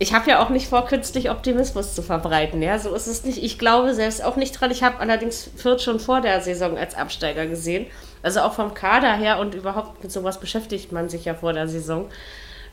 ich 0.04 0.12
habe 0.12 0.28
ja 0.28 0.42
auch 0.42 0.50
nicht 0.50 0.68
vor, 0.68 0.86
künstlich 0.86 1.30
Optimismus 1.30 1.94
zu 1.94 2.02
verbreiten. 2.02 2.60
Ja, 2.60 2.78
so 2.78 2.94
ist 2.94 3.06
es 3.06 3.24
nicht. 3.24 3.42
Ich 3.42 3.58
glaube 3.58 3.94
selbst 3.94 4.24
auch 4.24 4.36
nicht 4.36 4.52
dran. 4.52 4.70
Ich 4.70 4.82
habe 4.82 4.98
allerdings 4.98 5.48
Fürth 5.56 5.82
schon 5.82 6.00
vor 6.00 6.20
der 6.20 6.40
Saison 6.40 6.76
als 6.76 6.94
Absteiger 6.94 7.46
gesehen. 7.46 7.86
Also 8.22 8.40
auch 8.40 8.54
vom 8.54 8.74
Kader 8.74 9.14
her 9.14 9.38
und 9.38 9.54
überhaupt 9.54 10.02
mit 10.02 10.10
sowas 10.12 10.40
beschäftigt 10.40 10.92
man 10.92 11.08
sich 11.08 11.24
ja 11.24 11.34
vor 11.34 11.52
der 11.52 11.68
Saison. 11.68 12.10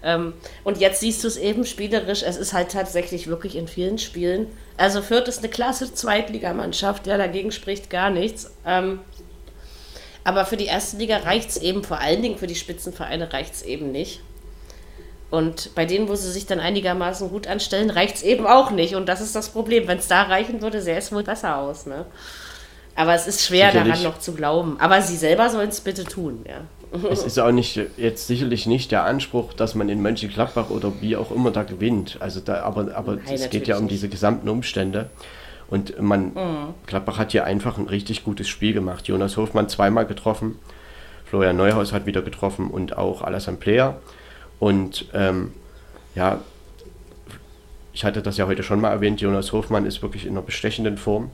Ähm, 0.03 0.33
und 0.63 0.79
jetzt 0.79 0.99
siehst 0.99 1.23
du 1.23 1.27
es 1.27 1.37
eben 1.37 1.65
spielerisch. 1.65 2.23
Es 2.23 2.37
ist 2.37 2.53
halt 2.53 2.71
tatsächlich 2.71 3.27
wirklich 3.27 3.55
in 3.55 3.67
vielen 3.67 3.97
Spielen. 3.97 4.47
Also 4.77 5.01
Fürth 5.01 5.27
ist 5.27 5.39
eine 5.39 5.49
klasse 5.49 5.93
Zweitligamannschaft. 5.93 7.07
Ja, 7.07 7.17
dagegen 7.17 7.51
spricht 7.51 7.89
gar 7.89 8.09
nichts. 8.09 8.51
Ähm, 8.65 8.99
aber 10.23 10.45
für 10.45 10.57
die 10.57 10.65
erste 10.65 10.97
Liga 10.97 11.17
reicht 11.17 11.49
es 11.49 11.57
eben, 11.57 11.83
vor 11.83 11.99
allen 11.99 12.21
Dingen 12.21 12.37
für 12.37 12.47
die 12.47 12.55
Spitzenvereine 12.55 13.33
reicht 13.33 13.55
es 13.55 13.61
eben 13.63 13.91
nicht. 13.91 14.21
Und 15.31 15.73
bei 15.75 15.85
denen, 15.85 16.09
wo 16.09 16.15
sie 16.15 16.29
sich 16.29 16.45
dann 16.45 16.59
einigermaßen 16.59 17.29
gut 17.29 17.47
anstellen, 17.47 17.89
reicht 17.89 18.17
es 18.17 18.23
eben 18.23 18.45
auch 18.45 18.69
nicht. 18.69 18.95
Und 18.95 19.07
das 19.07 19.21
ist 19.21 19.35
das 19.35 19.49
Problem. 19.49 19.87
Wenn 19.87 19.97
es 19.97 20.07
da 20.07 20.23
reichen 20.23 20.61
würde, 20.61 20.81
sähe 20.81 20.97
es 20.97 21.11
wohl 21.11 21.23
besser 21.23 21.57
aus. 21.57 21.85
Ne? 21.85 22.05
Aber 22.95 23.15
es 23.15 23.27
ist 23.27 23.41
schwer 23.41 23.71
sicherlich. 23.71 23.93
daran 23.93 24.11
noch 24.11 24.19
zu 24.19 24.33
glauben. 24.33 24.77
Aber 24.79 25.01
sie 25.01 25.15
selber 25.15 25.49
sollen 25.49 25.69
es 25.69 25.79
bitte 25.79 26.03
tun. 26.03 26.45
Ja. 26.47 26.65
Es 27.09 27.23
ist 27.23 27.39
auch 27.39 27.51
nicht 27.51 27.79
jetzt 27.97 28.27
sicherlich 28.27 28.65
nicht 28.67 28.91
der 28.91 29.05
Anspruch, 29.05 29.53
dass 29.53 29.75
man 29.75 29.87
in 29.87 30.01
Mönchengladbach 30.01 30.69
oder 30.69 30.91
wie 30.99 31.15
auch 31.15 31.31
immer 31.31 31.51
da 31.51 31.63
gewinnt. 31.63 32.17
Also 32.19 32.41
da, 32.41 32.63
aber 32.63 32.95
aber 32.95 33.15
Nein, 33.15 33.33
es 33.33 33.49
geht 33.49 33.67
ja 33.67 33.77
um 33.77 33.87
diese 33.87 34.09
gesamten 34.09 34.49
Umstände. 34.49 35.09
Und 35.69 36.01
man, 36.01 36.33
mhm. 36.33 36.73
Gladbach 36.85 37.17
hat 37.17 37.31
hier 37.31 37.45
einfach 37.45 37.77
ein 37.77 37.87
richtig 37.87 38.25
gutes 38.25 38.49
Spiel 38.49 38.73
gemacht. 38.73 39.07
Jonas 39.07 39.37
Hofmann 39.37 39.69
zweimal 39.69 40.05
getroffen, 40.05 40.59
Florian 41.23 41.55
Neuhaus 41.55 41.93
hat 41.93 42.05
wieder 42.05 42.21
getroffen 42.21 42.69
und 42.69 42.97
auch 42.97 43.21
Alassane 43.21 43.55
Player. 43.55 44.01
Und 44.59 45.05
ähm, 45.13 45.53
ja, 46.13 46.41
ich 47.93 48.03
hatte 48.03 48.21
das 48.21 48.35
ja 48.35 48.47
heute 48.47 48.63
schon 48.63 48.81
mal 48.81 48.89
erwähnt, 48.89 49.21
Jonas 49.21 49.53
Hofmann 49.53 49.85
ist 49.85 50.01
wirklich 50.01 50.25
in 50.25 50.31
einer 50.31 50.41
bestechenden 50.41 50.97
Form. 50.97 51.31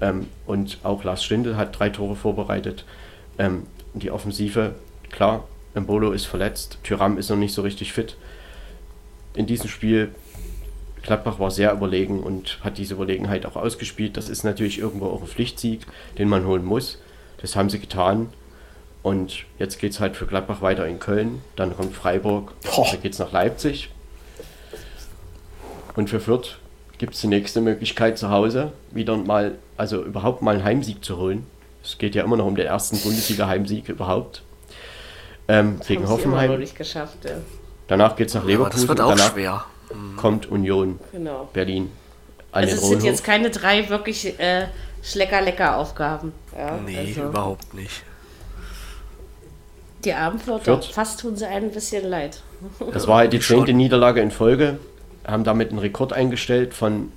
Ähm, 0.00 0.26
und 0.46 0.78
auch 0.82 1.04
Lars 1.04 1.22
Stindl 1.22 1.56
hat 1.56 1.78
drei 1.78 1.90
Tore 1.90 2.16
vorbereitet. 2.16 2.86
Ähm, 3.38 3.64
die 4.00 4.10
Offensive, 4.10 4.74
klar, 5.10 5.44
Mbolo 5.74 6.12
ist 6.12 6.26
verletzt, 6.26 6.78
Tyram 6.82 7.18
ist 7.18 7.30
noch 7.30 7.36
nicht 7.36 7.54
so 7.54 7.62
richtig 7.62 7.92
fit. 7.92 8.16
In 9.34 9.46
diesem 9.46 9.68
Spiel, 9.68 10.14
Gladbach 11.02 11.38
war 11.38 11.50
sehr 11.50 11.72
überlegen 11.72 12.22
und 12.22 12.58
hat 12.62 12.78
diese 12.78 12.94
Überlegenheit 12.94 13.44
auch 13.46 13.56
ausgespielt. 13.56 14.16
Das 14.16 14.28
ist 14.28 14.44
natürlich 14.44 14.78
irgendwo 14.78 15.06
auch 15.06 15.20
ein 15.20 15.26
Pflichtsieg, 15.26 15.86
den 16.18 16.28
man 16.28 16.46
holen 16.46 16.64
muss. 16.64 16.98
Das 17.40 17.56
haben 17.56 17.68
sie 17.68 17.78
getan. 17.78 18.28
Und 19.02 19.44
jetzt 19.58 19.78
geht 19.78 19.92
es 19.92 20.00
halt 20.00 20.16
für 20.16 20.26
Gladbach 20.26 20.62
weiter 20.62 20.86
in 20.86 20.98
Köln, 20.98 21.42
dann 21.56 21.76
kommt 21.76 21.94
Freiburg, 21.94 22.54
Boah. 22.62 22.86
dann 22.90 23.02
geht 23.02 23.12
es 23.12 23.18
nach 23.18 23.32
Leipzig. 23.32 23.90
Und 25.94 26.08
für 26.08 26.20
Fürth 26.20 26.58
gibt 26.96 27.14
es 27.14 27.20
die 27.20 27.26
nächste 27.26 27.60
Möglichkeit 27.60 28.16
zu 28.16 28.30
Hause, 28.30 28.72
wieder 28.92 29.16
mal, 29.18 29.56
also 29.76 30.02
überhaupt 30.02 30.40
mal 30.40 30.54
einen 30.54 30.64
Heimsieg 30.64 31.04
zu 31.04 31.18
holen. 31.18 31.46
Es 31.84 31.98
geht 31.98 32.14
ja 32.14 32.24
immer 32.24 32.36
noch 32.36 32.46
um 32.46 32.56
den 32.56 32.66
ersten 32.66 32.98
Bundesliga-Heimsieg 32.98 33.88
überhaupt. 33.88 34.42
Ähm, 35.46 35.78
gegen 35.86 36.08
Hoffenheim. 36.08 36.50
Immer 36.50 36.58
nicht 36.58 36.76
geschafft, 36.76 37.18
ja. 37.24 37.36
Danach 37.86 38.16
geht 38.16 38.28
es 38.28 38.34
nach 38.34 38.44
Leverkusen. 38.44 38.80
Ja, 38.80 38.86
das 38.86 38.88
wird 38.88 39.00
auch 39.00 39.10
danach 39.10 39.32
schwer. 39.32 39.64
Mhm. 39.92 40.16
kommt 40.16 40.46
Union 40.46 40.98
genau. 41.12 41.48
Berlin. 41.52 41.90
Also 42.52 42.76
es 42.76 42.88
sind 42.88 43.02
jetzt 43.02 43.24
keine 43.24 43.50
drei 43.50 43.88
wirklich 43.88 44.38
äh, 44.38 44.66
Schlecker-Lecker-Aufgaben. 45.02 46.32
Ja, 46.56 46.78
nee, 46.78 46.98
also. 46.98 47.24
überhaupt 47.24 47.74
nicht. 47.74 48.02
Die 50.04 50.14
Abendflotte, 50.14 50.80
fast 50.92 51.20
tun 51.20 51.36
sie 51.36 51.46
ein 51.46 51.70
bisschen 51.70 52.08
leid. 52.08 52.42
Das 52.92 53.06
war 53.08 53.18
halt 53.18 53.32
die 53.32 53.40
zehnte 53.40 53.72
Niederlage 53.72 54.20
in 54.20 54.30
Folge, 54.30 54.78
haben 55.26 55.44
damit 55.44 55.70
einen 55.70 55.78
Rekord 55.78 56.12
eingestellt 56.12 56.74
von 56.74 57.10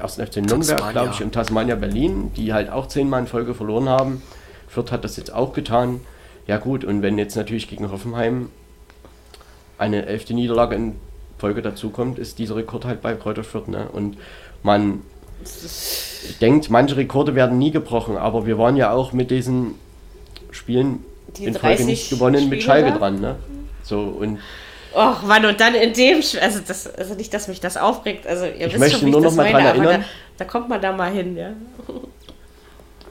1. 0.00 0.14
FC 0.14 0.36
Nürnberg, 0.36 0.92
glaube 0.92 1.10
ich, 1.12 1.22
und 1.22 1.32
Tasmania 1.32 1.74
Berlin, 1.74 2.32
die 2.36 2.52
halt 2.52 2.70
auch 2.70 2.88
zehnmal 2.88 3.20
in 3.20 3.26
Folge 3.26 3.54
verloren 3.54 3.88
haben. 3.88 4.22
Fürth 4.68 4.92
hat 4.92 5.04
das 5.04 5.16
jetzt 5.16 5.32
auch 5.32 5.52
getan. 5.52 6.00
Ja 6.46 6.58
gut, 6.58 6.84
und 6.84 7.02
wenn 7.02 7.18
jetzt 7.18 7.36
natürlich 7.36 7.68
gegen 7.68 7.90
Hoffenheim 7.90 8.50
eine 9.78 10.06
elfte 10.06 10.34
Niederlage 10.34 10.74
in 10.74 10.96
Folge 11.38 11.62
dazukommt, 11.62 12.18
ist 12.18 12.38
dieser 12.38 12.56
Rekord 12.56 12.84
halt 12.84 13.02
bei 13.02 13.14
Kräuter 13.14 13.44
Fürth. 13.44 13.68
Ne? 13.68 13.88
Und 13.92 14.16
man 14.62 15.02
denkt, 16.40 16.70
manche 16.70 16.96
Rekorde 16.96 17.34
werden 17.34 17.58
nie 17.58 17.70
gebrochen, 17.70 18.16
aber 18.16 18.46
wir 18.46 18.58
waren 18.58 18.76
ja 18.76 18.92
auch 18.92 19.12
mit 19.12 19.30
diesen 19.30 19.74
Spielen 20.50 21.04
Die 21.36 21.46
in 21.46 21.54
Folge 21.54 21.84
nicht 21.84 22.10
gewonnen 22.10 22.36
Spiele 22.36 22.50
mit 22.50 22.62
Schalke 22.62 22.92
da? 22.92 22.98
dran. 22.98 23.20
Ne? 23.20 23.36
So, 23.82 24.00
und 24.00 24.38
Och, 24.94 25.22
Mann, 25.22 25.44
und 25.46 25.60
dann 25.60 25.74
in 25.74 25.92
dem, 25.92 26.22
also, 26.40 26.60
das, 26.66 26.92
also 26.94 27.14
nicht, 27.14 27.32
dass 27.32 27.48
mich 27.48 27.60
das 27.60 27.76
aufregt, 27.76 28.26
also 28.26 28.44
ihr 28.44 28.52
ich 28.52 28.66
wisst 28.66 28.78
möchte 28.78 28.98
schon, 28.98 29.10
nur 29.10 29.20
noch 29.20 29.34
mal 29.34 29.50
meine, 29.50 29.58
dran 29.58 29.66
erinnern. 29.66 30.04
Da, 30.36 30.44
da, 30.44 30.50
kommt 30.50 30.68
man 30.68 30.80
da 30.80 30.92
mal 30.92 31.10
hin, 31.10 31.36
ja. 31.36 31.50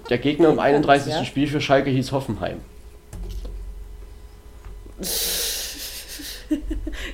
Der 0.09 0.17
Gegner 0.17 0.49
im 0.49 0.59
31. 0.59 1.13
Ja. 1.13 1.25
Spiel 1.25 1.47
für 1.47 1.61
Schalke 1.61 1.89
hieß 1.89 2.11
Hoffenheim. 2.11 2.59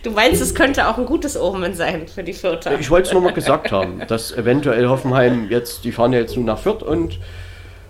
Du 0.04 0.12
meinst, 0.12 0.42
es 0.42 0.56
könnte 0.56 0.88
auch 0.88 0.98
ein 0.98 1.06
gutes 1.06 1.40
Omen 1.40 1.74
sein 1.74 2.08
für 2.08 2.24
die 2.24 2.34
Vierter? 2.34 2.80
Ich 2.80 2.90
wollte 2.90 3.08
es 3.08 3.14
nur 3.14 3.22
mal 3.22 3.34
gesagt 3.34 3.72
haben, 3.72 4.02
dass 4.08 4.32
eventuell 4.32 4.88
Hoffenheim 4.88 5.50
jetzt, 5.50 5.84
die 5.84 5.92
fahren 5.92 6.14
ja 6.14 6.20
jetzt 6.20 6.36
nur 6.36 6.46
nach 6.46 6.60
Fürth 6.60 6.84
und 6.84 7.20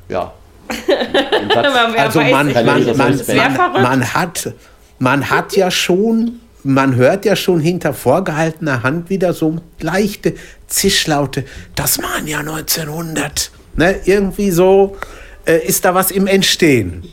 ja. 0.10 0.34
also 1.56 2.20
man, 2.20 2.54
man, 2.54 2.66
man, 2.66 2.98
man, 2.98 3.82
man, 3.82 4.14
hat, 4.14 4.54
man 5.00 5.30
hat 5.30 5.56
ja 5.56 5.72
schon, 5.72 6.42
man 6.68 6.96
hört 6.96 7.24
ja 7.24 7.36
schon 7.36 7.62
hinter 7.62 7.94
vorgehaltener 7.94 8.84
Hand 8.84 9.10
wieder 9.10 9.34
so 9.34 9.58
leichte 9.80 10.36
Zischlaute, 10.68 11.46
das 11.76 12.02
waren 12.02 12.28
ja 12.28 12.40
1900. 12.40 13.52
Ne? 13.76 13.96
Irgendwie 14.06 14.52
so 14.52 14.98
äh, 15.46 15.66
ist 15.66 15.86
da 15.86 15.96
was 15.96 16.12
im 16.12 16.28
Entstehen. 16.28 17.08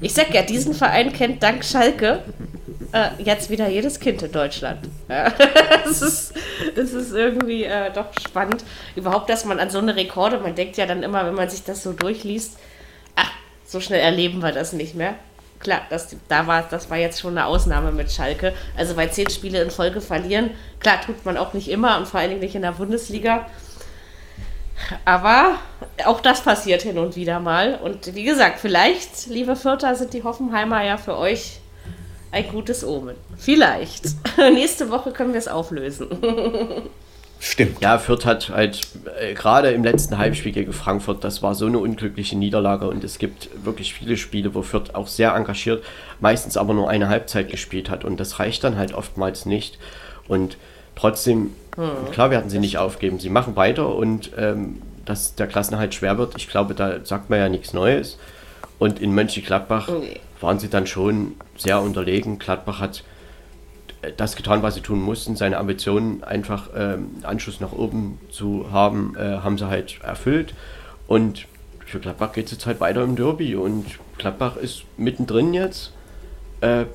Ich 0.00 0.14
sag 0.14 0.32
ja, 0.32 0.42
diesen 0.42 0.72
Verein 0.72 1.12
kennt 1.12 1.42
dank 1.42 1.64
Schalke 1.64 2.22
äh, 2.92 3.08
jetzt 3.18 3.50
wieder 3.50 3.68
jedes 3.68 3.98
Kind 3.98 4.22
in 4.22 4.30
Deutschland. 4.30 4.88
Es 5.84 6.00
ist, 6.00 6.32
ist 6.76 7.12
irgendwie 7.12 7.64
äh, 7.64 7.92
doch 7.92 8.06
spannend. 8.24 8.64
Überhaupt, 8.94 9.28
dass 9.28 9.44
man 9.44 9.58
an 9.58 9.68
so 9.68 9.78
eine 9.78 9.96
Rekorde, 9.96 10.38
man 10.38 10.54
denkt 10.54 10.76
ja 10.76 10.86
dann 10.86 11.02
immer, 11.02 11.26
wenn 11.26 11.34
man 11.34 11.50
sich 11.50 11.64
das 11.64 11.82
so 11.82 11.92
durchliest, 11.92 12.56
ach, 13.16 13.30
so 13.66 13.80
schnell 13.80 14.00
erleben 14.00 14.42
wir 14.42 14.52
das 14.52 14.72
nicht 14.72 14.94
mehr. 14.94 15.16
Klar, 15.62 15.82
das, 15.90 16.14
da 16.28 16.46
war, 16.46 16.64
das 16.68 16.90
war 16.90 16.98
jetzt 16.98 17.20
schon 17.20 17.38
eine 17.38 17.46
Ausnahme 17.46 17.92
mit 17.92 18.10
Schalke. 18.10 18.52
Also 18.76 18.94
bei 18.94 19.06
zehn 19.06 19.30
Spiele 19.30 19.62
in 19.62 19.70
Folge 19.70 20.00
verlieren, 20.00 20.50
klar, 20.80 21.00
tut 21.00 21.24
man 21.24 21.36
auch 21.36 21.52
nicht 21.52 21.68
immer 21.68 21.98
und 21.98 22.08
vor 22.08 22.20
allen 22.20 22.30
Dingen 22.30 22.40
nicht 22.40 22.56
in 22.56 22.62
der 22.62 22.72
Bundesliga. 22.72 23.46
Aber 25.04 25.58
auch 26.04 26.20
das 26.20 26.42
passiert 26.42 26.82
hin 26.82 26.98
und 26.98 27.14
wieder 27.14 27.38
mal. 27.38 27.78
Und 27.82 28.14
wie 28.14 28.24
gesagt, 28.24 28.58
vielleicht, 28.58 29.26
liebe 29.28 29.54
Vierter, 29.54 29.94
sind 29.94 30.12
die 30.12 30.24
Hoffenheimer 30.24 30.82
ja 30.82 30.96
für 30.96 31.16
euch 31.16 31.60
ein 32.32 32.48
gutes 32.48 32.84
Omen. 32.84 33.14
Vielleicht. 33.36 34.04
Nächste 34.36 34.90
Woche 34.90 35.12
können 35.12 35.32
wir 35.32 35.38
es 35.38 35.48
auflösen. 35.48 36.08
Stimmt. 37.44 37.80
Ja, 37.80 37.98
Fürth 37.98 38.24
hat 38.24 38.50
halt 38.50 38.82
äh, 39.18 39.34
gerade 39.34 39.72
im 39.72 39.82
letzten 39.82 40.16
Halbspiel 40.16 40.52
gegen 40.52 40.72
Frankfurt, 40.72 41.24
das 41.24 41.42
war 41.42 41.56
so 41.56 41.66
eine 41.66 41.78
unglückliche 41.78 42.38
Niederlage 42.38 42.86
und 42.86 43.02
es 43.02 43.18
gibt 43.18 43.50
wirklich 43.64 43.94
viele 43.94 44.16
Spiele, 44.16 44.54
wo 44.54 44.62
Fürth 44.62 44.94
auch 44.94 45.08
sehr 45.08 45.34
engagiert, 45.34 45.82
meistens 46.20 46.56
aber 46.56 46.72
nur 46.72 46.88
eine 46.88 47.08
Halbzeit 47.08 47.50
gespielt 47.50 47.90
hat 47.90 48.04
und 48.04 48.20
das 48.20 48.38
reicht 48.38 48.62
dann 48.62 48.76
halt 48.76 48.94
oftmals 48.94 49.44
nicht. 49.44 49.80
Und 50.28 50.56
trotzdem, 50.94 51.50
hm. 51.74 52.12
klar 52.12 52.30
werden 52.30 52.48
sie 52.48 52.60
nicht 52.60 52.78
aufgeben, 52.78 53.18
sie 53.18 53.28
machen 53.28 53.56
weiter 53.56 53.92
und 53.92 54.30
ähm, 54.38 54.80
dass 55.04 55.34
der 55.34 55.48
Klassenhalt 55.48 55.94
schwer 55.94 56.18
wird, 56.18 56.34
ich 56.36 56.48
glaube, 56.48 56.74
da 56.74 57.04
sagt 57.04 57.28
man 57.28 57.40
ja 57.40 57.48
nichts 57.48 57.72
Neues. 57.72 58.18
Und 58.78 59.00
in 59.00 59.12
Mönchengladbach 59.16 59.88
okay. 59.88 60.20
waren 60.40 60.60
sie 60.60 60.68
dann 60.68 60.86
schon 60.86 61.34
sehr 61.56 61.80
unterlegen. 61.80 62.38
Gladbach 62.38 62.78
hat 62.78 63.02
das 64.16 64.36
getan, 64.36 64.62
was 64.62 64.74
sie 64.74 64.80
tun 64.80 65.00
mussten, 65.00 65.36
seine 65.36 65.58
Ambitionen 65.58 66.24
einfach 66.24 66.70
ähm, 66.76 67.10
Anschluss 67.22 67.60
nach 67.60 67.72
oben 67.72 68.18
zu 68.30 68.72
haben, 68.72 69.14
äh, 69.16 69.38
haben 69.38 69.58
sie 69.58 69.68
halt 69.68 70.00
erfüllt. 70.02 70.54
Und 71.06 71.46
für 71.86 72.00
Gladbach 72.00 72.32
geht 72.32 72.46
es 72.46 72.52
jetzt 72.52 72.66
halt 72.66 72.80
weiter 72.80 73.02
im 73.02 73.16
Derby 73.16 73.54
und 73.54 73.86
Gladbach 74.18 74.56
ist 74.56 74.84
mittendrin 74.96 75.54
jetzt. 75.54 75.92
Äh, 76.60 76.86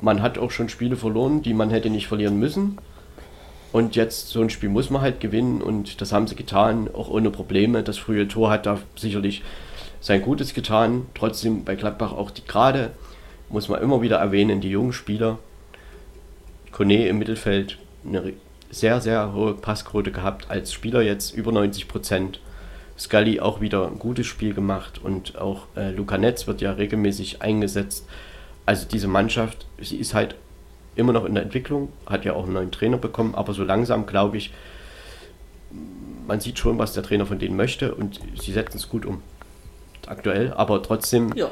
man 0.00 0.22
hat 0.22 0.38
auch 0.38 0.50
schon 0.50 0.68
Spiele 0.68 0.96
verloren, 0.96 1.42
die 1.42 1.54
man 1.54 1.70
hätte 1.70 1.90
nicht 1.90 2.06
verlieren 2.06 2.38
müssen. 2.38 2.78
Und 3.72 3.94
jetzt 3.94 4.28
so 4.28 4.40
ein 4.40 4.50
Spiel 4.50 4.68
muss 4.68 4.90
man 4.90 5.02
halt 5.02 5.20
gewinnen 5.20 5.62
und 5.62 6.00
das 6.00 6.12
haben 6.12 6.26
sie 6.26 6.34
getan, 6.34 6.88
auch 6.92 7.08
ohne 7.08 7.30
Probleme. 7.30 7.82
Das 7.82 7.98
frühe 7.98 8.26
Tor 8.26 8.50
hat 8.50 8.66
da 8.66 8.78
sicherlich 8.96 9.42
sein 10.00 10.22
Gutes 10.22 10.54
getan. 10.54 11.06
Trotzdem 11.14 11.64
bei 11.64 11.76
Gladbach 11.76 12.12
auch 12.12 12.30
die 12.30 12.44
gerade, 12.44 12.90
muss 13.48 13.68
man 13.68 13.80
immer 13.80 14.02
wieder 14.02 14.18
erwähnen, 14.18 14.60
die 14.60 14.70
jungen 14.70 14.92
Spieler, 14.92 15.38
Kone 16.80 17.08
im 17.08 17.18
Mittelfeld 17.18 17.76
eine 18.06 18.32
sehr, 18.70 19.02
sehr 19.02 19.34
hohe 19.34 19.52
Passquote 19.52 20.12
gehabt, 20.12 20.46
als 20.48 20.72
Spieler 20.72 21.02
jetzt 21.02 21.34
über 21.34 21.52
90 21.52 21.88
Prozent. 21.88 22.40
Scully 22.98 23.38
auch 23.38 23.60
wieder 23.60 23.86
ein 23.86 23.98
gutes 23.98 24.26
Spiel 24.26 24.54
gemacht 24.54 24.98
und 25.04 25.36
auch 25.36 25.66
äh, 25.76 25.90
Luca 25.90 26.16
Netz 26.16 26.46
wird 26.46 26.62
ja 26.62 26.72
regelmäßig 26.72 27.42
eingesetzt. 27.42 28.08
Also 28.64 28.88
diese 28.88 29.08
Mannschaft, 29.08 29.66
sie 29.78 29.98
ist 29.98 30.14
halt 30.14 30.36
immer 30.96 31.12
noch 31.12 31.26
in 31.26 31.34
der 31.34 31.42
Entwicklung, 31.42 31.90
hat 32.06 32.24
ja 32.24 32.32
auch 32.32 32.44
einen 32.44 32.54
neuen 32.54 32.70
Trainer 32.70 32.96
bekommen, 32.96 33.34
aber 33.34 33.52
so 33.52 33.62
langsam 33.62 34.06
glaube 34.06 34.38
ich, 34.38 34.50
man 36.26 36.40
sieht 36.40 36.58
schon, 36.58 36.78
was 36.78 36.94
der 36.94 37.02
Trainer 37.02 37.26
von 37.26 37.38
denen 37.38 37.56
möchte 37.56 37.94
und 37.94 38.20
sie 38.40 38.52
setzen 38.52 38.78
es 38.78 38.88
gut 38.88 39.04
um. 39.04 39.20
Aktuell, 40.06 40.54
aber 40.54 40.82
trotzdem 40.82 41.30
ja 41.36 41.50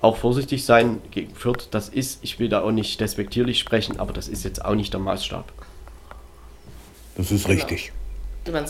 auch 0.00 0.16
vorsichtig 0.16 0.64
sein 0.64 1.00
gegen 1.10 1.34
Fürth. 1.34 1.68
Das 1.70 1.88
ist, 1.88 2.20
ich 2.22 2.38
will 2.38 2.48
da 2.48 2.62
auch 2.62 2.70
nicht 2.70 3.00
despektierlich 3.00 3.58
sprechen, 3.58 3.98
aber 3.98 4.12
das 4.12 4.28
ist 4.28 4.44
jetzt 4.44 4.64
auch 4.64 4.74
nicht 4.74 4.92
der 4.92 5.00
Maßstab. 5.00 5.52
Das 7.16 7.32
ist 7.32 7.46
genau. 7.46 7.58
richtig. 7.58 7.92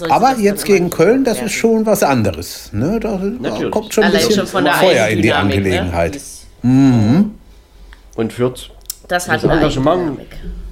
Aber 0.09 0.36
jetzt 0.38 0.64
gegen 0.64 0.90
Köln, 0.90 1.24
das 1.24 1.40
ist 1.40 1.52
schon 1.52 1.86
was 1.86 2.02
anderes. 2.02 2.72
Ne? 2.72 2.98
Da, 2.98 3.20
da 3.40 3.68
kommt 3.68 3.94
schon 3.94 4.05
ein 4.05 4.10
Allein 4.10 4.26
bisschen 4.26 4.46
schon 4.46 4.66
Feuer 4.66 5.06
in 5.09 5.22
die? 5.22 5.32
Angelegenheit. 5.32 6.18
Ne? 6.62 6.70
Mhm. 6.70 7.34
Und 8.16 8.32
Fürth, 8.32 8.70
das, 9.06 9.28
hat 9.28 9.44
das 9.44 9.50
Engagement, 9.50 10.18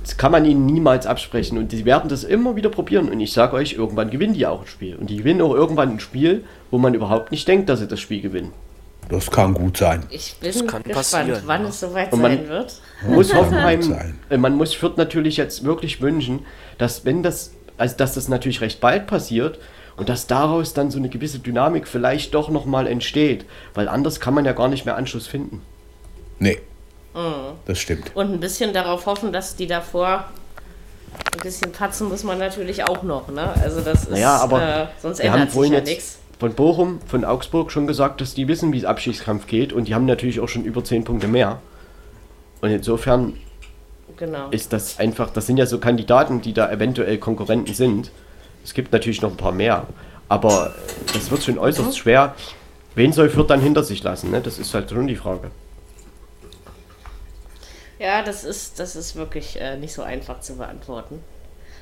das 0.02 0.16
kann 0.16 0.32
man 0.32 0.44
ihnen 0.44 0.66
niemals 0.66 1.06
absprechen. 1.06 1.56
Und 1.58 1.70
die 1.70 1.84
werden 1.84 2.08
das 2.08 2.24
immer 2.24 2.56
wieder 2.56 2.70
probieren. 2.70 3.08
Und 3.08 3.20
ich 3.20 3.32
sage 3.32 3.54
euch, 3.54 3.74
irgendwann 3.74 4.10
gewinnen 4.10 4.34
die 4.34 4.46
auch 4.46 4.62
ein 4.62 4.66
Spiel. 4.66 4.96
Und 4.96 5.08
die 5.08 5.18
gewinnen 5.18 5.40
auch 5.40 5.54
irgendwann 5.54 5.90
ein 5.90 6.00
Spiel, 6.00 6.44
wo 6.72 6.78
man 6.78 6.94
überhaupt 6.94 7.30
nicht 7.30 7.46
denkt, 7.46 7.68
dass 7.68 7.78
sie 7.78 7.86
das 7.86 8.00
Spiel 8.00 8.20
gewinnen. 8.20 8.52
Das 9.08 9.30
kann 9.30 9.54
gut 9.54 9.76
sein. 9.76 10.04
Ich 10.10 10.36
bin 10.40 10.50
gespannt, 10.50 10.86
wann 11.46 11.62
ja. 11.62 11.68
es 11.68 11.80
soweit 11.80 12.12
man 12.12 12.22
sein 12.22 12.48
wird. 12.48 12.80
Muss 13.06 13.32
Hoffenheim, 13.34 14.16
äh, 14.30 14.36
man 14.36 14.56
muss 14.56 14.74
Fürth 14.74 14.96
natürlich 14.96 15.36
jetzt 15.36 15.64
wirklich 15.64 16.00
wünschen, 16.00 16.44
dass 16.78 17.04
wenn 17.04 17.22
das, 17.22 17.52
also 17.78 17.96
dass 17.96 18.14
das 18.14 18.28
natürlich 18.28 18.60
recht 18.60 18.80
bald 18.80 19.06
passiert 19.06 19.58
und 19.96 20.08
dass 20.08 20.26
daraus 20.26 20.74
dann 20.74 20.90
so 20.90 20.98
eine 20.98 21.08
gewisse 21.08 21.38
Dynamik 21.38 21.86
vielleicht 21.86 22.34
doch 22.34 22.50
nochmal 22.50 22.86
entsteht, 22.86 23.44
weil 23.74 23.88
anders 23.88 24.18
kann 24.18 24.34
man 24.34 24.44
ja 24.44 24.52
gar 24.52 24.68
nicht 24.68 24.84
mehr 24.84 24.96
Anschluss 24.96 25.26
finden. 25.26 25.62
Nee. 26.38 26.58
Mhm. 27.14 27.54
Das 27.64 27.78
stimmt. 27.78 28.10
Und 28.14 28.32
ein 28.32 28.40
bisschen 28.40 28.72
darauf 28.72 29.06
hoffen, 29.06 29.32
dass 29.32 29.56
die 29.56 29.66
davor 29.66 30.24
ein 31.34 31.40
bisschen 31.42 31.72
patzen 31.72 32.08
muss 32.08 32.24
man 32.24 32.38
natürlich 32.38 32.84
auch 32.84 33.02
noch, 33.02 33.28
ne? 33.28 33.54
Also 33.62 33.80
das 33.80 34.02
ist, 34.02 34.10
naja, 34.10 34.36
aber 34.36 34.62
äh, 34.62 34.86
sonst 35.00 35.20
ändert 35.20 35.50
sich 35.50 35.70
ja 35.70 35.80
nichts 35.80 36.18
von 36.38 36.52
Bochum, 36.54 37.00
von 37.06 37.24
Augsburg 37.24 37.72
schon 37.72 37.86
gesagt, 37.86 38.20
dass 38.20 38.34
die 38.34 38.48
wissen, 38.48 38.72
wie 38.72 38.78
es 38.78 38.84
Abschiedskampf 38.84 39.46
geht 39.46 39.72
und 39.72 39.88
die 39.88 39.94
haben 39.94 40.04
natürlich 40.04 40.40
auch 40.40 40.48
schon 40.48 40.64
über 40.64 40.84
10 40.84 41.04
Punkte 41.04 41.28
mehr. 41.28 41.60
Und 42.60 42.70
insofern 42.70 43.34
genau. 44.16 44.48
ist 44.50 44.72
das 44.72 44.98
einfach, 44.98 45.30
das 45.30 45.46
sind 45.46 45.56
ja 45.56 45.66
so 45.66 45.78
Kandidaten, 45.78 46.42
die 46.42 46.52
da 46.52 46.70
eventuell 46.70 47.18
Konkurrenten 47.18 47.74
sind. 47.74 48.10
Es 48.64 48.74
gibt 48.74 48.92
natürlich 48.92 49.22
noch 49.22 49.30
ein 49.30 49.36
paar 49.36 49.52
mehr, 49.52 49.86
aber 50.28 50.74
das 51.12 51.30
wird 51.30 51.42
schon 51.42 51.58
äußerst 51.58 51.90
mhm. 51.90 51.94
schwer. 51.94 52.34
Wen 52.94 53.12
soll 53.12 53.30
Fürth 53.30 53.48
dann 53.48 53.60
hinter 53.60 53.84
sich 53.84 54.02
lassen? 54.02 54.30
Ne? 54.30 54.40
Das 54.40 54.58
ist 54.58 54.74
halt 54.74 54.90
schon 54.90 55.06
die 55.06 55.16
Frage. 55.16 55.50
Ja, 57.98 58.22
das 58.22 58.44
ist, 58.44 58.78
das 58.78 58.96
ist 58.96 59.16
wirklich 59.16 59.60
äh, 59.60 59.76
nicht 59.76 59.94
so 59.94 60.02
einfach 60.02 60.40
zu 60.40 60.56
beantworten. 60.56 61.22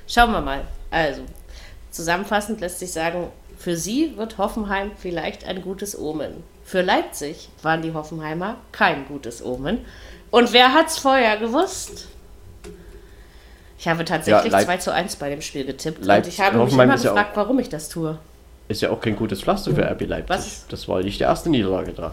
Schauen 0.06 0.32
wir 0.32 0.40
mal. 0.40 0.62
Also, 0.90 1.22
zusammenfassend 1.90 2.60
lässt 2.60 2.78
sich 2.78 2.92
sagen, 2.92 3.28
für 3.64 3.78
sie 3.78 4.12
wird 4.18 4.36
Hoffenheim 4.36 4.90
vielleicht 4.94 5.46
ein 5.46 5.62
gutes 5.62 5.98
Omen. 5.98 6.42
Für 6.66 6.82
Leipzig 6.82 7.48
waren 7.62 7.80
die 7.80 7.94
Hoffenheimer 7.94 8.56
kein 8.72 9.06
gutes 9.06 9.42
Omen. 9.42 9.86
Und 10.30 10.52
wer 10.52 10.74
hat's 10.74 10.98
vorher 10.98 11.38
gewusst? 11.38 12.08
Ich 13.78 13.88
habe 13.88 14.04
tatsächlich 14.04 14.52
ja, 14.52 14.60
2 14.60 14.76
zu 14.76 14.92
1 14.92 15.16
bei 15.16 15.30
dem 15.30 15.40
Spiel 15.40 15.64
getippt. 15.64 16.04
Leip 16.04 16.24
und 16.24 16.28
ich 16.28 16.40
habe 16.42 16.58
Hoffenheim 16.58 16.90
mich 16.90 17.02
immer 17.04 17.14
gefragt, 17.14 17.36
ja 17.36 17.42
warum 17.42 17.58
ich 17.58 17.70
das 17.70 17.88
tue. 17.88 18.18
Ist 18.68 18.82
ja 18.82 18.90
auch 18.90 19.00
kein 19.00 19.16
gutes 19.16 19.40
Pflaster 19.40 19.74
für 19.74 19.90
RB 19.90 20.02
Leipzig. 20.02 20.28
Was? 20.28 20.66
Das 20.68 20.86
war 20.86 21.00
nicht 21.00 21.18
die 21.18 21.24
erste 21.24 21.48
Niederlage 21.48 21.94
da. 21.94 22.12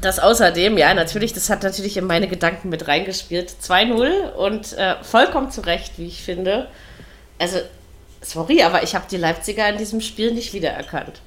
Das 0.00 0.18
außerdem, 0.18 0.78
ja, 0.78 0.94
natürlich, 0.94 1.34
das 1.34 1.50
hat 1.50 1.62
natürlich 1.62 1.98
in 1.98 2.06
meine 2.06 2.26
Gedanken 2.26 2.70
mit 2.70 2.88
reingespielt. 2.88 3.50
2-0 3.62 4.32
und 4.32 4.72
äh, 4.78 4.94
vollkommen 5.02 5.50
zu 5.50 5.60
Recht, 5.60 5.98
wie 5.98 6.06
ich 6.06 6.22
finde. 6.22 6.68
Also 7.38 7.58
Sorry, 8.22 8.62
aber 8.62 8.82
ich 8.82 8.94
habe 8.94 9.04
die 9.10 9.16
Leipziger 9.16 9.68
in 9.68 9.78
diesem 9.78 10.00
Spiel 10.00 10.32
nicht 10.32 10.52
wiedererkannt. 10.52 11.20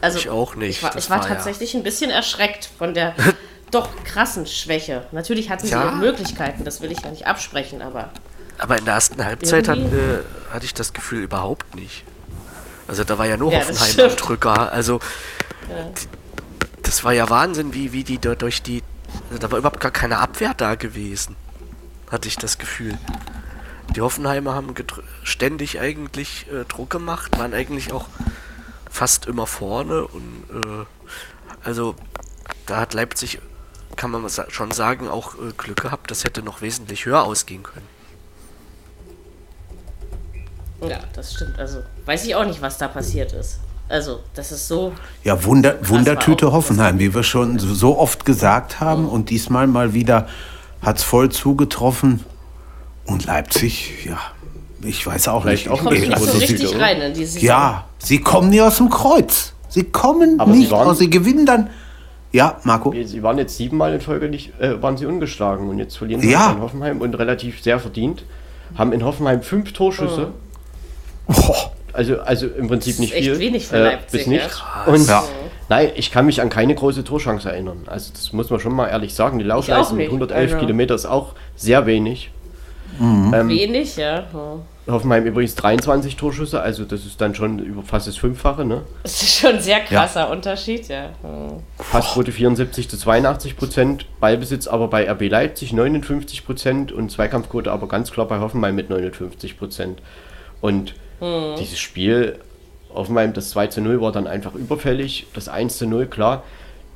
Also, 0.00 0.18
ich 0.18 0.30
auch 0.30 0.54
nicht. 0.54 0.78
Ich 0.78 0.82
war, 0.82 0.96
ich 0.96 1.10
war, 1.10 1.18
war 1.20 1.28
tatsächlich 1.28 1.72
ja. 1.72 1.80
ein 1.80 1.82
bisschen 1.82 2.10
erschreckt 2.10 2.70
von 2.78 2.94
der 2.94 3.14
doch 3.70 3.88
krassen 4.04 4.46
Schwäche. 4.46 5.04
Natürlich 5.12 5.50
hatten 5.50 5.66
sie 5.66 5.72
ja. 5.72 5.92
Möglichkeiten, 5.92 6.64
das 6.64 6.80
will 6.80 6.90
ich 6.90 7.00
ja 7.02 7.10
nicht 7.10 7.26
absprechen, 7.26 7.82
aber. 7.82 8.10
Aber 8.58 8.78
in 8.78 8.84
der 8.84 8.94
ersten 8.94 9.24
Halbzeit 9.24 9.68
hat, 9.68 9.78
äh, 9.78 10.20
hatte 10.52 10.64
ich 10.64 10.74
das 10.74 10.92
Gefühl 10.92 11.22
überhaupt 11.22 11.74
nicht. 11.74 12.04
Also 12.86 13.04
da 13.04 13.18
war 13.18 13.26
ja 13.26 13.36
nur 13.36 13.52
ja, 13.52 13.60
Hoffenheim 13.60 14.10
am 14.10 14.16
Drücker. 14.16 14.72
Also 14.72 15.00
ja. 15.68 15.90
das 16.82 17.04
war 17.04 17.12
ja 17.12 17.30
Wahnsinn, 17.30 17.72
wie, 17.72 17.92
wie 17.92 18.04
die 18.04 18.18
durch 18.18 18.62
die. 18.62 18.82
Also 19.28 19.38
da 19.38 19.50
war 19.50 19.58
überhaupt 19.58 19.80
gar 19.80 19.92
keine 19.92 20.18
Abwehr 20.18 20.54
da 20.54 20.74
gewesen. 20.74 21.36
Hatte 22.10 22.28
ich 22.28 22.36
das 22.36 22.58
Gefühl. 22.58 22.98
Die 23.96 24.00
Hoffenheimer 24.00 24.54
haben 24.54 24.74
ständig 25.22 25.80
eigentlich 25.80 26.46
äh, 26.52 26.64
Druck 26.64 26.90
gemacht, 26.90 27.38
waren 27.38 27.54
eigentlich 27.54 27.92
auch 27.92 28.06
fast 28.88 29.26
immer 29.26 29.46
vorne 29.46 30.06
und 30.06 30.44
äh, 30.52 30.84
also 31.64 31.94
da 32.66 32.78
hat 32.78 32.94
Leipzig, 32.94 33.40
kann 33.96 34.10
man 34.10 34.28
schon 34.48 34.70
sagen, 34.70 35.08
auch 35.08 35.34
äh, 35.34 35.52
Glück 35.56 35.82
gehabt, 35.82 36.10
das 36.10 36.24
hätte 36.24 36.42
noch 36.42 36.62
wesentlich 36.62 37.04
höher 37.04 37.24
ausgehen 37.24 37.62
können. 37.62 37.86
Ja, 40.82 41.00
das 41.12 41.34
stimmt. 41.34 41.58
Also 41.58 41.82
weiß 42.06 42.24
ich 42.24 42.34
auch 42.34 42.46
nicht, 42.46 42.62
was 42.62 42.78
da 42.78 42.88
passiert 42.88 43.32
ist. 43.32 43.60
Also, 43.88 44.20
das 44.34 44.52
ist 44.52 44.68
so. 44.68 44.92
Ja, 45.24 45.44
Wunder, 45.44 45.76
Wundertüte 45.86 46.52
Hoffenheim, 46.52 47.00
wie 47.00 47.12
wir 47.12 47.24
schon 47.24 47.58
so 47.58 47.98
oft 47.98 48.24
gesagt 48.24 48.78
haben. 48.78 49.02
Mhm. 49.02 49.08
Und 49.08 49.30
diesmal 49.30 49.66
mal 49.66 49.92
wieder 49.94 50.28
hat 50.80 50.98
es 50.98 51.02
voll 51.02 51.30
zugetroffen. 51.30 52.24
Und 53.06 53.26
Leipzig, 53.26 54.04
ja, 54.04 54.18
ich 54.82 55.06
weiß 55.06 55.28
auch 55.28 55.42
Vielleicht 55.42 55.70
nicht. 55.70 55.80
Auch 55.80 55.90
nicht 55.90 56.12
also, 56.12 56.26
so 56.26 56.38
richtig 56.38 56.78
rein 56.78 57.00
in 57.00 57.14
diese 57.14 57.40
Ja, 57.40 57.86
sie 57.98 58.20
kommen 58.20 58.50
nie 58.50 58.60
aus 58.60 58.76
dem 58.76 58.88
Kreuz. 58.88 59.52
Sie 59.68 59.84
kommen 59.84 60.40
Aber 60.40 60.50
nicht 60.52 60.68
sie, 60.68 60.72
waren, 60.72 60.94
sie 60.96 61.10
gewinnen 61.10 61.46
dann. 61.46 61.70
Ja, 62.32 62.60
Marco. 62.64 62.92
Sie 63.04 63.22
waren 63.22 63.38
jetzt 63.38 63.56
siebenmal 63.56 63.92
in 63.94 64.00
Folge 64.00 64.28
nicht, 64.28 64.58
äh, 64.60 64.80
waren 64.80 64.96
sie 64.96 65.06
ungeschlagen 65.06 65.68
und 65.68 65.78
jetzt 65.78 65.96
verlieren 65.96 66.20
sie 66.20 66.30
ja. 66.30 66.52
in 66.52 66.60
Hoffenheim 66.60 67.00
und 67.00 67.14
relativ 67.14 67.62
sehr 67.62 67.80
verdient. 67.80 68.24
Haben 68.76 68.92
in 68.92 69.04
Hoffenheim 69.04 69.42
fünf 69.42 69.72
Torschüsse. 69.72 70.32
Oh. 71.26 71.54
Also, 71.92 72.20
also 72.20 72.46
im 72.46 72.68
Prinzip 72.68 73.00
nicht 73.00 73.12
viel. 73.12 73.38
wenig 73.38 73.66
für 73.66 73.82
Leipzig, 73.82 74.14
äh, 74.14 74.16
bis 74.18 74.26
nichts. 74.28 74.62
Ja. 74.86 74.92
Und 74.92 75.08
ja. 75.08 75.24
nein, 75.68 75.90
ich 75.96 76.12
kann 76.12 76.24
mich 76.26 76.40
an 76.40 76.48
keine 76.48 76.74
große 76.74 77.02
Torchance 77.02 77.50
erinnern. 77.50 77.82
Also 77.86 78.12
das 78.12 78.32
muss 78.32 78.48
man 78.50 78.60
schon 78.60 78.74
mal 78.74 78.86
ehrlich 78.86 79.14
sagen. 79.14 79.38
Die 79.38 79.44
Laufleistung 79.44 79.96
mit 79.96 80.06
111 80.06 80.52
also. 80.52 80.58
Kilometer 80.64 80.94
ist 80.94 81.06
auch 81.06 81.34
sehr 81.56 81.86
wenig. 81.86 82.30
Mhm. 83.00 83.34
Ähm, 83.34 83.48
wenig, 83.48 83.96
ja. 83.96 84.24
Oh. 84.34 84.60
Hoffenheim 84.86 85.24
übrigens 85.24 85.54
23 85.54 86.16
Torschüsse, 86.16 86.60
also 86.60 86.84
das 86.84 87.06
ist 87.06 87.20
dann 87.20 87.34
schon 87.34 87.58
über 87.58 87.82
fast 87.82 88.06
das 88.06 88.16
Fünffache, 88.16 88.64
ne? 88.64 88.82
Das 89.02 89.22
ist 89.22 89.38
schon 89.38 89.54
ein 89.54 89.60
sehr 89.60 89.80
krasser 89.80 90.20
ja. 90.20 90.26
Unterschied, 90.26 90.88
ja. 90.88 91.10
Passquote 91.90 92.30
74 92.30 92.90
zu 92.90 92.98
82 92.98 93.56
Prozent, 93.56 94.06
Ballbesitz 94.20 94.66
aber 94.66 94.88
bei 94.88 95.10
RB 95.10 95.30
Leipzig 95.30 95.72
59 95.72 96.44
Prozent 96.44 96.92
und 96.92 97.10
Zweikampfquote 97.10 97.72
aber 97.72 97.88
ganz 97.88 98.10
klar 98.10 98.28
bei 98.28 98.38
Hoffenheim 98.38 98.74
mit 98.74 98.90
59 98.90 99.58
Prozent. 99.58 100.02
Und 100.60 100.94
hm. 101.20 101.54
dieses 101.58 101.78
Spiel, 101.78 102.38
Hoffenheim, 102.92 103.32
das 103.32 103.50
2 103.50 103.68
zu 103.68 103.80
0 103.80 104.00
war 104.02 104.12
dann 104.12 104.26
einfach 104.26 104.54
überfällig, 104.54 105.26
das 105.32 105.48
1 105.48 105.78
zu 105.78 105.86
0, 105.86 106.06
klar. 106.06 106.42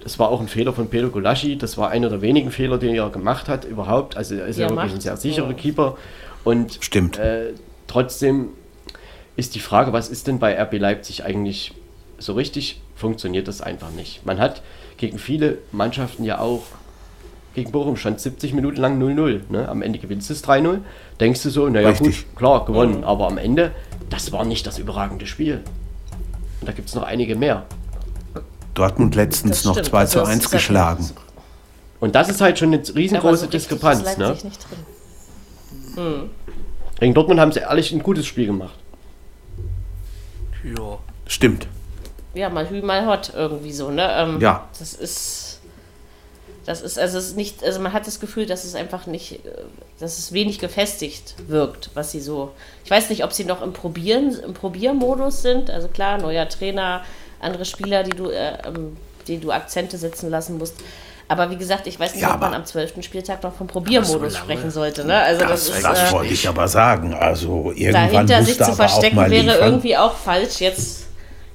Das 0.05 0.19
war 0.19 0.29
auch 0.29 0.41
ein 0.41 0.49
Fehler 0.49 0.75
von 0.75 0.89
Pedro 0.89 1.09
Golaschi. 1.09 1.57
Das 1.57 1.79
war 1.79 1.89
einer 1.89 2.11
der 2.11 2.21
wenigen 2.21 2.51
Fehler, 2.51 2.77
die 2.77 2.95
er 2.95 3.09
gemacht 3.09 3.49
hat 3.49 3.65
überhaupt. 3.65 4.19
Also 4.19 4.35
er 4.35 4.47
ist 4.47 4.59
ja, 4.59 4.69
ja 4.69 4.77
wirklich 4.77 4.93
ein 4.93 5.01
sehr 5.01 5.17
sicherer 5.17 5.49
ja. 5.49 5.55
Keeper. 5.55 5.97
Und 6.45 6.79
Stimmt. 6.83 7.19
Äh, 7.19 7.55
trotzdem 7.87 8.51
ist 9.37 9.55
die 9.55 9.61
Frage, 9.61 9.95
was 9.95 10.11
ist 10.11 10.27
denn 10.27 10.39
bei 10.39 10.61
RB 10.61 10.75
Leipzig 10.79 11.25
eigentlich 11.25 11.73
so 12.19 12.35
richtig? 12.35 12.83
Funktioniert 12.95 13.49
das 13.49 13.63
einfach 13.63 13.91
nicht. 13.91 14.25
Man 14.27 14.39
hat 14.39 14.63
gegen 14.99 15.19
viele 15.19 15.59
Mannschaften 15.73 16.23
ja 16.23 16.39
auch, 16.39 16.65
gegen 17.55 17.73
Bochum 17.73 17.97
stand 17.97 18.21
70 18.21 18.53
Minuten 18.53 18.77
lang 18.77 19.01
0-0. 19.01 19.41
Ne? 19.49 19.69
Am 19.69 19.81
Ende 19.81 19.99
gewinnst 19.99 20.29
du 20.29 20.35
es 20.35 20.45
3-0. 20.45 20.81
Denkst 21.19 21.43
du 21.43 21.51
so, 21.51 21.69
naja 21.69 21.93
gut, 21.93 22.27
klar, 22.37 22.67
gewonnen. 22.67 22.99
Mhm. 22.99 23.05
Aber 23.05 23.27
am 23.27 23.39
Ende, 23.39 23.73
das 24.11 24.33
war 24.33 24.45
nicht 24.45 24.67
das 24.67 24.79
überragende 24.79 25.27
Spiel. 25.27 25.61
Und 26.61 26.69
da 26.69 26.73
gibt 26.73 26.89
es 26.89 26.95
noch 26.95 27.05
einige 27.05 27.37
mehr. 27.37 27.65
Dortmund 28.75 29.15
letztens 29.15 29.65
noch 29.65 29.81
2 29.81 30.07
zu 30.07 30.25
1 30.25 30.51
geschlagen. 30.51 31.11
Und 32.01 32.15
das 32.15 32.29
ist 32.29 32.41
halt 32.41 32.59
schon 32.59 32.73
eine 32.73 32.83
riesengroße 32.95 33.45
so 33.45 33.47
Diskrepanz. 33.47 34.17
Ne? 34.17 34.37
Hm. 35.95 36.31
Gegen 37.01 37.15
Dortmund 37.15 37.41
haben 37.41 37.53
sie 37.53 37.61
ehrlich 37.61 37.93
ein 37.93 38.03
gutes 38.03 38.27
Spiel 38.27 38.47
gemacht. 38.47 38.75
Ja. 40.65 40.99
Stimmt. 41.27 41.67
Ja, 42.35 42.49
mal 42.49 42.69
hü, 42.69 42.83
mal 42.83 43.07
hot 43.07 43.33
irgendwie 43.35 43.73
so, 43.73 43.91
ne? 43.91 44.11
Ähm, 44.17 44.41
ja. 44.41 44.69
Das 44.79 44.93
ist. 44.95 45.61
Das 46.67 46.81
ist, 46.81 46.99
also 46.99 47.19
es 47.19 47.27
ist 47.27 47.37
nicht, 47.37 47.63
also 47.63 47.79
man 47.79 47.93
hat 47.93 48.07
das 48.07 48.21
Gefühl, 48.21 48.47
dass 48.47 48.65
es 48.65 48.75
einfach 48.75 49.07
nicht, 49.07 49.41
dass 50.01 50.19
es 50.19 50.33
wenig 50.33 50.59
gefestigt 50.59 51.35
wirkt, 51.47 51.91
was 51.93 52.11
sie 52.11 52.21
so. 52.21 52.53
Ich 52.85 52.91
weiß 52.91 53.11
nicht, 53.11 53.23
ob 53.23 53.35
sie 53.35 53.45
noch 53.45 53.61
im 53.61 53.75
Probieren, 53.75 54.35
im 54.43 54.55
Probiermodus 54.55 55.43
sind. 55.43 55.69
Also 55.69 55.89
klar, 55.89 56.17
neuer 56.17 56.49
Trainer, 56.49 57.05
andere 57.45 57.65
Spieler, 57.65 58.03
die 58.03 58.17
du, 58.17 58.31
äh, 58.31 58.59
ähm, 58.67 58.97
die 59.27 59.39
du 59.39 59.51
Akzente 59.51 59.97
setzen 59.99 60.31
lassen 60.31 60.59
musst. 60.59 60.75
Aber 61.27 61.51
wie 61.51 61.57
gesagt, 61.57 61.87
ich 61.87 61.99
weiß 61.99 62.15
nicht, 62.15 62.23
ja, 62.23 62.35
ob 62.35 62.41
man 62.41 62.53
am 62.53 62.65
12. 62.65 63.03
Spieltag 63.03 63.43
noch 63.43 63.55
vom 63.55 63.67
Probiermodus 63.67 64.35
so 64.35 64.39
sprechen 64.39 64.71
sollte. 64.71 65.07
Ne? 65.07 65.17
Also 65.17 65.41
das, 65.41 65.69
das, 65.69 65.77
ist, 65.77 65.85
das 65.85 66.11
äh, 66.11 66.13
wollte 66.13 66.35
ich 66.35 66.47
aber 66.47 66.69
sagen. 66.69 67.15
Also 67.15 67.73
irgendwann 67.75 68.27
dahinter 68.27 68.43
sich 68.43 68.59
zu 68.59 68.75
verstecken 68.75 69.17
wäre 69.17 69.31
liefern. 69.31 69.59
irgendwie 69.63 69.97
auch 69.97 70.15
falsch. 70.15 70.61
Jetzt, 70.61 71.07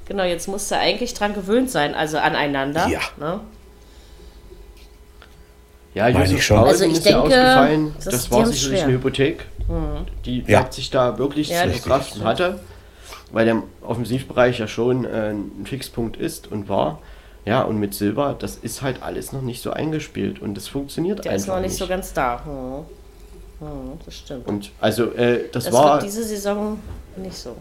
genau, 0.07 0.24
jetzt 0.24 0.48
musst 0.48 0.72
du 0.72 0.78
eigentlich 0.78 1.14
dran 1.14 1.36
gewöhnt 1.36 1.70
sein, 1.70 1.94
also 1.94 2.18
aneinander. 2.18 2.88
Ja. 2.88 3.02
Ne? 3.18 3.41
Ja, 5.94 6.07
Josef 6.07 6.41
schon. 6.41 6.60
Also 6.60 6.86
ich 6.86 6.94
ist 6.94 7.06
denke, 7.06 7.20
ausgefallen. 7.20 7.94
Das, 7.95 8.06
das 8.06 8.32
war 8.32 8.45
sicherlich 8.45 8.84
eine 8.84 8.94
Hypothek, 8.94 9.45
mhm. 9.68 10.06
die 10.26 10.44
ja. 10.48 10.60
Leipzig 10.60 10.90
da 10.90 11.18
wirklich 11.18 11.49
ja, 11.49 11.64
zu 11.64 11.70
verkraften 11.72 12.24
hatte, 12.24 12.60
weil 13.31 13.45
der 13.45 13.64
Offensivbereich 13.81 14.60
ja 14.60 14.68
schon 14.68 15.06
äh, 15.06 15.31
ein 15.31 15.65
Fixpunkt 15.65 16.18
ist 16.18 16.52
und 16.52 16.69
war. 16.69 16.99
Ja, 17.45 17.61
und 17.64 17.77
mit 17.77 17.94
Silber, 17.94 18.36
das 18.38 18.57
ist 18.57 18.81
halt 18.81 19.02
alles 19.02 19.31
noch 19.31 19.41
nicht 19.41 19.61
so 19.61 19.72
eingespielt 19.72 20.41
und 20.41 20.56
das 20.56 20.68
funktioniert 20.68 21.26
Der 21.26 21.31
einfach 21.31 21.41
ist 21.41 21.48
noch 21.48 21.56
nicht, 21.56 21.69
nicht. 21.69 21.77
so 21.77 21.88
ganz 21.88 22.14
da. 22.14 22.44
Hm. 22.45 22.86
Hm, 23.60 23.99
das 24.06 24.15
stimmt. 24.15 24.48
Und 24.48 24.72
also, 24.80 25.11
äh, 25.14 25.49
das, 25.52 25.65
das 25.65 25.73
war. 25.73 25.99
diese 25.99 26.23
Saison 26.23 26.80
nicht 27.18 27.36
so. 27.36 27.56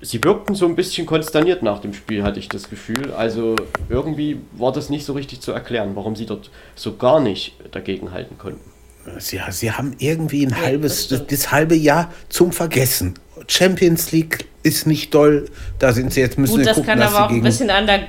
Sie 0.00 0.22
wirkten 0.22 0.54
so 0.54 0.66
ein 0.66 0.76
bisschen 0.76 1.06
konsterniert 1.06 1.62
nach 1.62 1.80
dem 1.80 1.94
Spiel, 1.94 2.22
hatte 2.22 2.38
ich 2.38 2.48
das 2.48 2.68
Gefühl. 2.68 3.12
Also 3.12 3.56
irgendwie 3.88 4.40
war 4.52 4.70
das 4.70 4.90
nicht 4.90 5.06
so 5.06 5.14
richtig 5.14 5.40
zu 5.40 5.52
erklären, 5.52 5.96
warum 5.96 6.14
sie 6.14 6.26
dort 6.26 6.50
so 6.74 6.96
gar 6.96 7.20
nicht 7.20 7.54
dagegen 7.72 8.12
halten 8.12 8.36
konnten. 8.36 8.70
Sie, 9.18 9.40
sie 9.50 9.72
haben 9.72 9.94
irgendwie 9.98 10.46
ein 10.46 10.50
ja, 10.50 10.56
halbes, 10.56 11.08
das, 11.08 11.26
das, 11.26 11.52
halbe 11.52 11.74
Jahr 11.74 12.12
zum 12.28 12.52
Vergessen. 12.52 13.14
Champions 13.48 14.12
League 14.12 14.46
ist 14.62 14.86
nicht 14.86 15.14
doll, 15.14 15.48
da 15.78 15.92
sind 15.92 16.12
sie 16.12 16.20
jetzt 16.20 16.38
müssen 16.38 16.56
Gut, 16.56 16.66
das 16.66 16.76
gucken, 16.76 16.90
kann 16.90 17.02
aber 17.02 17.26
auch 17.26 17.30
ein 17.30 17.42
bisschen 17.42 17.70
an 17.70 17.86
der 17.86 18.00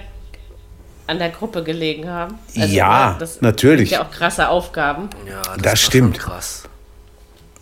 an 1.07 1.19
der 1.19 1.29
Gruppe 1.29 1.63
gelegen 1.63 2.09
haben. 2.09 2.39
Also, 2.57 2.73
ja, 2.73 3.15
das 3.19 3.41
natürlich. 3.41 3.91
ja 3.91 4.03
auch 4.03 4.11
krasse 4.11 4.49
Aufgaben. 4.49 5.09
Ja, 5.27 5.41
das, 5.55 5.61
das 5.61 5.81
stimmt. 5.81 6.17
krass. 6.17 6.63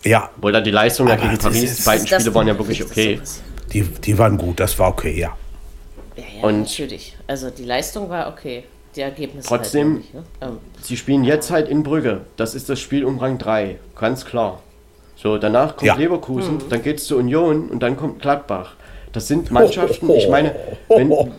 Ja. 0.04 0.30
Obwohl 0.38 0.52
dann 0.52 0.64
die 0.64 0.72
Leistung 0.72 1.08
ja 1.08 1.16
gegen 1.16 1.38
Paris, 1.38 1.78
die 1.78 1.84
beiden 1.84 2.08
Spiele 2.08 2.34
waren 2.34 2.48
ja 2.48 2.58
wirklich 2.58 2.84
okay. 2.84 3.20
Die, 3.72 3.82
die 3.82 4.18
waren 4.18 4.38
gut, 4.38 4.60
das 4.60 4.78
war 4.80 4.90
okay, 4.90 5.20
ja. 5.20 5.36
Ja, 6.16 6.24
ja 6.24 6.44
Und 6.44 6.62
natürlich. 6.62 7.18
Also 7.28 7.50
die 7.50 7.66
Leistung 7.66 8.10
war 8.10 8.28
okay. 8.28 8.66
Die 8.96 9.02
Ergebnisse 9.02 9.48
Trotzdem, 9.48 9.88
halt 9.88 9.98
nicht, 9.98 10.14
ne? 10.14 10.24
ähm. 10.42 10.58
sie 10.84 10.96
spielen 10.98 11.24
jetzt 11.24 11.50
halt 11.50 11.68
in 11.68 11.82
Brügge. 11.82 12.22
Das 12.38 12.54
ist 12.54 12.70
das 12.70 12.80
Spiel 12.80 13.04
um 13.06 13.18
Rang 13.18 13.40
3, 13.40 13.80
ganz 13.96 14.24
klar. 14.24 14.62
So, 15.24 15.38
danach 15.38 15.78
kommt 15.78 15.88
ja. 15.88 15.96
Leverkusen, 15.96 16.56
mhm. 16.56 16.70
dann 16.70 16.84
geht 16.84 16.98
es 16.98 17.06
zur 17.06 17.20
Union 17.20 17.70
und 17.70 17.80
dann 17.80 17.96
kommt 17.96 18.22
Gladbach. 18.22 18.74
Das 19.14 19.30
sind 19.30 19.52
Mannschaften, 19.52 20.10
ich 20.12 20.28
meine, 20.28 20.54
wenn, 20.90 21.14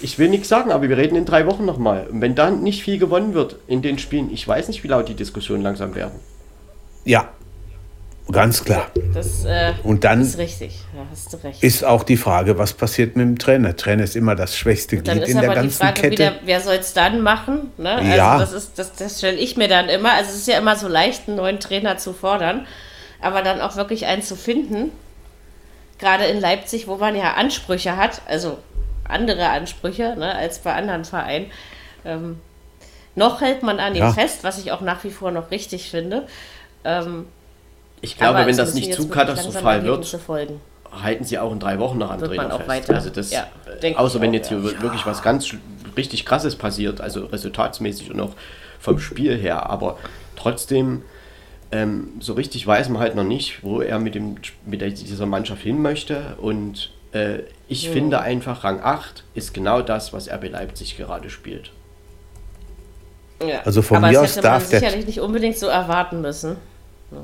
ich 0.00 0.20
will 0.20 0.28
nichts 0.28 0.48
sagen, 0.48 0.70
aber 0.70 0.88
wir 0.88 0.96
reden 0.96 1.16
in 1.16 1.24
drei 1.24 1.44
Wochen 1.46 1.64
nochmal. 1.64 2.06
Und 2.06 2.20
wenn 2.20 2.36
dann 2.36 2.62
nicht 2.62 2.84
viel 2.84 2.96
gewonnen 2.96 3.34
wird 3.34 3.56
in 3.66 3.82
den 3.82 3.98
Spielen, 3.98 4.32
ich 4.32 4.46
weiß 4.46 4.68
nicht, 4.68 4.84
wie 4.84 4.88
laut 4.88 5.08
die 5.08 5.14
Diskussionen 5.14 5.64
langsam 5.64 5.96
werden. 5.96 6.20
Ja, 7.04 7.28
ganz 8.30 8.62
klar. 8.62 8.86
Das, 9.12 9.44
äh, 9.44 9.72
und 9.82 10.04
dann 10.04 10.20
ist 10.20 10.38
richtig, 10.38 10.84
da 10.94 11.00
hast 11.10 11.32
du 11.32 11.38
recht. 11.38 11.60
Ist 11.60 11.82
auch 11.84 12.04
die 12.04 12.18
Frage, 12.18 12.56
was 12.56 12.72
passiert 12.72 13.16
mit 13.16 13.26
dem 13.26 13.36
Trainer? 13.36 13.70
Der 13.70 13.76
Trainer 13.78 14.04
ist 14.04 14.14
immer 14.14 14.36
das 14.36 14.56
schwächste 14.56 14.98
Glied 14.98 15.26
in 15.26 15.40
der 15.40 15.54
ganzen 15.54 15.76
Frage 15.76 16.02
Kette. 16.02 16.12
Wieder, 16.12 16.32
wer 16.44 16.60
soll 16.60 16.76
es 16.76 16.92
dann 16.92 17.20
machen? 17.22 17.72
Ne? 17.78 17.96
Also 17.96 18.08
ja. 18.08 18.38
Das, 18.38 18.74
das, 18.74 18.92
das 18.94 19.18
stelle 19.18 19.38
ich 19.38 19.56
mir 19.56 19.66
dann 19.66 19.88
immer. 19.88 20.12
Also 20.12 20.30
es 20.30 20.36
ist 20.36 20.46
ja 20.46 20.58
immer 20.58 20.76
so 20.76 20.86
leicht, 20.86 21.26
einen 21.26 21.38
neuen 21.38 21.58
Trainer 21.58 21.96
zu 21.96 22.12
fordern, 22.12 22.64
aber 23.20 23.42
dann 23.42 23.60
auch 23.60 23.76
wirklich 23.76 24.06
einen 24.06 24.22
zu 24.22 24.36
finden. 24.36 24.92
Gerade 25.98 26.24
in 26.26 26.40
Leipzig, 26.40 26.86
wo 26.86 26.96
man 26.96 27.16
ja 27.16 27.34
Ansprüche 27.34 27.96
hat, 27.96 28.22
also 28.26 28.58
andere 29.04 29.48
Ansprüche 29.48 30.14
ne, 30.16 30.34
als 30.34 30.60
bei 30.60 30.74
anderen 30.74 31.04
Vereinen. 31.04 31.50
Ähm, 32.04 32.40
noch 33.14 33.40
hält 33.40 33.62
man 33.62 33.80
an 33.80 33.94
ihm 33.94 34.02
ja. 34.02 34.12
fest, 34.12 34.44
was 34.44 34.58
ich 34.58 34.70
auch 34.70 34.80
nach 34.80 35.02
wie 35.02 35.10
vor 35.10 35.30
noch 35.32 35.50
richtig 35.50 35.90
finde. 35.90 36.26
Ähm, 36.84 37.26
ich 38.00 38.16
glaube, 38.16 38.46
wenn 38.46 38.56
das 38.56 38.74
nicht 38.74 38.94
zu 38.94 39.08
katastrophal 39.08 39.82
wird, 39.82 40.06
folgen. 40.06 40.60
halten 40.92 41.24
sie 41.24 41.38
auch 41.38 41.52
in 41.52 41.58
drei 41.58 41.80
Wochen 41.80 41.98
noch 41.98 42.10
am 42.10 42.20
Trainer 42.20 42.54
auch 42.54 42.58
fest. 42.58 42.68
Weiter. 42.68 42.94
Also 42.94 43.10
das, 43.10 43.32
ja, 43.32 43.48
äh, 43.82 43.94
außer 43.96 44.20
wenn 44.20 44.32
jetzt 44.32 44.48
hier 44.48 44.58
ja. 44.58 44.82
wirklich 44.82 45.04
was 45.04 45.22
ganz 45.22 45.52
richtig 45.96 46.24
krasses 46.24 46.54
passiert, 46.54 47.00
also 47.00 47.26
resultatsmäßig 47.26 48.12
und 48.12 48.20
auch 48.20 48.34
vom 48.78 49.00
Spiel 49.00 49.36
her. 49.36 49.68
Aber 49.68 49.98
trotzdem, 50.36 51.02
ähm, 51.70 52.12
so 52.20 52.32
richtig 52.32 52.66
weiß 52.66 52.88
man 52.88 53.00
halt 53.00 53.14
noch 53.14 53.24
nicht, 53.24 53.62
wo 53.62 53.80
er 53.80 53.98
mit, 53.98 54.14
dem, 54.14 54.36
mit 54.64 54.80
dieser 54.82 55.26
Mannschaft 55.26 55.62
hin 55.62 55.82
möchte. 55.82 56.36
Und 56.40 56.90
äh, 57.12 57.40
ich 57.68 57.84
ja. 57.84 57.92
finde 57.92 58.20
einfach, 58.20 58.64
Rang 58.64 58.80
8 58.80 59.24
ist 59.34 59.52
genau 59.52 59.82
das, 59.82 60.12
was 60.12 60.30
RB 60.30 60.50
Leipzig 60.50 60.96
gerade 60.96 61.30
spielt. 61.30 61.70
Ja. 63.46 63.62
Also 63.64 63.82
von 63.82 63.98
Aber 63.98 64.08
mir 64.08 64.20
aus 64.20 64.34
darf 64.36 64.68
der 64.68 64.80
sicherlich 64.80 65.06
nicht 65.06 65.20
unbedingt 65.20 65.56
so 65.56 65.66
erwarten 65.66 66.20
müssen. 66.20 66.56
Ja. 67.10 67.18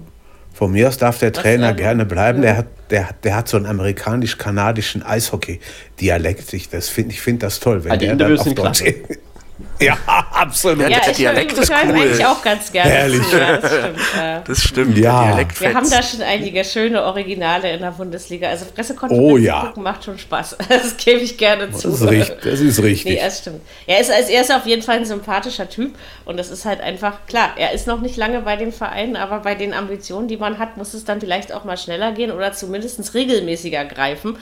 Von 0.53 0.71
mir 0.71 0.89
aus 0.89 0.99
darf 0.99 1.19
der 1.19 1.35
Was 1.35 1.43
Trainer 1.43 1.69
also, 1.69 1.79
gerne 1.79 2.07
bleiben. 2.07 2.43
Der 2.43 2.59
hat, 2.59 2.67
der, 2.91 3.09
der 3.25 3.35
hat 3.35 3.49
so 3.49 3.57
einen 3.57 3.67
amerikanisch-kanadischen 3.67 5.03
Eishockey-Dialekt. 5.03 6.53
Ich, 6.53 6.69
find, 6.69 7.11
ich 7.11 7.21
finde 7.21 7.47
das 7.47 7.59
toll, 7.59 7.83
wenn 7.83 7.93
also 7.93 8.07
der 8.07 8.15
dann 8.15 8.39
auf 8.39 8.55
Deutsch, 8.55 8.85
Ja, 9.81 9.99
absolut. 10.33 10.89
Ja, 10.89 11.01
ich 11.11 11.17
Dialekt 11.17 11.53
ist 11.53 11.71
cool. 11.71 11.77
eigentlich 11.77 12.25
auch 12.25 12.43
ganz 12.43 12.71
gerne. 12.71 12.91
Herrlich. 12.91 13.29
Zu, 13.29 13.39
ja, 13.39 13.57
das 13.57 13.73
stimmt. 13.73 13.99
Das 14.47 14.63
stimmt 14.63 14.99
ja. 14.99 15.39
Wir 15.59 15.75
haben 15.75 15.91
da 15.91 16.03
schon 16.03 16.23
einige 16.23 16.65
schöne 16.65 17.03
Originale 17.03 17.73
in 17.73 17.81
der 17.81 17.91
Bundesliga. 17.91 18.49
Also 18.49 18.67
Pressekonferenzen 18.67 19.33
oh, 19.33 19.37
ja. 19.37 19.67
gucken 19.67 19.83
macht 19.83 20.05
schon 20.05 20.19
Spaß. 20.19 20.57
Das 20.69 20.97
gebe 20.97 21.21
ich 21.21 21.37
gerne 21.39 21.71
zu. 21.73 21.89
Das 21.89 22.01
ist 22.01 22.09
richtig. 22.09 22.41
Das 22.43 22.61
ist 22.61 22.83
richtig. 22.83 23.15
Nee, 23.15 23.21
das 23.23 23.39
stimmt. 23.39 23.61
Er 23.87 24.01
ist, 24.01 24.11
er 24.11 24.41
ist 24.41 24.53
auf 24.53 24.67
jeden 24.67 24.83
Fall 24.83 24.99
ein 24.99 25.05
sympathischer 25.05 25.69
Typ. 25.69 25.95
Und 26.25 26.37
das 26.37 26.51
ist 26.51 26.65
halt 26.65 26.81
einfach, 26.81 27.27
klar, 27.27 27.51
er 27.57 27.73
ist 27.73 27.87
noch 27.87 28.01
nicht 28.01 28.17
lange 28.17 28.41
bei 28.41 28.57
dem 28.57 28.73
Verein, 28.73 29.17
aber 29.17 29.41
bei 29.41 29.55
den 29.55 29.73
Ambitionen, 29.73 30.29
die 30.29 30.37
man 30.37 30.59
hat, 30.59 30.77
muss 30.77 30.95
es 30.95 31.05
dann 31.05 31.21
vielleicht 31.21 31.53
auch 31.53 31.65
mal 31.65 31.77
schneller 31.77 32.13
gehen 32.13 32.31
oder 32.31 32.53
zumindest 32.53 33.15
regelmäßiger 33.15 33.85
greifen. 33.85 34.39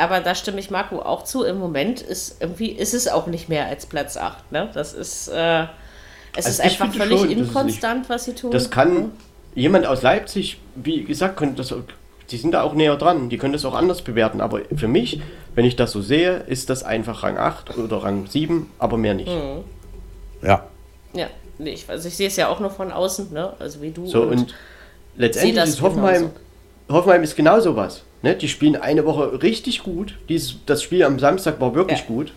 Aber 0.00 0.20
da 0.20 0.34
stimme 0.34 0.60
ich 0.60 0.70
Marco 0.70 1.00
auch 1.00 1.24
zu. 1.24 1.44
Im 1.44 1.58
Moment 1.58 2.00
ist 2.00 2.40
irgendwie 2.40 2.70
ist 2.70 2.94
es 2.94 3.06
auch 3.06 3.26
nicht 3.26 3.48
mehr 3.48 3.66
als 3.66 3.86
Platz 3.86 4.16
8. 4.16 4.50
Ne? 4.50 4.70
Das 4.72 4.94
ist, 4.94 5.28
äh, 5.28 5.64
es 6.36 6.46
also 6.46 6.48
ist 6.48 6.60
einfach 6.60 6.94
völlig 6.94 7.20
schon, 7.20 7.30
inkonstant, 7.30 8.08
was 8.08 8.24
sie 8.24 8.34
tun. 8.34 8.50
Das 8.50 8.70
kann 8.70 9.12
jemand 9.54 9.86
aus 9.86 10.02
Leipzig, 10.02 10.58
wie 10.74 11.04
gesagt, 11.04 11.36
könnte 11.36 11.56
das, 11.56 11.74
die 12.30 12.36
sind 12.36 12.52
da 12.52 12.62
auch 12.62 12.74
näher 12.74 12.96
dran, 12.96 13.28
die 13.28 13.36
können 13.36 13.52
das 13.52 13.64
auch 13.64 13.74
anders 13.74 14.02
bewerten. 14.02 14.40
Aber 14.40 14.60
für 14.74 14.88
mich, 14.88 15.20
wenn 15.54 15.64
ich 15.64 15.76
das 15.76 15.92
so 15.92 16.00
sehe, 16.00 16.44
ist 16.46 16.70
das 16.70 16.82
einfach 16.82 17.22
Rang 17.22 17.36
8 17.36 17.76
oder 17.76 18.02
Rang 18.02 18.26
7, 18.26 18.70
aber 18.78 18.96
mehr 18.96 19.14
nicht. 19.14 19.28
Mhm. 19.28 19.64
Ja. 20.42 20.64
Ja, 21.12 21.26
nee, 21.58 21.72
ich, 21.72 21.88
also 21.90 22.08
ich 22.08 22.16
sehe 22.16 22.28
es 22.28 22.36
ja 22.36 22.48
auch 22.48 22.60
nur 22.60 22.70
von 22.70 22.90
außen, 22.92 23.32
ne? 23.32 23.52
also 23.58 23.82
wie 23.82 23.90
du. 23.90 24.06
So, 24.06 24.22
und, 24.22 24.30
und 24.30 24.54
letztendlich 25.16 25.64
ist 25.64 25.82
Hoffenheim, 25.82 26.30
Hoffenheim 26.88 27.22
ist 27.22 27.36
genau 27.36 27.60
sowas. 27.60 28.02
Ne? 28.22 28.36
Die 28.36 28.48
spielen 28.48 28.76
eine 28.76 29.04
Woche 29.04 29.42
richtig 29.42 29.82
gut. 29.82 30.16
Dieses, 30.28 30.56
das 30.66 30.82
Spiel 30.82 31.04
am 31.04 31.18
Samstag 31.18 31.60
war 31.60 31.74
wirklich 31.74 32.00
ja. 32.00 32.04
gut. 32.06 32.32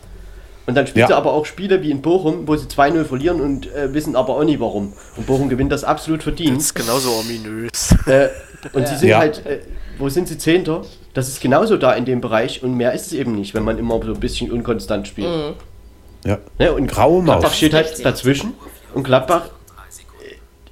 Und 0.65 0.75
dann 0.75 0.87
spielt 0.87 1.01
ja. 1.01 1.07
sie 1.07 1.15
aber 1.15 1.33
auch 1.33 1.45
Spiele 1.45 1.81
wie 1.83 1.91
in 1.91 2.01
Bochum, 2.01 2.47
wo 2.47 2.55
sie 2.55 2.67
2-0 2.67 3.03
verlieren 3.03 3.41
und 3.41 3.71
äh, 3.73 3.93
wissen 3.93 4.15
aber 4.15 4.37
auch 4.37 4.43
nie 4.45 4.59
warum. 4.59 4.93
Und 5.17 5.27
Bochum 5.27 5.49
gewinnt 5.49 5.73
das 5.73 5.83
absolut 5.83 6.23
verdient. 6.23 6.57
Das 6.57 6.65
ist 6.67 6.73
genauso 6.73 7.09
ominös. 7.11 7.95
Äh, 8.05 8.29
und 8.71 8.83
ja. 8.83 8.87
sie 8.87 8.95
sind 8.95 9.09
ja. 9.09 9.19
halt, 9.19 9.45
äh, 9.45 9.59
wo 9.97 10.07
sind 10.07 10.27
sie 10.29 10.37
Zehnter? 10.37 10.83
Das 11.13 11.27
ist 11.27 11.41
genauso 11.41 11.75
da 11.77 11.93
in 11.93 12.05
dem 12.05 12.21
Bereich 12.21 12.63
und 12.63 12.75
mehr 12.75 12.93
ist 12.93 13.07
es 13.07 13.13
eben 13.13 13.35
nicht, 13.35 13.53
wenn 13.53 13.63
man 13.63 13.77
immer 13.77 14.01
so 14.03 14.13
ein 14.13 14.19
bisschen 14.19 14.51
unkonstant 14.51 15.07
spielt. 15.07 15.29
Mhm. 15.29 15.53
Ja. 16.25 16.37
Ne? 16.59 16.71
Und 16.73 16.87
Graue 16.87 17.21
Maus. 17.21 17.39
Gladbach 17.39 17.53
steht 17.53 17.73
halt 17.73 18.05
dazwischen 18.05 18.53
und 18.93 19.03
Gladbach 19.03 19.49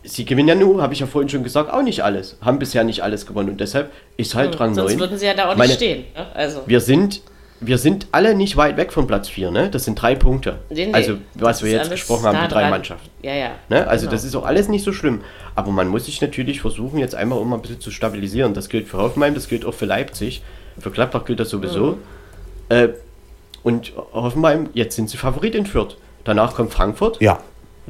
sie 0.04 0.26
gewinnen 0.26 0.48
ja 0.48 0.56
nur, 0.56 0.82
habe 0.82 0.94
ich 0.94 1.00
ja 1.00 1.08
vorhin 1.08 1.30
schon 1.30 1.44
gesagt, 1.44 1.72
auch 1.72 1.84
nicht 1.84 2.04
alles. 2.04 2.38
Haben 2.42 2.60
bisher 2.60 2.84
nicht 2.84 3.04
alles 3.04 3.26
gewonnen 3.26 3.50
und 3.50 3.62
deshalb 3.62 3.92
ist 4.18 4.36
halt 4.36 4.54
hm, 4.54 4.60
Rang 4.60 4.74
sonst 4.74 4.92
9. 4.92 5.00
Sonst 5.00 5.00
würden 5.02 5.20
sie 5.20 5.26
ja 5.26 5.34
da 5.34 5.52
auch 5.52 5.56
Meine, 5.56 5.70
nicht 5.70 5.78
stehen. 5.78 6.06
Ne? 6.16 6.26
Also. 6.34 6.62
Wir 6.66 6.80
sind 6.80 7.22
wir 7.64 7.78
sind 7.78 8.08
alle 8.12 8.34
nicht 8.34 8.58
weit 8.58 8.76
weg 8.76 8.92
von 8.92 9.06
Platz 9.06 9.30
4, 9.30 9.52
ne? 9.52 9.70
Das 9.70 9.86
sind 9.86 10.02
drei 10.02 10.16
Punkte. 10.16 10.58
Nee, 10.70 10.88
nee, 10.88 10.94
also, 10.94 11.18
was 11.36 11.64
wir 11.64 11.72
jetzt 11.72 11.92
gesprochen 11.92 12.26
haben, 12.26 12.40
die 12.42 12.48
drei 12.52 12.62
dran. 12.62 12.72
Mannschaften. 12.72 13.08
Ja, 13.22 13.36
ja. 13.36 13.52
Ne? 13.70 13.88
Also, 13.88 14.06
genau. 14.06 14.14
das 14.14 14.24
ist 14.24 14.36
auch 14.36 14.46
alles 14.46 14.68
nicht 14.68 14.84
so 14.84 14.92
schlimm. 14.92 15.22
Aber 15.54 15.72
man 15.72 15.88
muss 15.88 16.06
sich 16.06 16.20
natürlich 16.22 16.60
versuchen, 16.60 16.98
jetzt 16.98 17.14
einmal 17.14 17.38
um 17.38 17.54
ein 17.54 17.62
bisschen 17.62 17.80
zu 17.80 17.92
stabilisieren. 17.92 18.56
Das 18.56 18.68
gilt 18.68 18.88
für 18.88 18.98
Hoffenheim, 18.98 19.36
das 19.36 19.48
gilt 19.48 19.64
auch 19.64 19.76
für 19.76 19.86
Leipzig. 19.86 20.42
Für 20.80 20.90
Gladbach 20.90 21.24
gilt 21.24 21.40
das 21.40 21.52
sowieso. 21.52 21.92
Mhm. 21.92 22.76
Äh, 22.76 22.90
und 23.62 23.94
Hoffenheim, 24.12 24.70
jetzt 24.74 24.96
sind 24.96 25.12
sie 25.12 25.18
Favorit 25.18 25.54
in 25.54 25.68
Fürth. 25.68 25.98
Danach 26.24 26.56
kommt 26.56 26.74
Frankfurt. 26.74 27.22
Ja. 27.22 27.42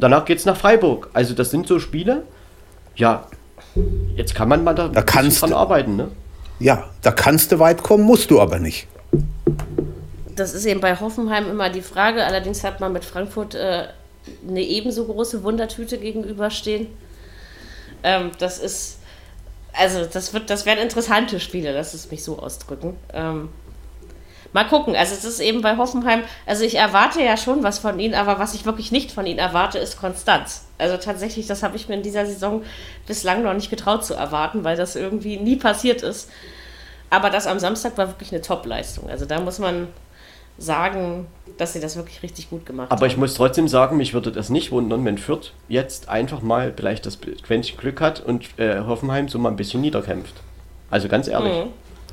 Danach 0.02 0.26
geht 0.26 0.40
es 0.40 0.46
nach 0.46 0.58
Freiburg. 0.58 1.10
Also 1.14 1.36
das 1.36 1.52
sind 1.52 1.68
so 1.68 1.80
Spiele, 1.80 2.24
ja, 2.96 3.28
jetzt 4.16 4.34
kann 4.34 4.50
man 4.50 4.64
mal 4.64 4.74
da, 4.74 4.88
da 4.88 5.04
kannst 5.04 5.42
dran 5.42 5.54
arbeiten, 5.54 5.96
ne? 5.96 6.10
Ja, 6.60 6.90
da 7.04 7.12
kannst 7.12 7.52
du 7.52 7.60
weit 7.60 7.84
kommen, 7.84 8.04
musst 8.04 8.32
du 8.32 8.42
aber 8.42 8.58
nicht. 8.60 8.88
Das 10.36 10.54
ist 10.56 10.66
eben 10.66 10.82
bei 10.82 11.00
Hoffenheim 11.00 11.50
immer 11.50 11.70
die 11.70 11.84
Frage. 11.84 12.26
Allerdings 12.26 12.64
hat 12.64 12.80
man 12.80 12.94
mit 12.94 13.06
Frankfurt 13.06 13.54
äh, 13.54 13.90
eine 14.48 14.62
ebenso 14.62 15.06
große 15.06 15.44
Wundertüte 15.44 16.00
gegenüberstehen. 16.00 16.88
Ähm, 18.02 18.32
das 18.40 18.58
ist, 18.58 18.98
also 19.74 20.06
das 20.06 20.34
wird, 20.34 20.50
das 20.50 20.66
werden 20.66 20.80
interessante 20.80 21.40
Spiele, 21.40 21.74
lass 21.74 21.94
es 21.94 22.10
mich 22.10 22.24
so 22.24 22.40
ausdrücken. 22.40 22.96
Ähm, 23.14 23.50
Mal 24.54 24.66
gucken. 24.66 24.96
Also 24.96 25.14
es 25.14 25.24
ist 25.24 25.40
eben 25.40 25.62
bei 25.62 25.78
Hoffenheim, 25.78 26.24
also 26.46 26.64
ich 26.64 26.76
erwarte 26.76 27.22
ja 27.22 27.38
schon 27.38 27.64
was 27.64 27.80
von 27.80 28.00
ihnen, 28.00 28.14
aber 28.14 28.38
was 28.38 28.54
ich 28.54 28.66
wirklich 28.66 28.92
nicht 28.92 29.12
von 29.12 29.26
ihnen 29.26 29.40
erwarte, 29.40 29.78
ist 29.78 30.00
Konstanz. 30.00 30.66
Also 30.78 30.98
tatsächlich, 30.98 31.48
das 31.48 31.64
habe 31.64 31.78
ich 31.78 31.88
mir 31.88 31.96
in 31.96 32.04
dieser 32.04 32.26
Saison 32.26 32.64
bislang 33.08 33.44
noch 33.44 33.54
nicht 33.54 33.70
getraut 33.70 34.06
zu 34.06 34.14
erwarten, 34.14 34.64
weil 34.64 34.76
das 34.76 34.96
irgendwie 34.96 35.38
nie 35.38 35.56
passiert 35.56 36.02
ist. 36.02 36.30
Aber 37.10 37.30
das 37.30 37.48
am 37.48 37.60
Samstag 37.60 37.98
war 37.98 38.08
wirklich 38.08 38.32
eine 38.32 38.42
Top-Leistung. 38.42 39.10
Also 39.10 39.26
da 39.26 39.40
muss 39.40 39.60
man 39.60 39.88
sagen, 40.58 41.28
dass 41.58 41.74
sie 41.74 41.80
das 41.80 41.96
wirklich 41.96 42.22
richtig 42.24 42.50
gut 42.50 42.66
gemacht 42.66 42.88
aber 42.88 42.96
haben. 42.96 43.00
Aber 43.00 43.08
ich 43.08 43.18
muss 43.18 43.34
trotzdem 43.34 43.68
sagen, 43.68 43.98
mich 43.98 44.14
würde 44.14 44.32
das 44.32 44.50
nicht 44.50 44.72
wundern, 44.72 45.04
wenn 45.06 45.18
Fürth 45.18 45.54
jetzt 45.68 46.10
einfach 46.10 46.42
mal 46.42 46.74
vielleicht 46.76 47.06
das 47.06 47.20
Quäntchen 47.20 47.78
Glück 47.78 48.02
hat 48.02 48.20
und 48.20 48.48
äh, 48.58 48.80
Hoffenheim 48.80 49.30
so 49.30 49.40
mal 49.40 49.50
ein 49.50 49.56
bisschen 49.56 49.82
niederkämpft. 49.82 50.36
Also 50.90 51.08
ganz 51.08 51.28
ehrlich. 51.28 51.66
Mhm. 51.66 51.70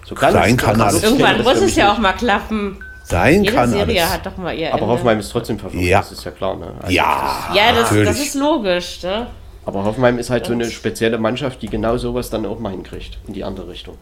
So 0.07 0.15
kann 0.15 0.33
Sein 0.33 0.55
es, 0.55 0.62
kann 0.62 0.81
alles. 0.81 1.03
Irgendwann 1.03 1.43
muss 1.43 1.61
es 1.61 1.77
ja 1.77 1.93
auch 1.93 1.99
mal 1.99 2.12
klappen. 2.12 2.79
Sein 3.05 3.43
Jede 3.43 3.57
kann 3.57 3.70
Serie 3.70 4.03
alles. 4.03 4.12
hat 4.12 4.27
doch 4.27 4.37
mal 4.37 4.55
ihr 4.55 4.69
Aber 4.69 4.83
Ende. 4.83 4.93
Hoffenheim 4.93 5.20
ist 5.20 5.31
trotzdem 5.31 5.59
Favorit, 5.59 5.83
ja. 5.83 5.99
das 6.01 6.12
ist 6.12 6.25
ja 6.25 6.31
klar. 6.31 6.57
Ne? 6.57 6.75
Also 6.81 6.93
ja, 6.93 7.51
ja 7.55 7.73
das, 7.73 7.89
das, 7.91 8.20
ist 8.20 8.35
logisch. 8.35 9.03
Ne? 9.03 9.27
Aber 9.65 9.85
Hoffenheim 9.85 10.19
ist 10.19 10.29
halt 10.29 10.47
so 10.47 10.53
eine 10.53 10.70
spezielle 10.70 11.19
Mannschaft, 11.19 11.62
die 11.62 11.69
genau 11.69 11.97
sowas 11.97 12.29
dann 12.29 12.45
auch 12.45 12.59
mal 12.59 12.70
hinkriegt, 12.70 13.19
in 13.27 13.35
die 13.35 13.45
andere 13.45 13.69
Richtung. 13.69 13.97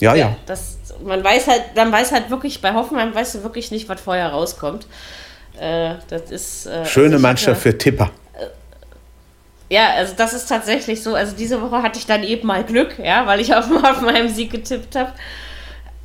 Ja, 0.00 0.14
ja. 0.14 0.26
ja. 0.26 0.36
Das, 0.46 0.78
man 1.04 1.22
weiß 1.22 1.48
halt, 1.48 1.62
dann 1.74 1.90
weiß 1.90 2.12
halt 2.12 2.30
wirklich, 2.30 2.60
bei 2.60 2.74
Hoffenheim 2.74 3.14
weißt 3.14 3.36
du 3.36 3.42
wirklich 3.42 3.70
nicht, 3.70 3.88
was 3.88 4.00
vorher 4.00 4.30
rauskommt. 4.30 4.86
Äh, 5.60 5.94
das 6.08 6.30
ist. 6.30 6.66
Äh, 6.66 6.84
Schöne 6.86 7.14
also 7.14 7.22
Mannschaft 7.22 7.62
für 7.62 7.76
Tipper. 7.76 8.10
Ja, 9.72 9.94
also 9.94 10.12
das 10.14 10.34
ist 10.34 10.50
tatsächlich 10.50 11.02
so. 11.02 11.14
Also 11.14 11.34
diese 11.34 11.62
Woche 11.62 11.82
hatte 11.82 11.98
ich 11.98 12.04
dann 12.04 12.24
eben 12.24 12.46
mal 12.46 12.62
Glück, 12.62 12.98
ja, 13.02 13.26
weil 13.26 13.40
ich 13.40 13.54
auf, 13.56 13.70
auf 13.70 14.02
meinem 14.02 14.28
Sieg 14.28 14.50
getippt 14.50 14.94
habe. 14.94 15.12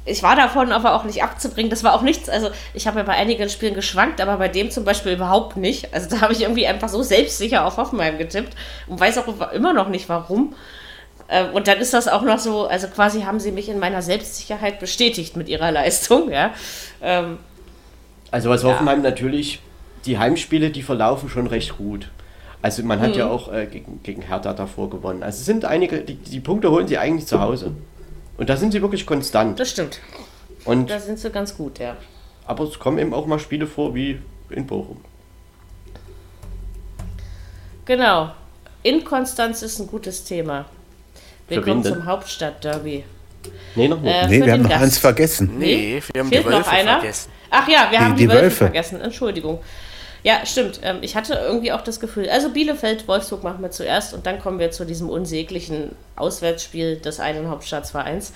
Ich 0.06 0.24
war 0.24 0.38
davon 0.38 0.72
aber 0.72 0.96
auch 0.96 1.04
nicht 1.04 1.22
abzubringen. 1.22 1.70
Das 1.70 1.84
war 1.84 1.94
auch 1.94 2.02
nichts. 2.02 2.30
Also 2.30 2.50
ich 2.74 2.88
habe 2.88 3.00
ja 3.00 3.04
bei 3.04 3.12
einigen 3.12 3.50
Spielen 3.50 3.74
geschwankt, 3.74 4.22
aber 4.22 4.38
bei 4.38 4.48
dem 4.48 4.72
zum 4.72 4.86
Beispiel 4.86 5.12
überhaupt 5.12 5.58
nicht. 5.58 5.94
Also 5.94 6.10
da 6.10 6.22
habe 6.22 6.32
ich 6.32 6.44
irgendwie 6.44 6.66
einfach 6.66 6.88
so 6.88 7.04
selbstsicher 7.04 7.66
auf 7.66 7.76
Hoffenheim 7.76 8.18
getippt 8.18 8.56
und 8.88 9.02
weiß 9.02 9.18
auch 9.18 9.52
immer 9.52 9.74
noch 9.74 9.90
nicht 9.90 10.08
warum. 10.08 10.56
Äh, 11.28 11.50
und 11.50 11.68
dann 11.68 11.80
ist 11.80 11.94
das 11.94 12.08
auch 12.08 12.22
noch 12.22 12.40
so, 12.40 12.68
also 12.68 12.88
quasi 12.88 13.24
haben 13.24 13.42
sie 13.42 13.52
mich 13.52 13.68
in 13.68 13.80
meiner 13.80 14.02
Selbstsicherheit 14.02 14.80
bestätigt 14.80 15.36
mit 15.36 15.50
ihrer 15.50 15.74
Leistung, 15.74 16.32
ja. 16.32 16.52
Ähm, 17.02 17.38
also 18.32 18.50
was 18.50 18.64
Hoffenheim 18.64 19.04
ja. 19.04 19.10
natürlich, 19.10 19.60
die 20.06 20.18
Heimspiele, 20.18 20.70
die 20.70 20.84
verlaufen 20.84 21.28
schon 21.28 21.48
recht 21.48 21.78
gut. 21.78 22.08
Also 22.68 22.84
man 22.84 23.00
hat 23.00 23.12
mhm. 23.12 23.20
ja 23.20 23.30
auch 23.30 23.50
äh, 23.54 23.66
gegen, 23.66 24.04
gegen 24.04 24.24
Hertha 24.24 24.52
davor 24.52 24.90
gewonnen. 24.90 25.24
Also 25.24 25.40
es 25.40 25.46
sind 25.46 25.64
einige, 25.64 26.02
die, 26.02 26.16
die 26.16 26.42
Punkte 26.42 26.70
holen 26.70 26.86
sie 26.86 26.98
eigentlich 26.98 27.26
zu 27.26 27.40
Hause. 27.40 27.72
Und 28.38 28.50
da 28.50 28.58
sind 28.58 28.74
sie 28.74 28.82
wirklich 28.82 29.06
konstant. 29.06 29.58
Das 29.58 29.70
stimmt. 29.70 30.02
Und 30.66 30.90
da 30.90 31.00
sind 31.00 31.18
sie 31.18 31.30
ganz 31.30 31.56
gut, 31.56 31.80
ja. 31.80 31.96
Aber 32.46 32.66
es 32.66 32.78
kommen 32.78 32.98
eben 32.98 33.14
auch 33.14 33.26
mal 33.26 33.40
Spiele 33.40 33.68
vor 33.68 33.96
wie 33.96 34.20
in 34.50 34.68
Bochum. 34.68 34.98
Genau. 37.86 38.32
Inkonstanz 38.84 39.62
ist 39.62 39.80
ein 39.80 39.88
gutes 39.88 40.26
Thema. 40.26 40.66
Wir 41.48 41.62
kommen 41.62 41.86
zum 41.86 42.06
Hauptstadtderby. 42.06 43.06
Nee, 43.76 43.88
noch 43.88 44.02
nicht. 44.02 44.14
Äh, 44.14 44.28
nee, 44.28 44.46
wir 44.46 44.52
haben 44.52 44.64
noch 44.64 44.70
Gast. 44.72 44.84
eins 44.84 44.98
vergessen. 44.98 45.58
Nee, 45.58 46.04
wir 46.12 46.22
haben 46.22 46.28
Fehlt 46.28 46.46
die 46.46 46.50
Wölfe 46.50 46.70
vergessen. 46.70 47.32
Ach 47.50 47.68
ja, 47.70 47.88
wir 47.90 47.98
die, 47.98 48.04
haben 48.04 48.16
die, 48.18 48.24
die 48.24 48.28
Wölfe, 48.28 48.42
Wölfe 48.42 48.58
vergessen. 48.58 49.00
Entschuldigung. 49.00 49.60
Ja, 50.28 50.46
stimmt. 50.46 50.82
Ähm, 50.84 50.98
ich 51.04 51.16
hatte 51.16 51.36
irgendwie 51.36 51.72
auch 51.72 51.80
das 51.80 52.02
Gefühl, 52.02 52.30
also 52.30 52.50
Bielefeld, 52.50 53.08
Wolfsburg 53.08 53.46
machen 53.46 53.62
wir 53.62 53.72
zuerst 53.72 54.14
und 54.14 54.26
dann 54.26 54.40
kommen 54.40 54.60
wir 54.60 54.72
zu 54.72 54.84
diesem 54.84 55.10
unsäglichen 55.10 55.96
Auswärtsspiel 56.18 56.98
des 56.98 57.22
einen 57.22 57.50
Hauptstadtvereins. 57.50 58.34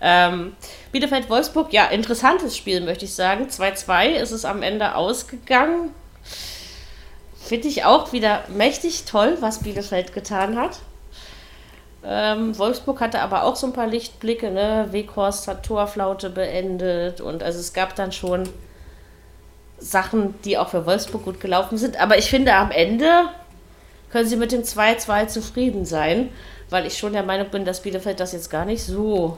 Ähm, 0.00 0.56
Bielefeld-Wolfsburg, 0.90 1.72
ja, 1.72 1.84
interessantes 1.84 2.56
Spiel, 2.56 2.80
möchte 2.80 3.04
ich 3.04 3.14
sagen. 3.14 3.46
2-2 3.46 4.14
ist 4.14 4.32
es 4.32 4.44
am 4.44 4.62
Ende 4.62 4.96
ausgegangen. 4.96 5.94
Finde 7.40 7.68
ich 7.68 7.84
auch 7.84 8.12
wieder 8.12 8.42
mächtig 8.48 9.04
toll, 9.04 9.36
was 9.38 9.60
Bielefeld 9.60 10.12
getan 10.12 10.58
hat. 10.58 10.80
Ähm, 12.04 12.58
Wolfsburg 12.58 13.00
hatte 13.00 13.20
aber 13.20 13.44
auch 13.44 13.54
so 13.54 13.68
ein 13.68 13.72
paar 13.72 13.86
Lichtblicke, 13.86 14.50
ne? 14.50 14.88
Weghorst 14.90 15.46
hat 15.46 15.64
Torflaute 15.64 16.30
beendet 16.30 17.20
und 17.20 17.44
also 17.44 17.60
es 17.60 17.72
gab 17.72 17.94
dann 17.94 18.10
schon 18.10 18.48
Sachen, 19.80 20.34
die 20.44 20.58
auch 20.58 20.68
für 20.70 20.86
Wolfsburg 20.86 21.24
gut 21.24 21.40
gelaufen 21.40 21.78
sind. 21.78 22.00
Aber 22.00 22.18
ich 22.18 22.28
finde 22.30 22.54
am 22.54 22.70
Ende 22.70 23.28
können 24.10 24.26
Sie 24.28 24.36
mit 24.36 24.52
dem 24.52 24.62
2-2 24.62 25.26
zufrieden 25.28 25.84
sein, 25.84 26.30
weil 26.70 26.86
ich 26.86 26.96
schon 26.98 27.12
der 27.12 27.22
Meinung 27.22 27.48
bin, 27.50 27.64
dass 27.64 27.82
Bielefeld 27.82 28.20
das 28.20 28.32
jetzt 28.32 28.50
gar 28.50 28.64
nicht 28.64 28.82
so. 28.82 29.36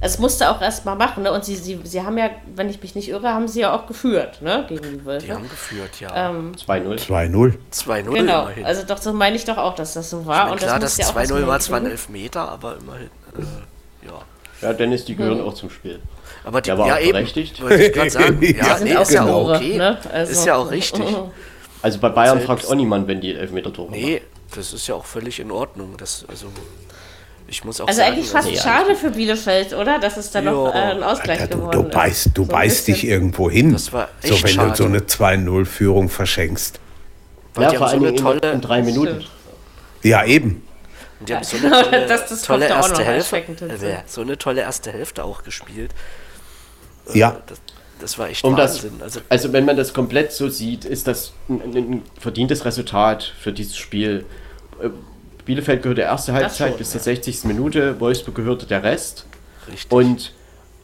Es 0.00 0.20
musste 0.20 0.48
auch 0.48 0.60
erst 0.62 0.84
mal 0.84 0.94
machen, 0.94 1.24
ne? 1.24 1.32
Und 1.32 1.44
sie, 1.44 1.56
sie, 1.56 1.80
sie 1.82 2.02
haben 2.02 2.16
ja, 2.16 2.30
wenn 2.54 2.70
ich 2.70 2.80
mich 2.80 2.94
nicht 2.94 3.08
irre, 3.08 3.34
haben 3.34 3.48
sie 3.48 3.62
ja 3.62 3.74
auch 3.74 3.86
geführt, 3.88 4.40
ne? 4.40 4.64
Gegen 4.68 4.82
die 4.82 5.04
Wölfe. 5.04 5.26
Die 5.26 5.32
haben 5.32 5.48
geführt, 5.48 5.98
ja. 5.98 6.30
Ähm, 6.30 6.52
2-0. 6.54 7.04
2-0. 7.04 7.54
2-0 7.72 8.02
genau, 8.12 8.42
immerhin. 8.42 8.64
also 8.64 8.84
doch, 8.86 8.98
so 8.98 9.12
meine 9.12 9.34
ich 9.34 9.44
doch 9.44 9.56
auch, 9.58 9.74
dass 9.74 9.94
das 9.94 10.08
so 10.10 10.24
war. 10.24 10.36
ich 10.36 10.42
mein, 10.44 10.52
und 10.52 10.58
klar, 10.60 10.78
das 10.78 10.96
das 10.96 11.06
muss 11.16 11.28
ja 11.28 11.36
auch 11.36 11.40
2-0 11.40 11.46
war 11.48 11.58
zwar 11.58 11.80
mal 11.80 11.86
ein. 11.86 11.90
Elfmeter, 11.92 12.48
aber 12.48 12.76
immerhin, 12.78 13.10
äh, 13.36 14.06
ja. 14.06 14.22
Ja, 14.60 14.72
Dennis, 14.72 15.04
die 15.04 15.16
gehören 15.16 15.38
Hm. 15.38 15.46
auch 15.48 15.54
zum 15.54 15.68
Spiel. 15.70 15.98
Aber 16.44 16.60
die, 16.60 16.66
Der 16.70 16.78
war 16.78 16.88
ja 16.88 16.94
auch 16.94 17.00
eben, 17.00 17.12
berechtigt. 17.12 17.62
wollte 17.62 17.82
ich 17.84 17.92
gerade 17.92 18.10
sagen. 18.10 18.38
Ja, 18.56 18.78
nee, 18.80 18.96
auch 18.96 19.02
ist 19.02 19.12
ja 19.12 19.24
auch 19.24 19.50
okay. 19.54 19.76
ne? 19.76 19.98
Also- 20.12 20.32
Ist 20.32 20.44
ja 20.46 20.56
auch 20.56 20.70
richtig. 20.70 21.04
Also 21.82 21.98
bei 21.98 22.08
Bayern 22.08 22.38
Selbst- 22.38 22.46
fragt 22.46 22.66
auch 22.68 22.74
niemand, 22.74 23.08
wenn 23.08 23.20
die 23.20 23.34
Elfmeter-Tore 23.34 23.90
Nee, 23.90 24.22
das 24.54 24.72
ist 24.72 24.86
ja 24.86 24.94
auch 24.94 25.04
völlig 25.04 25.40
in 25.40 25.50
Ordnung. 25.50 25.94
Das, 25.96 26.24
also, 26.28 26.46
ich 27.48 27.64
muss 27.64 27.80
auch 27.80 27.88
Also 27.88 27.98
sagen, 28.00 28.12
eigentlich 28.12 28.28
fast 28.30 28.48
also, 28.48 28.60
schade 28.62 28.94
für 28.96 29.10
Bielefeld, 29.10 29.72
oder? 29.74 29.98
Dass 29.98 30.16
es 30.16 30.30
dann 30.30 30.44
noch 30.44 30.72
äh, 30.74 30.78
ein 30.78 31.02
Ausgleich 31.02 31.40
Alter, 31.40 31.54
du, 31.54 31.58
geworden 31.58 31.82
du 31.82 31.88
beißt, 31.88 32.26
du 32.26 32.30
ist. 32.30 32.36
So 32.36 32.42
ein 32.42 32.48
beißt 32.48 32.88
dich 32.88 33.04
irgendwo 33.06 33.50
hin. 33.50 33.72
Das 33.72 33.92
war 33.92 34.08
so, 34.22 34.28
wenn 34.30 34.40
du 34.42 34.48
so 34.48 34.52
schade. 34.52 34.84
eine 34.84 34.98
2-0-Führung 35.00 36.08
verschenkst. 36.08 36.78
weil 37.54 37.64
Ja, 37.64 37.70
die 37.70 37.76
vor 37.76 37.86
haben 37.90 37.98
so 38.00 38.06
eine 38.06 38.16
in, 38.16 38.22
tolle, 38.22 38.52
in 38.52 38.60
drei 38.60 38.82
Minuten. 38.82 39.24
Ja, 40.02 40.24
eben. 40.24 40.66
Und 41.20 41.28
die 41.28 41.34
haben 41.34 41.44
so 41.44 41.56
eine 41.56 41.70
tolle, 41.70 42.06
Das- 42.06 42.28
das 42.28 42.42
tolle 42.42 42.68
da 42.68 42.76
erste 42.76 43.04
Hälfte, 43.04 43.36
äh, 43.38 43.96
so 44.06 44.20
eine 44.20 44.38
tolle 44.38 44.60
erste 44.62 44.92
Hälfte 44.92 45.24
auch 45.24 45.42
gespielt. 45.42 45.90
Ja. 47.14 47.36
Das, 47.46 47.60
das 48.00 48.18
war 48.18 48.28
echt 48.28 48.44
Um 48.44 48.56
das, 48.56 48.82
Wahnsinn. 48.82 49.00
also, 49.02 49.20
also 49.28 49.52
wenn 49.52 49.64
man 49.64 49.76
das 49.76 49.94
komplett 49.94 50.32
so 50.32 50.48
sieht, 50.48 50.84
ist 50.84 51.06
das 51.06 51.32
ein, 51.48 51.76
ein 51.76 52.02
verdientes 52.18 52.64
Resultat 52.64 53.22
für 53.22 53.52
dieses 53.52 53.76
Spiel. 53.76 54.24
Äh, 54.82 54.88
Bielefeld 55.44 55.82
gehörte 55.82 56.02
erste 56.02 56.32
Halbzeit 56.32 56.70
schon, 56.70 56.78
bis 56.78 56.90
zur 56.90 57.00
60. 57.00 57.44
Minute, 57.44 58.00
Wolfsburg 58.00 58.34
gehörte 58.34 58.66
der 58.66 58.82
Rest. 58.82 59.26
richtig. 59.70 59.90
Und 59.90 60.32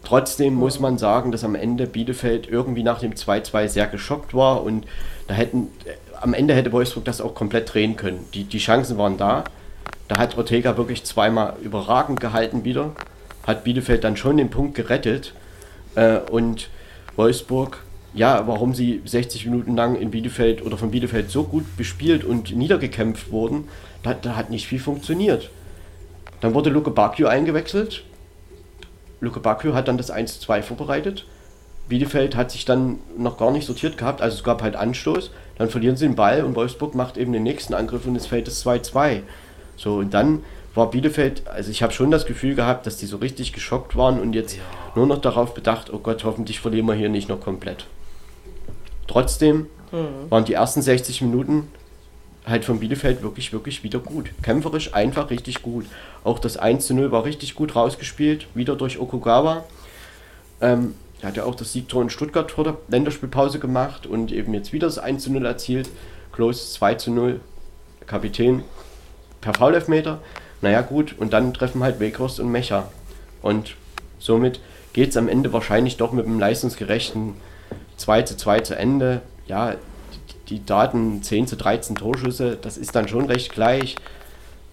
trotzdem 0.05 0.55
muss 0.55 0.81
man 0.81 0.99
sagen, 0.99 1.33
dass 1.33 1.45
am 1.45 1.55
Ende 1.55 1.87
Bielefeld 1.87 2.49
irgendwie 2.49 2.83
nach 2.83 3.01
dem 3.01 3.13
2-2 3.15 3.69
sehr 3.69 3.87
geschockt 3.87 4.35
war 4.35 4.63
und 4.63 4.87
da 5.27 5.35
hätten 5.35 5.69
äh, 5.85 5.93
am 6.21 6.35
Ende 6.35 6.55
hätte 6.55 6.73
Wolfsburg 6.73 7.05
das 7.05 7.21
auch 7.21 7.35
komplett 7.35 7.73
drehen 7.73 7.97
können. 7.97 8.27
Die, 8.35 8.45
die 8.45 8.59
Chancen 8.59 8.99
waren 8.99 9.17
da. 9.17 9.45
Da 10.09 10.19
hat 10.19 10.37
Ortega 10.37 10.77
wirklich 10.77 11.05
zweimal 11.05 11.55
überragend 11.63 12.21
gehalten 12.21 12.65
wieder. 12.65 12.93
Hat 13.47 13.65
Bielefeld 13.65 14.05
dann 14.05 14.17
schon 14.17 14.37
den 14.37 14.51
Punkt 14.51 14.75
gerettet. 14.75 15.33
Äh, 15.95 16.19
und 16.31 16.71
Wolfsburg, 17.17 17.83
ja, 18.15 18.47
warum 18.47 18.75
sie 18.75 19.03
60 19.05 19.47
Minuten 19.47 19.77
lang 19.77 19.97
in 19.97 20.11
Bielefeld 20.11 20.65
oder 20.65 20.77
von 20.77 20.91
Bielefeld 20.91 21.31
so 21.31 21.45
gut 21.45 21.77
bespielt 21.77 22.25
und 22.25 22.55
niedergekämpft 22.57 23.31
wurden, 23.31 23.69
da, 24.03 24.15
da 24.15 24.37
hat 24.37 24.51
nicht 24.51 24.67
viel 24.67 24.81
funktioniert. 24.81 25.51
Dann 26.41 26.55
wurde 26.55 26.71
Luke 26.71 26.91
Bacchio 26.91 27.27
eingewechselt. 27.27 28.05
Luke 29.21 29.41
Bacchio 29.41 29.75
hat 29.75 29.89
dann 29.89 29.99
das 29.99 30.13
1-2 30.13 30.63
vorbereitet. 30.63 31.27
Bielefeld 31.89 32.37
hat 32.37 32.51
sich 32.51 32.65
dann 32.65 32.99
noch 33.17 33.39
gar 33.39 33.51
nicht 33.51 33.67
sortiert 33.67 33.97
gehabt, 33.97 34.21
also 34.21 34.37
es 34.37 34.45
gab 34.45 34.63
halt 34.63 34.77
Anstoß. 34.77 35.31
Dann 35.57 35.71
verlieren 35.71 35.97
sie 35.97 36.07
den 36.07 36.15
Ball 36.15 36.45
und 36.45 36.55
Wolfsburg 36.55 36.95
macht 36.95 37.17
eben 37.17 37.33
den 37.33 37.43
nächsten 37.43 37.75
Angriff 37.75 38.07
und 38.07 38.15
es 38.15 38.27
fällt 38.27 38.47
das 38.47 38.65
2-2. 38.65 39.23
So, 39.77 39.97
und 39.97 40.13
dann 40.13 40.45
war 40.75 40.91
Bielefeld, 40.91 41.47
also 41.49 41.71
ich 41.71 41.83
habe 41.83 41.93
schon 41.93 42.11
das 42.11 42.27
Gefühl 42.27 42.55
gehabt, 42.55 42.87
dass 42.87 42.97
die 42.97 43.07
so 43.07 43.17
richtig 43.17 43.53
geschockt 43.53 43.97
waren 43.97 44.21
und 44.21 44.33
jetzt 44.35 44.59
nur 44.95 45.07
noch 45.07 45.21
darauf 45.21 45.55
bedacht, 45.55 45.93
oh 45.93 45.99
Gott, 45.99 46.25
hoffentlich 46.25 46.61
verlieren 46.61 46.87
wir 46.87 46.95
hier 46.95 47.09
nicht 47.09 47.29
noch 47.29 47.41
komplett. 47.41 47.87
Trotzdem 49.07 49.67
waren 50.29 50.45
die 50.45 50.53
ersten 50.53 50.83
60 50.83 51.23
Minuten 51.23 51.69
halt 52.47 52.65
von 52.65 52.81
Bielefeld 52.81 53.23
wirklich, 53.23 53.53
wirklich 53.53 53.83
wieder 53.83 53.99
gut. 53.99 54.31
Kämpferisch 54.43 54.95
einfach 54.95 55.31
richtig 55.31 55.63
gut. 55.63 55.87
Auch 56.25 56.39
das 56.39 56.57
1 56.57 56.91
0 56.91 57.11
war 57.11 57.25
richtig 57.25 57.55
gut 57.55 57.75
rausgespielt, 57.75 58.47
wieder 58.55 58.77
durch 58.77 58.99
Okugawa. 58.99 59.65
Ähm, 60.61 60.95
er 61.21 61.29
hat 61.29 61.37
ja 61.37 61.45
auch 61.45 61.55
das 61.55 61.73
Siegtor 61.73 62.03
in 62.03 62.11
Stuttgart 62.11 62.51
vor 62.51 62.65
der 62.65 62.77
Länderspielpause 62.89 63.59
gemacht 63.59 64.07
und 64.07 64.33
eben 64.33 64.55
jetzt 64.55 64.73
wieder 64.73 64.87
das 64.87 64.99
1 64.99 65.29
0 65.29 65.45
erzielt. 65.47 65.89
Klos 66.33 66.73
2 66.75 66.95
zu 66.95 67.11
0, 67.11 67.41
Kapitän 68.07 68.63
per 69.41 69.55
Foulelfmeter. 69.55 70.21
Naja, 70.61 70.81
gut, 70.83 71.15
und 71.19 71.33
dann 71.33 71.55
treffen 71.55 71.83
halt 71.83 72.01
Weghorst 72.01 72.41
und 72.41 72.51
Mecha. 72.51 72.89
Und 73.43 73.77
somit 74.19 74.61
geht 74.93 75.11
es 75.11 75.17
am 75.17 75.29
Ende 75.29 75.53
wahrscheinlich 75.53 75.97
doch 75.97 76.13
mit 76.13 76.27
einem 76.27 76.41
leistungsgerechten 76.41 77.35
2 77.97 78.23
zu 78.23 78.37
2 78.37 78.61
zu 78.61 78.77
Ende. 78.77 79.23
Ja, 79.47 79.75
die, 80.49 80.65
Daten 80.65 81.23
10 81.23 81.47
zu 81.47 81.57
13 81.57 81.97
Torschüsse, 81.97 82.57
das 82.61 82.79
ist 82.79 82.95
dann 82.95 83.07
schon 83.07 83.27
recht 83.27 83.53
gleich. 83.53 83.97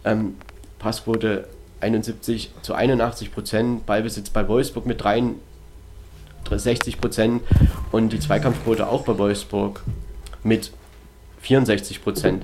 Ähm, 0.03 0.35
Passquote 0.79 1.47
71 1.81 2.51
zu 2.61 2.73
81 2.73 3.33
Prozent, 3.33 3.85
Ballbesitz 3.85 4.29
bei 4.29 4.47
Wolfsburg 4.47 4.85
mit 4.85 5.03
63 5.03 6.99
Prozent 6.99 7.43
und 7.91 8.13
die 8.13 8.19
Zweikampfquote 8.19 8.87
auch 8.87 9.03
bei 9.03 9.17
Wolfsburg 9.17 9.83
mit 10.43 10.71
64 11.41 12.03
Prozent. 12.03 12.43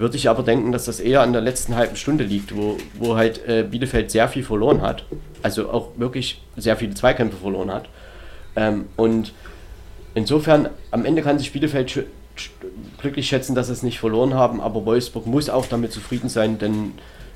Würde 0.00 0.16
ich 0.16 0.30
aber 0.30 0.42
denken, 0.42 0.72
dass 0.72 0.86
das 0.86 0.98
eher 0.98 1.20
an 1.20 1.34
der 1.34 1.42
letzten 1.42 1.76
halben 1.76 1.94
Stunde 1.94 2.24
liegt, 2.24 2.56
wo, 2.56 2.78
wo 2.94 3.16
halt 3.16 3.46
äh, 3.46 3.64
Bielefeld 3.70 4.10
sehr 4.10 4.28
viel 4.28 4.42
verloren 4.42 4.80
hat. 4.80 5.04
Also 5.42 5.68
auch 5.70 5.90
wirklich 5.98 6.40
sehr 6.56 6.76
viele 6.78 6.94
Zweikämpfe 6.94 7.36
verloren 7.36 7.70
hat. 7.70 7.86
Ähm, 8.56 8.86
und 8.96 9.34
insofern, 10.14 10.70
am 10.90 11.04
Ende 11.04 11.20
kann 11.20 11.38
sich 11.38 11.52
Bielefeld 11.52 11.90
sch- 11.90 12.04
sch- 12.38 12.48
glücklich 12.98 13.28
schätzen, 13.28 13.54
dass 13.54 13.66
sie 13.66 13.74
es 13.74 13.82
nicht 13.82 13.98
verloren 14.00 14.32
haben, 14.32 14.62
aber 14.62 14.86
Wolfsburg 14.86 15.26
muss 15.26 15.50
auch 15.50 15.66
damit 15.66 15.92
zufrieden 15.92 16.30
sein, 16.30 16.58
denn 16.58 16.92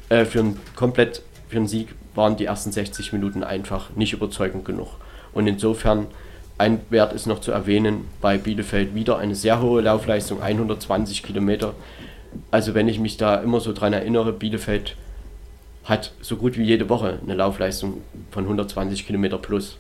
äh, 0.09 0.25
für 0.25 0.41
einen 0.41 0.59
komplett 0.75 1.21
für 1.51 1.59
einen 1.59 1.69
Sieg 1.69 1.89
waren 2.15 2.37
die 2.39 2.47
ersten 2.47 2.73
60 2.73 3.13
Minuten 3.13 3.45
einfach 3.45 3.91
nicht 3.95 4.15
überzeugend 4.15 4.65
genug. 4.65 4.89
Und 5.35 5.47
insofern 5.47 6.07
ein 6.57 6.81
Wert 6.89 7.13
ist 7.13 7.27
noch 7.27 7.41
zu 7.41 7.53
erwähnen, 7.53 8.09
bei 8.23 8.39
Bielefeld 8.39 8.95
wieder 8.95 9.19
eine 9.19 9.35
sehr 9.35 9.61
hohe 9.61 9.83
Laufleistung, 9.83 10.41
120 10.41 11.23
Kilometer. 11.23 11.75
Also 12.51 12.75
wenn 12.75 12.89
ich 12.89 12.99
mich 12.99 13.17
da 13.17 13.37
immer 13.37 13.61
so 13.61 13.73
dran 13.73 13.93
erinnere, 13.93 14.33
Bielefeld 14.33 14.97
hat 15.85 16.13
so 16.21 16.37
gut 16.37 16.57
wie 16.57 16.65
jede 16.65 16.89
Woche 16.89 17.19
eine 17.23 17.35
Laufleistung 17.35 18.03
von 18.31 18.45
120 18.45 19.07
Kilometer 19.07 19.39
plus. 19.39 19.77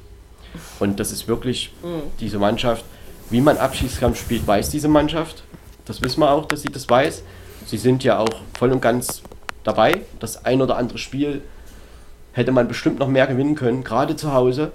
Und 0.79 1.01
das 1.01 1.13
ist 1.13 1.27
wirklich 1.29 1.73
diese 2.21 2.39
Mannschaft, 2.39 2.85
wie 3.31 3.41
man 3.41 3.57
Abschiedskampf 3.57 4.21
spielt, 4.21 4.47
weiß 4.47 4.71
diese 4.71 4.89
Mannschaft. 4.89 5.43
Das 5.87 6.03
wissen 6.03 6.21
wir 6.21 6.31
auch, 6.31 6.47
dass 6.47 6.63
sie 6.63 6.69
das 6.69 6.89
weiß. 6.89 7.23
Sie 7.67 7.79
sind 7.79 8.05
ja 8.05 8.19
auch 8.19 8.43
voll 8.59 8.71
und 8.71 8.81
ganz 8.81 9.23
dabei. 9.65 10.03
Das 10.21 10.45
ein 10.45 10.61
oder 10.61 10.77
andere 10.77 10.99
Spiel 10.99 11.43
hätte 12.33 12.53
man 12.53 12.69
bestimmt 12.69 12.99
noch 12.99 13.09
mehr 13.09 13.27
gewinnen 13.27 13.55
können, 13.55 13.83
gerade 13.83 14.17
zu 14.17 14.33
Hause. 14.33 14.73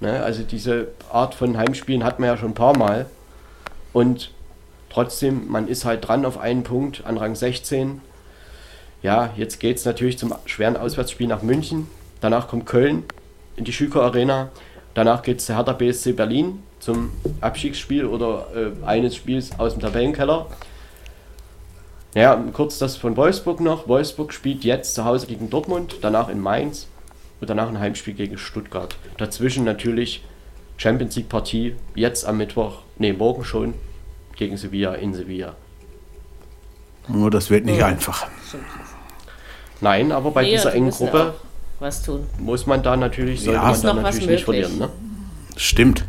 Ne? 0.00 0.22
Also 0.22 0.42
diese 0.42 0.88
Art 1.12 1.34
von 1.34 1.56
Heimspielen 1.56 2.04
hat 2.04 2.20
man 2.20 2.28
ja 2.28 2.36
schon 2.36 2.50
ein 2.50 2.54
paar 2.54 2.78
Mal. 2.78 3.06
Und 3.92 4.30
trotzdem, 4.90 5.48
man 5.48 5.68
ist 5.68 5.84
halt 5.84 6.06
dran 6.06 6.26
auf 6.26 6.38
einen 6.38 6.62
Punkt 6.62 7.04
an 7.06 7.16
Rang 7.16 7.34
16. 7.34 8.00
Ja, 9.02 9.30
jetzt 9.36 9.60
geht 9.60 9.78
es 9.78 9.84
natürlich 9.84 10.18
zum 10.18 10.34
schweren 10.44 10.76
Auswärtsspiel 10.76 11.26
nach 11.26 11.42
München. 11.42 11.88
Danach 12.20 12.48
kommt 12.48 12.66
Köln 12.66 13.04
in 13.56 13.64
die 13.64 13.72
Schüker 13.72 14.02
Arena. 14.02 14.50
Danach 14.94 15.22
geht 15.22 15.38
es 15.38 15.46
zu 15.46 15.56
Hertha 15.56 15.72
BSC 15.72 16.12
Berlin 16.12 16.62
zum 16.80 17.10
Abstiegsspiel 17.40 18.04
oder 18.04 18.46
äh, 18.54 18.86
eines 18.86 19.16
Spiels 19.16 19.58
aus 19.58 19.72
dem 19.72 19.80
Tabellenkeller. 19.80 20.46
Ja, 22.14 22.42
kurz 22.52 22.78
das 22.78 22.96
von 22.96 23.16
Wolfsburg 23.16 23.60
noch. 23.60 23.86
Wolfsburg 23.86 24.32
spielt 24.32 24.64
jetzt 24.64 24.94
zu 24.94 25.04
Hause 25.04 25.26
gegen 25.26 25.48
Dortmund, 25.48 25.98
danach 26.02 26.28
in 26.28 26.40
Mainz 26.40 26.88
und 27.40 27.48
danach 27.48 27.68
ein 27.68 27.78
Heimspiel 27.78 28.14
gegen 28.14 28.36
Stuttgart. 28.36 28.96
Dazwischen 29.16 29.64
natürlich 29.64 30.24
Champions 30.76 31.14
League 31.16 31.28
Partie, 31.28 31.76
jetzt 31.94 32.24
am 32.24 32.38
Mittwoch, 32.38 32.78
nee, 32.98 33.12
morgen 33.12 33.44
schon, 33.44 33.74
gegen 34.40 34.56
Sevilla 34.56 34.94
in 34.94 35.14
Sevilla. 35.14 35.54
Nur 37.08 37.30
das 37.30 37.50
wird 37.50 37.64
nicht 37.66 37.82
einfach. 37.82 38.26
Nein, 39.80 40.10
aber 40.12 40.30
bei 40.32 40.42
Nee, 40.42 40.52
dieser 40.52 40.70
die 40.70 40.76
engen 40.78 40.86
müssen 40.86 41.06
Gruppe 41.06 41.34
auch 41.38 41.80
Was 41.82 42.02
tun. 42.02 42.26
muss 42.38 42.66
man 42.66 42.82
da 42.82 42.96
natürlich, 42.96 43.42
sollte 43.42 43.60
Ja. 43.60 43.70
man 43.70 43.80
da 43.82 43.92
noch 43.94 44.02
was 44.02 44.14
natürlich 44.16 44.28
nicht 44.30 44.48
möglich. 44.48 44.66
verlieren. 44.66 44.78
Ne? 44.78 45.56
Stimmt. 45.56 46.04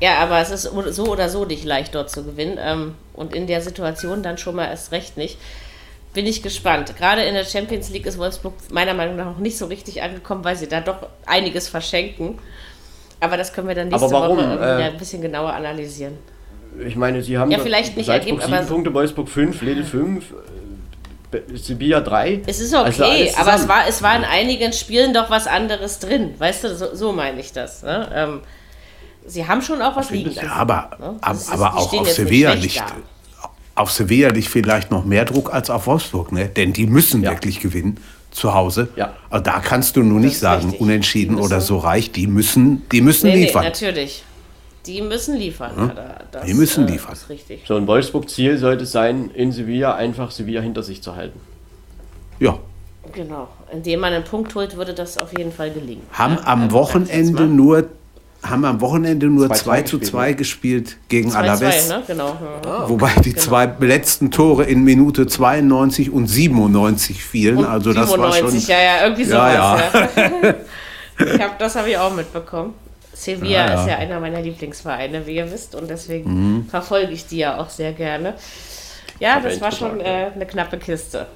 Ja, 0.00 0.18
aber 0.18 0.40
es 0.40 0.50
ist 0.50 0.62
so 0.62 1.06
oder 1.06 1.28
so 1.30 1.44
nicht 1.44 1.64
leicht 1.64 1.94
dort 1.94 2.10
zu 2.10 2.24
gewinnen. 2.24 2.58
Ähm, 2.60 2.94
und 3.14 3.34
in 3.34 3.46
der 3.46 3.62
Situation 3.62 4.22
dann 4.22 4.36
schon 4.36 4.54
mal 4.56 4.66
erst 4.66 4.92
recht 4.92 5.16
nicht. 5.16 5.38
Bin 6.12 6.26
ich 6.26 6.42
gespannt. 6.42 6.94
Gerade 6.98 7.22
in 7.22 7.34
der 7.34 7.44
Champions 7.44 7.88
League 7.90 8.06
ist 8.06 8.18
Wolfsburg 8.18 8.54
meiner 8.70 8.94
Meinung 8.94 9.16
nach 9.16 9.26
noch 9.26 9.38
nicht 9.38 9.56
so 9.58 9.66
richtig 9.66 10.02
angekommen, 10.02 10.44
weil 10.44 10.56
sie 10.56 10.66
da 10.68 10.80
doch 10.80 11.06
einiges 11.24 11.68
verschenken. 11.68 12.38
Aber 13.20 13.36
das 13.36 13.52
können 13.52 13.68
wir 13.68 13.74
dann 13.74 13.88
nächste 13.88 14.10
warum? 14.10 14.36
Woche 14.38 14.46
irgendwie 14.46 14.82
Äh, 14.82 14.84
ein 14.92 14.98
bisschen 14.98 15.22
genauer 15.22 15.52
analysieren. 15.52 16.18
Ich 16.84 16.96
meine, 16.96 17.22
sie 17.22 17.38
haben 17.38 17.50
Ja, 17.50 17.58
vielleicht 17.58 17.96
nicht 17.96 18.06
Salzburg 18.06 18.38
ergeben, 18.40 18.52
aber- 18.52 18.62
7 18.62 18.68
Punkte, 18.74 18.94
Wolfsburg 18.94 19.28
5, 19.28 19.62
Lille 19.62 19.84
5, 19.84 20.24
äh, 21.32 21.56
Sevilla 21.56 22.00
3. 22.00 22.42
Es 22.46 22.60
ist 22.60 22.74
okay, 22.74 23.28
Also 23.36 23.40
aber 23.40 23.54
es 23.54 23.68
war, 23.68 23.88
es 23.88 24.02
war 24.02 24.16
in 24.16 24.24
einigen 24.24 24.72
Spielen 24.72 25.12
doch 25.14 25.30
was 25.30 25.46
anderes 25.46 25.98
drin. 25.98 26.34
Weißt 26.38 26.64
du, 26.64 26.74
so, 26.76 26.94
so 26.94 27.12
meine 27.12 27.40
ich 27.40 27.52
das. 27.52 27.82
Ne? 27.82 28.08
Ähm, 28.14 28.40
sie 29.26 29.46
haben 29.46 29.62
schon 29.62 29.80
auch 29.82 29.96
was 29.96 30.10
liegen 30.10 30.30
Ja, 30.30 30.42
lassen. 30.42 30.54
aber, 30.54 30.90
Ne? 31.00 31.16
Das 31.26 31.42
ist- 31.42 31.52
aber 31.52 31.76
auch 31.76 31.92
auf 31.92 32.10
Sevilla 32.10 32.54
nicht. 32.54 32.78
da. 32.80 32.86
auf 33.74 33.90
Sevilla 33.92 34.30
liegt 34.30 34.48
vielleicht 34.48 34.90
noch 34.90 35.04
mehr 35.04 35.26
Druck 35.26 35.52
als 35.52 35.68
auf 35.68 35.86
Wolfsburg, 35.86 36.32
ne? 36.32 36.48
denn 36.48 36.72
die 36.72 36.86
müssen 36.86 37.22
ja. 37.22 37.32
wirklich 37.32 37.60
gewinnen 37.60 37.98
zu 38.30 38.54
Hause. 38.54 38.88
Ja. 38.96 39.12
Aber 39.28 39.40
da 39.40 39.60
kannst 39.60 39.96
du 39.96 40.02
nur 40.02 40.18
nicht 40.20 40.38
sagen, 40.38 40.62
richtig. 40.64 40.80
unentschieden 40.80 41.36
oder 41.38 41.60
so 41.60 41.76
reich. 41.78 42.10
Die 42.12 42.26
müssen, 42.26 42.88
die 42.90 43.00
müssen 43.02 43.28
nee, 43.28 43.44
liefern. 43.46 43.62
Nee, 43.64 43.68
natürlich. 43.68 44.22
Die 44.86 45.02
müssen 45.02 45.36
liefern. 45.36 45.72
Ja? 45.76 46.16
Das, 46.30 46.44
die 46.44 46.54
müssen 46.54 46.86
äh, 46.86 46.92
liefern. 46.92 47.12
Ist 47.12 47.28
richtig. 47.28 47.64
So 47.66 47.76
ein 47.76 47.86
Wolfsburg-Ziel 47.86 48.58
sollte 48.58 48.86
sein, 48.86 49.30
in 49.34 49.52
Sevilla 49.52 49.94
einfach 49.94 50.30
Sevilla 50.30 50.60
hinter 50.60 50.82
sich 50.82 51.02
zu 51.02 51.16
halten. 51.16 51.40
Ja. 52.38 52.58
Genau. 53.12 53.48
Indem 53.72 54.00
man 54.00 54.12
einen 54.12 54.24
Punkt 54.24 54.54
holt, 54.54 54.76
würde 54.76 54.94
das 54.94 55.18
auf 55.18 55.36
jeden 55.36 55.52
Fall 55.52 55.70
gelingen. 55.70 56.02
Haben 56.12 56.34
ja? 56.34 56.46
am 56.46 56.62
also, 56.62 56.76
Wochenende 56.76 57.46
nur 57.46 57.88
haben 58.42 58.64
am 58.64 58.80
Wochenende 58.80 59.26
nur 59.26 59.50
2 59.50 59.82
zu 59.82 59.98
2 59.98 60.34
gespielt 60.34 60.98
gegen 61.08 61.30
2 61.30 61.38
Alaves. 61.38 61.88
Ne? 61.88 62.02
Genau. 62.06 62.36
Ja. 62.64 62.88
Wobei 62.88 63.10
die 63.24 63.32
genau. 63.32 63.42
zwei 63.42 63.74
letzten 63.80 64.30
Tore 64.30 64.64
in 64.64 64.84
Minute 64.84 65.26
92 65.26 66.10
und 66.10 66.28
97 66.28 67.24
fielen. 67.24 67.58
Und 67.58 67.64
also 67.64 67.92
97, 67.92 68.20
das 68.20 68.42
war 68.42 68.50
schon. 68.50 68.60
Ja, 68.68 68.80
ja, 68.80 69.02
irgendwie 69.04 69.24
sowas. 69.24 69.54
Ja, 69.54 69.78
ja. 70.16 70.54
ich 71.34 71.40
hab, 71.40 71.58
das 71.58 71.74
habe 71.74 71.90
ich 71.90 71.98
auch 71.98 72.14
mitbekommen. 72.14 72.74
Sevilla 73.16 73.66
ja, 73.66 73.80
ist 73.80 73.88
ja 73.88 73.96
einer 73.96 74.20
meiner 74.20 74.42
Lieblingsvereine, 74.42 75.26
wie 75.26 75.36
ihr 75.36 75.50
wisst, 75.50 75.74
und 75.74 75.88
deswegen 75.88 76.30
mhm. 76.58 76.66
verfolge 76.68 77.12
ich 77.12 77.26
die 77.26 77.38
ja 77.38 77.58
auch 77.58 77.70
sehr 77.70 77.92
gerne. 77.92 78.34
Ja, 79.18 79.40
das 79.40 79.58
war 79.62 79.72
schon 79.72 80.00
äh, 80.00 80.30
eine 80.34 80.44
knappe 80.44 80.76
Kiste. 80.76 81.26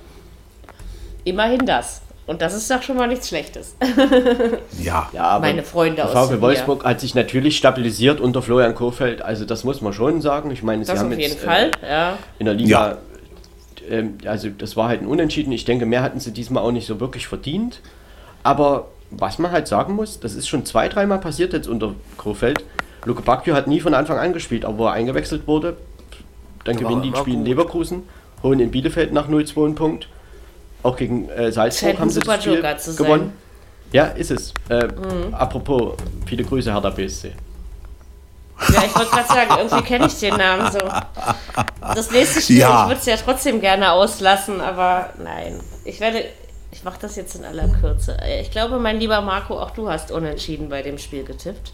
Immerhin 1.24 1.65
das. 1.65 2.02
Und 2.27 2.43
das 2.43 2.55
ist 2.55 2.70
doch 2.70 2.82
schon 2.82 2.97
mal 2.97 3.09
nichts 3.09 3.28
Schlechtes. 3.28 3.74
ja, 4.78 5.09
ja 5.12 5.23
aber 5.23 5.47
meine 5.47 5.62
Freunde 5.62 6.05
aus 6.05 6.12
VfL 6.12 6.40
Wolfsburg 6.43 6.85
hat 6.85 7.01
sich 7.01 7.15
natürlich 7.15 7.57
stabilisiert 7.57 8.20
unter 8.20 8.43
Florian 8.43 8.74
Kohfeldt. 8.74 9.23
Also 9.23 9.47
das 9.47 9.65
muss 9.65 9.81
man 9.81 9.94
schon 9.94 10.20
sagen. 10.20 10.51
Ich 10.51 10.62
meine, 10.62 10.85
sie 10.85 10.93
das 10.93 11.01
haben 11.01 11.12
auf 11.12 11.19
jeden 11.19 11.32
jetzt, 11.32 11.43
Fall. 11.43 11.70
Äh, 11.82 11.90
ja. 11.90 12.19
in 12.39 12.44
der 12.44 12.55
Liga, 12.55 12.98
ja. 13.89 13.97
äh, 13.97 14.05
also 14.27 14.51
das 14.51 14.77
war 14.77 14.89
halt 14.89 15.01
ein 15.01 15.07
Unentschieden. 15.07 15.51
Ich 15.51 15.65
denke, 15.65 15.86
mehr 15.86 16.02
hatten 16.02 16.20
sie 16.20 16.31
diesmal 16.31 16.62
auch 16.62 16.73
nicht 16.73 16.86
so 16.86 17.01
wirklich 17.01 17.27
verdient. 17.27 17.81
Aber 18.43 18.89
was 19.10 19.38
man 19.38 19.50
halt 19.50 19.68
sagen 19.68 19.94
muss, 19.94 20.20
das 20.20 20.34
ist 20.34 20.48
schon 20.48 20.64
zwei, 20.64 20.88
dreimal 20.88 21.18
passiert 21.18 21.52
jetzt 21.52 21.68
unter 21.68 21.94
Kohfeldt. 22.16 22.64
Luke 23.04 23.22
Bacchio 23.22 23.54
hat 23.54 23.66
nie 23.66 23.80
von 23.80 23.94
Anfang 23.94 24.18
an 24.18 24.32
gespielt, 24.32 24.64
aber 24.64 24.78
wo 24.78 24.86
er 24.86 24.92
eingewechselt 24.92 25.46
wurde, 25.46 25.76
dann 26.64 26.76
gewinnen 26.76 27.02
die 27.02 27.16
Spiel 27.16 27.34
in 27.34 27.44
Leverkusen, 27.44 28.02
holen 28.42 28.60
in 28.60 28.70
Bielefeld 28.70 29.12
nach 29.12 29.28
0-2 29.28 29.64
einen 29.64 29.74
Punkt 29.74 30.08
auch 30.82 30.96
gegen 30.96 31.28
äh, 31.28 31.52
Salzburg 31.52 31.98
haben 31.98 32.10
sie 32.10 32.20
das 32.20 32.42
Spiel 32.42 32.62
gewonnen. 32.96 33.32
Ja, 33.92 34.04
ist 34.06 34.30
es. 34.30 34.54
Äh, 34.68 34.86
mhm. 34.86 35.34
Apropos, 35.34 35.94
viele 36.26 36.44
Grüße, 36.44 36.72
Hertha 36.72 36.90
BSC. 36.90 37.32
Ja, 38.72 38.84
ich 38.84 38.94
wollte 38.94 39.10
gerade 39.10 39.28
sagen, 39.28 39.50
irgendwie 39.58 39.82
kenne 39.82 40.06
ich 40.06 40.18
den 40.20 40.36
Namen 40.36 40.70
so. 40.70 40.78
Das 41.80 42.10
nächste 42.10 42.40
Spiel, 42.42 42.58
ja. 42.58 42.82
ich 42.82 42.88
würde 42.88 43.00
es 43.00 43.06
ja 43.06 43.16
trotzdem 43.16 43.60
gerne 43.60 43.90
auslassen, 43.90 44.60
aber 44.60 45.10
nein. 45.22 45.58
Ich 45.84 45.98
werde, 45.98 46.24
ich 46.70 46.84
mache 46.84 46.98
das 47.01 47.16
jetzt 47.16 47.34
in 47.34 47.44
aller 47.44 47.68
Kürze. 47.68 48.16
Ich 48.40 48.51
glaube, 48.51 48.78
mein 48.78 48.98
lieber 48.98 49.20
Marco, 49.20 49.59
auch 49.59 49.70
du 49.70 49.88
hast 49.88 50.10
unentschieden 50.10 50.68
bei 50.68 50.82
dem 50.82 50.98
Spiel 50.98 51.24
getippt. 51.24 51.72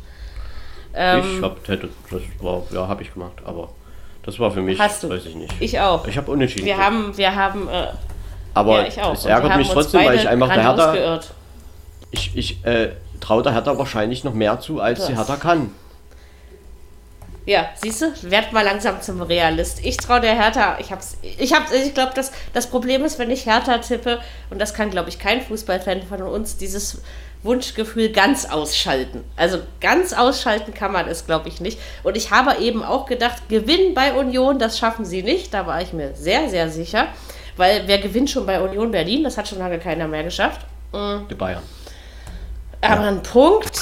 Ähm, 0.95 1.39
ich 1.39 1.43
hab, 1.43 1.69
hätte, 1.69 1.89
das 2.11 2.23
war, 2.41 2.63
ja, 2.71 2.89
habe 2.89 3.03
ich 3.03 3.13
gemacht, 3.13 3.35
aber 3.45 3.69
das 4.23 4.39
war 4.39 4.51
für 4.51 4.63
mich, 4.63 4.79
hast 4.79 5.03
du. 5.03 5.11
weiß 5.11 5.27
ich 5.27 5.35
nicht. 5.35 5.55
Ich 5.61 5.79
auch. 5.79 6.07
Ich 6.07 6.17
habe 6.17 6.31
unentschieden. 6.31 6.65
Wir 6.65 6.79
haben, 6.79 7.17
wir 7.17 7.35
haben 7.35 7.69
äh, 7.69 7.89
aber 8.57 8.89
ja, 8.89 9.13
es 9.13 9.27
ärgert 9.27 9.57
mich 9.59 9.69
trotzdem, 9.69 10.05
weil 10.07 10.17
ich 10.17 10.27
einfach 10.27 10.49
der 10.49 10.63
Hertha. 10.63 11.21
Ich, 12.11 12.35
ich 12.35 12.65
äh, 12.65 12.93
traue 13.21 13.43
der 13.43 13.53
Hertha 13.53 13.77
wahrscheinlich 13.77 14.25
noch 14.25 14.33
mehr 14.33 14.61
zu, 14.61 14.81
als 14.81 15.01
das. 15.01 15.09
die 15.09 15.17
Hertha 15.17 15.37
kann. 15.37 15.71
Ja, 17.47 17.69
siehst 17.77 18.03
du, 18.03 18.13
werd 18.23 18.53
mal 18.53 18.65
langsam 18.65 19.01
zum 19.01 19.23
Realist. 19.23 19.85
Ich 19.85 19.97
traue 19.97 20.21
der 20.21 20.35
Hertha, 20.35 20.79
ich 20.81 20.91
hab's, 20.91 21.17
ich 21.23 21.53
hab's, 21.53 21.71
ich 21.71 21.95
glaube, 21.95 22.11
das, 22.15 22.33
das 22.53 22.67
Problem 22.67 23.05
ist, 23.05 23.21
wenn 23.21 23.31
ich 23.31 23.47
Hertha 23.47 23.79
tippe, 23.79 24.19
und 24.51 24.61
das 24.61 24.75
kann, 24.75 24.91
glaube 24.91 25.11
ich, 25.11 25.21
kein 25.21 25.41
Fußballfan 25.41 26.03
von 26.03 26.23
uns, 26.23 26.57
dieses 26.57 27.03
Wunschgefühl 27.45 28.11
ganz 28.11 28.47
ausschalten. 28.47 29.23
Also 29.37 29.59
ganz 29.81 30.13
ausschalten 30.13 30.75
kann 30.75 30.91
man 30.91 31.07
es, 31.07 31.25
glaube 31.25 31.49
ich, 31.49 31.61
nicht. 31.61 31.79
Und 32.03 32.17
ich 32.17 32.33
habe 32.33 32.61
eben 32.61 32.83
auch 32.83 33.07
gedacht, 33.07 33.49
Gewinn 33.49 33.95
bei 33.95 34.13
Union, 34.15 34.59
das 34.59 34.79
schaffen 34.79 35.05
sie 35.05 35.23
nicht. 35.23 35.55
Da 35.55 35.69
war 35.69 35.81
ich 35.81 35.93
mir 35.93 36.17
sehr, 36.17 36.49
sehr 36.51 36.69
sicher. 36.69 37.07
Weil 37.57 37.85
wer 37.87 37.99
gewinnt 37.99 38.29
schon 38.29 38.45
bei 38.45 38.61
Union 38.61 38.91
Berlin? 38.91 39.23
Das 39.23 39.39
hat 39.39 39.47
schon 39.47 39.59
lange 39.59 39.79
keiner 39.79 40.09
mehr 40.09 40.25
geschafft. 40.25 40.63
Mhm. 40.93 41.27
Die 41.31 41.35
Bayern. 41.35 41.63
Aber 42.81 43.03
ja. 43.03 43.09
ein 43.09 43.23
Punkt. 43.23 43.81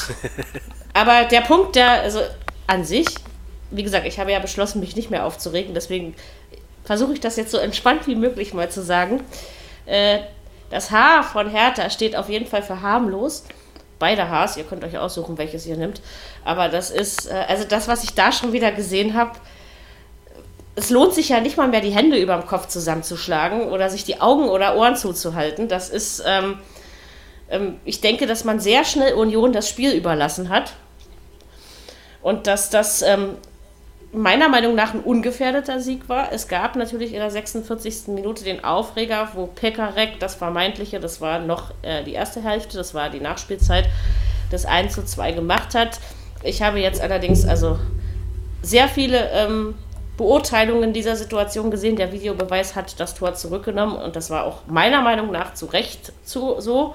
aber 0.92 1.24
der 1.24 1.40
Punkt, 1.40 1.76
der, 1.76 2.02
also 2.02 2.20
an 2.66 2.84
sich, 2.84 3.06
wie 3.76 3.82
gesagt, 3.82 4.06
ich 4.06 4.18
habe 4.18 4.32
ja 4.32 4.38
beschlossen, 4.38 4.80
mich 4.80 4.96
nicht 4.96 5.10
mehr 5.10 5.24
aufzuregen. 5.24 5.74
Deswegen 5.74 6.14
versuche 6.84 7.14
ich 7.14 7.20
das 7.20 7.36
jetzt 7.36 7.50
so 7.50 7.58
entspannt 7.58 8.06
wie 8.06 8.14
möglich 8.14 8.54
mal 8.54 8.70
zu 8.70 8.82
sagen. 8.82 9.22
Äh, 9.86 10.20
das 10.70 10.90
H 10.90 11.22
von 11.22 11.50
Hertha 11.50 11.90
steht 11.90 12.16
auf 12.16 12.28
jeden 12.28 12.46
Fall 12.46 12.62
für 12.62 12.82
harmlos. 12.82 13.44
Beide 13.98 14.28
Hs, 14.30 14.56
ihr 14.56 14.64
könnt 14.64 14.84
euch 14.84 14.98
aussuchen, 14.98 15.38
welches 15.38 15.66
ihr 15.66 15.76
nimmt. 15.76 16.00
Aber 16.44 16.68
das 16.68 16.90
ist, 16.90 17.30
äh, 17.30 17.44
also 17.48 17.64
das, 17.64 17.88
was 17.88 18.04
ich 18.04 18.14
da 18.14 18.32
schon 18.32 18.52
wieder 18.52 18.72
gesehen 18.72 19.14
habe, 19.14 19.32
es 20.76 20.90
lohnt 20.90 21.14
sich 21.14 21.28
ja 21.28 21.40
nicht 21.40 21.56
mal 21.56 21.68
mehr, 21.68 21.80
die 21.80 21.90
Hände 21.90 22.18
über 22.18 22.36
dem 22.36 22.46
Kopf 22.46 22.66
zusammenzuschlagen 22.66 23.68
oder 23.70 23.88
sich 23.90 24.04
die 24.04 24.20
Augen 24.20 24.48
oder 24.48 24.76
Ohren 24.76 24.96
zuzuhalten. 24.96 25.68
Das 25.68 25.88
ist, 25.88 26.22
ähm, 26.26 26.58
ähm, 27.48 27.78
ich 27.84 28.00
denke, 28.00 28.26
dass 28.26 28.44
man 28.44 28.58
sehr 28.58 28.84
schnell 28.84 29.14
Union 29.14 29.52
das 29.52 29.68
Spiel 29.68 29.92
überlassen 29.92 30.48
hat. 30.48 30.72
Und 32.22 32.46
dass 32.46 32.70
das 32.70 33.02
ähm, 33.02 33.36
meiner 34.14 34.48
Meinung 34.48 34.74
nach 34.74 34.94
ein 34.94 35.00
ungefährdeter 35.00 35.80
Sieg 35.80 36.08
war. 36.08 36.32
Es 36.32 36.48
gab 36.48 36.76
natürlich 36.76 37.12
in 37.12 37.18
der 37.18 37.30
46. 37.30 38.08
Minute 38.08 38.44
den 38.44 38.64
Aufreger, 38.64 39.28
wo 39.34 39.46
Pekarek, 39.46 40.20
das 40.20 40.34
vermeintliche, 40.34 41.00
das 41.00 41.20
war 41.20 41.40
noch 41.40 41.72
äh, 41.82 42.04
die 42.04 42.12
erste 42.12 42.42
Hälfte, 42.42 42.76
das 42.76 42.94
war 42.94 43.10
die 43.10 43.20
Nachspielzeit, 43.20 43.88
das 44.50 44.66
1 44.66 44.94
zu 44.94 45.04
2 45.04 45.32
gemacht 45.32 45.74
hat. 45.74 46.00
Ich 46.42 46.62
habe 46.62 46.78
jetzt 46.78 47.00
allerdings 47.00 47.46
also 47.46 47.78
sehr 48.62 48.88
viele 48.88 49.30
ähm, 49.30 49.74
Beurteilungen 50.16 50.92
dieser 50.92 51.16
Situation 51.16 51.70
gesehen. 51.70 51.96
Der 51.96 52.12
Videobeweis 52.12 52.76
hat 52.76 53.00
das 53.00 53.14
Tor 53.14 53.34
zurückgenommen 53.34 53.96
und 53.96 54.16
das 54.16 54.30
war 54.30 54.44
auch 54.44 54.60
meiner 54.66 55.02
Meinung 55.02 55.32
nach 55.32 55.54
zu 55.54 55.66
Recht 55.66 56.12
zu, 56.24 56.60
so. 56.60 56.94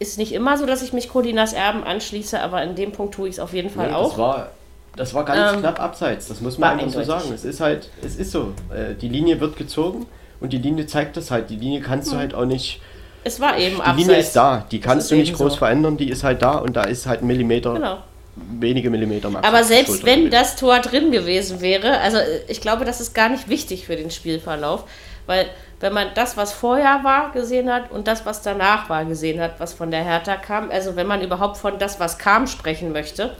Ist 0.00 0.18
nicht 0.18 0.32
immer 0.32 0.58
so, 0.58 0.66
dass 0.66 0.82
ich 0.82 0.92
mich 0.92 1.08
Colinas 1.08 1.52
Erben 1.52 1.84
anschließe, 1.84 2.40
aber 2.40 2.62
in 2.62 2.74
dem 2.74 2.92
Punkt 2.92 3.14
tue 3.14 3.28
ich 3.28 3.34
es 3.34 3.40
auf 3.40 3.52
jeden 3.52 3.70
Fall 3.70 3.88
nee, 3.88 3.94
auch. 3.94 4.48
Das 4.96 5.12
war, 5.14 5.24
ganz 5.24 5.54
ähm, 5.54 5.60
knapp 5.60 5.80
abseits, 5.80 6.28
das 6.28 6.40
muss 6.40 6.58
man 6.58 6.78
einfach 6.78 6.92
so 6.92 7.02
sagen. 7.02 7.32
Es 7.34 7.44
ist 7.44 7.60
halt, 7.60 7.90
es 8.04 8.16
ist 8.16 8.30
so. 8.30 8.52
Äh, 8.72 8.94
die 8.94 9.08
Linie 9.08 9.40
wird 9.40 9.56
gezogen 9.56 10.06
und 10.40 10.52
die 10.52 10.58
Linie 10.58 10.86
zeigt 10.86 11.16
das 11.16 11.30
halt. 11.30 11.50
Die 11.50 11.56
Linie 11.56 11.80
kannst 11.80 12.08
du 12.08 12.12
hm. 12.12 12.20
halt 12.20 12.34
auch 12.34 12.44
nicht. 12.44 12.80
Es 13.24 13.40
war 13.40 13.58
eben 13.58 13.76
Die 13.76 13.80
abseits. 13.80 13.98
Linie 13.98 14.20
ist 14.20 14.36
da, 14.36 14.66
die 14.70 14.80
kannst 14.80 15.10
du 15.10 15.16
nicht 15.16 15.34
groß 15.34 15.52
so. 15.52 15.58
verändern, 15.58 15.96
die 15.96 16.10
ist 16.10 16.22
halt 16.24 16.42
da 16.42 16.52
und 16.58 16.76
da 16.76 16.84
ist 16.84 17.06
halt 17.06 17.22
ein 17.22 17.26
Millimeter. 17.26 17.74
Genau 17.74 17.98
wenige 18.36 18.90
Millimeter 18.90 19.30
max. 19.30 19.46
Aber 19.46 19.64
selbst 19.64 20.04
wenn 20.04 20.30
das 20.30 20.56
Tor 20.56 20.80
drin 20.80 21.10
gewesen 21.12 21.60
wäre, 21.60 22.00
also 22.00 22.18
ich 22.48 22.60
glaube, 22.60 22.84
das 22.84 23.00
ist 23.00 23.14
gar 23.14 23.28
nicht 23.28 23.48
wichtig 23.48 23.86
für 23.86 23.96
den 23.96 24.10
Spielverlauf, 24.10 24.84
weil 25.26 25.46
wenn 25.80 25.92
man 25.92 26.08
das, 26.14 26.36
was 26.36 26.52
vorher 26.52 27.00
war, 27.04 27.32
gesehen 27.32 27.72
hat 27.72 27.90
und 27.90 28.06
das, 28.06 28.26
was 28.26 28.42
danach 28.42 28.88
war, 28.88 29.04
gesehen 29.04 29.40
hat, 29.40 29.60
was 29.60 29.72
von 29.72 29.90
der 29.90 30.04
Hertha 30.04 30.36
kam, 30.36 30.70
also 30.70 30.96
wenn 30.96 31.06
man 31.06 31.22
überhaupt 31.22 31.56
von 31.56 31.78
das, 31.78 32.00
was 32.00 32.18
kam, 32.18 32.46
sprechen 32.46 32.92
möchte, 32.92 33.36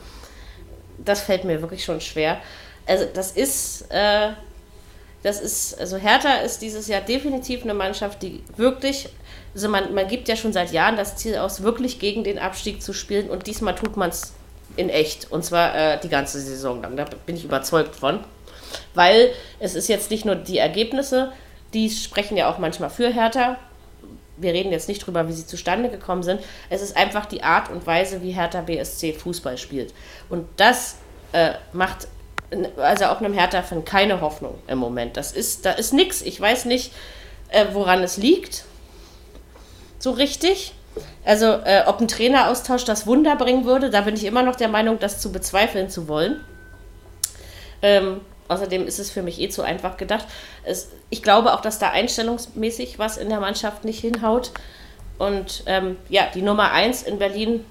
das 0.99 1.23
fällt 1.23 1.45
mir 1.45 1.61
wirklich 1.61 1.85
schon 1.85 2.01
schwer. 2.01 2.41
Also 2.87 3.07
das 3.13 3.33
ist, 3.33 3.87
äh, 3.91 4.31
das 5.23 5.41
ist, 5.41 5.79
also 5.81 5.97
Hertha 5.97 6.37
ist 6.37 6.61
dieses 6.61 6.87
Jahr 6.87 7.01
definitiv 7.01 7.63
eine 7.63 7.75
Mannschaft, 7.75 8.23
die 8.23 8.43
wirklich, 8.57 9.09
also 9.55 9.69
man, 9.69 9.95
man 9.95 10.07
gibt 10.07 10.29
ja 10.29 10.37
schon 10.37 10.53
seit 10.53 10.73
Jahren 10.73 10.97
das 10.97 11.17
Ziel 11.17 11.37
aus, 11.37 11.63
wirklich 11.63 11.99
gegen 11.99 12.25
den 12.25 12.39
Abstieg 12.39 12.83
zu 12.83 12.93
spielen 12.93 13.31
und 13.31 13.47
diesmal 13.47 13.75
tut 13.75 13.97
man 13.97 14.11
es 14.11 14.35
in 14.77 14.89
echt. 14.89 15.31
Und 15.31 15.45
zwar 15.45 15.75
äh, 15.75 16.01
die 16.01 16.09
ganze 16.09 16.41
Saison 16.41 16.83
lang. 16.83 16.97
Da 16.97 17.07
bin 17.27 17.37
ich 17.37 17.45
überzeugt 17.45 17.97
von. 17.97 18.21
Weil 18.95 19.31
es 19.61 19.75
ist 19.75 19.89
jetzt 19.89 20.11
nicht 20.11 20.25
nur 20.25 20.35
die 20.35 20.59
Ergebnisse, 20.59 21.33
die 21.73 21.91
sprechen 21.91 22.37
ja 22.37 22.51
auch 22.51 22.59
manchmal 22.59 22.91
für 22.91 23.09
Hertha. 23.13 23.57
Wir 24.37 24.53
reden 24.53 24.73
jetzt 24.73 24.89
nicht 24.89 25.07
drüber, 25.07 25.29
wie 25.29 25.33
sie 25.33 25.47
zustande 25.47 25.89
gekommen 25.89 26.23
sind. 26.23 26.41
Es 26.71 26.83
ist 26.83 26.97
einfach 26.97 27.27
die 27.27 27.43
Art 27.43 27.71
und 27.71 27.87
Weise, 27.87 28.23
wie 28.23 28.33
Hertha 28.33 28.63
BSC 28.63 29.13
Fußball 29.13 29.59
spielt. 29.59 29.95
Und 30.29 30.47
das 30.57 30.97
äh, 31.33 31.53
macht 31.73 32.09
also 32.77 33.07
auch 33.07 33.21
einem 33.21 33.33
Hertha-Fan 33.33 33.85
keine 33.85 34.21
Hoffnung 34.21 34.59
im 34.67 34.79
Moment. 34.79 35.17
Das 35.17 35.33
ist, 35.33 35.67
da 35.67 35.73
ist 35.73 35.93
nichts. 35.93 36.23
Ich 36.23 36.41
weiß 36.41 36.67
nicht, 36.67 36.93
äh, 37.49 37.67
woran 37.73 38.03
es 38.03 38.17
liegt. 38.17 38.65
So 39.99 40.13
richtig. 40.13 40.75
Also, 41.25 41.47
äh, 41.47 41.85
ob 41.87 42.01
ein 42.01 42.09
Traineraustausch 42.09 42.85
das 42.85 43.07
Wunder 43.07 43.37
bringen 43.37 43.65
würde, 43.65 43.91
da 43.91 44.03
bin 44.03 44.15
ich 44.15 44.25
immer 44.25 44.43
noch 44.43 44.57
der 44.57 44.69
Meinung, 44.69 44.99
das 44.99 45.21
zu 45.21 45.33
bezweifeln 45.33 45.91
zu 45.91 46.07
wollen. 46.07 46.41
Ähm, 47.83 48.21
außerdem 48.49 48.87
ist 48.87 48.99
es 48.99 49.11
für 49.11 49.23
mich 49.23 49.41
eh 49.41 49.49
zu 49.49 49.63
einfach 49.63 49.97
gedacht. 49.97 50.27
Es, 50.65 50.91
ich 51.11 51.23
glaube 51.23 51.55
auch, 51.55 51.61
dass 51.61 51.79
da 51.79 51.91
einstellungsmäßig 51.91 52.99
was 52.99 53.17
in 53.17 53.29
der 53.29 53.41
Mannschaft 53.41 53.85
nicht 53.85 54.01
hinhaut. 54.01 54.53
Und 55.19 55.63
ähm, 55.67 55.97
ja, 56.09 56.27
die 56.35 56.43
Nummer 56.43 56.73
1 56.73 57.03
in 57.05 57.19
Berlin 57.19 57.65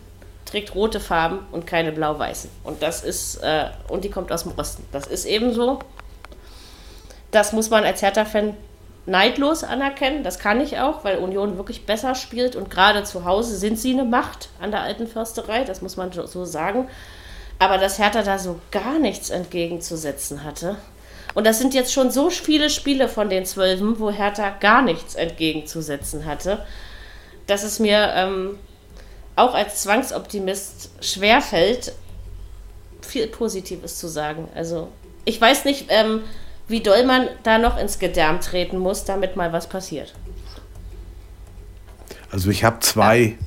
trägt 0.45 0.76
rote 0.76 1.00
Farben 1.00 1.40
und 1.52 1.68
keine 1.68 1.91
blau-weißen. 1.91 2.50
Und 2.64 2.82
das 2.82 3.04
ist, 3.04 3.38
äh, 3.38 3.66
und 3.88 4.04
die 4.04 4.10
kommt 4.10 4.32
aus 4.32 4.44
dem 4.44 4.58
Osten. 4.58 4.86
Das 4.91 5.08
ist 5.08 5.26
eben 5.26 5.54
so. 5.54 5.80
Das 7.32 7.54
muss 7.54 7.70
man 7.70 7.84
als 7.84 8.02
Hertha-Fan 8.02 8.56
neidlos 9.06 9.64
anerkennen. 9.64 10.24
Das 10.24 10.40
kann 10.40 10.62
ich 10.62 10.80
auch, 10.80 11.04
weil 11.04 11.18
Union 11.18 11.58
wirklich 11.58 11.86
besser 11.86 12.16
spielt 12.16 12.56
und 12.56 12.70
gerade 12.70 13.04
zu 13.04 13.26
Hause 13.26 13.58
sind 13.58 13.78
sie 13.78 13.94
eine 13.94 14.06
Macht 14.06 14.50
an 14.62 14.72
der 14.72 14.82
alten 14.82 15.08
Försterei, 15.08 15.64
das 15.64 15.82
muss 15.82 15.98
man 15.98 16.12
so 16.12 16.45
sagen. 16.45 16.88
Aber 17.64 17.77
dass 17.77 17.98
Hertha 17.98 18.23
da 18.23 18.38
so 18.40 18.60
gar 18.72 18.99
nichts 18.99 19.30
entgegenzusetzen 19.30 20.44
hatte. 20.44 20.76
Und 21.34 21.48
das 21.48 21.60
sind 21.60 21.73
jetzt 21.73 21.94
schon 21.94 22.11
so 22.11 22.30
viele 22.30 22.69
Spiele 22.69 23.07
von 23.07 23.30
den 23.30 23.45
Zwölfen, 23.45 23.99
wo 23.99 24.11
Hertha 24.11 24.49
gar 24.49 24.81
nichts 24.81 25.15
entgegenzusetzen 25.15 26.26
hatte, 26.26 26.65
dass 27.48 27.64
es 27.64 27.80
mir 27.80 28.11
ähm, 28.15 28.60
auch 29.38 29.53
als 29.53 29.81
Zwangsoptimist 29.81 30.91
schwerfällt, 30.99 31.94
viel 33.02 33.27
Positives 33.27 33.98
zu 33.98 34.10
sagen. 34.10 34.49
Also 34.56 34.90
ich 35.23 35.40
weiß 35.40 35.64
nicht, 35.64 35.85
ähm, 35.88 36.23
wie 36.68 36.81
doll 36.81 37.06
man 37.06 37.30
da 37.44 37.60
noch 37.60 37.77
ins 37.77 37.98
Gedärm 37.98 38.41
treten 38.41 38.77
muss, 38.77 39.06
damit 39.06 39.38
mal 39.38 39.53
was 39.53 39.68
passiert. 39.68 40.14
Also 42.30 42.49
ich 42.49 42.65
habe 42.65 42.81
zwei, 42.81 43.38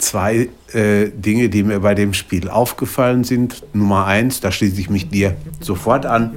zwei 0.00 0.48
äh, 0.72 1.08
Dinge, 1.10 1.48
die 1.48 1.62
mir 1.62 1.80
bei 1.80 1.94
dem 1.94 2.14
Spiel 2.14 2.48
aufgefallen 2.48 3.24
sind. 3.24 3.62
Nummer 3.72 4.06
eins, 4.06 4.40
da 4.40 4.50
schließe 4.50 4.80
ich 4.80 4.90
mich 4.90 5.08
dir 5.08 5.36
sofort 5.60 6.06
an. 6.06 6.36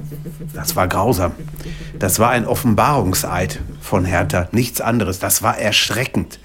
Das 0.52 0.76
war 0.76 0.88
grausam. 0.88 1.32
Das 1.98 2.18
war 2.18 2.30
ein 2.30 2.46
Offenbarungseid 2.46 3.60
von 3.80 4.04
Hertha, 4.04 4.48
nichts 4.52 4.80
anderes. 4.80 5.18
Das 5.18 5.42
war 5.42 5.58
erschreckend, 5.58 6.38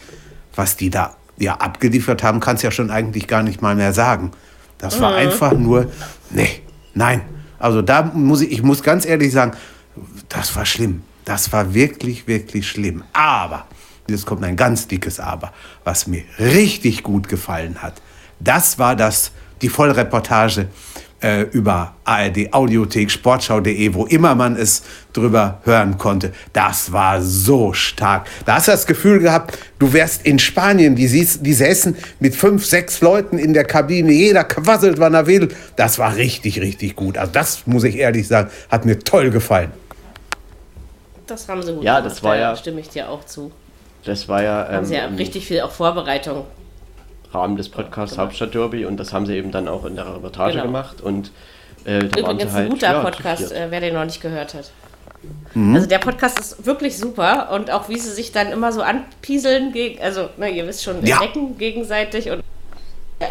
was 0.56 0.78
die 0.78 0.90
da 0.90 1.16
ja, 1.40 1.56
abgeliefert 1.56 2.22
haben, 2.22 2.40
kannst 2.40 2.64
ja 2.64 2.72
schon 2.72 2.92
eigentlich 2.92 3.28
gar 3.28 3.44
nicht 3.44 3.62
mal 3.62 3.76
mehr 3.76 3.94
sagen. 3.94 4.32
Das 4.78 5.00
war 5.02 5.12
mhm. 5.12 5.18
einfach 5.18 5.54
nur, 5.54 5.92
nee, 6.30 6.62
nein. 6.94 7.22
Also 7.58 7.82
da 7.82 8.04
muss 8.04 8.42
ich, 8.42 8.52
ich 8.52 8.64
muss 8.64 8.84
ganz 8.84 9.06
ehrlich 9.06 9.32
sagen, 9.32 9.54
das 10.30 10.56
war 10.56 10.66
schlimm. 10.66 11.02
Das 11.26 11.52
war 11.52 11.74
wirklich, 11.74 12.28
wirklich 12.28 12.68
schlimm. 12.68 13.04
Aber, 13.14 13.66
jetzt 14.10 14.26
kommt 14.26 14.44
ein 14.44 14.56
ganz 14.56 14.88
dickes 14.88 15.20
Aber, 15.20 15.54
was 15.84 16.08
mir 16.08 16.24
richtig 16.40 17.04
gut 17.04 17.28
gefallen 17.30 17.82
hat, 17.82 18.02
das 18.40 18.80
war 18.80 18.96
das, 18.96 19.32
die 19.62 19.70
Vollreportage 19.70 20.68
äh, 21.22 21.42
über 21.52 21.96
ARD 22.06 22.54
Audiothek, 22.54 23.12
Sportschau.de, 23.12 23.94
wo 23.94 24.06
immer 24.06 24.36
man 24.36 24.56
es 24.56 24.84
drüber 25.14 25.60
hören 25.64 25.98
konnte. 25.98 26.32
Das 26.54 26.92
war 26.92 27.22
so 27.22 27.74
stark. 27.74 28.28
Da 28.46 28.56
hast 28.56 28.68
du 28.68 28.72
das 28.72 28.86
Gefühl 28.86 29.20
gehabt, 29.20 29.58
du 29.80 29.92
wärst 29.92 30.26
in 30.26 30.40
Spanien. 30.40 30.96
Die, 30.96 31.08
die 31.08 31.54
säßen 31.54 31.96
mit 32.20 32.36
fünf, 32.36 32.66
sechs 32.66 33.02
Leuten 33.02 33.38
in 33.38 33.54
der 33.54 33.66
Kabine. 33.66 34.12
Jeder 34.12 34.44
quasselt, 34.44 35.00
wann 35.00 35.14
er 35.14 35.28
will. 35.28 35.50
Das 35.76 36.00
war 36.00 36.16
richtig, 36.16 36.62
richtig 36.62 36.96
gut. 36.96 37.18
Also 37.18 37.32
das 37.34 37.68
muss 37.68 37.84
ich 37.84 37.98
ehrlich 37.98 38.28
sagen, 38.28 38.50
hat 38.70 38.86
mir 38.86 39.00
toll 39.00 39.30
gefallen. 39.30 39.72
Das 41.28 41.48
haben 41.48 41.62
sie 41.62 41.74
gut 41.74 41.84
ja, 41.84 42.00
gemacht. 42.00 42.16
Das 42.16 42.24
war 42.24 42.38
ja, 42.38 42.56
stimme 42.56 42.80
ich 42.80 42.90
dir 42.90 43.10
auch 43.10 43.24
zu. 43.26 43.52
Das 44.06 44.28
war 44.28 44.44
ja. 44.44 44.68
Ähm, 44.68 44.76
haben 44.76 44.86
sie 44.86 44.96
ja 44.96 45.06
ähm, 45.06 45.16
richtig 45.16 45.46
viel 45.46 45.62
auch 45.62 45.72
Vorbereitung 45.72 46.46
Rahmen 47.32 47.58
des 47.58 47.70
Podcasts 47.70 48.16
genau. 48.16 48.26
Hauptstadt 48.26 48.54
Derby 48.54 48.86
und 48.86 48.98
das 48.98 49.14
haben 49.14 49.26
sie 49.26 49.36
eben 49.36 49.52
dann 49.52 49.68
auch 49.68 49.86
in 49.86 49.96
der 49.96 50.16
Reportage 50.16 50.54
genau. 50.54 50.66
gemacht 50.66 51.02
und 51.02 51.32
äh, 51.86 52.00
da 52.00 52.20
Übrigens 52.20 52.54
halt, 52.54 52.66
ein 52.66 52.70
guter 52.72 52.92
ja, 52.92 53.02
Podcast, 53.02 53.52
äh, 53.52 53.68
wer 53.70 53.80
den 53.80 53.94
noch 53.94 54.06
nicht 54.06 54.22
gehört 54.22 54.54
hat. 54.54 54.72
Mhm. 55.54 55.76
Also 55.76 55.88
der 55.88 56.00
Podcast 56.00 56.40
ist 56.40 56.66
wirklich 56.66 56.98
super 56.98 57.50
und 57.54 57.72
auch 57.72 57.90
wie 57.90 58.00
sie 58.00 58.12
sich 58.12 58.32
dann 58.32 58.52
immer 58.52 58.72
so 58.72 58.82
anpieseln, 58.82 59.72
gegen, 59.72 60.02
also 60.02 60.30
ne, 60.38 60.50
ihr 60.50 60.66
wisst 60.66 60.84
schon, 60.84 61.06
ja. 61.06 61.20
Decken 61.20 61.58
gegenseitig 61.58 62.32
und 62.32 62.44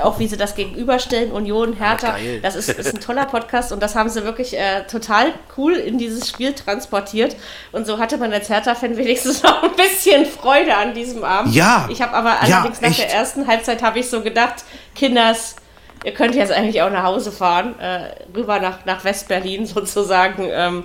auch 0.03 0.19
wie 0.19 0.29
sie 0.29 0.37
das 0.37 0.55
gegenüberstellen, 0.55 1.33
Union, 1.33 1.73
Hertha, 1.73 2.17
oh, 2.17 2.39
das 2.43 2.57
ist, 2.57 2.69
ist, 2.69 2.95
ein 2.95 3.01
toller 3.05 3.25
Podcast 3.25 3.73
und 3.73 3.83
das 3.83 3.95
haben 3.95 4.09
sie 4.11 4.23
wirklich 4.25 4.59
äh, 4.59 4.85
total 4.87 5.33
cool 5.57 5.75
in 5.75 5.99
dieses 5.99 6.29
Spiel 6.29 6.53
transportiert. 6.53 7.37
Und 7.73 7.87
so 7.87 7.99
hatte 7.99 8.19
man 8.19 8.33
als 8.33 8.51
Hertha-Fan 8.51 8.97
wenigstens 8.97 9.43
noch 9.45 9.63
ein 9.63 9.77
bisschen 9.77 10.27
Freude 10.27 10.77
an 10.77 10.93
diesem 10.93 11.25
Abend. 11.25 11.55
Ja. 11.55 11.89
Ich 11.91 12.03
habe 12.03 12.13
aber 12.13 12.41
allerdings 12.41 12.81
ja, 12.81 12.89
nach 12.89 12.97
der 12.97 13.13
ersten 13.13 13.47
Halbzeit 13.47 13.83
habe 13.83 13.99
ich 13.99 14.11
so 14.11 14.23
gedacht, 14.23 14.65
Kinders, 14.95 15.57
ihr 16.05 16.13
könnt 16.13 16.35
jetzt 16.35 16.53
eigentlich 16.53 16.83
auch 16.83 16.91
nach 16.91 17.05
Hause 17.05 17.33
fahren, 17.33 17.79
äh, 17.81 18.11
rüber 18.37 18.61
nach, 18.61 18.85
nach 18.85 19.05
West-Berlin 19.05 19.65
sozusagen. 19.67 20.49
Ähm, 20.51 20.85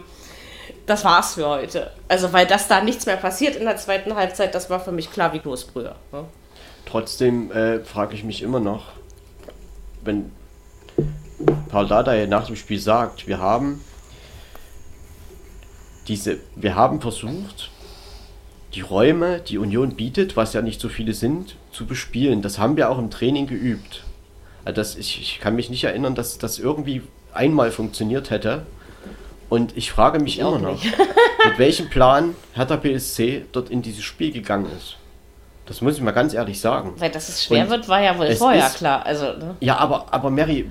das 0.86 1.06
war's 1.06 1.36
für 1.36 1.48
heute. 1.48 1.92
Also, 2.08 2.34
weil 2.34 2.46
das 2.46 2.68
da 2.68 2.82
nichts 2.82 3.06
mehr 3.06 3.16
passiert 3.16 3.56
in 3.56 3.66
der 3.66 3.78
zweiten 3.78 4.16
Halbzeit, 4.16 4.54
das 4.54 4.70
war 4.70 4.80
für 4.80 4.92
mich 4.92 5.12
klar 5.12 5.34
wie 5.34 5.40
Kloßbrühe. 5.40 5.96
Ne? 6.12 6.26
Trotzdem 6.86 7.52
äh, 7.52 7.80
frage 7.80 8.16
ich 8.16 8.24
mich 8.24 8.42
immer 8.42 8.60
noch, 8.60 8.92
wenn 10.04 10.32
Paul 11.70 11.88
Dardai 11.88 12.26
nach 12.28 12.48
dem 12.48 12.56
Spiel 12.56 12.80
sagt, 12.80 13.28
wir 13.28 13.40
haben 13.40 13.82
diese, 16.08 16.38
wir 16.56 16.76
haben 16.76 17.02
versucht, 17.02 17.72
die 18.76 18.82
Räume, 18.82 19.40
die 19.40 19.58
Union 19.58 19.96
bietet, 19.96 20.36
was 20.36 20.54
ja 20.54 20.62
nicht 20.62 20.82
so 20.82 20.90
viele 20.90 21.14
sind, 21.14 21.56
zu 21.72 21.86
bespielen. 21.86 22.42
Das 22.42 22.60
haben 22.60 22.76
wir 22.76 22.90
auch 22.90 22.98
im 22.98 23.10
Training 23.10 23.48
geübt. 23.48 24.04
Also 24.66 24.76
das, 24.76 24.96
ich, 24.96 25.22
ich 25.22 25.40
kann 25.40 25.56
mich 25.56 25.70
nicht 25.70 25.84
erinnern, 25.84 26.16
dass 26.16 26.38
das 26.38 26.60
irgendwie 26.60 27.02
einmal 27.34 27.72
funktioniert 27.72 28.30
hätte. 28.30 28.66
Und 29.50 29.78
ich 29.78 29.92
frage 29.92 30.20
mich 30.20 30.36
ich 30.36 30.42
immer 30.42 30.58
noch, 30.58 30.84
mit 30.84 31.58
welchem 31.58 31.90
Plan 31.90 32.36
Hertha 32.54 32.78
BSC 32.78 33.46
dort 33.52 33.70
in 33.70 33.82
dieses 33.82 34.04
Spiel 34.04 34.32
gegangen 34.32 34.68
ist. 34.78 34.98
Das 35.66 35.82
muss 35.82 35.96
ich 35.96 36.02
mal 36.02 36.12
ganz 36.12 36.34
ehrlich 36.34 36.60
sagen. 36.60 36.94
Weil 36.98 37.10
dass 37.10 37.30
es 37.30 37.46
schwer 37.46 37.64
und 37.64 37.70
wird, 37.70 37.88
war 37.88 38.02
ja 38.02 38.18
wohl 38.18 38.36
vorher 38.36 38.68
ist, 38.68 38.78
klar. 38.78 39.06
Also, 39.06 39.26
ne? 39.26 39.56
Ja, 39.62 39.78
aber, 39.78 40.08
aber 40.12 40.30
Mary, 40.30 40.70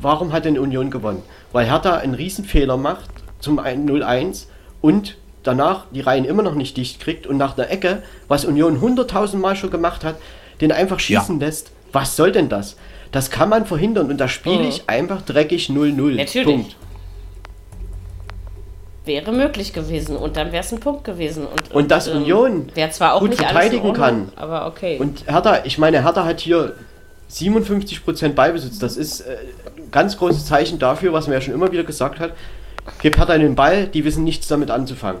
warum 0.00 0.32
hat 0.32 0.44
denn 0.44 0.58
Union 0.58 0.90
gewonnen? 0.90 1.22
Weil 1.52 1.66
Hertha 1.66 1.96
einen 1.96 2.14
Riesenfehler 2.14 2.76
macht 2.76 3.08
zum 3.38 3.60
0-1 3.60 4.46
und 4.80 5.16
danach 5.44 5.86
die 5.92 6.00
Reihen 6.00 6.24
immer 6.24 6.42
noch 6.42 6.54
nicht 6.54 6.76
dicht 6.76 7.00
kriegt 7.00 7.26
und 7.26 7.36
nach 7.36 7.54
der 7.54 7.70
Ecke, 7.70 8.02
was 8.26 8.44
Union 8.44 8.80
100.000 8.80 9.36
Mal 9.36 9.54
schon 9.54 9.70
gemacht 9.70 10.04
hat, 10.04 10.16
den 10.60 10.72
einfach 10.72 10.98
schießen 10.98 11.38
ja. 11.40 11.46
lässt. 11.46 11.70
Was 11.92 12.16
soll 12.16 12.32
denn 12.32 12.48
das? 12.48 12.76
Das 13.12 13.30
kann 13.30 13.48
man 13.48 13.66
verhindern 13.66 14.10
und 14.10 14.18
da 14.18 14.28
spiele 14.28 14.62
mhm. 14.62 14.68
ich 14.68 14.88
einfach 14.88 15.22
dreckig 15.22 15.68
0-0. 15.68 16.16
Natürlich. 16.16 16.44
Punkt 16.44 16.76
wäre 19.04 19.32
möglich 19.32 19.72
gewesen 19.72 20.16
und 20.16 20.36
dann 20.36 20.52
wäre 20.52 20.62
es 20.62 20.72
ein 20.72 20.80
Punkt 20.80 21.04
gewesen. 21.04 21.46
Und, 21.46 21.70
und, 21.70 21.74
und 21.74 21.90
dass 21.90 22.06
ähm, 22.06 22.18
Union 22.18 22.68
wer 22.74 22.90
zwar 22.90 23.14
auch 23.14 23.20
gut 23.20 23.30
nicht 23.30 23.42
verteidigen 23.42 23.86
Ordnung, 23.86 24.04
kann. 24.04 24.32
Aber 24.36 24.66
okay. 24.66 24.98
Und 24.98 25.26
Hertha, 25.26 25.64
ich 25.64 25.78
meine, 25.78 26.02
Hertha 26.04 26.24
hat 26.24 26.40
hier 26.40 26.74
57% 27.30 28.30
Beibesitz. 28.34 28.78
Das 28.78 28.96
ist 28.96 29.22
äh, 29.22 29.36
ein 29.76 29.90
ganz 29.90 30.18
großes 30.18 30.46
Zeichen 30.46 30.78
dafür, 30.78 31.12
was 31.12 31.26
man 31.26 31.34
ja 31.34 31.40
schon 31.40 31.54
immer 31.54 31.72
wieder 31.72 31.84
gesagt 31.84 32.20
hat. 32.20 32.32
Gib 33.02 33.16
Hertha 33.16 33.38
den 33.38 33.54
Ball, 33.54 33.86
die 33.86 34.04
wissen 34.04 34.24
nichts 34.24 34.48
damit 34.48 34.70
anzufangen. 34.70 35.20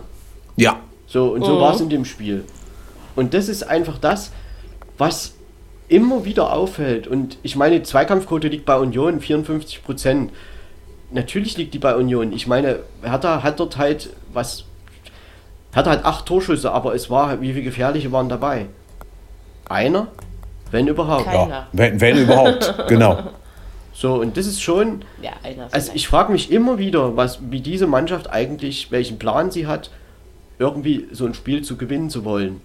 Ja. 0.56 0.80
So, 1.06 1.32
und 1.32 1.44
so 1.44 1.56
mhm. 1.56 1.60
war 1.60 1.74
es 1.74 1.80
in 1.80 1.88
dem 1.88 2.04
Spiel. 2.04 2.44
Und 3.16 3.34
das 3.34 3.48
ist 3.48 3.62
einfach 3.64 3.98
das, 3.98 4.30
was 4.98 5.34
immer 5.88 6.24
wieder 6.24 6.52
auffällt. 6.52 7.06
Und 7.06 7.38
ich 7.42 7.56
meine, 7.56 7.76
die 7.76 7.82
Zweikampfquote 7.82 8.48
liegt 8.48 8.64
bei 8.64 8.76
Union 8.76 9.20
54 9.20 9.82
Prozent 9.82 10.30
natürlich 11.10 11.56
liegt 11.56 11.74
die 11.74 11.78
bei 11.78 11.94
Union. 11.94 12.32
Ich 12.32 12.46
meine, 12.46 12.80
Hertha 13.02 13.42
hat 13.42 13.60
dort 13.60 13.76
halt 13.76 14.10
was. 14.32 14.64
Hertha 15.72 15.90
hat 15.90 16.04
acht 16.04 16.26
Torschüsse, 16.26 16.72
aber 16.72 16.94
es 16.94 17.10
war, 17.10 17.40
wie 17.40 17.52
viele 17.52 17.64
gefährliche 17.64 18.10
waren 18.12 18.28
dabei? 18.28 18.66
Einer? 19.68 20.08
Wenn 20.70 20.88
überhaupt. 20.88 21.24
Keiner. 21.24 21.48
Ja, 21.48 21.66
wenn, 21.72 22.00
wenn 22.00 22.18
überhaupt, 22.18 22.74
genau. 22.88 23.18
So, 23.92 24.14
und 24.14 24.36
das 24.36 24.46
ist 24.46 24.62
schon. 24.62 25.04
Ja, 25.20 25.32
einer. 25.42 25.68
Also 25.72 25.92
ich 25.94 26.08
frage 26.08 26.32
mich 26.32 26.50
immer 26.50 26.78
wieder, 26.78 27.16
was, 27.16 27.38
wie 27.50 27.60
diese 27.60 27.86
Mannschaft 27.86 28.30
eigentlich, 28.30 28.90
welchen 28.90 29.18
Plan 29.18 29.50
sie 29.50 29.66
hat, 29.66 29.90
irgendwie 30.58 31.08
so 31.12 31.26
ein 31.26 31.34
Spiel 31.34 31.62
zu 31.62 31.76
gewinnen 31.76 32.10
zu 32.10 32.24
wollen. 32.24 32.60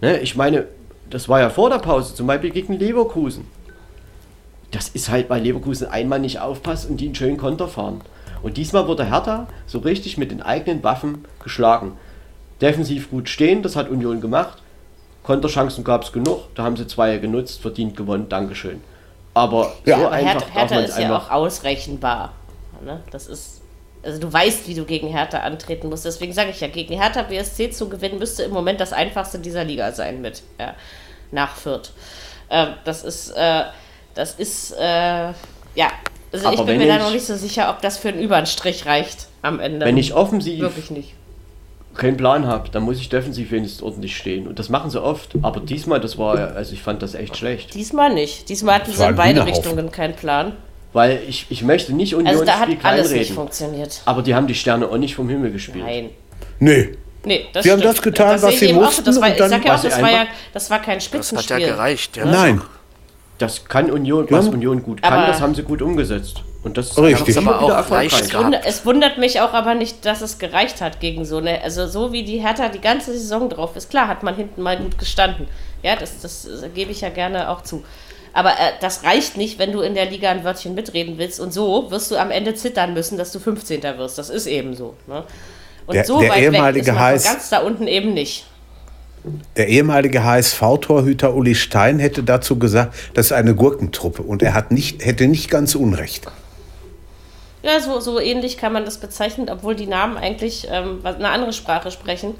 Ne? 0.00 0.18
Ich 0.20 0.36
meine, 0.36 0.66
das 1.08 1.28
war 1.28 1.40
ja 1.40 1.50
vor 1.50 1.70
der 1.70 1.78
Pause, 1.78 2.14
zum 2.14 2.26
Beispiel 2.26 2.50
gegen 2.50 2.78
Leverkusen 2.78 3.46
das 4.70 4.88
ist 4.88 5.08
halt, 5.08 5.30
weil 5.30 5.42
Leverkusen 5.42 5.88
einmal 5.88 6.18
nicht 6.20 6.40
aufpasst 6.40 6.88
und 6.88 6.98
die 6.98 7.06
einen 7.06 7.14
schönen 7.14 7.36
Konter 7.36 7.68
fahren. 7.68 8.00
Und 8.42 8.56
diesmal 8.56 8.86
wurde 8.86 9.04
Hertha 9.04 9.46
so 9.66 9.78
richtig 9.80 10.16
mit 10.16 10.30
den 10.30 10.42
eigenen 10.42 10.82
Waffen 10.82 11.24
geschlagen. 11.42 11.96
Defensiv 12.60 13.10
gut 13.10 13.28
stehen, 13.28 13.62
das 13.62 13.76
hat 13.76 13.88
Union 13.88 14.20
gemacht. 14.20 14.58
Konterchancen 15.22 15.84
gab 15.84 16.02
es 16.04 16.12
genug, 16.12 16.54
da 16.54 16.62
haben 16.62 16.76
sie 16.76 16.86
zwei 16.86 17.18
genutzt, 17.18 17.60
verdient 17.60 17.96
gewonnen, 17.96 18.28
Dankeschön. 18.28 18.82
Aber 19.34 19.72
ja, 19.84 19.98
so 19.98 20.06
aber 20.06 20.14
einfach 20.14 20.42
Hertha, 20.54 20.74
Hertha 20.74 20.80
ist 20.80 20.98
ja 20.98 21.16
auch 21.16 21.30
ausrechenbar. 21.30 22.32
Ne? 22.84 23.00
Das 23.10 23.26
ist, 23.26 23.60
also 24.02 24.18
du 24.18 24.32
weißt, 24.32 24.66
wie 24.68 24.74
du 24.74 24.84
gegen 24.84 25.08
Hertha 25.08 25.40
antreten 25.40 25.88
musst. 25.88 26.04
Deswegen 26.04 26.32
sage 26.32 26.50
ich 26.50 26.60
ja, 26.60 26.68
gegen 26.68 26.98
Hertha 26.98 27.22
BSC 27.22 27.70
zu 27.70 27.88
gewinnen, 27.88 28.18
müsste 28.18 28.44
im 28.44 28.52
Moment 28.52 28.80
das 28.80 28.92
einfachste 28.92 29.38
dieser 29.38 29.64
Liga 29.64 29.92
sein 29.92 30.20
mit 30.20 30.42
ja, 30.58 30.74
nach 31.30 31.54
Fürth. 31.54 31.92
Äh, 32.48 32.68
das 32.84 33.04
ist, 33.04 33.30
äh, 33.36 33.64
das 34.20 34.34
ist, 34.34 34.72
äh, 34.78 34.82
ja, 34.82 35.34
also 36.32 36.46
Aber 36.46 36.54
ich 36.54 36.62
bin 36.66 36.78
mir 36.78 36.86
da 36.86 36.98
noch 36.98 37.10
nicht 37.10 37.24
so 37.24 37.34
sicher, 37.36 37.70
ob 37.70 37.80
das 37.80 37.96
für 37.96 38.10
einen 38.10 38.20
Überstrich 38.20 38.84
reicht 38.84 39.28
am 39.40 39.58
Ende. 39.58 39.86
Wenn 39.86 39.96
ich 39.96 40.12
offensiv 40.14 40.60
wirklich 40.60 40.90
nicht 40.90 41.14
keinen 41.96 42.16
Plan 42.16 42.46
habe, 42.46 42.68
dann 42.68 42.82
muss 42.82 42.98
ich 42.98 43.08
defensiv 43.08 43.50
wenigstens 43.50 43.82
ordentlich 43.82 44.16
stehen. 44.16 44.46
Und 44.46 44.58
das 44.58 44.68
machen 44.68 44.90
sie 44.90 45.02
oft. 45.02 45.30
Aber 45.42 45.60
diesmal, 45.60 46.00
das 46.00 46.18
war, 46.18 46.54
also 46.54 46.72
ich 46.72 46.82
fand 46.82 47.02
das 47.02 47.14
echt 47.14 47.36
schlecht. 47.36 47.74
Diesmal 47.74 48.12
nicht. 48.12 48.48
Diesmal 48.48 48.76
hatten 48.76 48.92
sie 48.92 49.04
in 49.04 49.16
beide 49.16 49.44
Richtungen 49.44 49.90
keinen 49.90 50.14
Plan. 50.14 50.52
Weil 50.92 51.20
ich, 51.26 51.46
ich 51.48 51.62
möchte 51.62 51.92
nicht 51.92 52.14
Union 52.14 52.28
Also 52.28 52.44
da 52.44 52.58
hat 52.58 52.68
alles 52.82 53.10
nicht 53.10 53.32
funktioniert. 53.32 54.02
Aber 54.04 54.22
die 54.22 54.34
haben 54.34 54.46
die 54.46 54.54
Sterne 54.54 54.88
auch 54.88 54.98
nicht 54.98 55.14
vom 55.14 55.28
Himmel 55.28 55.50
gespielt. 55.50 55.84
Nein. 55.84 56.10
Nee. 56.58 56.96
Nee, 57.24 57.46
das 57.52 57.64
Sie 57.64 57.72
haben 57.72 57.82
das 57.82 58.00
getan, 58.00 58.32
das 58.32 58.42
was 58.42 58.58
sie 58.58 58.72
mussten. 58.72 59.04
Das 59.04 59.20
war, 59.20 59.30
ich 59.30 59.38
sag 59.38 59.64
ja 59.64 59.74
auch, 59.74 59.82
das 59.82 60.00
war 60.00 60.10
ja, 60.10 60.26
das 60.52 60.70
war 60.70 60.80
kein 60.80 61.00
Spitzenspiel. 61.00 61.36
Das 61.36 61.50
hat 61.50 61.60
ja 61.60 61.74
gereicht, 61.74 62.16
ja. 62.16 62.24
Nein. 62.24 62.62
Das 63.40 63.64
kann 63.64 63.90
Union, 63.90 64.26
was 64.28 64.48
Union 64.48 64.82
gut 64.82 65.02
kann, 65.02 65.12
aber 65.12 65.26
das 65.26 65.40
haben 65.40 65.54
sie 65.54 65.62
gut 65.62 65.80
umgesetzt. 65.80 66.42
Und 66.62 66.76
das 66.76 66.96
Richtig. 66.98 67.38
aber 67.38 67.62
auch 67.62 67.70
erfolgreich. 67.70 68.20
Es 68.20 68.34
wundert, 68.34 68.66
es 68.66 68.84
wundert 68.84 69.18
mich 69.18 69.40
auch 69.40 69.54
aber 69.54 69.74
nicht, 69.74 70.04
dass 70.04 70.20
es 70.20 70.38
gereicht 70.38 70.82
hat 70.82 71.00
gegen 71.00 71.24
so 71.24 71.38
eine, 71.38 71.62
also 71.62 71.86
so 71.86 72.12
wie 72.12 72.22
die 72.22 72.36
Hertha 72.36 72.68
die 72.68 72.82
ganze 72.82 73.12
Saison 73.12 73.48
drauf 73.48 73.76
ist. 73.76 73.88
Klar 73.88 74.08
hat 74.08 74.22
man 74.22 74.36
hinten 74.36 74.60
mal 74.60 74.76
gut 74.76 74.98
gestanden. 74.98 75.48
Ja, 75.82 75.96
das, 75.96 76.20
das, 76.20 76.42
das 76.42 76.74
gebe 76.74 76.90
ich 76.90 77.00
ja 77.00 77.08
gerne 77.08 77.48
auch 77.48 77.62
zu. 77.62 77.82
Aber 78.34 78.50
äh, 78.50 78.72
das 78.82 79.04
reicht 79.04 79.38
nicht, 79.38 79.58
wenn 79.58 79.72
du 79.72 79.80
in 79.80 79.94
der 79.94 80.04
Liga 80.04 80.30
ein 80.30 80.44
Wörtchen 80.44 80.74
mitreden 80.74 81.16
willst. 81.16 81.40
Und 81.40 81.54
so 81.54 81.90
wirst 81.90 82.10
du 82.10 82.16
am 82.16 82.30
Ende 82.30 82.54
zittern 82.54 82.92
müssen, 82.92 83.16
dass 83.16 83.32
du 83.32 83.38
15. 83.40 83.82
wirst. 83.96 84.18
Das 84.18 84.28
ist 84.28 84.46
eben 84.46 84.76
so. 84.76 84.94
Ne? 85.06 85.24
Und 85.86 85.94
der, 85.94 86.04
so 86.04 86.20
der 86.20 86.28
weit 86.28 86.42
ehemalige 86.42 86.86
weg 86.86 87.14
ist 87.14 87.24
man 87.24 87.34
ganz 87.34 87.48
da 87.48 87.60
unten 87.60 87.86
eben 87.86 88.12
nicht. 88.12 88.44
Der 89.56 89.68
ehemalige 89.68 90.24
HSV-Torhüter 90.24 91.34
Uli 91.34 91.54
Stein 91.54 91.98
hätte 91.98 92.22
dazu 92.22 92.58
gesagt, 92.58 92.94
das 93.14 93.26
ist 93.26 93.32
eine 93.32 93.54
Gurkentruppe. 93.54 94.22
Und 94.22 94.42
er 94.42 94.54
hat 94.54 94.70
nicht, 94.70 95.04
hätte 95.04 95.26
nicht 95.26 95.50
ganz 95.50 95.74
Unrecht. 95.74 96.26
Ja, 97.62 97.78
so, 97.80 98.00
so 98.00 98.18
ähnlich 98.18 98.56
kann 98.56 98.72
man 98.72 98.86
das 98.86 98.98
bezeichnen, 98.98 99.50
obwohl 99.50 99.74
die 99.74 99.86
Namen 99.86 100.16
eigentlich 100.16 100.66
ähm, 100.70 101.00
eine 101.04 101.28
andere 101.28 101.52
Sprache 101.52 101.90
sprechen. 101.90 102.34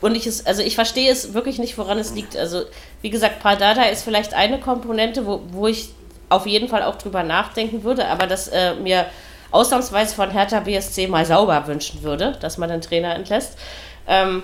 Und 0.00 0.16
ich 0.16 0.26
es, 0.26 0.46
also 0.46 0.62
ich 0.62 0.76
verstehe 0.76 1.10
es 1.10 1.34
wirklich 1.34 1.58
nicht, 1.58 1.76
woran 1.78 1.98
es 1.98 2.14
liegt. 2.14 2.36
Also, 2.36 2.62
wie 3.00 3.10
gesagt, 3.10 3.40
Pradada 3.40 3.84
ist 3.84 4.02
vielleicht 4.02 4.34
eine 4.34 4.60
Komponente, 4.60 5.26
wo, 5.26 5.40
wo 5.50 5.66
ich 5.66 5.90
auf 6.28 6.46
jeden 6.46 6.68
Fall 6.68 6.82
auch 6.82 6.96
drüber 6.96 7.22
nachdenken 7.24 7.82
würde, 7.82 8.06
aber 8.06 8.26
dass 8.26 8.48
äh, 8.48 8.74
mir 8.74 9.06
ausnahmsweise 9.50 10.14
von 10.14 10.30
Hertha 10.30 10.60
BSC 10.60 11.08
mal 11.08 11.26
sauber 11.26 11.66
wünschen 11.66 12.02
würde, 12.02 12.36
dass 12.40 12.58
man 12.58 12.68
den 12.68 12.80
Trainer 12.80 13.14
entlässt. 13.14 13.58
Ähm, 14.06 14.42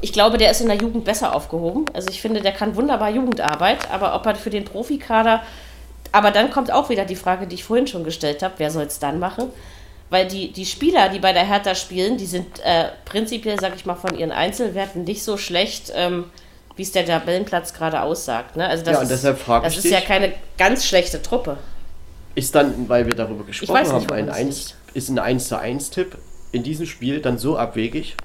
ich 0.00 0.12
glaube, 0.12 0.38
der 0.38 0.50
ist 0.50 0.60
in 0.60 0.68
der 0.68 0.76
Jugend 0.76 1.04
besser 1.04 1.34
aufgehoben. 1.34 1.86
Also 1.92 2.08
ich 2.10 2.20
finde, 2.20 2.40
der 2.40 2.52
kann 2.52 2.76
wunderbar 2.76 3.10
Jugendarbeit, 3.10 3.90
aber 3.90 4.14
ob 4.14 4.26
er 4.26 4.34
für 4.34 4.50
den 4.50 4.64
Profikader, 4.64 5.42
aber 6.12 6.30
dann 6.30 6.50
kommt 6.50 6.70
auch 6.72 6.88
wieder 6.88 7.04
die 7.04 7.16
Frage, 7.16 7.46
die 7.46 7.56
ich 7.56 7.64
vorhin 7.64 7.86
schon 7.86 8.04
gestellt 8.04 8.42
habe, 8.42 8.54
wer 8.58 8.70
soll 8.70 8.84
es 8.84 8.98
dann 8.98 9.18
machen? 9.18 9.50
Weil 10.10 10.26
die, 10.26 10.52
die 10.52 10.64
Spieler, 10.64 11.10
die 11.10 11.18
bei 11.18 11.34
der 11.34 11.46
Hertha 11.46 11.74
spielen, 11.74 12.16
die 12.16 12.26
sind 12.26 12.60
äh, 12.64 12.86
prinzipiell, 13.04 13.60
sag 13.60 13.76
ich 13.76 13.84
mal, 13.84 13.94
von 13.94 14.16
ihren 14.16 14.32
Einzelwerten 14.32 15.04
nicht 15.04 15.22
so 15.22 15.36
schlecht, 15.36 15.92
ähm, 15.94 16.24
wie 16.76 16.82
es 16.82 16.92
der 16.92 17.04
Tabellenplatz 17.04 17.74
gerade 17.74 18.00
aussagt. 18.00 18.56
Ne? 18.56 18.66
Also 18.66 18.84
das 18.84 18.94
ja, 18.94 19.00
und 19.02 19.10
deshalb 19.10 19.38
frage 19.38 19.64
das 19.64 19.76
ist 19.76 19.84
ja 19.84 20.00
keine 20.00 20.32
ganz 20.56 20.86
schlechte 20.86 21.20
Truppe. 21.20 21.58
Ist 22.34 22.54
dann, 22.54 22.88
weil 22.88 23.04
wir 23.04 23.14
darüber 23.14 23.44
gesprochen 23.44 23.82
nicht, 23.82 23.92
haben, 23.92 24.12
ein 24.12 24.30
1, 24.30 24.74
ist 24.94 25.08
ein 25.10 25.18
1 25.18 25.48
zu 25.48 25.58
1 25.58 25.90
Tipp 25.90 26.16
in 26.52 26.62
diesem 26.62 26.86
Spiel 26.86 27.20
dann 27.20 27.36
so 27.36 27.58
abwegig? 27.58 28.16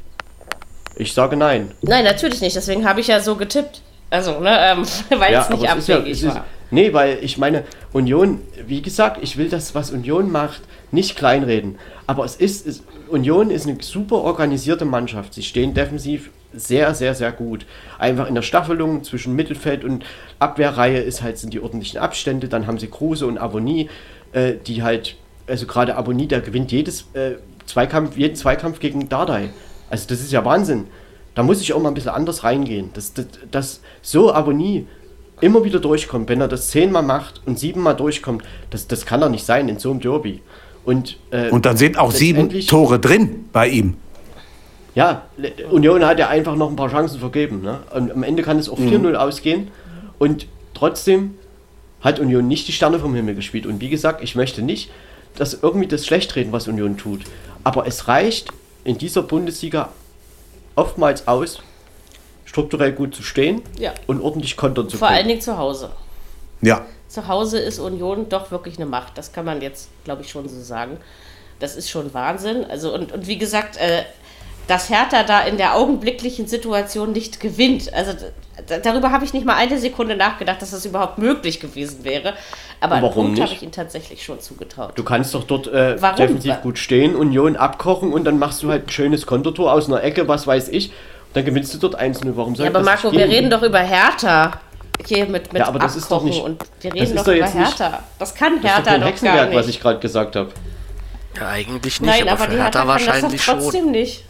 Ich 0.95 1.13
sage 1.13 1.35
nein. 1.35 1.71
Nein, 1.81 2.03
natürlich 2.03 2.41
nicht. 2.41 2.55
Deswegen 2.55 2.87
habe 2.87 2.99
ich 3.01 3.07
ja 3.07 3.19
so 3.19 3.35
getippt. 3.35 3.81
Also, 4.09 4.39
ne, 4.39 4.57
ähm, 4.59 4.85
weil 5.19 5.33
ja, 5.33 5.41
es 5.41 5.49
nicht 5.49 5.69
abwegig 5.69 6.21
ja, 6.21 6.35
war. 6.35 6.45
Nee, 6.69 6.93
weil 6.93 7.19
ich 7.21 7.37
meine, 7.37 7.63
Union, 7.93 8.41
wie 8.65 8.81
gesagt, 8.81 9.19
ich 9.21 9.37
will 9.37 9.49
das, 9.49 9.75
was 9.75 9.91
Union 9.91 10.31
macht, 10.31 10.61
nicht 10.91 11.15
kleinreden. 11.15 11.77
Aber 12.07 12.25
es 12.25 12.35
ist, 12.35 12.67
es, 12.67 12.83
Union 13.09 13.49
ist 13.49 13.67
eine 13.67 13.77
super 13.81 14.17
organisierte 14.17 14.85
Mannschaft. 14.85 15.33
Sie 15.33 15.43
stehen 15.43 15.73
defensiv 15.73 16.29
sehr, 16.53 16.93
sehr, 16.93 17.15
sehr 17.15 17.31
gut. 17.31 17.65
Einfach 17.97 18.27
in 18.27 18.35
der 18.35 18.41
Staffelung 18.43 19.03
zwischen 19.03 19.35
Mittelfeld 19.35 19.83
und 19.83 20.05
Abwehrreihe 20.39 20.99
ist 20.99 21.23
halt, 21.23 21.37
sind 21.37 21.53
die 21.53 21.59
ordentlichen 21.59 21.99
Abstände. 21.99 22.47
Dann 22.47 22.67
haben 22.67 22.77
sie 22.77 22.87
Kruse 22.87 23.25
und 23.25 23.37
Abonnie, 23.37 23.89
äh, 24.31 24.53
die 24.65 24.83
halt, 24.83 25.15
also 25.47 25.65
gerade 25.65 25.95
Abonnie, 25.95 26.27
der 26.27 26.41
gewinnt 26.41 26.71
jedes 26.71 27.07
äh, 27.13 27.33
Zweikampf, 27.65 28.17
jeden 28.17 28.35
Zweikampf 28.35 28.79
gegen 28.79 29.09
Dardai. 29.09 29.49
Also 29.93 30.07
das 30.07 30.21
ist 30.21 30.31
ja 30.31 30.43
Wahnsinn. 30.43 30.87
Da 31.35 31.43
muss 31.43 31.61
ich 31.61 31.71
auch 31.71 31.79
mal 31.79 31.89
ein 31.89 31.93
bisschen 31.93 32.09
anders 32.09 32.43
reingehen. 32.43 32.89
Dass 32.95 33.13
das, 33.13 33.27
das 33.51 33.81
so 34.01 34.33
Abonnie 34.33 34.87
immer 35.39 35.63
wieder 35.63 35.79
durchkommt, 35.79 36.29
wenn 36.29 36.41
er 36.41 36.47
das 36.47 36.69
zehnmal 36.69 37.03
macht 37.03 37.43
und 37.45 37.59
siebenmal 37.59 37.95
durchkommt, 37.95 38.43
das, 38.71 38.87
das 38.87 39.05
kann 39.05 39.21
doch 39.21 39.29
nicht 39.29 39.45
sein 39.45 39.69
in 39.69 39.77
so 39.77 39.91
einem 39.91 39.99
Derby. 39.99 40.41
Und, 40.83 41.17
äh, 41.29 41.51
und 41.51 41.67
dann 41.67 41.77
sind 41.77 41.99
auch 41.99 42.11
sieben 42.11 42.49
Tore 42.65 42.97
drin 42.97 43.45
bei 43.53 43.67
ihm. 43.67 43.97
Ja, 44.95 45.27
Union 45.69 46.03
hat 46.03 46.17
ja 46.17 46.27
einfach 46.27 46.55
noch 46.55 46.71
ein 46.71 46.75
paar 46.75 46.89
Chancen 46.89 47.19
vergeben. 47.19 47.61
Ne? 47.61 47.81
Und 47.93 48.11
am 48.11 48.23
Ende 48.23 48.41
kann 48.41 48.57
es 48.57 48.69
auch 48.69 48.79
4-0 48.79 48.97
mhm. 48.97 49.15
ausgehen. 49.15 49.67
Und 50.17 50.47
trotzdem 50.73 51.35
hat 52.01 52.19
Union 52.19 52.47
nicht 52.47 52.67
die 52.67 52.71
Sterne 52.71 52.97
vom 52.97 53.13
Himmel 53.13 53.35
gespielt. 53.35 53.67
Und 53.67 53.79
wie 53.79 53.89
gesagt, 53.89 54.23
ich 54.23 54.33
möchte 54.33 54.63
nicht, 54.63 54.89
dass 55.35 55.53
irgendwie 55.53 55.87
das 55.87 56.03
schlecht 56.03 56.35
reden, 56.35 56.51
was 56.51 56.67
Union 56.67 56.97
tut. 56.97 57.21
Aber 57.63 57.85
es 57.85 58.07
reicht 58.07 58.49
in 58.83 58.97
dieser 58.97 59.23
Bundesliga 59.23 59.89
oftmals 60.75 61.27
aus, 61.27 61.61
strukturell 62.45 62.93
gut 62.93 63.15
zu 63.15 63.23
stehen 63.23 63.61
ja. 63.79 63.93
und 64.07 64.21
ordentlich 64.21 64.57
kontern 64.57 64.89
zu 64.89 64.97
Vor 64.97 65.07
können. 65.07 65.15
Vor 65.15 65.17
allen 65.17 65.27
Dingen 65.27 65.41
zu 65.41 65.57
Hause. 65.57 65.91
Ja. 66.61 66.85
Zu 67.07 67.27
Hause 67.27 67.59
ist 67.59 67.79
Union 67.79 68.29
doch 68.29 68.51
wirklich 68.51 68.77
eine 68.77 68.85
Macht. 68.85 69.17
Das 69.17 69.31
kann 69.33 69.45
man 69.45 69.61
jetzt, 69.61 69.89
glaube 70.03 70.23
ich, 70.23 70.29
schon 70.29 70.47
so 70.49 70.61
sagen. 70.61 70.97
Das 71.59 71.75
ist 71.75 71.89
schon 71.89 72.13
Wahnsinn. 72.13 72.65
Also, 72.65 72.93
und, 72.93 73.11
und 73.11 73.27
wie 73.27 73.37
gesagt, 73.37 73.77
äh, 73.77 74.03
dass 74.67 74.89
Hertha 74.89 75.23
da 75.23 75.41
in 75.41 75.57
der 75.57 75.75
augenblicklichen 75.75 76.47
Situation 76.47 77.11
nicht 77.11 77.39
gewinnt. 77.39 77.93
Also 77.93 78.13
darüber 78.83 79.11
habe 79.11 79.25
ich 79.25 79.33
nicht 79.33 79.45
mal 79.45 79.55
eine 79.55 79.77
Sekunde 79.77 80.15
nachgedacht, 80.15 80.61
dass 80.61 80.71
das 80.71 80.85
überhaupt 80.85 81.17
möglich 81.17 81.59
gewesen 81.59 82.03
wäre. 82.03 82.33
Aber 82.79 82.95
einen 82.95 83.11
Punkt 83.11 83.39
habe 83.39 83.51
ich 83.51 83.61
ihnen 83.61 83.71
tatsächlich 83.71 84.23
schon 84.23 84.39
zugetraut. 84.39 84.93
Du 84.95 85.03
kannst 85.03 85.33
doch 85.33 85.43
dort 85.43 85.67
äh, 85.67 85.95
defensiv 86.17 86.61
gut 86.61 86.77
stehen, 86.77 87.15
Union 87.15 87.55
abkochen 87.55 88.13
und 88.13 88.23
dann 88.23 88.39
machst 88.39 88.63
du 88.63 88.69
halt 88.69 88.87
ein 88.87 88.89
schönes 88.89 89.25
Kontertor 89.25 89.73
aus 89.73 89.87
einer 89.87 90.03
Ecke, 90.03 90.27
was 90.27 90.47
weiß 90.47 90.69
ich. 90.69 90.91
Dann 91.33 91.45
gewinnst 91.45 91.73
du 91.73 91.79
dort 91.79 91.99
1-0. 91.99 92.31
Warum 92.35 92.55
soll 92.55 92.65
ja, 92.65 92.71
aber 92.71 92.83
Marco, 92.83 93.11
wir 93.11 93.25
reden 93.25 93.49
doch 93.49 93.63
über 93.63 93.79
Hertha. 93.79 94.59
Hier 95.05 95.25
mit, 95.25 95.51
mit 95.51 95.59
ja, 95.59 95.67
aber 95.67 95.79
das 95.79 95.97
Abkochen 95.97 95.99
ist 96.01 96.11
doch 96.11 96.23
nicht, 96.23 96.43
und 96.43 96.63
wir 96.81 96.93
reden 96.93 97.15
doch, 97.15 97.25
doch 97.25 97.33
über 97.33 97.47
Hertha. 97.47 97.89
Nicht, 97.89 98.01
das 98.19 98.35
kann 98.35 98.61
Hertha 98.61 98.69
das 98.69 98.77
ist 98.77 98.85
doch, 98.85 98.91
kein 98.91 99.01
doch 99.01 99.07
Hexenwerk, 99.07 99.35
gar 99.35 99.45
nicht. 99.47 99.57
was 99.57 99.67
ich 99.67 99.79
gerade 99.81 99.99
gesagt 99.99 100.35
habe. 100.35 100.51
Ja, 101.35 101.47
eigentlich 101.47 101.99
nicht, 101.99 102.09
Nein, 102.09 102.21
aber, 102.21 102.31
aber 102.33 102.43
für 102.43 102.51
Hertha, 102.51 102.63
Hertha 102.63 102.87
wahrscheinlich 102.87 103.43
das 103.43 103.57
trotzdem 103.57 103.81
schon. 103.81 103.91
nicht. 103.91 104.23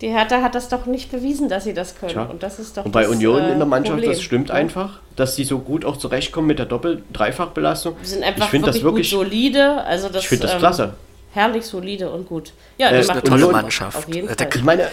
Die 0.00 0.08
Hertha 0.08 0.42
hat 0.42 0.54
das 0.54 0.68
doch 0.68 0.86
nicht 0.86 1.10
bewiesen, 1.10 1.48
dass 1.48 1.64
sie 1.64 1.74
das 1.74 1.98
können. 1.98 2.12
Tja. 2.12 2.24
Und 2.24 2.42
das 2.42 2.58
ist 2.58 2.76
doch 2.76 2.84
Und 2.84 2.92
bei 2.92 3.02
das, 3.02 3.10
Union 3.10 3.42
äh, 3.42 3.52
in 3.52 3.58
der 3.58 3.66
Mannschaft, 3.66 3.96
Problem. 3.96 4.12
das 4.12 4.22
stimmt 4.22 4.48
ja. 4.48 4.54
einfach, 4.54 5.00
dass 5.16 5.34
sie 5.34 5.44
so 5.44 5.58
gut 5.58 5.84
auch 5.84 5.96
zurechtkommen 5.96 6.46
mit 6.46 6.58
der 6.58 6.66
Doppel-Dreifachbelastung. 6.66 7.96
Sie 8.02 8.10
sind 8.10 8.22
einfach 8.22 8.46
ich 8.46 8.52
wirklich, 8.52 8.74
das 8.74 8.82
wirklich 8.82 9.10
solide. 9.10 9.82
Also 9.84 10.08
das, 10.08 10.22
ich 10.22 10.28
finde 10.28 10.42
das 10.46 10.54
ähm, 10.54 10.58
klasse. 10.60 10.94
Herrlich 11.32 11.64
solide 11.64 12.10
und 12.10 12.28
gut. 12.28 12.52
Ja, 12.78 12.88
äh, 12.88 12.92
das 12.92 13.06
ist 13.06 13.10
eine 13.10 13.22
tolle 13.22 13.48
Mannschaft. 13.48 13.96
Auf 13.96 14.14
jeden 14.14 14.28
Fall. 14.28 14.48
Ich 14.54 14.62
meine, 14.62 14.88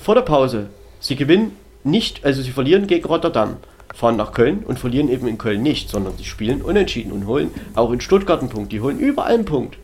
vor 0.00 0.14
der 0.14 0.22
Pause, 0.22 0.66
sie 0.98 1.16
gewinnen 1.16 1.56
nicht, 1.84 2.24
also 2.24 2.42
sie 2.42 2.50
verlieren 2.50 2.86
gegen 2.86 3.06
Rotterdam, 3.06 3.56
fahren 3.94 4.16
nach 4.16 4.32
Köln 4.32 4.64
und 4.66 4.78
verlieren 4.78 5.08
eben 5.08 5.26
in 5.26 5.38
Köln 5.38 5.62
nicht, 5.62 5.88
sondern 5.88 6.16
sie 6.16 6.24
spielen 6.24 6.62
unentschieden 6.62 7.12
und 7.12 7.26
holen 7.26 7.50
auch 7.74 7.92
in 7.92 8.00
Stuttgart 8.00 8.40
einen 8.40 8.48
Punkt. 8.48 8.72
Die 8.72 8.80
holen 8.80 8.98
überall 8.98 9.34
einen 9.34 9.44
Punkt. 9.44 9.76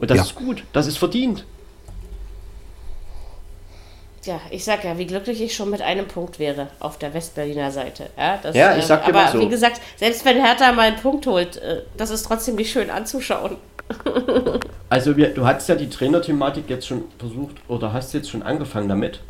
Und 0.00 0.10
das 0.10 0.16
ja. 0.16 0.22
ist 0.24 0.34
gut, 0.34 0.64
das 0.72 0.86
ist 0.86 0.98
verdient. 0.98 1.44
Ja, 4.24 4.40
ich 4.50 4.64
sag 4.64 4.84
ja, 4.84 4.98
wie 4.98 5.06
glücklich 5.06 5.42
ich 5.42 5.54
schon 5.54 5.70
mit 5.70 5.82
einem 5.82 6.06
Punkt 6.06 6.38
wäre 6.38 6.68
auf 6.78 6.96
der 6.96 7.12
Westberliner 7.12 7.72
Seite. 7.72 8.08
Ja, 8.16 8.38
das, 8.40 8.54
ja 8.54 8.76
ich 8.76 8.84
sag 8.84 9.06
äh, 9.08 9.10
Aber 9.10 9.32
so. 9.32 9.40
wie 9.40 9.48
gesagt, 9.48 9.80
selbst 9.96 10.24
wenn 10.24 10.42
Hertha 10.42 10.70
mal 10.72 10.82
einen 10.82 10.96
Punkt 10.96 11.26
holt, 11.26 11.56
äh, 11.56 11.82
das 11.96 12.10
ist 12.10 12.22
trotzdem 12.24 12.54
nicht 12.54 12.70
schön 12.70 12.88
anzuschauen. 12.88 13.56
also 14.88 15.16
wir, 15.16 15.34
du 15.34 15.44
hast 15.44 15.68
ja 15.68 15.74
die 15.74 15.90
Trainerthematik 15.90 16.70
jetzt 16.70 16.86
schon 16.86 17.04
versucht 17.18 17.56
oder 17.66 17.92
hast 17.92 18.14
jetzt 18.14 18.30
schon 18.30 18.42
angefangen 18.42 18.88
damit. 18.88 19.20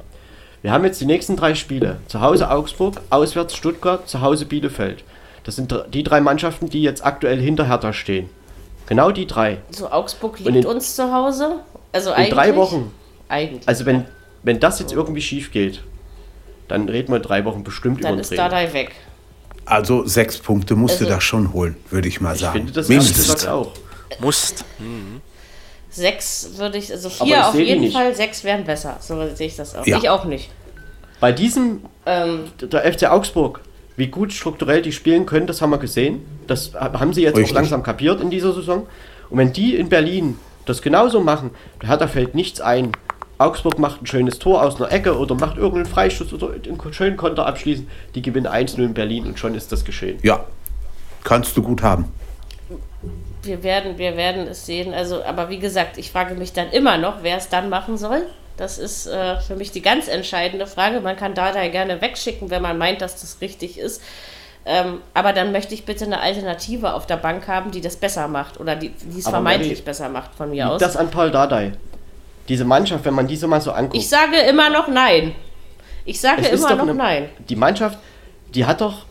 Wir 0.60 0.72
haben 0.72 0.84
jetzt 0.84 1.00
die 1.00 1.06
nächsten 1.06 1.36
drei 1.36 1.54
Spiele. 1.54 1.96
Zu 2.06 2.20
Hause 2.20 2.50
Augsburg, 2.50 3.00
auswärts 3.10 3.56
Stuttgart, 3.56 4.08
zu 4.08 4.20
Hause 4.20 4.44
Bielefeld. 4.44 5.04
Das 5.44 5.56
sind 5.56 5.74
die 5.92 6.04
drei 6.04 6.20
Mannschaften, 6.20 6.68
die 6.68 6.82
jetzt 6.82 7.04
aktuell 7.04 7.40
hinter 7.40 7.66
Hertha 7.66 7.92
stehen. 7.92 8.30
Genau 8.86 9.10
die 9.10 9.26
drei. 9.26 9.58
So 9.70 9.90
Augsburg 9.90 10.38
liegt 10.38 10.54
in, 10.54 10.66
uns 10.66 10.94
zu 10.94 11.12
Hause. 11.12 11.56
Also 11.92 12.10
in 12.10 12.16
eigentlich, 12.16 12.30
drei 12.30 12.56
Wochen. 12.56 12.92
Eigentlich. 13.28 13.66
Also 13.66 13.86
wenn, 13.86 14.04
wenn 14.42 14.60
das 14.60 14.80
jetzt 14.80 14.92
irgendwie 14.92 15.22
schief 15.22 15.52
geht, 15.52 15.82
dann 16.68 16.88
reden 16.88 17.12
wir 17.12 17.20
drei 17.20 17.44
Wochen 17.44 17.64
bestimmt 17.64 18.04
dann 18.04 18.14
über 18.14 18.22
Dann 18.22 18.30
ist 18.30 18.36
Dardai 18.36 18.72
weg. 18.72 18.92
Also 19.64 20.04
sechs 20.06 20.38
Punkte 20.38 20.74
musst 20.74 20.94
also, 20.94 21.04
du 21.04 21.10
da 21.10 21.20
schon 21.20 21.52
holen, 21.52 21.76
würde 21.90 22.08
ich 22.08 22.20
mal 22.20 22.36
sagen. 22.36 22.56
Ich 22.56 22.62
finde 22.62 22.72
das 22.72 22.88
Mindestens. 22.88 23.46
auch. 23.46 23.72
Musst. 24.18 24.64
Mhm. 24.78 25.20
Sechs 25.90 26.50
würde 26.56 26.78
ich, 26.78 26.90
also 26.90 27.10
vier 27.10 27.26
ich 27.26 27.36
auf 27.36 27.54
jeden 27.54 27.92
Fall, 27.92 28.14
sechs 28.14 28.44
wären 28.44 28.64
besser. 28.64 28.96
So 29.00 29.28
sehe 29.34 29.46
ich 29.46 29.56
das 29.56 29.76
auch. 29.76 29.86
Ja. 29.86 29.98
Ich 29.98 30.08
auch 30.08 30.24
nicht. 30.24 30.50
Bei 31.20 31.32
diesem, 31.32 31.82
ähm, 32.06 32.44
der 32.60 32.90
FC 32.90 33.04
Augsburg, 33.04 33.60
wie 33.96 34.08
gut 34.08 34.32
strukturell 34.32 34.82
die 34.82 34.92
spielen 34.92 35.26
können, 35.26 35.46
das 35.46 35.60
haben 35.60 35.70
wir 35.70 35.78
gesehen. 35.78 36.24
Das 36.46 36.72
haben 36.74 37.12
sie 37.12 37.22
jetzt 37.22 37.36
Richtig. 37.36 37.52
auch 37.52 37.56
langsam 37.56 37.82
kapiert 37.82 38.20
in 38.20 38.30
dieser 38.30 38.54
Saison. 38.54 38.86
Und 39.30 39.38
wenn 39.38 39.52
die 39.52 39.76
in 39.76 39.88
Berlin 39.88 40.38
das 40.64 40.82
genauso 40.82 41.20
machen, 41.20 41.50
da 41.80 42.08
fällt 42.08 42.34
nichts 42.34 42.60
ein. 42.60 42.92
Augsburg 43.38 43.78
macht 43.78 44.02
ein 44.02 44.06
schönes 44.06 44.38
Tor 44.38 44.62
aus 44.62 44.76
einer 44.76 44.92
Ecke 44.92 45.18
oder 45.18 45.34
macht 45.34 45.56
irgendeinen 45.56 45.86
Freischuss 45.86 46.32
oder 46.32 46.50
einen 46.52 46.92
schönen 46.92 47.16
Konter 47.16 47.46
abschließen. 47.46 47.88
Die 48.14 48.22
gewinnen 48.22 48.46
1-0 48.46 48.78
in 48.78 48.94
Berlin 48.94 49.26
und 49.26 49.38
schon 49.38 49.54
ist 49.54 49.72
das 49.72 49.84
geschehen. 49.84 50.18
Ja, 50.22 50.44
kannst 51.24 51.56
du 51.56 51.62
gut 51.62 51.82
haben. 51.82 52.12
wir 53.42 53.62
werden, 53.62 53.98
wir 53.98 54.16
werden 54.16 54.46
es 54.46 54.66
sehen. 54.66 54.94
Also, 54.94 55.24
aber 55.24 55.48
wie 55.48 55.58
gesagt, 55.58 55.98
ich 55.98 56.12
frage 56.12 56.34
mich 56.34 56.52
dann 56.52 56.70
immer 56.70 56.98
noch, 56.98 57.22
wer 57.22 57.36
es 57.36 57.48
dann 57.48 57.68
machen 57.68 57.96
soll. 57.96 58.26
Das 58.56 58.78
ist 58.78 59.06
äh, 59.06 59.40
für 59.40 59.56
mich 59.56 59.72
die 59.72 59.82
ganz 59.82 60.08
entscheidende 60.08 60.66
Frage. 60.66 61.00
Man 61.00 61.16
kann 61.16 61.34
da 61.34 61.50
gerne 61.68 62.00
wegschicken, 62.00 62.50
wenn 62.50 62.62
man 62.62 62.78
meint, 62.78 63.00
dass 63.00 63.20
das 63.20 63.40
richtig 63.40 63.78
ist. 63.78 64.02
Ähm, 64.64 65.00
aber 65.14 65.32
dann 65.32 65.50
möchte 65.50 65.74
ich 65.74 65.84
bitte 65.84 66.04
eine 66.04 66.20
Alternative 66.20 66.94
auf 66.94 67.06
der 67.06 67.16
Bank 67.16 67.48
haben, 67.48 67.72
die 67.72 67.80
das 67.80 67.96
besser 67.96 68.28
macht 68.28 68.60
oder 68.60 68.76
die, 68.76 68.90
die 68.90 69.18
es 69.18 69.26
aber 69.26 69.38
vermeintlich 69.38 69.70
Mary, 69.70 69.82
besser 69.82 70.08
macht 70.08 70.34
von 70.36 70.50
mir 70.50 70.70
aus. 70.70 70.80
Das 70.80 70.96
an 70.96 71.10
Paul 71.10 71.32
Dardai. 71.32 71.72
Diese 72.48 72.64
Mannschaft, 72.64 73.04
wenn 73.04 73.14
man 73.14 73.26
diese 73.26 73.46
mal 73.46 73.60
so 73.60 73.72
anguckt. 73.72 73.96
Ich 73.96 74.08
sage 74.08 74.36
immer 74.48 74.70
noch 74.70 74.88
nein. 74.88 75.34
Ich 76.04 76.20
sage 76.20 76.46
immer 76.48 76.74
noch 76.74 76.82
eine, 76.82 76.94
nein. 76.94 77.28
Die 77.48 77.56
Mannschaft, 77.56 77.98
die 78.54 78.64
hat 78.64 78.80
doch, 78.80 79.06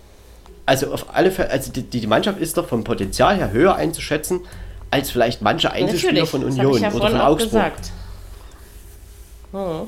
also 0.65 0.93
auf 0.93 1.05
alle 1.13 1.31
Fälle, 1.31 1.49
also 1.49 1.71
die, 1.71 1.83
die 1.83 2.07
Mannschaft 2.07 2.39
ist 2.39 2.57
doch 2.57 2.67
vom 2.67 2.83
Potenzial 2.83 3.37
her 3.37 3.51
höher 3.51 3.75
einzuschätzen 3.75 4.41
als 4.89 5.09
vielleicht 5.09 5.41
manche 5.41 5.71
Einzelspieler 5.71 6.25
von 6.25 6.43
Union 6.43 6.81
ja 6.81 6.91
oder 6.91 7.09
von 7.09 7.21
Augsburg. 7.21 7.51
Gesagt. 7.51 7.91
Hm. 9.53 9.87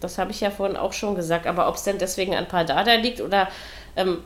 Das 0.00 0.18
habe 0.18 0.30
ich 0.30 0.40
ja 0.40 0.50
vorhin 0.50 0.76
auch 0.76 0.94
schon 0.94 1.14
gesagt. 1.14 1.46
Aber 1.46 1.68
ob 1.68 1.76
es 1.76 1.84
denn 1.84 1.98
deswegen 1.98 2.34
an 2.34 2.48
Pardada 2.48 2.94
liegt 2.94 3.20
oder 3.20 3.48
ähm, 3.94 4.18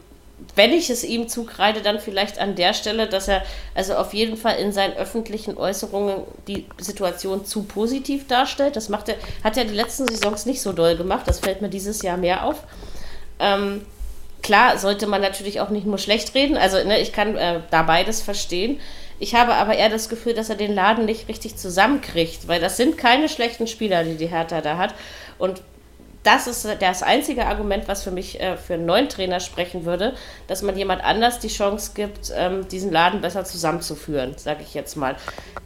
wenn 0.54 0.72
ich 0.72 0.90
es 0.90 1.02
ihm 1.02 1.28
zukreide, 1.28 1.80
dann 1.80 1.98
vielleicht 1.98 2.38
an 2.38 2.54
der 2.54 2.74
Stelle, 2.74 3.06
dass 3.06 3.28
er 3.28 3.42
also 3.74 3.94
auf 3.94 4.12
jeden 4.12 4.36
Fall 4.36 4.56
in 4.56 4.72
seinen 4.72 4.94
öffentlichen 4.94 5.56
Äußerungen 5.56 6.22
die 6.46 6.66
Situation 6.78 7.44
zu 7.44 7.62
positiv 7.64 8.26
darstellt. 8.26 8.76
Das 8.76 8.88
macht 8.88 9.08
er, 9.08 9.16
hat 9.42 9.56
er 9.56 9.64
die 9.64 9.74
letzten 9.74 10.06
Saisons 10.06 10.44
nicht 10.44 10.60
so 10.60 10.72
doll 10.72 10.96
gemacht. 10.96 11.26
Das 11.26 11.40
fällt 11.40 11.62
mir 11.62 11.68
dieses 11.68 12.02
Jahr 12.02 12.18
mehr 12.18 12.44
auf. 12.44 12.62
Ähm, 13.38 13.86
klar 14.42 14.78
sollte 14.78 15.06
man 15.06 15.22
natürlich 15.22 15.60
auch 15.60 15.70
nicht 15.70 15.86
nur 15.86 15.98
schlecht 15.98 16.34
reden. 16.34 16.56
Also 16.56 16.76
ne, 16.84 17.00
ich 17.00 17.12
kann 17.12 17.36
äh, 17.36 17.60
da 17.70 17.82
beides 17.82 18.20
verstehen. 18.20 18.78
Ich 19.18 19.34
habe 19.34 19.54
aber 19.54 19.74
eher 19.74 19.88
das 19.88 20.10
Gefühl, 20.10 20.34
dass 20.34 20.50
er 20.50 20.56
den 20.56 20.74
Laden 20.74 21.06
nicht 21.06 21.28
richtig 21.28 21.56
zusammenkriegt, 21.56 22.48
weil 22.48 22.60
das 22.60 22.76
sind 22.76 22.98
keine 22.98 23.30
schlechten 23.30 23.66
Spieler, 23.66 24.04
die 24.04 24.16
die 24.16 24.26
Hertha 24.26 24.60
da 24.60 24.76
hat. 24.76 24.94
Und 25.38 25.62
das 26.27 26.48
ist 26.48 26.66
das 26.81 27.03
einzige 27.05 27.47
Argument, 27.47 27.86
was 27.86 28.03
für 28.03 28.11
mich 28.11 28.40
äh, 28.40 28.57
für 28.57 28.74
einen 28.74 28.85
neuen 28.85 29.09
Trainer 29.09 29.39
sprechen 29.39 29.85
würde, 29.85 30.15
dass 30.48 30.61
man 30.61 30.77
jemand 30.77 31.05
anders 31.05 31.39
die 31.39 31.48
Chance 31.48 31.93
gibt, 31.94 32.32
ähm, 32.35 32.66
diesen 32.69 32.90
Laden 32.90 33.20
besser 33.20 33.44
zusammenzuführen, 33.44 34.35
sage 34.36 34.62
ich 34.62 34.74
jetzt 34.74 34.97
mal. 34.97 35.15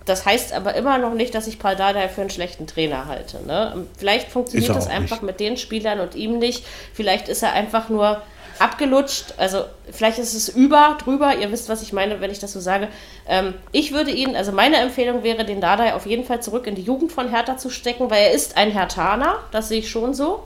Das 0.05 0.27
heißt 0.27 0.53
aber 0.53 0.75
immer 0.75 0.99
noch 0.99 1.15
nicht, 1.15 1.35
dass 1.35 1.47
ich 1.47 1.59
Paul 1.59 1.77
Dardai 1.77 2.09
für 2.09 2.21
einen 2.21 2.31
schlechten 2.31 2.67
Trainer 2.67 3.07
halte. 3.07 3.43
Ne? 3.47 3.87
Vielleicht 3.97 4.29
funktioniert 4.29 4.75
das 4.75 4.87
einfach 4.87 5.23
nicht. 5.23 5.27
mit 5.27 5.41
den 5.41 5.57
Spielern 5.57 5.99
und 6.01 6.15
ihm 6.15 6.39
nicht. 6.39 6.67
Vielleicht 6.93 7.29
ist 7.29 7.43
er 7.43 7.55
einfach 7.55 7.89
nur 7.89 8.21
abgelutscht. 8.61 9.35
Also 9.39 9.65
vielleicht 9.91 10.19
ist 10.19 10.35
es 10.35 10.49
über, 10.49 10.97
drüber. 11.03 11.37
Ihr 11.37 11.51
wisst, 11.51 11.69
was 11.69 11.83
ich 11.83 11.93
meine, 11.93 12.21
wenn 12.21 12.31
ich 12.31 12.39
das 12.39 12.53
so 12.53 12.61
sage. 12.61 12.89
Ähm, 13.27 13.55
ich 13.73 13.93
würde 13.93 14.11
ihn, 14.11 14.37
also 14.37 14.53
meine 14.53 14.77
Empfehlung 14.77 15.23
wäre, 15.23 15.45
den 15.45 15.61
Dardai 15.61 15.95
auf 15.95 16.07
jeden 16.07 16.25
Fall 16.25 16.43
zurück 16.43 16.67
in 16.67 16.75
die 16.75 16.83
Jugend 16.83 17.11
von 17.11 17.31
Hertha 17.31 17.57
zu 17.57 17.71
stecken, 17.71 18.11
weil 18.11 18.25
er 18.25 18.33
ist 18.33 18.57
ein 18.57 18.71
Hertaner. 18.71 19.39
Das 19.51 19.69
sehe 19.69 19.81
ich 19.81 19.91
schon 19.91 20.15
so. 20.15 20.45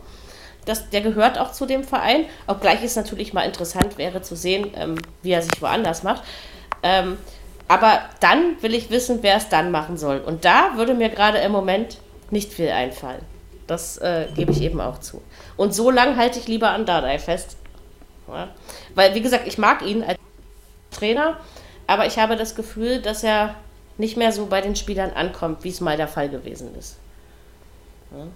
Das, 0.65 0.89
der 0.91 1.03
gehört 1.03 1.39
auch 1.39 1.53
zu 1.53 1.67
dem 1.67 1.85
Verein. 1.85 2.25
Obgleich 2.47 2.83
es 2.83 2.97
natürlich 2.97 3.35
mal 3.35 3.43
interessant 3.43 3.99
wäre 3.99 4.23
zu 4.23 4.37
sehen, 4.37 4.71
ähm, 4.77 4.97
wie 5.23 5.33
er 5.33 5.43
sich 5.43 5.61
woanders 5.61 6.03
macht. 6.05 6.23
Ähm, 6.83 7.19
aber 7.67 8.01
dann 8.21 8.63
will 8.63 8.75
ich 8.75 8.91
wissen, 8.91 9.19
wer 9.23 9.37
es 9.37 9.49
dann 9.49 9.71
machen 9.71 9.97
soll. 9.97 10.19
Und 10.19 10.45
da 10.45 10.73
würde 10.77 10.95
mir 10.95 11.09
gerade 11.09 11.39
im 11.39 11.53
Moment 11.53 11.99
nicht 12.31 12.53
viel 12.53 12.71
einfallen. 12.71 13.23
Das 13.67 13.97
äh, 13.99 14.29
gebe 14.35 14.53
ich 14.53 14.61
eben 14.61 14.81
auch 14.81 15.01
zu. 15.01 15.23
Und 15.57 15.75
so 15.75 15.91
lange 15.91 16.17
halte 16.17 16.39
ich 16.39 16.47
lieber 16.47 16.71
an 16.71 16.85
Dardai 16.85 17.19
fest, 17.19 17.57
ja. 18.29 18.49
Weil, 18.95 19.15
wie 19.15 19.21
gesagt, 19.21 19.47
ich 19.47 19.59
mag 19.59 19.83
ihn 19.83 20.03
als 20.03 20.19
Trainer, 20.91 21.39
aber 21.87 22.07
ich 22.07 22.19
habe 22.19 22.37
das 22.37 22.55
Gefühl, 22.55 23.03
dass 23.03 23.23
er 23.23 23.55
nicht 23.99 24.17
mehr 24.17 24.33
so 24.33 24.47
bei 24.47 24.61
den 24.61 24.77
Spielern 24.77 25.11
ankommt, 25.11 25.65
wie 25.65 25.69
es 25.69 25.81
mal 25.81 25.97
der 25.97 26.09
Fall 26.09 26.29
gewesen 26.29 26.75
ist. 26.77 26.97
Ja. 28.11 28.27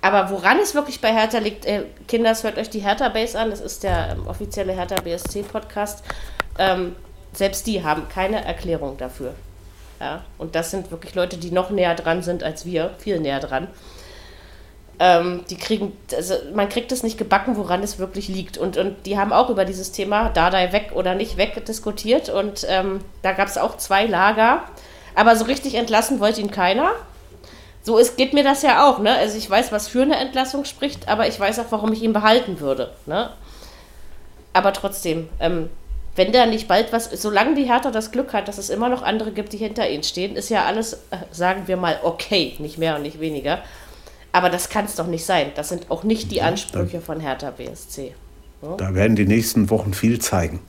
Aber 0.00 0.30
woran 0.30 0.58
es 0.60 0.74
wirklich 0.74 1.00
bei 1.00 1.12
Hertha 1.12 1.38
liegt, 1.38 1.66
äh, 1.66 1.84
Kinders, 2.06 2.44
hört 2.44 2.56
euch 2.56 2.70
die 2.70 2.80
Hertha 2.80 3.08
Base 3.08 3.38
an, 3.38 3.50
das 3.50 3.60
ist 3.60 3.82
der 3.82 4.10
ähm, 4.12 4.26
offizielle 4.28 4.72
Hertha 4.72 4.94
BSC 5.00 5.42
Podcast. 5.42 6.04
Ähm, 6.56 6.94
selbst 7.32 7.66
die 7.66 7.82
haben 7.82 8.08
keine 8.08 8.44
Erklärung 8.44 8.96
dafür. 8.96 9.34
Ja? 10.00 10.24
Und 10.38 10.54
das 10.54 10.70
sind 10.70 10.90
wirklich 10.90 11.14
Leute, 11.14 11.36
die 11.36 11.50
noch 11.50 11.70
näher 11.70 11.96
dran 11.96 12.22
sind 12.22 12.44
als 12.44 12.64
wir, 12.64 12.94
viel 12.98 13.18
näher 13.18 13.40
dran. 13.40 13.68
Ähm, 15.00 15.44
die 15.48 15.56
kriegen, 15.56 15.96
also 16.14 16.34
man 16.54 16.68
kriegt 16.68 16.90
es 16.90 17.04
nicht 17.04 17.18
gebacken, 17.18 17.56
woran 17.56 17.82
es 17.82 17.98
wirklich 17.98 18.28
liegt. 18.28 18.58
Und, 18.58 18.76
und 18.76 19.06
die 19.06 19.16
haben 19.16 19.32
auch 19.32 19.48
über 19.48 19.64
dieses 19.64 19.92
Thema 19.92 20.30
Dardai 20.30 20.72
weg 20.72 20.90
oder 20.94 21.14
nicht 21.14 21.36
weg 21.36 21.64
diskutiert. 21.66 22.28
Und 22.28 22.66
ähm, 22.68 23.00
da 23.22 23.32
gab 23.32 23.48
es 23.48 23.58
auch 23.58 23.76
zwei 23.76 24.06
Lager. 24.06 24.64
Aber 25.14 25.36
so 25.36 25.44
richtig 25.44 25.74
entlassen 25.74 26.20
wollte 26.20 26.40
ihn 26.40 26.50
keiner. 26.50 26.90
So 27.82 27.96
ist, 27.96 28.16
geht 28.16 28.34
mir 28.34 28.44
das 28.44 28.62
ja 28.62 28.86
auch. 28.86 28.98
Ne? 28.98 29.14
Also 29.14 29.38
ich 29.38 29.48
weiß, 29.48 29.72
was 29.72 29.88
für 29.88 30.02
eine 30.02 30.16
Entlassung 30.16 30.64
spricht, 30.64 31.08
aber 31.08 31.26
ich 31.28 31.38
weiß 31.38 31.58
auch, 31.60 31.66
warum 31.70 31.92
ich 31.92 32.02
ihn 32.02 32.12
behalten 32.12 32.60
würde. 32.60 32.92
Ne? 33.06 33.30
Aber 34.52 34.72
trotzdem, 34.72 35.28
ähm, 35.40 35.70
wenn 36.16 36.32
da 36.32 36.46
nicht 36.46 36.68
bald 36.68 36.92
was, 36.92 37.10
solange 37.10 37.54
die 37.54 37.64
Hertha 37.64 37.90
das 37.90 38.10
Glück 38.10 38.32
hat, 38.32 38.48
dass 38.48 38.58
es 38.58 38.70
immer 38.70 38.88
noch 38.88 39.02
andere 39.02 39.30
gibt, 39.30 39.52
die 39.52 39.58
hinter 39.58 39.88
ihnen 39.88 40.02
stehen, 40.02 40.36
ist 40.36 40.48
ja 40.48 40.64
alles, 40.64 40.94
äh, 41.10 41.18
sagen 41.30 41.62
wir 41.66 41.76
mal, 41.76 42.00
okay, 42.02 42.56
nicht 42.58 42.76
mehr 42.76 42.96
und 42.96 43.02
nicht 43.02 43.20
weniger. 43.20 43.62
Aber 44.38 44.50
das 44.50 44.68
kann 44.68 44.84
es 44.84 44.94
doch 44.94 45.08
nicht 45.08 45.26
sein. 45.26 45.50
Das 45.56 45.68
sind 45.68 45.90
auch 45.90 46.04
nicht 46.04 46.30
die 46.30 46.42
Ansprüche 46.42 47.00
von 47.00 47.18
Hertha 47.18 47.50
BSC. 47.50 48.14
Ja? 48.62 48.76
Da 48.76 48.94
werden 48.94 49.16
die 49.16 49.26
nächsten 49.26 49.68
Wochen 49.68 49.92
viel 49.92 50.20
zeigen. 50.20 50.60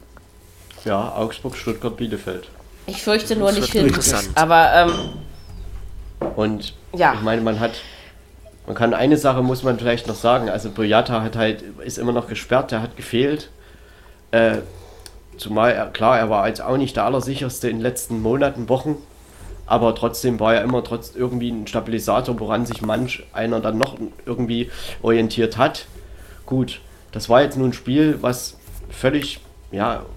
Ja, 0.85 1.15
Augsburg, 1.15 1.55
Stuttgart, 1.55 1.95
Bielefeld. 1.95 2.49
Ich 2.87 3.03
fürchte 3.03 3.35
nur 3.35 3.51
nicht 3.51 3.69
viel. 3.69 3.93
Aber 4.33 4.71
ähm, 4.73 6.29
und 6.35 6.73
ja. 6.93 7.13
ich 7.13 7.21
meine, 7.21 7.43
man 7.43 7.59
hat, 7.59 7.73
man 8.65 8.75
kann 8.75 8.95
eine 8.95 9.17
Sache 9.17 9.43
muss 9.43 9.61
man 9.61 9.77
vielleicht 9.77 10.07
noch 10.07 10.15
sagen. 10.15 10.49
Also 10.49 10.71
Boyata 10.71 11.21
hat 11.21 11.35
halt 11.35 11.63
ist 11.85 11.99
immer 11.99 12.11
noch 12.11 12.27
gesperrt, 12.27 12.71
der 12.71 12.81
hat 12.81 12.97
gefehlt. 12.97 13.51
Äh, 14.31 14.57
zumal 15.37 15.73
er 15.73 15.91
klar, 15.91 16.17
er 16.17 16.31
war 16.31 16.47
jetzt 16.47 16.63
auch 16.63 16.77
nicht 16.77 16.95
der 16.95 17.05
allersicherste 17.05 17.69
in 17.69 17.75
den 17.77 17.83
letzten 17.83 18.19
Monaten, 18.19 18.67
Wochen 18.67 18.97
aber 19.69 19.93
trotzdem 19.93 20.39
war 20.39 20.55
er 20.55 20.63
immer 20.63 20.83
trotz 20.83 21.13
irgendwie 21.15 21.51
ein 21.51 21.67
Stabilisator, 21.67 22.39
woran 22.39 22.65
sich 22.65 22.81
manch 22.81 23.23
einer 23.33 23.59
dann 23.59 23.77
noch 23.77 23.97
irgendwie 24.25 24.71
orientiert 25.03 25.57
hat. 25.57 25.85
Gut, 26.47 26.81
das 27.11 27.29
war 27.29 27.43
jetzt 27.43 27.55
nur 27.55 27.67
ein 27.67 27.73
Spiel, 27.73 28.17
was 28.21 28.57
völlig, 28.89 29.41
ja, 29.71 30.07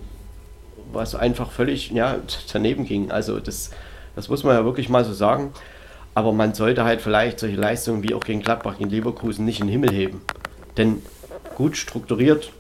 was 0.90 1.14
einfach 1.14 1.50
völlig, 1.50 1.90
ja, 1.90 2.16
daneben 2.52 2.86
ging. 2.86 3.10
Also 3.10 3.40
das, 3.40 3.72
das 4.16 4.30
muss 4.30 4.42
man 4.42 4.56
ja 4.56 4.64
wirklich 4.64 4.88
mal 4.88 5.04
so 5.04 5.12
sagen. 5.12 5.52
Aber 6.14 6.32
man 6.32 6.54
sollte 6.54 6.84
halt 6.84 7.02
vielleicht 7.02 7.38
solche 7.38 7.56
Leistungen 7.56 8.02
wie 8.02 8.14
auch 8.14 8.24
gegen 8.24 8.40
Gladbach, 8.40 8.78
gegen 8.78 8.88
Leverkusen 8.88 9.44
nicht 9.44 9.60
in 9.60 9.66
den 9.66 9.72
Himmel 9.72 9.92
heben. 9.92 10.22
Denn 10.78 11.02
gut 11.56 11.76
strukturiert 11.76 12.52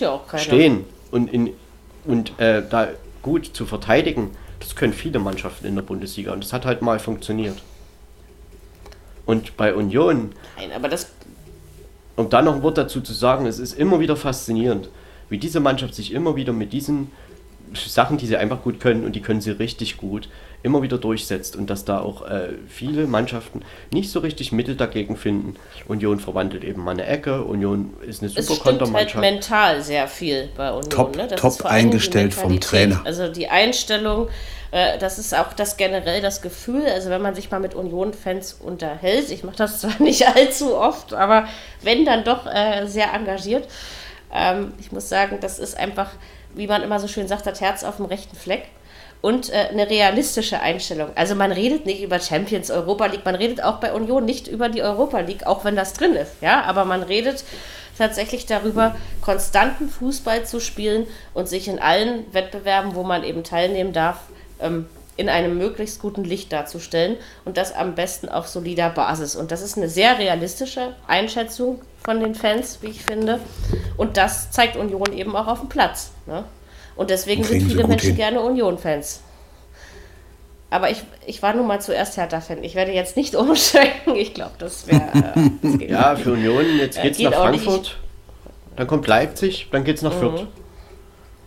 ja 0.00 0.38
stehen 0.38 0.86
und, 1.10 1.30
in, 1.30 1.50
und 2.06 2.38
äh, 2.40 2.62
da 2.66 2.88
gut 3.20 3.44
zu 3.44 3.66
verteidigen, 3.66 4.30
das 4.60 4.76
können 4.76 4.92
viele 4.92 5.18
Mannschaften 5.18 5.66
in 5.66 5.74
der 5.74 5.82
Bundesliga 5.82 6.32
und 6.32 6.44
das 6.44 6.52
hat 6.52 6.64
halt 6.64 6.82
mal 6.82 7.00
funktioniert. 7.00 7.60
Und 9.26 9.56
bei 9.56 9.74
Union. 9.74 10.30
Nein, 10.56 10.72
aber 10.72 10.88
das. 10.88 11.10
Um 12.16 12.28
dann 12.28 12.44
noch 12.44 12.56
ein 12.56 12.62
Wort 12.62 12.76
dazu 12.76 13.00
zu 13.00 13.14
sagen, 13.14 13.46
es 13.46 13.58
ist 13.58 13.72
immer 13.72 13.98
wieder 13.98 14.14
faszinierend, 14.14 14.90
wie 15.30 15.38
diese 15.38 15.58
Mannschaft 15.60 15.94
sich 15.94 16.12
immer 16.12 16.36
wieder 16.36 16.52
mit 16.52 16.72
diesen 16.72 17.10
Sachen, 17.74 18.16
die 18.18 18.26
sie 18.26 18.36
einfach 18.36 18.62
gut 18.62 18.80
können 18.80 19.04
und 19.04 19.14
die 19.14 19.20
können 19.20 19.40
sie 19.40 19.50
richtig 19.50 19.96
gut, 19.96 20.28
immer 20.62 20.82
wieder 20.82 20.98
durchsetzt 20.98 21.56
und 21.56 21.70
dass 21.70 21.84
da 21.84 22.00
auch 22.00 22.28
äh, 22.28 22.50
viele 22.68 23.06
Mannschaften 23.06 23.62
nicht 23.92 24.10
so 24.10 24.20
richtig 24.20 24.52
Mittel 24.52 24.76
dagegen 24.76 25.16
finden. 25.16 25.54
Union 25.88 26.20
verwandelt 26.20 26.64
eben 26.64 26.84
mal 26.84 26.92
eine 26.92 27.06
Ecke, 27.06 27.42
Union 27.44 27.94
ist 28.06 28.22
eine 28.22 28.30
super 28.30 28.62
Kontermannschaft. 28.62 29.08
Es 29.08 29.14
halt 29.14 29.34
mental 29.34 29.82
sehr 29.82 30.06
viel 30.06 30.50
bei 30.56 30.70
Union. 30.70 30.90
Top, 30.90 31.16
ne? 31.16 31.28
top 31.28 31.64
eingestellt 31.64 32.34
vom 32.34 32.60
Trainer. 32.60 33.00
Also 33.04 33.28
die 33.28 33.48
Einstellung, 33.48 34.28
äh, 34.70 34.98
das 34.98 35.18
ist 35.18 35.34
auch 35.34 35.54
das 35.54 35.78
generell 35.78 36.20
das 36.20 36.42
Gefühl, 36.42 36.84
also 36.86 37.08
wenn 37.08 37.22
man 37.22 37.34
sich 37.34 37.50
mal 37.50 37.60
mit 37.60 37.74
Union-Fans 37.74 38.58
unterhält, 38.60 39.30
ich 39.30 39.44
mache 39.44 39.56
das 39.56 39.80
zwar 39.80 40.00
nicht 40.00 40.26
allzu 40.26 40.76
oft, 40.76 41.14
aber 41.14 41.48
wenn 41.82 42.04
dann 42.04 42.24
doch 42.24 42.46
äh, 42.46 42.86
sehr 42.86 43.14
engagiert, 43.14 43.66
ähm, 44.32 44.74
ich 44.78 44.92
muss 44.92 45.08
sagen, 45.08 45.38
das 45.40 45.58
ist 45.58 45.76
einfach, 45.76 46.10
wie 46.54 46.66
man 46.66 46.82
immer 46.82 47.00
so 47.00 47.08
schön 47.08 47.28
sagt, 47.28 47.46
das 47.46 47.60
Herz 47.60 47.84
auf 47.84 47.96
dem 47.96 48.06
rechten 48.06 48.36
Fleck 48.36 48.68
und 49.20 49.50
äh, 49.50 49.68
eine 49.70 49.88
realistische 49.88 50.60
Einstellung. 50.60 51.10
Also 51.14 51.34
man 51.34 51.52
redet 51.52 51.86
nicht 51.86 52.02
über 52.02 52.18
Champions, 52.18 52.70
Europa 52.70 53.06
League, 53.06 53.24
man 53.24 53.34
redet 53.34 53.62
auch 53.62 53.76
bei 53.76 53.92
Union 53.92 54.24
nicht 54.24 54.48
über 54.48 54.68
die 54.68 54.82
Europa 54.82 55.20
League, 55.20 55.46
auch 55.46 55.64
wenn 55.64 55.76
das 55.76 55.92
drin 55.92 56.14
ist, 56.14 56.32
ja, 56.40 56.62
aber 56.62 56.84
man 56.84 57.02
redet 57.02 57.44
tatsächlich 57.98 58.46
darüber, 58.46 58.96
konstanten 59.20 59.88
Fußball 59.90 60.46
zu 60.46 60.58
spielen 60.58 61.06
und 61.34 61.48
sich 61.48 61.68
in 61.68 61.78
allen 61.78 62.32
Wettbewerben, 62.32 62.94
wo 62.94 63.02
man 63.02 63.24
eben 63.24 63.44
teilnehmen 63.44 63.92
darf, 63.92 64.20
ähm, 64.60 64.86
in 65.16 65.28
einem 65.28 65.58
möglichst 65.58 66.00
guten 66.00 66.24
Licht 66.24 66.50
darzustellen 66.50 67.16
und 67.44 67.58
das 67.58 67.74
am 67.74 67.94
besten 67.94 68.30
auf 68.30 68.48
solider 68.48 68.88
Basis. 68.88 69.36
Und 69.36 69.50
das 69.50 69.60
ist 69.60 69.76
eine 69.76 69.90
sehr 69.90 70.18
realistische 70.18 70.94
Einschätzung 71.06 71.82
von 72.02 72.20
den 72.20 72.34
Fans, 72.34 72.78
wie 72.82 72.88
ich 72.88 73.02
finde. 73.02 73.40
Und 73.96 74.16
das 74.16 74.50
zeigt 74.50 74.76
Union 74.76 75.12
eben 75.12 75.36
auch 75.36 75.46
auf 75.46 75.60
dem 75.60 75.68
Platz. 75.68 76.10
Ne? 76.26 76.44
Und 76.96 77.10
deswegen 77.10 77.44
sind 77.44 77.62
viele 77.62 77.86
Menschen 77.86 78.08
hin. 78.08 78.16
gerne 78.16 78.40
Union-Fans. 78.40 79.22
aber 80.70 80.90
ich, 80.90 81.02
ich 81.26 81.42
war 81.42 81.54
nun 81.54 81.66
mal 81.66 81.80
zuerst 81.80 82.16
Hertha-Fan. 82.16 82.62
Ich 82.64 82.74
werde 82.74 82.92
jetzt 82.92 83.16
nicht 83.16 83.34
umsteigen. 83.36 84.14
Ich 84.16 84.34
glaube, 84.34 84.52
das 84.58 84.86
wäre. 84.86 85.00
Äh, 85.62 85.90
ja, 85.90 86.16
für 86.16 86.32
Union, 86.32 86.64
jetzt 86.78 87.00
geht 87.00 87.14
es 87.14 87.20
nach 87.20 87.32
Frankfurt. 87.32 87.98
Dann 88.76 88.86
kommt 88.86 89.06
Leipzig, 89.06 89.68
dann 89.70 89.84
geht 89.84 89.96
es 89.96 90.02
nach 90.02 90.14
mhm. 90.14 90.18
Fürth. 90.18 90.46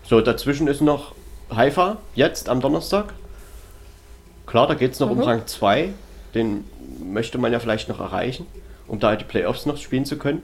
So, 0.07 0.21
dazwischen 0.21 0.67
ist 0.67 0.81
noch 0.81 1.13
Haifa, 1.55 1.97
jetzt 2.15 2.49
am 2.49 2.61
Donnerstag. 2.61 3.13
Klar, 4.45 4.67
da 4.67 4.73
geht 4.73 4.93
es 4.93 4.99
noch 4.99 5.09
mhm. 5.09 5.19
um 5.19 5.23
Rang 5.23 5.47
2. 5.47 5.93
Den 6.35 6.65
möchte 6.99 7.37
man 7.37 7.51
ja 7.51 7.59
vielleicht 7.59 7.89
noch 7.89 7.99
erreichen, 7.99 8.45
um 8.87 8.99
da 8.99 9.15
die 9.15 9.25
Playoffs 9.25 9.65
noch 9.65 9.77
spielen 9.77 10.05
zu 10.05 10.17
können. 10.17 10.43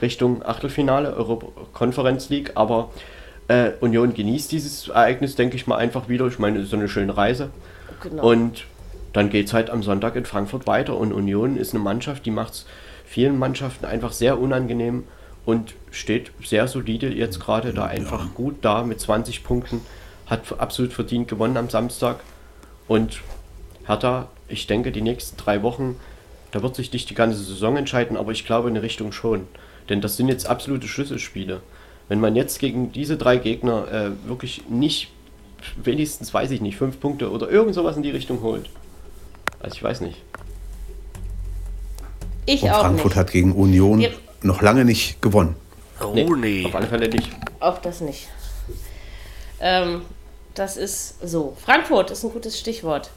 Richtung 0.00 0.44
Achtelfinale, 0.44 1.14
Europa 1.14 1.46
Conference 1.72 2.28
League. 2.28 2.52
Aber 2.54 2.90
äh, 3.48 3.72
Union 3.80 4.14
genießt 4.14 4.50
dieses 4.52 4.88
Ereignis, 4.88 5.36
denke 5.36 5.56
ich 5.56 5.66
mal, 5.66 5.76
einfach 5.76 6.08
wieder. 6.08 6.26
Ich 6.26 6.38
meine, 6.38 6.58
es 6.58 6.64
ist 6.64 6.70
so 6.70 6.76
eine 6.76 6.88
schöne 6.88 7.16
Reise. 7.16 7.50
Genau. 8.02 8.30
Und 8.30 8.64
dann 9.12 9.30
geht 9.30 9.46
es 9.46 9.52
halt 9.52 9.70
am 9.70 9.82
Sonntag 9.82 10.16
in 10.16 10.24
Frankfurt 10.24 10.66
weiter. 10.66 10.96
Und 10.96 11.12
Union 11.12 11.56
ist 11.56 11.74
eine 11.74 11.82
Mannschaft, 11.82 12.26
die 12.26 12.30
macht 12.30 12.54
es 12.54 12.66
vielen 13.04 13.38
Mannschaften 13.38 13.84
einfach 13.84 14.12
sehr 14.12 14.40
unangenehm 14.40 15.04
und 15.44 15.74
steht 15.90 16.32
sehr 16.42 16.66
solide 16.68 17.08
jetzt 17.08 17.38
gerade 17.38 17.72
da 17.72 17.84
einfach 17.84 18.24
ja. 18.24 18.30
gut 18.34 18.56
da 18.62 18.82
mit 18.82 19.00
20 19.00 19.44
Punkten. 19.44 19.82
Hat 20.26 20.58
absolut 20.58 20.92
verdient 20.92 21.28
gewonnen 21.28 21.56
am 21.56 21.68
Samstag. 21.68 22.20
Und 22.88 23.20
Hertha, 23.86 24.28
ich 24.48 24.66
denke, 24.66 24.90
die 24.90 25.02
nächsten 25.02 25.36
drei 25.36 25.62
Wochen, 25.62 25.96
da 26.54 26.62
wird 26.62 26.76
sich 26.76 26.92
nicht 26.92 27.10
die 27.10 27.14
ganze 27.14 27.42
Saison 27.42 27.76
entscheiden, 27.76 28.16
aber 28.16 28.30
ich 28.30 28.46
glaube 28.46 28.68
in 28.68 28.76
eine 28.76 28.84
Richtung 28.84 29.10
schon. 29.10 29.48
Denn 29.88 30.00
das 30.00 30.16
sind 30.16 30.28
jetzt 30.28 30.46
absolute 30.46 30.86
Schlüsselspiele. 30.86 31.60
Wenn 32.08 32.20
man 32.20 32.36
jetzt 32.36 32.60
gegen 32.60 32.92
diese 32.92 33.16
drei 33.16 33.38
Gegner 33.38 33.90
äh, 33.90 34.28
wirklich 34.28 34.62
nicht, 34.68 35.10
wenigstens 35.82 36.32
weiß 36.32 36.52
ich 36.52 36.60
nicht, 36.60 36.76
fünf 36.76 37.00
Punkte 37.00 37.32
oder 37.32 37.50
irgend 37.50 37.74
sowas 37.74 37.96
in 37.96 38.04
die 38.04 38.12
Richtung 38.12 38.40
holt. 38.42 38.70
Also 39.58 39.74
ich 39.74 39.82
weiß 39.82 40.00
nicht. 40.02 40.22
Ich 42.46 42.62
Und 42.62 42.70
auch 42.70 42.82
Frankfurt 42.82 43.06
nicht. 43.06 43.16
hat 43.16 43.32
gegen 43.32 43.52
Union 43.52 43.98
Wir 43.98 44.12
noch 44.42 44.62
lange 44.62 44.84
nicht 44.84 45.20
gewonnen. 45.20 45.56
Oh 46.00 46.12
nee, 46.14 46.24
nee. 46.24 46.66
Auf 46.66 46.76
alle 46.76 46.86
Fälle 46.86 47.08
nicht. 47.08 47.30
Auch 47.58 47.78
das 47.78 48.00
nicht. 48.00 48.28
Ähm, 49.58 50.02
das 50.54 50.76
ist 50.76 51.16
so. 51.26 51.56
Frankfurt 51.60 52.12
ist 52.12 52.22
ein 52.22 52.30
gutes 52.30 52.60
Stichwort. 52.60 53.10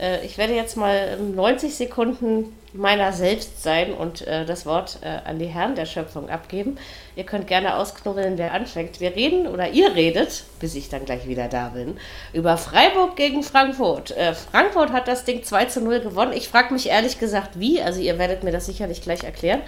Äh, 0.00 0.24
ich 0.24 0.38
werde 0.38 0.54
jetzt 0.54 0.76
mal 0.76 1.18
90 1.18 1.74
Sekunden 1.74 2.56
meiner 2.72 3.12
selbst 3.12 3.62
sein 3.62 3.92
und 3.92 4.26
äh, 4.26 4.44
das 4.44 4.64
Wort 4.64 5.00
äh, 5.02 5.28
an 5.28 5.38
die 5.38 5.46
Herren 5.46 5.74
der 5.74 5.86
Schöpfung 5.86 6.30
abgeben. 6.30 6.78
Ihr 7.16 7.24
könnt 7.24 7.48
gerne 7.48 7.76
ausknubbeln, 7.76 8.38
wer 8.38 8.52
anfängt. 8.52 9.00
Wir 9.00 9.14
reden 9.16 9.46
oder 9.46 9.70
ihr 9.70 9.94
redet, 9.94 10.44
bis 10.60 10.74
ich 10.76 10.88
dann 10.88 11.04
gleich 11.04 11.26
wieder 11.26 11.48
da 11.48 11.70
bin, 11.70 11.98
über 12.32 12.56
Freiburg 12.56 13.16
gegen 13.16 13.42
Frankfurt. 13.42 14.12
Äh, 14.12 14.34
Frankfurt 14.34 14.92
hat 14.92 15.08
das 15.08 15.24
Ding 15.24 15.42
2 15.42 15.64
zu 15.66 15.80
0 15.80 16.00
gewonnen. 16.00 16.32
Ich 16.32 16.48
frage 16.48 16.72
mich 16.72 16.88
ehrlich 16.88 17.18
gesagt, 17.18 17.58
wie. 17.58 17.82
Also 17.82 18.00
ihr 18.00 18.18
werdet 18.18 18.44
mir 18.44 18.52
das 18.52 18.66
sicherlich 18.66 19.02
gleich 19.02 19.24
erklären. 19.24 19.62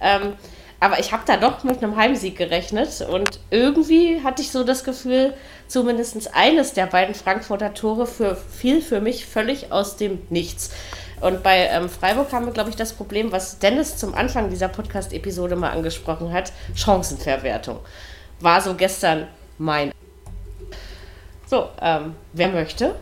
Ähm, 0.00 0.34
aber 0.84 0.98
ich 0.98 1.12
habe 1.12 1.22
da 1.24 1.38
doch 1.38 1.64
mit 1.64 1.82
einem 1.82 1.96
Heimsieg 1.96 2.36
gerechnet 2.36 3.00
und 3.10 3.40
irgendwie 3.48 4.22
hatte 4.22 4.42
ich 4.42 4.50
so 4.50 4.64
das 4.64 4.84
Gefühl, 4.84 5.32
zumindest 5.66 6.34
eines 6.34 6.74
der 6.74 6.84
beiden 6.84 7.14
Frankfurter 7.14 7.72
Tore 7.72 8.06
für, 8.06 8.36
fiel 8.36 8.82
für 8.82 9.00
mich 9.00 9.24
völlig 9.24 9.72
aus 9.72 9.96
dem 9.96 10.18
Nichts. 10.28 10.72
Und 11.22 11.42
bei 11.42 11.68
ähm, 11.68 11.88
Freiburg 11.88 12.30
haben 12.34 12.44
wir, 12.44 12.52
glaube 12.52 12.68
ich, 12.68 12.76
das 12.76 12.92
Problem, 12.92 13.32
was 13.32 13.58
Dennis 13.60 13.96
zum 13.96 14.14
Anfang 14.14 14.50
dieser 14.50 14.68
Podcast-Episode 14.68 15.56
mal 15.56 15.70
angesprochen 15.70 16.34
hat: 16.34 16.52
Chancenverwertung. 16.74 17.78
War 18.40 18.60
so 18.60 18.74
gestern 18.74 19.26
mein. 19.56 19.90
So, 21.46 21.70
ähm, 21.80 22.14
wer 22.34 22.48
möchte? 22.48 22.94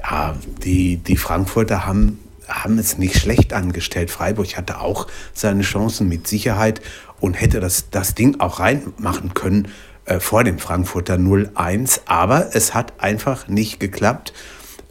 Ja, 0.00 0.36
die, 0.62 0.98
die 0.98 1.16
Frankfurter 1.16 1.84
haben 1.84 2.21
haben 2.52 2.78
es 2.78 2.98
nicht 2.98 3.18
schlecht 3.18 3.52
angestellt. 3.52 4.10
Freiburg 4.10 4.56
hatte 4.56 4.80
auch 4.80 5.06
seine 5.32 5.62
Chancen 5.62 6.08
mit 6.08 6.26
Sicherheit 6.26 6.80
und 7.20 7.34
hätte 7.34 7.60
das, 7.60 7.90
das 7.90 8.14
Ding 8.14 8.40
auch 8.40 8.60
reinmachen 8.60 9.34
können 9.34 9.68
äh, 10.04 10.20
vor 10.20 10.44
dem 10.44 10.58
Frankfurter 10.58 11.14
0-1. 11.14 12.00
Aber 12.06 12.54
es 12.54 12.74
hat 12.74 12.94
einfach 13.00 13.48
nicht 13.48 13.80
geklappt. 13.80 14.32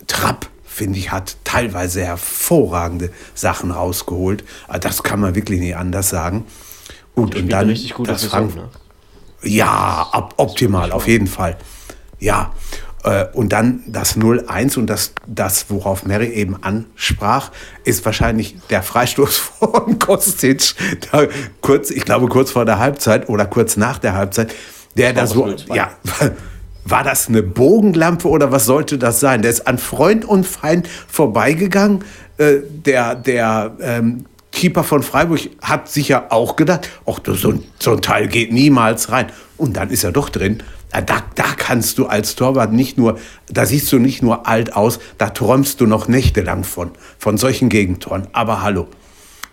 Trapp, 0.07 0.47
finde 0.65 0.99
ich, 0.99 1.11
hat 1.11 1.37
teilweise 1.43 2.03
hervorragende 2.03 3.11
Sachen 3.35 3.71
rausgeholt. 3.71 4.43
Ah, 4.67 4.79
das 4.79 5.03
kann 5.03 5.19
man 5.19 5.35
wirklich 5.35 5.59
nicht 5.59 5.75
anders 5.75 6.09
sagen. 6.09 6.45
Und, 7.13 7.35
und 7.35 7.49
dann 7.49 7.75
das 8.05 8.23
Frankfurt. 8.25 8.63
Ne? 8.63 8.69
Ja, 9.43 10.09
optimal, 10.37 10.91
auf 10.91 11.07
jeden 11.07 11.27
Fall. 11.27 11.57
Ja, 12.19 12.53
und 13.33 13.51
dann 13.51 13.83
das 13.87 14.15
0-1 14.15 14.77
und 14.77 14.87
das, 14.87 15.13
das, 15.27 15.65
worauf 15.69 16.05
Mary 16.05 16.27
eben 16.27 16.61
ansprach, 16.61 17.51
ist 17.83 18.05
wahrscheinlich 18.05 18.57
der 18.69 18.83
Freistoß 18.83 19.37
von 19.59 19.97
Kostic. 19.99 20.75
Da 21.11 21.25
kurz, 21.61 21.89
ich 21.89 22.05
glaube, 22.05 22.27
kurz 22.27 22.51
vor 22.51 22.65
der 22.65 22.79
Halbzeit 22.79 23.29
oder 23.29 23.45
kurz 23.45 23.77
nach 23.77 23.97
der 23.97 24.13
Halbzeit, 24.13 24.53
der 24.97 25.13
da 25.13 25.25
so, 25.25 25.49
ja, 25.73 25.91
war 26.85 27.03
das 27.03 27.27
eine 27.27 27.43
Bogenlampe 27.43 28.27
oder 28.27 28.51
was 28.51 28.65
sollte 28.65 28.97
das 28.97 29.19
sein? 29.19 29.41
Der 29.41 29.51
ist 29.51 29.67
an 29.67 29.77
Freund 29.77 30.25
und 30.25 30.45
Feind 30.45 30.87
vorbeigegangen. 31.07 32.03
Äh, 32.37 32.61
der, 32.69 33.15
der 33.15 33.75
ähm, 33.81 34.25
Keeper 34.51 34.83
von 34.83 35.01
Freiburg 35.01 35.41
hat 35.61 35.89
sicher 35.89 36.31
auch 36.31 36.55
gedacht, 36.55 36.89
ach, 37.05 37.19
so, 37.25 37.53
so 37.79 37.91
ein 37.91 38.01
Teil 38.01 38.27
geht 38.27 38.51
niemals 38.51 39.11
rein. 39.11 39.27
Und 39.57 39.77
dann 39.77 39.89
ist 39.89 40.03
er 40.03 40.11
doch 40.11 40.29
drin. 40.29 40.63
Da, 40.91 41.23
da 41.35 41.43
kannst 41.55 41.97
du 41.97 42.07
als 42.07 42.35
Torwart 42.35 42.73
nicht 42.73 42.97
nur, 42.97 43.17
da 43.47 43.65
siehst 43.65 43.91
du 43.93 43.97
nicht 43.97 44.21
nur 44.21 44.47
alt 44.47 44.73
aus, 44.73 44.99
da 45.17 45.29
träumst 45.29 45.79
du 45.79 45.85
noch 45.85 46.09
nächtelang 46.09 46.65
von, 46.65 46.91
von 47.17 47.37
solchen 47.37 47.69
Gegentoren. 47.69 48.27
Aber 48.33 48.61
hallo, 48.61 48.87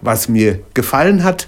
was 0.00 0.28
mir 0.28 0.60
gefallen 0.74 1.22
hat 1.22 1.46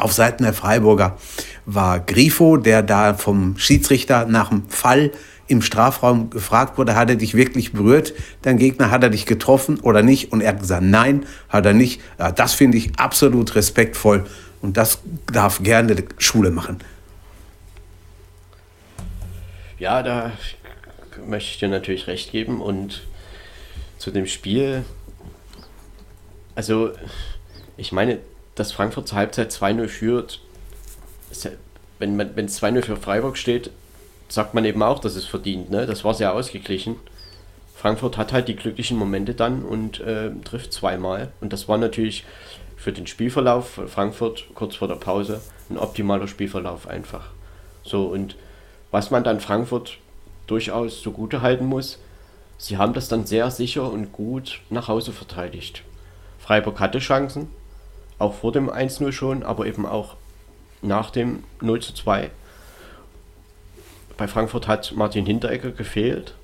auf 0.00 0.12
Seiten 0.12 0.44
der 0.44 0.54
Freiburger 0.54 1.18
war 1.66 2.00
Grifo, 2.00 2.56
der 2.56 2.82
da 2.82 3.14
vom 3.14 3.56
Schiedsrichter 3.58 4.24
nach 4.26 4.48
dem 4.48 4.68
Fall 4.68 5.12
im 5.50 5.62
Strafraum 5.62 6.30
gefragt 6.30 6.78
wurde, 6.78 6.94
hat 6.94 7.10
er 7.10 7.16
dich 7.16 7.34
wirklich 7.34 7.72
berührt, 7.72 8.14
dein 8.42 8.56
Gegner, 8.56 8.90
hat 8.90 9.02
er 9.02 9.10
dich 9.10 9.26
getroffen 9.26 9.80
oder 9.80 10.02
nicht? 10.02 10.32
Und 10.32 10.40
er 10.40 10.50
hat 10.50 10.60
gesagt, 10.60 10.82
nein, 10.82 11.26
hat 11.48 11.66
er 11.66 11.72
nicht. 11.72 12.00
Ja, 12.18 12.30
das 12.30 12.54
finde 12.54 12.78
ich 12.78 12.98
absolut 12.98 13.54
respektvoll 13.56 14.26
und 14.62 14.76
das 14.76 15.00
darf 15.32 15.62
gerne 15.62 16.04
Schule 16.18 16.50
machen. 16.50 16.78
Ja, 19.78 20.02
da 20.02 20.32
möchte 21.26 21.50
ich 21.50 21.58
dir 21.58 21.68
natürlich 21.68 22.06
recht 22.06 22.30
geben. 22.30 22.60
Und 22.60 23.02
zu 23.98 24.10
dem 24.10 24.26
Spiel, 24.26 24.84
also 26.54 26.92
ich 27.76 27.90
meine, 27.90 28.18
dass 28.54 28.72
Frankfurt 28.72 29.08
zur 29.08 29.18
Halbzeit 29.18 29.50
2-0 29.52 29.88
führt, 29.88 30.40
ja, 31.42 31.50
wenn 31.98 32.20
es 32.20 32.62
2-0 32.62 32.82
für 32.84 32.96
Freiburg 32.96 33.36
steht, 33.36 33.70
sagt 34.30 34.54
man 34.54 34.64
eben 34.64 34.82
auch, 34.82 34.98
dass 34.98 35.16
es 35.16 35.26
verdient. 35.26 35.70
Ne? 35.70 35.86
Das 35.86 36.04
war 36.04 36.14
sehr 36.14 36.34
ausgeglichen. 36.34 36.96
Frankfurt 37.74 38.16
hat 38.16 38.32
halt 38.32 38.48
die 38.48 38.56
glücklichen 38.56 38.98
Momente 38.98 39.34
dann 39.34 39.62
und 39.64 40.00
äh, 40.00 40.30
trifft 40.44 40.72
zweimal. 40.72 41.32
Und 41.40 41.52
das 41.52 41.68
war 41.68 41.78
natürlich 41.78 42.24
für 42.76 42.92
den 42.92 43.06
Spielverlauf 43.06 43.80
Frankfurt 43.88 44.46
kurz 44.54 44.76
vor 44.76 44.88
der 44.88 44.96
Pause 44.96 45.40
ein 45.68 45.78
optimaler 45.78 46.28
Spielverlauf 46.28 46.88
einfach. 46.88 47.30
So 47.82 48.04
und 48.04 48.36
was 48.90 49.10
man 49.10 49.24
dann 49.24 49.40
Frankfurt 49.40 49.98
durchaus 50.46 51.02
zugute 51.02 51.42
halten 51.42 51.66
muss, 51.66 51.98
sie 52.58 52.76
haben 52.76 52.92
das 52.92 53.08
dann 53.08 53.26
sehr 53.26 53.50
sicher 53.50 53.90
und 53.90 54.12
gut 54.12 54.60
nach 54.68 54.88
Hause 54.88 55.12
verteidigt. 55.12 55.82
Freiburg 56.38 56.80
hatte 56.80 56.98
Chancen, 56.98 57.48
auch 58.18 58.34
vor 58.34 58.52
dem 58.52 58.70
1-0 58.70 59.12
schon, 59.12 59.42
aber 59.42 59.66
eben 59.66 59.86
auch 59.86 60.16
nach 60.82 61.10
dem 61.10 61.44
0-2. 61.60 62.30
Bei 64.20 64.28
Frankfurt 64.28 64.68
hat 64.68 64.92
Martin 64.94 65.24
Hinteregger 65.24 65.70
gefehlt. 65.70 66.34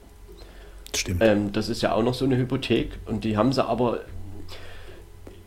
Stimmt. 0.94 1.22
Ähm, 1.22 1.52
das 1.52 1.68
ist 1.68 1.82
ja 1.82 1.92
auch 1.92 2.02
noch 2.02 2.14
so 2.14 2.24
eine 2.24 2.38
Hypothek 2.38 2.92
und 3.04 3.22
die 3.22 3.36
haben 3.36 3.52
sie 3.52 3.62
aber 3.62 4.00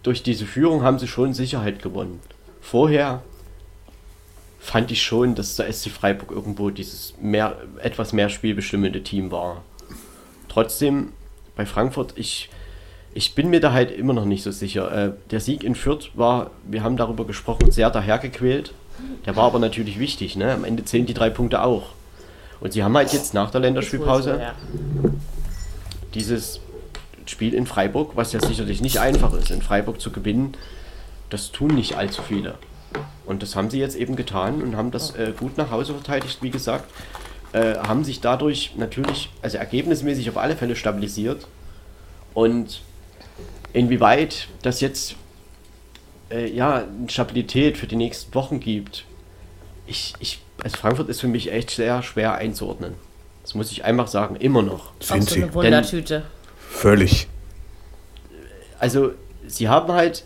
durch 0.03 0.21
diese 0.21 0.45
Führung 0.45 0.83
haben 0.83 0.99
sie 0.99 1.07
schon 1.07 1.33
Sicherheit 1.33 1.81
gewonnen. 1.81 2.19
Vorher 2.61 3.23
fand 4.59 4.91
ich 4.91 5.01
schon, 5.01 5.33
dass 5.33 5.55
der 5.55 5.73
SC 5.73 5.89
Freiburg 5.89 6.29
irgendwo 6.29 6.69
dieses 6.69 7.15
mehr, 7.19 7.57
etwas 7.81 8.13
mehr 8.13 8.29
spielbestimmende 8.29 9.01
Team 9.01 9.31
war. 9.31 9.63
Trotzdem, 10.49 11.13
bei 11.55 11.65
Frankfurt, 11.65 12.13
ich, 12.15 12.51
ich 13.15 13.33
bin 13.33 13.49
mir 13.49 13.59
da 13.59 13.73
halt 13.73 13.89
immer 13.89 14.13
noch 14.13 14.25
nicht 14.25 14.43
so 14.43 14.51
sicher. 14.51 14.91
Äh, 14.91 15.13
der 15.31 15.39
Sieg 15.39 15.63
in 15.63 15.73
Fürth 15.73 16.11
war, 16.13 16.51
wir 16.63 16.83
haben 16.83 16.95
darüber 16.95 17.25
gesprochen, 17.25 17.71
sehr 17.71 17.89
dahergequält. 17.89 18.71
Der 19.25 19.35
war 19.35 19.45
aber 19.45 19.57
natürlich 19.57 19.97
wichtig. 19.97 20.35
Ne? 20.35 20.53
Am 20.53 20.63
Ende 20.63 20.85
zählen 20.85 21.07
die 21.07 21.15
drei 21.15 21.31
Punkte 21.31 21.63
auch. 21.63 21.93
Und 22.61 22.73
sie 22.73 22.83
haben 22.83 22.95
halt 22.95 23.13
jetzt 23.13 23.33
nach 23.33 23.51
der 23.51 23.61
Länderspielpause 23.61 24.53
dieses 26.13 26.59
Spiel 27.25 27.53
in 27.53 27.67
Freiburg, 27.67 28.11
was 28.15 28.33
ja 28.33 28.39
sicherlich 28.41 28.81
nicht 28.81 28.99
einfach 28.99 29.33
ist, 29.33 29.51
in 29.51 29.61
Freiburg 29.61 30.01
zu 30.01 30.11
gewinnen. 30.11 30.55
Das 31.29 31.51
tun 31.51 31.75
nicht 31.75 31.95
allzu 31.95 32.21
viele. 32.21 32.55
Und 33.25 33.43
das 33.43 33.55
haben 33.55 33.69
sie 33.69 33.79
jetzt 33.79 33.95
eben 33.95 34.15
getan 34.15 34.61
und 34.63 34.75
haben 34.75 34.89
das 34.91 35.15
äh, 35.15 35.33
gut 35.37 35.57
nach 35.57 35.69
Hause 35.69 35.93
verteidigt, 35.93 36.39
wie 36.41 36.49
gesagt. 36.49 36.89
äh, 37.53 37.75
haben 37.77 38.03
sich 38.03 38.21
dadurch 38.21 38.73
natürlich, 38.77 39.29
also 39.41 39.57
ergebnismäßig 39.57 40.29
auf 40.29 40.37
alle 40.37 40.55
Fälle 40.55 40.75
stabilisiert. 40.75 41.47
Und 42.33 42.81
inwieweit 43.73 44.47
das 44.61 44.81
jetzt 44.81 45.15
äh, 46.29 46.49
ja, 46.49 46.85
Stabilität 47.07 47.77
für 47.77 47.87
die 47.87 47.95
nächsten 47.95 48.33
Wochen 48.35 48.59
gibt, 48.59 49.05
ich, 49.87 50.13
ich, 50.19 50.39
also 50.63 50.77
Frankfurt 50.77 51.09
ist 51.09 51.21
für 51.21 51.27
mich 51.27 51.51
echt 51.51 51.71
sehr 51.71 52.01
schwer 52.03 52.35
einzuordnen. 52.35 52.93
Das 53.43 53.55
muss 53.55 53.71
ich 53.71 53.83
einfach 53.85 54.07
sagen, 54.07 54.35
immer 54.35 54.61
noch. 54.61 54.91
Sind 54.99 55.29
so 55.29 55.35
eine 55.35 55.53
Wundertüte. 55.53 56.19
Denn, 56.19 56.23
Völlig. 56.69 57.27
Also, 58.77 59.11
sie 59.47 59.67
haben 59.69 59.91
halt, 59.91 60.23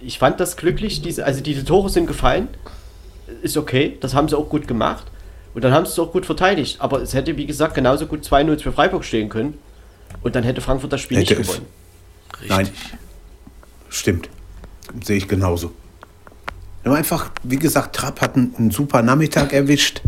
ich 0.00 0.18
fand 0.18 0.40
das 0.40 0.56
glücklich, 0.56 1.02
diese, 1.02 1.24
also 1.24 1.40
diese 1.40 1.64
Tore 1.64 1.88
sind 1.88 2.06
gefallen, 2.06 2.48
ist 3.42 3.56
okay, 3.56 3.96
das 4.00 4.14
haben 4.14 4.28
sie 4.28 4.36
auch 4.36 4.48
gut 4.48 4.68
gemacht. 4.68 5.06
Und 5.54 5.64
dann 5.64 5.72
haben 5.72 5.84
sie 5.86 5.92
es 5.92 5.98
auch 5.98 6.12
gut 6.12 6.26
verteidigt. 6.26 6.80
Aber 6.80 7.00
es 7.02 7.14
hätte, 7.14 7.36
wie 7.36 7.46
gesagt, 7.46 7.74
genauso 7.74 8.06
gut 8.06 8.24
2-0 8.24 8.60
für 8.60 8.72
Freiburg 8.72 9.04
stehen 9.04 9.28
können. 9.28 9.58
Und 10.22 10.36
dann 10.36 10.44
hätte 10.44 10.60
Frankfurt 10.60 10.92
das 10.92 11.00
Spiel 11.00 11.18
hätte 11.18 11.34
nicht 11.34 11.48
gewonnen. 11.48 11.66
Richtig. 12.34 12.50
Nein. 12.50 12.68
Stimmt. 13.88 14.28
Sehe 15.02 15.16
ich 15.16 15.28
genauso. 15.28 15.72
Einfach, 16.84 17.30
wie 17.42 17.56
gesagt, 17.56 17.96
Trapp 17.96 18.20
hat 18.20 18.36
einen, 18.36 18.54
einen 18.56 18.70
super 18.70 19.02
Nachmittag 19.02 19.52
erwischt. 19.52 20.02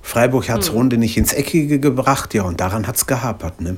Freiburg 0.00 0.48
hat 0.48 0.60
es 0.60 0.68
hm. 0.68 0.76
Runde 0.76 0.98
nicht 0.98 1.16
ins 1.16 1.32
Eckige 1.32 1.80
gebracht, 1.80 2.32
ja, 2.34 2.42
und 2.42 2.60
daran 2.60 2.86
hat 2.86 2.96
es 2.96 3.06
gehapert. 3.06 3.60
Ne? 3.60 3.76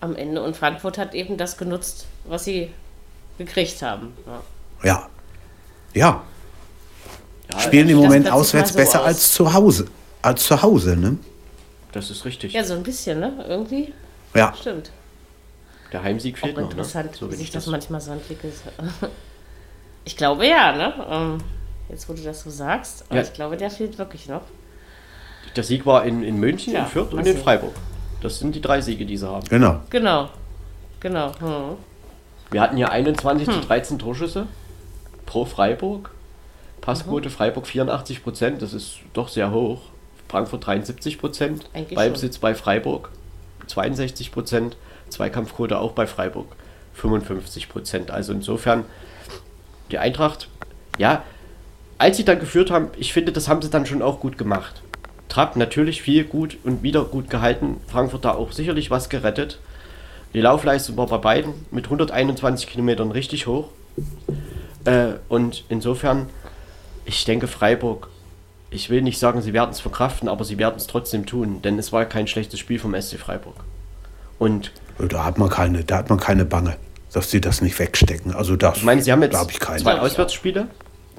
Am 0.00 0.16
Ende. 0.16 0.42
Und 0.42 0.56
Frankfurt 0.56 0.98
hat 0.98 1.14
eben 1.14 1.36
das 1.36 1.56
genutzt, 1.56 2.06
was 2.24 2.44
sie 2.44 2.70
gekriegt 3.38 3.80
haben. 3.82 4.12
Ja. 4.26 4.42
Ja. 4.82 5.08
ja. 5.94 6.22
ja 7.52 7.60
Spielen 7.60 7.88
im 7.88 7.98
Moment 7.98 8.30
auswärts 8.30 8.72
so 8.72 8.76
besser 8.76 9.00
aus. 9.02 9.06
als 9.06 9.32
zu 9.32 9.52
Hause. 9.52 9.86
Als 10.22 10.42
zu 10.44 10.60
Hause, 10.60 10.96
ne? 10.96 11.18
Das 11.92 12.10
ist 12.10 12.24
richtig. 12.24 12.52
Ja, 12.52 12.64
so 12.64 12.74
ein 12.74 12.82
bisschen, 12.82 13.20
ne? 13.20 13.44
Irgendwie. 13.48 13.94
Ja. 14.34 14.52
Stimmt. 14.60 14.90
Der 15.92 16.02
Heimsieg 16.02 16.36
fehlt 16.36 16.56
Auch 16.56 16.62
noch, 16.62 16.66
ne? 16.66 16.72
interessant, 16.72 17.12
ne? 17.12 17.16
so 17.16 17.30
wie 17.30 17.36
sich 17.36 17.52
das, 17.52 17.64
das 17.64 17.70
manchmal 17.70 18.00
so 18.00 18.10
entwickelt. 18.10 18.54
Ich 20.06 20.16
glaube 20.16 20.46
ja, 20.46 20.72
ne? 20.72 20.94
Ähm, 21.10 21.38
jetzt, 21.88 22.08
wo 22.08 22.14
du 22.14 22.22
das 22.22 22.42
so 22.42 22.48
sagst. 22.48 23.04
Aber 23.08 23.16
ja. 23.16 23.22
ich 23.22 23.32
glaube, 23.32 23.56
der 23.56 23.70
fehlt 23.70 23.98
wirklich 23.98 24.28
noch. 24.28 24.42
Der 25.54 25.64
Sieg 25.64 25.84
war 25.84 26.04
in, 26.04 26.22
in 26.22 26.38
München, 26.38 26.72
ja, 26.72 26.80
in 26.80 26.86
Fürth 26.86 27.12
und 27.12 27.26
in 27.26 27.36
Freiburg. 27.36 27.74
Das 28.22 28.38
sind 28.38 28.54
die 28.54 28.60
drei 28.60 28.80
Siege, 28.80 29.04
die 29.04 29.16
sie 29.16 29.28
haben. 29.28 29.46
Genau. 29.48 29.80
Genau. 29.90 30.30
Genau. 31.00 31.32
Hm. 31.40 31.76
Wir 32.50 32.60
hatten 32.60 32.78
ja 32.78 32.88
21 32.88 33.48
hm. 33.48 33.54
zu 33.54 33.60
13 33.60 33.98
Torschüsse 33.98 34.46
pro 35.26 35.44
Freiburg. 35.44 36.12
Passquote 36.80 37.28
mhm. 37.28 37.32
Freiburg 37.32 37.66
84 37.66 38.22
Prozent, 38.22 38.62
das 38.62 38.72
ist 38.72 38.98
doch 39.12 39.28
sehr 39.28 39.50
hoch. 39.50 39.80
Frankfurt 40.28 40.66
73 40.66 41.18
Prozent. 41.18 41.68
Ballbesitz 41.92 42.38
bei 42.38 42.54
Freiburg 42.54 43.10
62 43.66 44.30
Prozent. 44.30 44.76
Zweikampfquote 45.08 45.78
auch 45.78 45.92
bei 45.92 46.06
Freiburg 46.06 46.46
55 46.94 47.68
Prozent. 47.68 48.10
Also 48.12 48.32
insofern 48.32 48.84
die 49.90 49.98
Eintracht, 49.98 50.48
ja, 50.98 51.22
als 51.98 52.16
sie 52.16 52.24
dann 52.24 52.38
geführt 52.38 52.70
haben, 52.70 52.88
ich 52.96 53.12
finde, 53.12 53.32
das 53.32 53.48
haben 53.48 53.62
sie 53.62 53.70
dann 53.70 53.86
schon 53.86 54.02
auch 54.02 54.20
gut 54.20 54.38
gemacht. 54.38 54.82
Trapp 55.28 55.56
natürlich 55.56 56.02
viel 56.02 56.24
gut 56.24 56.58
und 56.64 56.82
wieder 56.82 57.04
gut 57.04 57.30
gehalten. 57.30 57.80
Frankfurt 57.88 58.24
da 58.24 58.32
auch 58.32 58.52
sicherlich 58.52 58.90
was 58.90 59.08
gerettet. 59.08 59.58
Die 60.34 60.40
Laufleistung 60.40 60.96
war 60.96 61.06
bei 61.06 61.18
beiden 61.18 61.54
mit 61.70 61.86
121 61.86 62.66
Kilometern 62.66 63.10
richtig 63.10 63.46
hoch. 63.46 63.68
Äh, 64.84 65.14
und 65.28 65.64
insofern, 65.68 66.28
ich 67.06 67.24
denke, 67.24 67.48
Freiburg, 67.48 68.08
ich 68.70 68.90
will 68.90 69.02
nicht 69.02 69.18
sagen, 69.18 69.40
sie 69.40 69.52
werden 69.52 69.70
es 69.70 69.80
verkraften, 69.80 70.28
aber 70.28 70.44
sie 70.44 70.58
werden 70.58 70.76
es 70.76 70.86
trotzdem 70.86 71.24
tun, 71.24 71.62
denn 71.62 71.78
es 71.78 71.92
war 71.92 72.04
kein 72.04 72.26
schlechtes 72.26 72.60
Spiel 72.60 72.78
vom 72.78 73.00
SC 73.00 73.18
Freiburg. 73.18 73.56
Und 74.38 74.72
da 74.98 75.24
hat 75.24 75.38
man 75.38 75.48
keine, 75.48 75.84
da 75.84 75.98
hat 75.98 76.10
man 76.10 76.20
keine 76.20 76.44
Bange 76.44 76.76
dass 77.16 77.30
sie 77.30 77.40
das 77.40 77.62
nicht 77.62 77.78
wegstecken. 77.78 78.34
Also 78.34 78.56
das 78.56 78.76
ich 78.76 78.82
meine, 78.82 79.00
sie 79.00 79.10
haben 79.10 79.22
jetzt 79.22 79.50
ich 79.50 79.58
zwei 79.58 79.98
Auswärtsspiele. 79.98 80.68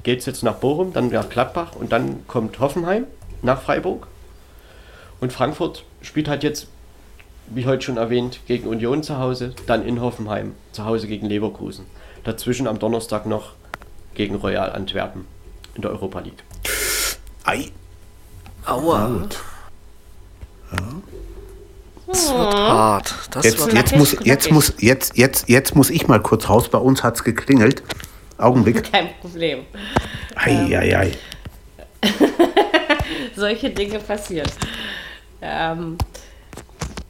Geht 0.04 0.20
es 0.20 0.26
jetzt 0.26 0.44
nach 0.44 0.54
Bochum, 0.54 0.92
dann 0.92 1.08
nach 1.08 1.28
Gladbach 1.28 1.72
und 1.74 1.90
dann 1.90 2.24
kommt 2.28 2.60
Hoffenheim 2.60 3.04
nach 3.42 3.62
Freiburg. 3.62 4.06
Und 5.18 5.32
Frankfurt 5.32 5.84
spielt 6.00 6.28
halt 6.28 6.44
jetzt, 6.44 6.68
wie 7.48 7.66
heute 7.66 7.82
schon 7.82 7.96
erwähnt, 7.96 8.38
gegen 8.46 8.68
Union 8.68 9.02
zu 9.02 9.18
Hause, 9.18 9.54
dann 9.66 9.84
in 9.84 10.00
Hoffenheim, 10.00 10.54
zu 10.70 10.84
Hause 10.84 11.08
gegen 11.08 11.26
Leverkusen. 11.26 11.84
Dazwischen 12.22 12.68
am 12.68 12.78
Donnerstag 12.78 13.26
noch 13.26 13.54
gegen 14.14 14.36
Royal 14.36 14.70
Antwerpen 14.70 15.24
in 15.74 15.82
der 15.82 15.90
Europa 15.90 16.20
League. 16.20 16.44
Ei. 17.42 17.72
Aua. 18.64 19.26
Ja. 20.70 20.78
Das 22.08 22.30
wird 22.30 22.54
hart. 22.54 23.14
Das 23.32 23.44
jetzt, 23.44 23.58
wird 23.58 23.72
jetzt, 23.74 23.96
muss, 23.96 24.16
jetzt, 24.24 24.50
muss, 24.50 24.72
jetzt, 24.78 25.16
jetzt, 25.18 25.48
jetzt 25.48 25.76
muss 25.76 25.90
ich 25.90 26.08
mal 26.08 26.20
kurz 26.20 26.48
raus. 26.48 26.70
Bei 26.70 26.78
uns 26.78 27.02
hat 27.02 27.16
es 27.16 27.24
geklingelt. 27.24 27.82
Augenblick. 28.38 28.90
Kein 28.90 29.10
Problem. 29.20 29.66
Eieiei. 30.34 31.12
Ähm, 32.02 32.10
solche 33.36 33.70
Dinge 33.70 33.98
passieren. 33.98 34.50
Ähm, 35.42 35.98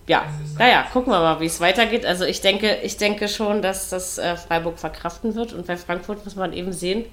ja, 0.09 0.25
naja, 0.59 0.85
gucken 0.93 1.13
wir 1.13 1.21
mal, 1.21 1.39
wie 1.41 1.47
es 1.47 1.61
weitergeht. 1.61 2.05
Also 2.05 2.25
ich 2.25 2.41
denke, 2.41 2.79
ich 2.83 2.97
denke 2.97 3.29
schon, 3.29 3.63
dass 3.63 3.91
das 3.91 4.19
äh, 4.19 4.37
Freiburg 4.37 4.81
verkraften 4.81 5.37
wird. 5.37 5.53
Und 5.53 5.67
bei 5.67 5.77
Frankfurt 5.77 6.25
muss 6.25 6.35
man 6.35 6.53
eben 6.53 6.73
sehen, 6.73 7.05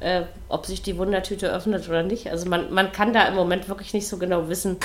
äh, 0.00 0.22
ob 0.48 0.64
sich 0.64 0.80
die 0.80 0.96
Wundertüte 0.96 1.52
öffnet 1.52 1.88
oder 1.90 2.02
nicht. 2.02 2.30
Also 2.30 2.48
man, 2.48 2.72
man 2.72 2.92
kann 2.92 3.12
da 3.12 3.26
im 3.28 3.34
Moment 3.34 3.68
wirklich 3.68 3.92
nicht 3.92 4.08
so 4.08 4.16
genau 4.16 4.48
wissen, 4.48 4.78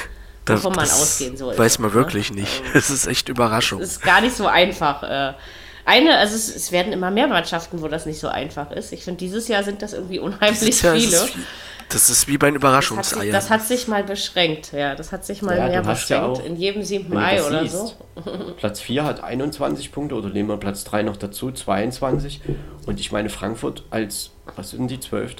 wovon 0.45 0.73
man 0.73 0.85
ausgehen 0.85 1.37
soll. 1.37 1.57
Weiß 1.57 1.79
man 1.79 1.89
ne? 1.91 1.95
wirklich 1.95 2.31
ne? 2.31 2.41
nicht. 2.41 2.63
Es 2.73 2.89
ist 2.89 3.07
echt 3.07 3.29
Überraschung. 3.29 3.81
Es 3.81 3.93
ist 3.93 4.03
gar 4.03 4.21
nicht 4.21 4.35
so 4.35 4.47
einfach. 4.47 5.03
Äh, 5.03 5.33
eine, 5.83 6.17
also 6.17 6.35
es, 6.35 6.55
es, 6.55 6.71
werden 6.71 6.93
immer 6.93 7.09
mehr 7.09 7.27
Mannschaften, 7.27 7.81
wo 7.81 7.87
das 7.87 8.05
nicht 8.05 8.19
so 8.19 8.27
einfach 8.27 8.71
ist. 8.71 8.91
Ich 8.93 9.03
finde, 9.03 9.17
dieses 9.17 9.47
Jahr 9.47 9.63
sind 9.63 9.81
das 9.81 9.93
irgendwie 9.93 10.19
unheimlich 10.19 10.75
viele. 10.75 10.97
Ist, 10.97 11.35
das 11.89 12.09
ist 12.09 12.27
wie 12.27 12.37
bei 12.37 12.47
den 12.47 12.55
Überraschungseiern. 12.55 13.31
Das, 13.31 13.45
das 13.45 13.49
hat 13.49 13.67
sich 13.67 13.87
mal 13.87 14.03
beschränkt, 14.03 14.71
ja. 14.71 14.95
Das 14.95 15.11
hat 15.11 15.25
sich 15.25 15.41
mal 15.41 15.57
ja, 15.57 15.67
mehr 15.67 15.81
beschränkt. 15.81 16.37
Ja 16.37 16.43
in 16.43 16.55
jedem 16.55 16.83
siebten 16.83 17.17
Ei 17.17 17.43
oder 17.43 17.63
siehst, 17.63 17.73
so. 17.75 17.93
Platz 18.57 18.79
4 18.79 19.03
hat 19.03 19.23
21 19.23 19.91
Punkte 19.91 20.15
oder 20.15 20.29
nehmen 20.29 20.49
wir 20.49 20.57
Platz 20.57 20.83
3 20.83 21.03
noch 21.03 21.17
dazu, 21.17 21.51
22. 21.51 22.41
Und 22.85 22.99
ich 22.99 23.11
meine, 23.11 23.29
Frankfurt 23.29 23.83
als, 23.89 24.31
was 24.55 24.71
sind 24.71 24.89
die 24.89 24.99
12. 24.99 25.35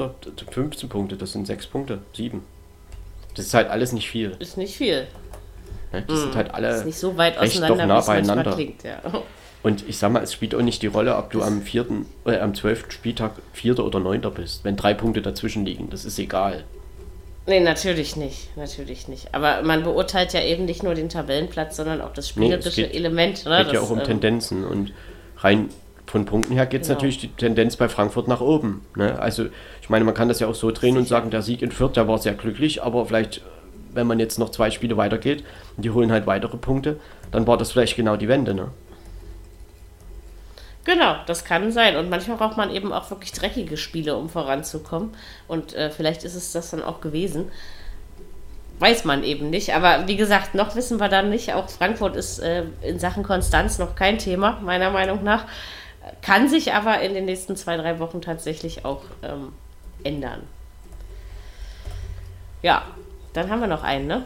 15 0.51 0.89
Punkte, 0.89 1.15
das 1.15 1.31
sind 1.31 1.47
6 1.47 1.67
Punkte, 1.67 1.99
7. 2.13 2.43
Das 3.35 3.45
ist 3.45 3.53
halt 3.53 3.69
alles 3.69 3.93
nicht 3.93 4.09
viel. 4.09 4.35
Ist 4.39 4.57
nicht 4.57 4.75
viel. 4.75 5.07
Ne? 5.91 6.03
Die 6.07 6.13
mm. 6.13 6.17
sind 6.17 6.35
halt 6.35 6.53
alle 6.53 6.69
ist 6.75 6.85
nicht 6.85 6.97
so 6.97 7.17
weit 7.17 7.39
recht 7.39 7.57
auseinander, 7.57 7.77
doch 7.77 7.87
nah 7.87 8.01
beieinander. 8.01 8.53
Klingt, 8.53 8.83
ja. 8.83 9.01
Und 9.63 9.87
ich 9.87 9.97
sag 9.97 10.11
mal, 10.11 10.23
es 10.23 10.33
spielt 10.33 10.55
auch 10.55 10.61
nicht 10.61 10.81
die 10.81 10.87
Rolle, 10.87 11.15
ob 11.17 11.31
du 11.31 11.43
am 11.43 11.61
vierten, 11.61 12.07
äh, 12.25 12.39
am 12.39 12.55
zwölften 12.55 12.91
Spieltag 12.91 13.33
Vierter 13.53 13.85
oder 13.85 13.99
Neunter 13.99 14.31
bist, 14.31 14.63
wenn 14.63 14.75
drei 14.75 14.93
Punkte 14.93 15.21
dazwischen 15.21 15.65
liegen. 15.65 15.89
Das 15.89 16.03
ist 16.03 16.17
egal. 16.17 16.63
Nee, 17.47 17.59
natürlich 17.59 18.15
nicht. 18.15 18.55
Natürlich 18.55 19.07
nicht. 19.07 19.33
Aber 19.33 19.61
man 19.63 19.83
beurteilt 19.83 20.33
ja 20.33 20.41
eben 20.43 20.65
nicht 20.65 20.83
nur 20.83 20.95
den 20.95 21.09
Tabellenplatz, 21.09 21.75
sondern 21.75 22.01
auch 22.01 22.13
das 22.13 22.29
spielerische 22.29 22.81
nee, 22.81 22.87
geht, 22.87 22.95
Element. 22.95 23.45
Ne? 23.45 23.59
Es 23.59 23.65
geht 23.65 23.73
ja 23.75 23.81
auch 23.81 23.89
um 23.89 23.99
ähm, 23.99 24.05
Tendenzen. 24.05 24.63
Und 24.63 24.93
rein 25.37 25.69
von 26.11 26.25
Punkten 26.25 26.53
her 26.53 26.65
geht 26.65 26.81
es 26.81 26.89
genau. 26.89 26.97
natürlich 26.97 27.19
die 27.19 27.29
Tendenz 27.29 27.77
bei 27.77 27.87
Frankfurt 27.87 28.27
nach 28.27 28.41
oben. 28.41 28.85
Ne? 28.97 29.17
Also 29.17 29.45
ich 29.81 29.89
meine, 29.89 30.03
man 30.03 30.13
kann 30.13 30.27
das 30.27 30.41
ja 30.41 30.47
auch 30.47 30.55
so 30.55 30.69
drehen 30.71 30.97
und 30.97 31.07
sagen, 31.07 31.29
der 31.29 31.41
Sieg 31.41 31.61
in 31.61 31.71
Fürth, 31.71 31.95
der 31.95 32.05
war 32.09 32.17
sehr 32.17 32.33
glücklich, 32.33 32.83
aber 32.83 33.05
vielleicht, 33.05 33.41
wenn 33.93 34.07
man 34.07 34.19
jetzt 34.19 34.37
noch 34.37 34.49
zwei 34.49 34.71
Spiele 34.71 34.97
weitergeht 34.97 35.45
und 35.77 35.85
die 35.85 35.89
holen 35.89 36.11
halt 36.11 36.27
weitere 36.27 36.57
Punkte, 36.57 36.99
dann 37.31 37.47
war 37.47 37.57
das 37.57 37.71
vielleicht 37.71 37.95
genau 37.95 38.17
die 38.17 38.27
Wende. 38.27 38.53
Ne? 38.53 38.71
Genau, 40.83 41.15
das 41.27 41.45
kann 41.45 41.71
sein. 41.71 41.95
Und 41.95 42.09
manchmal 42.09 42.35
braucht 42.35 42.57
man 42.57 42.71
eben 42.71 42.91
auch 42.91 43.09
wirklich 43.09 43.31
dreckige 43.31 43.77
Spiele, 43.77 44.17
um 44.17 44.27
voranzukommen. 44.27 45.11
Und 45.47 45.73
äh, 45.75 45.91
vielleicht 45.91 46.25
ist 46.25 46.35
es 46.35 46.51
das 46.51 46.71
dann 46.71 46.83
auch 46.83 46.99
gewesen. 46.99 47.49
Weiß 48.79 49.05
man 49.05 49.23
eben 49.23 49.49
nicht. 49.49 49.73
Aber 49.73 50.09
wie 50.09 50.17
gesagt, 50.17 50.55
noch 50.55 50.75
wissen 50.75 50.99
wir 50.99 51.07
dann 51.07 51.29
nicht. 51.29 51.53
Auch 51.53 51.69
Frankfurt 51.69 52.17
ist 52.17 52.39
äh, 52.39 52.65
in 52.81 52.99
Sachen 52.99 53.23
Konstanz 53.23 53.79
noch 53.79 53.95
kein 53.95 54.17
Thema, 54.17 54.59
meiner 54.61 54.89
Meinung 54.89 55.23
nach. 55.23 55.45
Kann 56.21 56.49
sich 56.49 56.73
aber 56.73 57.01
in 57.01 57.13
den 57.13 57.25
nächsten 57.25 57.55
zwei, 57.55 57.77
drei 57.77 57.99
Wochen 57.99 58.21
tatsächlich 58.21 58.85
auch 58.85 59.03
ähm, 59.23 59.53
ändern. 60.03 60.41
Ja, 62.61 62.83
dann 63.33 63.49
haben 63.49 63.59
wir 63.59 63.67
noch 63.67 63.83
einen, 63.83 64.07
ne? 64.07 64.25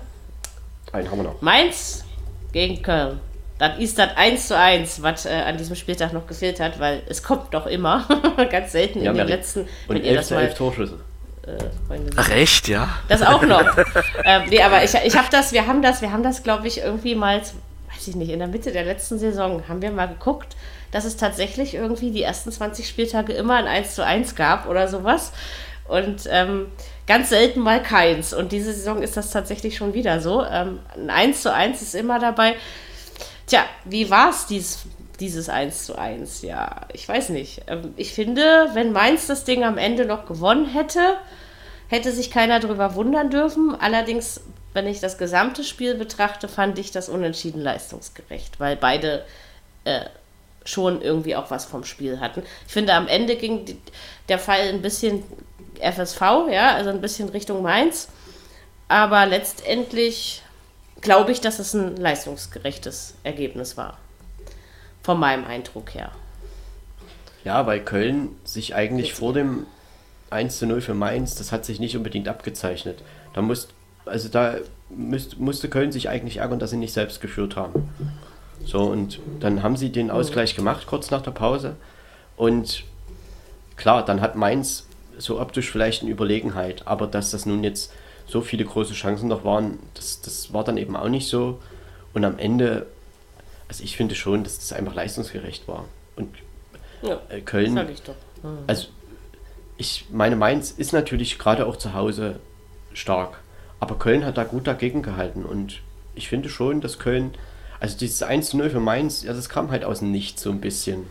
Einen 0.91 1.09
haben 1.09 1.19
wir 1.19 1.23
noch. 1.23 1.41
Mainz 1.41 2.05
gegen 2.51 2.81
Köln. 2.81 3.19
Das 3.57 3.79
ist 3.79 3.97
das 3.97 4.09
1 4.17 4.49
zu 4.49 4.57
1, 4.57 5.01
was 5.01 5.25
äh, 5.25 5.29
an 5.29 5.57
diesem 5.57 5.75
Spieltag 5.75 6.11
noch 6.11 6.27
gefehlt 6.27 6.59
hat, 6.59 6.79
weil 6.79 7.03
es 7.07 7.23
kommt 7.23 7.53
doch 7.53 7.65
immer. 7.65 8.05
Ganz 8.51 8.73
selten 8.73 9.01
ja, 9.01 9.11
in 9.11 9.17
den 9.17 9.27
letzten. 9.27 9.67
Und 9.87 10.03
11 10.03 10.27
zu 10.27 10.35
11 10.35 10.53
Torschüsse. 10.55 10.99
Äh, 11.45 11.97
Ach 12.17 12.29
echt, 12.29 12.67
ja? 12.67 12.89
Das 13.07 13.21
auch 13.21 13.43
noch. 13.43 13.77
ähm, 14.25 14.43
nee, 14.49 14.61
aber 14.61 14.83
ich, 14.83 14.93
ich 14.93 15.15
habe 15.15 15.27
das, 15.31 15.53
wir 15.53 15.67
haben 15.67 15.81
das, 15.81 16.01
wir 16.01 16.11
haben 16.11 16.23
das, 16.23 16.43
glaube 16.43 16.67
ich, 16.67 16.79
irgendwie 16.79 17.15
mal, 17.15 17.39
weiß 17.39 18.07
ich 18.07 18.15
nicht, 18.15 18.29
in 18.29 18.39
der 18.39 18.49
Mitte 18.49 18.71
der 18.71 18.83
letzten 18.83 19.19
Saison 19.19 19.63
haben 19.69 19.81
wir 19.81 19.91
mal 19.91 20.07
geguckt 20.07 20.55
dass 20.91 21.05
es 21.05 21.17
tatsächlich 21.17 21.73
irgendwie 21.73 22.11
die 22.11 22.23
ersten 22.23 22.51
20 22.51 22.87
Spieltage 22.87 23.33
immer 23.33 23.55
ein 23.55 23.67
1 23.67 23.95
zu 23.95 24.05
1 24.05 24.35
gab 24.35 24.67
oder 24.67 24.87
sowas. 24.87 25.31
Und 25.87 26.27
ähm, 26.31 26.67
ganz 27.07 27.29
selten 27.29 27.59
mal 27.59 27.81
keins. 27.81 28.33
Und 28.33 28.51
diese 28.51 28.73
Saison 28.73 29.01
ist 29.01 29.17
das 29.17 29.31
tatsächlich 29.31 29.77
schon 29.77 29.93
wieder 29.93 30.19
so. 30.19 30.43
Ähm, 30.43 30.79
ein 30.95 31.09
1 31.09 31.41
zu 31.41 31.53
1 31.53 31.81
ist 31.81 31.95
immer 31.95 32.19
dabei. 32.19 32.55
Tja, 33.47 33.65
wie 33.83 34.09
war 34.09 34.31
es 34.31 34.47
dies, 34.47 34.79
dieses 35.19 35.49
1 35.49 35.85
zu 35.85 35.97
1? 35.97 36.41
Ja, 36.41 36.87
ich 36.93 37.07
weiß 37.07 37.29
nicht. 37.29 37.61
Ähm, 37.67 37.93
ich 37.97 38.13
finde, 38.13 38.69
wenn 38.73 38.91
Mainz 38.91 39.27
das 39.27 39.43
Ding 39.43 39.63
am 39.63 39.77
Ende 39.77 40.05
noch 40.05 40.25
gewonnen 40.25 40.67
hätte, 40.67 41.17
hätte 41.87 42.11
sich 42.11 42.31
keiner 42.31 42.59
darüber 42.59 42.95
wundern 42.95 43.29
dürfen. 43.29 43.75
Allerdings, 43.79 44.41
wenn 44.73 44.87
ich 44.87 44.99
das 44.99 45.19
gesamte 45.19 45.63
Spiel 45.63 45.95
betrachte, 45.95 46.47
fand 46.47 46.79
ich 46.79 46.91
das 46.91 47.09
unentschieden 47.09 47.61
leistungsgerecht, 47.61 48.59
weil 48.59 48.75
beide 48.75 49.23
äh, 49.83 50.01
schon 50.65 51.01
irgendwie 51.01 51.35
auch 51.35 51.51
was 51.51 51.65
vom 51.65 51.83
Spiel 51.83 52.19
hatten. 52.19 52.43
Ich 52.67 52.73
finde, 52.73 52.93
am 52.93 53.07
Ende 53.07 53.35
ging 53.35 53.77
der 54.27 54.39
Fall 54.39 54.61
ein 54.61 54.81
bisschen 54.81 55.23
FSV, 55.79 56.21
ja, 56.51 56.75
also 56.75 56.89
ein 56.89 57.01
bisschen 57.01 57.29
Richtung 57.29 57.61
Mainz. 57.61 58.09
Aber 58.87 59.25
letztendlich 59.25 60.41
glaube 61.01 61.31
ich, 61.31 61.41
dass 61.41 61.59
es 61.59 61.73
ein 61.73 61.95
leistungsgerechtes 61.95 63.15
Ergebnis 63.23 63.77
war. 63.77 63.97
Von 65.03 65.19
meinem 65.19 65.45
Eindruck 65.45 65.93
her. 65.93 66.11
Ja, 67.43 67.67
weil 67.67 67.83
Köln 67.83 68.29
sich 68.43 68.73
eigentlich 68.73 69.13
vor 69.13 69.33
dem 69.33 69.67
1 70.31 70.57
zu 70.57 70.65
0 70.65 70.81
für 70.81 70.95
Mainz, 70.95 71.35
das 71.35 71.51
hat 71.51 71.63
sich 71.63 71.79
nicht 71.79 71.95
unbedingt 71.95 72.27
abgezeichnet. 72.27 73.03
Da 73.33 73.43
muss, 73.43 73.67
also 74.05 74.29
da 74.29 74.55
müsst, 74.89 75.39
musste 75.39 75.69
Köln 75.69 75.91
sich 75.91 76.09
eigentlich 76.09 76.37
ärgern, 76.37 76.57
dass 76.57 76.71
sie 76.71 76.77
nicht 76.77 76.93
selbst 76.93 77.21
geführt 77.21 77.55
haben. 77.55 77.89
So, 78.65 78.81
und 78.81 79.19
dann 79.39 79.63
haben 79.63 79.77
sie 79.77 79.91
den 79.91 80.09
Ausgleich 80.09 80.55
gemacht, 80.55 80.87
kurz 80.87 81.11
nach 81.11 81.21
der 81.21 81.31
Pause. 81.31 81.75
Und 82.35 82.83
klar, 83.75 84.03
dann 84.03 84.21
hat 84.21 84.35
Mainz 84.35 84.87
so 85.17 85.39
optisch 85.39 85.71
vielleicht 85.71 86.01
eine 86.01 86.11
Überlegenheit, 86.11 86.87
aber 86.87 87.07
dass 87.07 87.31
das 87.31 87.45
nun 87.45 87.63
jetzt 87.63 87.93
so 88.27 88.41
viele 88.41 88.65
große 88.65 88.93
Chancen 88.93 89.29
noch 89.29 89.43
waren, 89.43 89.79
das, 89.93 90.21
das 90.21 90.51
war 90.51 90.63
dann 90.63 90.77
eben 90.77 90.95
auch 90.95 91.09
nicht 91.09 91.27
so. 91.27 91.59
Und 92.13 92.25
am 92.25 92.39
Ende, 92.39 92.87
also 93.67 93.83
ich 93.83 93.95
finde 93.95 94.15
schon, 94.15 94.43
dass 94.43 94.57
das 94.57 94.73
einfach 94.73 94.95
leistungsgerecht 94.95 95.67
war. 95.67 95.85
Und 96.15 96.29
ja, 97.01 97.19
äh, 97.29 97.41
Köln, 97.41 97.77
ich 97.89 98.01
doch. 98.01 98.15
Mhm. 98.43 98.57
also 98.67 98.87
ich 99.77 100.05
meine, 100.11 100.35
Mainz 100.35 100.71
ist 100.71 100.93
natürlich 100.93 101.37
gerade 101.37 101.65
auch 101.65 101.75
zu 101.75 101.93
Hause 101.93 102.39
stark, 102.93 103.41
aber 103.79 103.99
Köln 103.99 104.25
hat 104.25 104.37
da 104.37 104.43
gut 104.43 104.67
dagegen 104.67 105.01
gehalten 105.01 105.43
und 105.43 105.81
ich 106.15 106.29
finde 106.29 106.47
schon, 106.47 106.79
dass 106.79 106.97
Köln, 106.97 107.33
also 107.85 107.99
dieses 107.99 108.23
1-0 108.23 108.69
für 108.71 108.79
Mainz, 108.79 109.21
ja, 109.21 109.31
das 109.31 109.47
kam 109.47 109.69
halt 109.69 109.83
aus 109.83 109.99
dem 109.99 110.11
Nichts 110.11 110.41
so 110.41 110.49
ein 110.49 110.59
bisschen. 110.59 111.05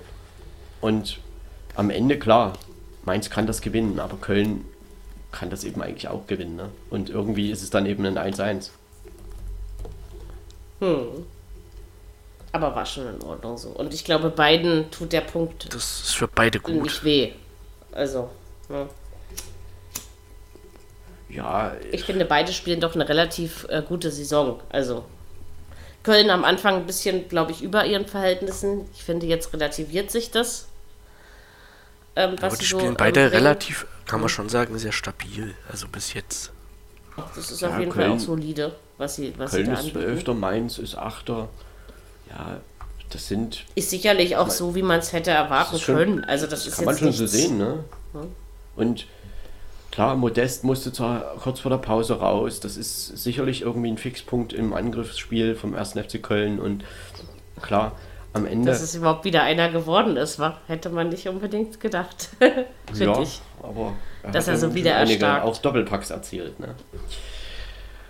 Und 0.80 1.20
am 1.76 1.88
Ende, 1.88 2.18
klar, 2.18 2.54
Mainz 3.04 3.30
kann 3.30 3.46
das 3.46 3.60
gewinnen, 3.60 4.00
aber 4.00 4.16
Köln 4.16 4.64
kann 5.30 5.50
das 5.50 5.62
eben 5.62 5.80
eigentlich 5.82 6.08
auch 6.08 6.26
gewinnen. 6.26 6.56
Ne? 6.56 6.70
Und 6.90 7.10
irgendwie 7.10 7.52
ist 7.52 7.62
es 7.62 7.70
dann 7.70 7.86
eben 7.86 8.04
ein 8.04 8.18
1-1. 8.18 8.70
Hm. 10.80 11.26
Aber 12.50 12.74
war 12.74 12.86
schon 12.86 13.06
in 13.06 13.22
Ordnung 13.22 13.56
so. 13.56 13.68
Und 13.68 13.94
ich 13.94 14.04
glaube, 14.04 14.30
beiden 14.30 14.90
tut 14.90 15.12
der 15.12 15.20
Punkt. 15.20 15.72
Das 15.72 16.00
ist 16.00 16.16
für 16.16 16.26
beide 16.26 16.58
gut. 16.58 16.82
Nicht 16.82 17.04
weh. 17.04 17.32
Also. 17.92 18.30
Ja. 18.68 18.88
ja. 21.28 21.72
Ich 21.92 22.02
finde, 22.02 22.24
beide 22.24 22.52
spielen 22.52 22.80
doch 22.80 22.96
eine 22.96 23.08
relativ 23.08 23.64
äh, 23.68 23.80
gute 23.80 24.10
Saison. 24.10 24.60
Also. 24.70 25.04
Köln 26.04 26.30
am 26.30 26.44
Anfang 26.44 26.76
ein 26.76 26.86
bisschen, 26.86 27.28
glaube 27.28 27.50
ich, 27.50 27.62
über 27.62 27.84
ihren 27.84 28.06
Verhältnissen. 28.06 28.86
Ich 28.94 29.02
finde, 29.02 29.26
jetzt 29.26 29.52
relativiert 29.52 30.10
sich 30.10 30.30
das. 30.30 30.68
Ähm, 32.14 32.36
Aber 32.40 32.56
die 32.56 32.64
spielen 32.64 32.90
so, 32.90 32.94
beide 32.94 33.22
ähm, 33.22 33.30
relativ, 33.30 33.86
kann 34.06 34.20
man 34.20 34.28
schon 34.28 34.48
sagen, 34.48 34.78
sehr 34.78 34.92
stabil. 34.92 35.54
Also 35.70 35.88
bis 35.88 36.14
jetzt. 36.14 36.52
Das 37.34 37.50
ist 37.50 37.64
auf 37.64 37.72
ja, 37.72 37.80
jeden 37.80 37.92
Köln, 37.92 38.10
Fall 38.10 38.16
auch 38.16 38.20
solide, 38.20 38.74
was 38.98 39.16
sie, 39.16 39.32
was 39.36 39.52
Köln 39.52 39.64
sie 39.64 39.92
da 39.92 40.00
ist 40.00 40.06
Elfter, 40.06 40.34
Mainz 40.34 40.78
ist 40.78 40.94
Achter. 40.96 41.48
Ja, 42.28 42.60
das 43.10 43.28
sind. 43.28 43.64
Ist 43.74 43.90
sicherlich 43.90 44.36
auch 44.36 44.50
so, 44.50 44.74
wie 44.74 44.82
man 44.82 44.98
es 44.98 45.12
hätte 45.12 45.30
erwarten 45.30 45.78
schon, 45.78 45.96
können. 45.96 46.24
Also 46.24 46.46
das, 46.46 46.60
das 46.60 46.68
ist 46.68 46.76
kann 46.76 46.84
man 46.84 46.98
schon 46.98 47.08
nichts. 47.08 47.20
so 47.20 47.26
sehen, 47.26 47.58
ne? 47.58 47.84
Hm? 48.12 48.32
Und 48.76 49.06
klar, 49.94 50.16
Modest 50.16 50.64
musste 50.64 50.92
zwar 50.92 51.36
kurz 51.36 51.60
vor 51.60 51.70
der 51.70 51.78
Pause 51.78 52.18
raus. 52.18 52.58
Das 52.58 52.76
ist 52.76 53.16
sicherlich 53.16 53.62
irgendwie 53.62 53.88
ein 53.88 53.98
Fixpunkt 53.98 54.52
im 54.52 54.72
Angriffsspiel 54.72 55.54
vom 55.54 55.74
1. 55.74 55.92
FC 55.92 56.20
Köln 56.20 56.58
und 56.58 56.84
klar 57.62 57.92
am 58.32 58.44
Ende. 58.44 58.66
Dass 58.70 58.82
es 58.82 58.96
überhaupt 58.96 59.24
wieder 59.24 59.44
einer 59.44 59.70
geworden 59.70 60.16
ist, 60.16 60.40
war, 60.40 60.58
hätte 60.66 60.90
man 60.90 61.10
nicht 61.10 61.28
unbedingt 61.28 61.78
gedacht. 61.78 62.30
ja, 62.94 63.22
ich. 63.22 63.40
aber 63.62 63.94
er 64.24 64.32
dass 64.32 64.48
er 64.48 64.56
so 64.56 64.74
wieder 64.74 64.90
erstarkt. 64.90 65.44
auch 65.44 65.56
Doppelpacks 65.58 66.10
erzielt. 66.10 66.58
Ne? 66.58 66.74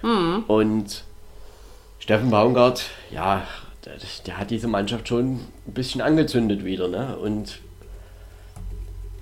Hm. 0.00 0.44
Und 0.46 1.04
Steffen 1.98 2.30
Baumgart, 2.30 2.86
ja, 3.10 3.46
der, 3.84 3.94
der, 4.26 4.38
hat 4.38 4.50
diese 4.50 4.68
Mannschaft 4.68 5.08
schon 5.08 5.34
ein 5.34 5.72
bisschen 5.74 6.00
angezündet 6.00 6.64
wieder. 6.64 6.88
Ne? 6.88 7.16
Und 7.18 7.58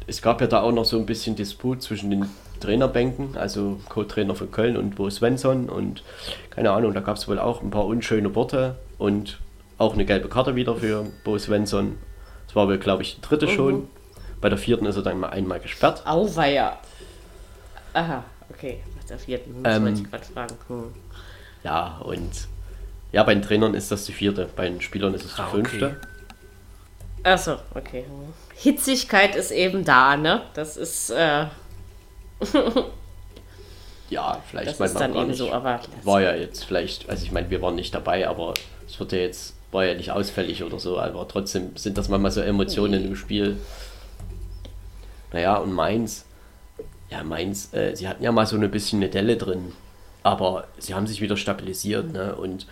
es 0.07 0.23
gab 0.23 0.41
ja 0.41 0.47
da 0.47 0.63
auch 0.63 0.73
noch 0.73 0.85
so 0.85 0.97
ein 0.99 1.07
bisschen 1.07 1.35
Disput 1.35 1.83
zwischen 1.83 2.11
den 2.11 2.31
Trainerbänken, 2.63 3.37
also 3.37 3.81
Co-Trainer 3.89 4.35
von 4.35 4.51
Köln 4.51 4.77
und 4.77 4.97
Bo 4.97 5.11
Svensson. 5.11 5.69
Und 5.69 6.03
keine 6.51 6.71
Ahnung, 6.71 6.95
da 6.95 7.01
gab 7.01 7.17
es 7.17 7.29
wohl 7.29 7.39
auch 7.39 7.63
ein 7.63 7.71
paar 7.71 7.87
unschöne 7.87 8.35
Worte. 8.35 8.77
Und 8.99 9.41
auch 9.79 9.95
eine 9.95 10.05
gelbe 10.05 10.29
Karte 10.29 10.55
wieder 10.55 10.77
für 10.77 11.07
Bo 11.25 11.39
Svensson. 11.39 11.99
Das 12.47 12.57
war 12.57 12.69
wohl, 12.69 12.79
glaube 12.79 13.03
ich, 13.03 13.17
die 13.17 13.21
dritte 13.21 13.47
mhm. 13.47 13.51
schon. 13.51 13.89
Bei 14.41 14.49
der 14.49 14.59
vierten 14.59 14.87
ist 14.87 14.97
er 14.97 15.03
dann 15.03 15.21
mal 15.21 15.31
einmal 15.31 15.61
gesperrt. 15.61 16.03
Auweia. 16.07 16.79
Aha, 17.95 18.25
okay. 18.51 18.81
Nach 18.97 19.05
der 19.05 19.19
vierten 19.19 19.53
muss 19.53 19.63
ähm, 19.65 19.87
ich 19.87 20.11
gerade 20.11 20.25
fragen. 20.25 20.55
Hm. 20.69 20.85
Ja, 21.63 21.99
und 22.05 22.49
ja, 23.13 23.23
bei 23.23 23.35
den 23.35 23.43
Trainern 23.43 23.75
ist 23.75 23.93
das 23.93 24.05
die 24.07 24.13
vierte, 24.13 24.49
bei 24.57 24.69
den 24.69 24.81
Spielern 24.81 25.15
ist 25.15 25.25
es 25.25 25.35
die 25.37 25.43
ah, 25.43 25.47
fünfte. 25.47 25.87
Okay. 25.87 25.97
Achso, 27.25 27.57
okay. 27.75 28.05
Hitzigkeit 28.55 29.37
ist 29.37 29.51
eben 29.51 29.85
da, 29.85 30.17
ne? 30.17 30.43
Das 30.55 30.77
ist. 30.77 31.11
Äh 31.11 31.47
ja, 34.11 34.41
vielleicht 34.49 34.81
das 34.81 34.81
ist 34.81 35.01
dann 35.01 35.15
eben 35.17 35.35
so, 35.35 35.53
aber. 35.53 35.81
War 36.05 36.21
ja 36.21 36.35
jetzt 36.35 36.65
vielleicht, 36.65 37.09
also 37.09 37.25
ich 37.25 37.33
meine, 37.33 37.51
wir 37.51 37.63
waren 37.63 37.75
nicht 37.75 37.95
dabei, 37.95 38.29
aber 38.29 38.55
es 38.87 38.99
wird 39.01 39.13
ja 39.13 39.19
jetzt 39.19 39.55
war 39.73 39.87
ja 39.87 39.95
nicht 39.95 40.11
ausfällig 40.13 40.63
oder 40.63 40.79
so, 40.79 41.01
aber 41.01 41.27
trotzdem 41.27 41.77
sind 41.77 41.99
das 41.99 42.09
manchmal 42.09 42.31
so 42.31 42.43
Emotionen 42.43 43.05
im 43.05 43.17
Spiel. 43.17 43.57
Naja, 45.33 45.57
und 45.57 45.73
Mainz, 45.73 46.27
ja, 47.11 47.25
Mainz, 47.25 47.73
äh, 47.73 47.97
sie 47.97 48.07
hatten 48.07 48.23
ja 48.23 48.31
mal 48.33 48.47
so 48.47 48.57
ein 48.57 48.71
bisschen 48.71 49.01
eine 49.01 49.09
Delle 49.11 49.39
drin, 49.39 49.73
aber 50.23 50.69
sie 50.79 50.95
haben 50.95 51.07
sich 51.07 51.23
wieder 51.23 51.39
stabilisiert 51.39 52.13
ne, 52.13 52.35
und 52.35 52.67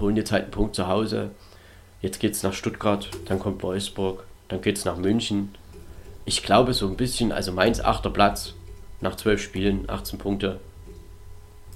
holen 0.00 0.16
jetzt 0.16 0.32
halt 0.32 0.42
einen 0.42 0.50
Punkt 0.50 0.74
zu 0.74 0.88
Hause. 0.88 1.30
Jetzt 2.00 2.18
geht 2.18 2.32
es 2.32 2.42
nach 2.42 2.52
Stuttgart, 2.52 3.08
dann 3.26 3.38
kommt 3.38 3.62
Wolfsburg, 3.62 4.24
dann 4.48 4.60
geht 4.60 4.76
es 4.76 4.84
nach 4.84 4.96
München. 4.96 5.54
Ich 6.24 6.42
glaube 6.42 6.74
so 6.74 6.88
ein 6.88 6.96
bisschen, 6.96 7.30
also 7.30 7.52
Mainz 7.52 7.78
achter 7.78 8.10
Platz 8.10 8.54
nach 9.02 9.16
zwölf 9.16 9.42
Spielen, 9.42 9.88
18 9.88 10.18
Punkte. 10.18 10.60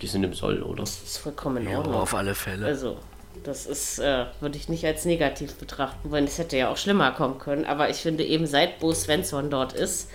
Die 0.00 0.06
sind 0.06 0.24
im 0.24 0.34
Soll, 0.34 0.62
oder? 0.62 0.80
Das 0.80 1.02
ist 1.02 1.18
vollkommen 1.18 1.66
in 1.66 1.76
Ordnung. 1.76 1.94
Ja, 1.94 2.00
auf 2.00 2.14
alle 2.14 2.34
Fälle. 2.34 2.66
Also, 2.66 2.98
das 3.44 3.66
ist, 3.66 3.98
äh, 3.98 4.26
würde 4.40 4.56
ich 4.56 4.68
nicht 4.68 4.84
als 4.84 5.04
negativ 5.04 5.54
betrachten 5.54 6.10
wollen. 6.10 6.24
Es 6.24 6.38
hätte 6.38 6.56
ja 6.56 6.70
auch 6.70 6.76
schlimmer 6.76 7.12
kommen 7.12 7.38
können. 7.38 7.64
Aber 7.64 7.90
ich 7.90 7.96
finde 7.96 8.24
eben, 8.24 8.46
seit 8.46 8.78
Bo 8.78 8.92
Svensson 8.92 9.50
dort 9.50 9.72
ist, 9.72 10.08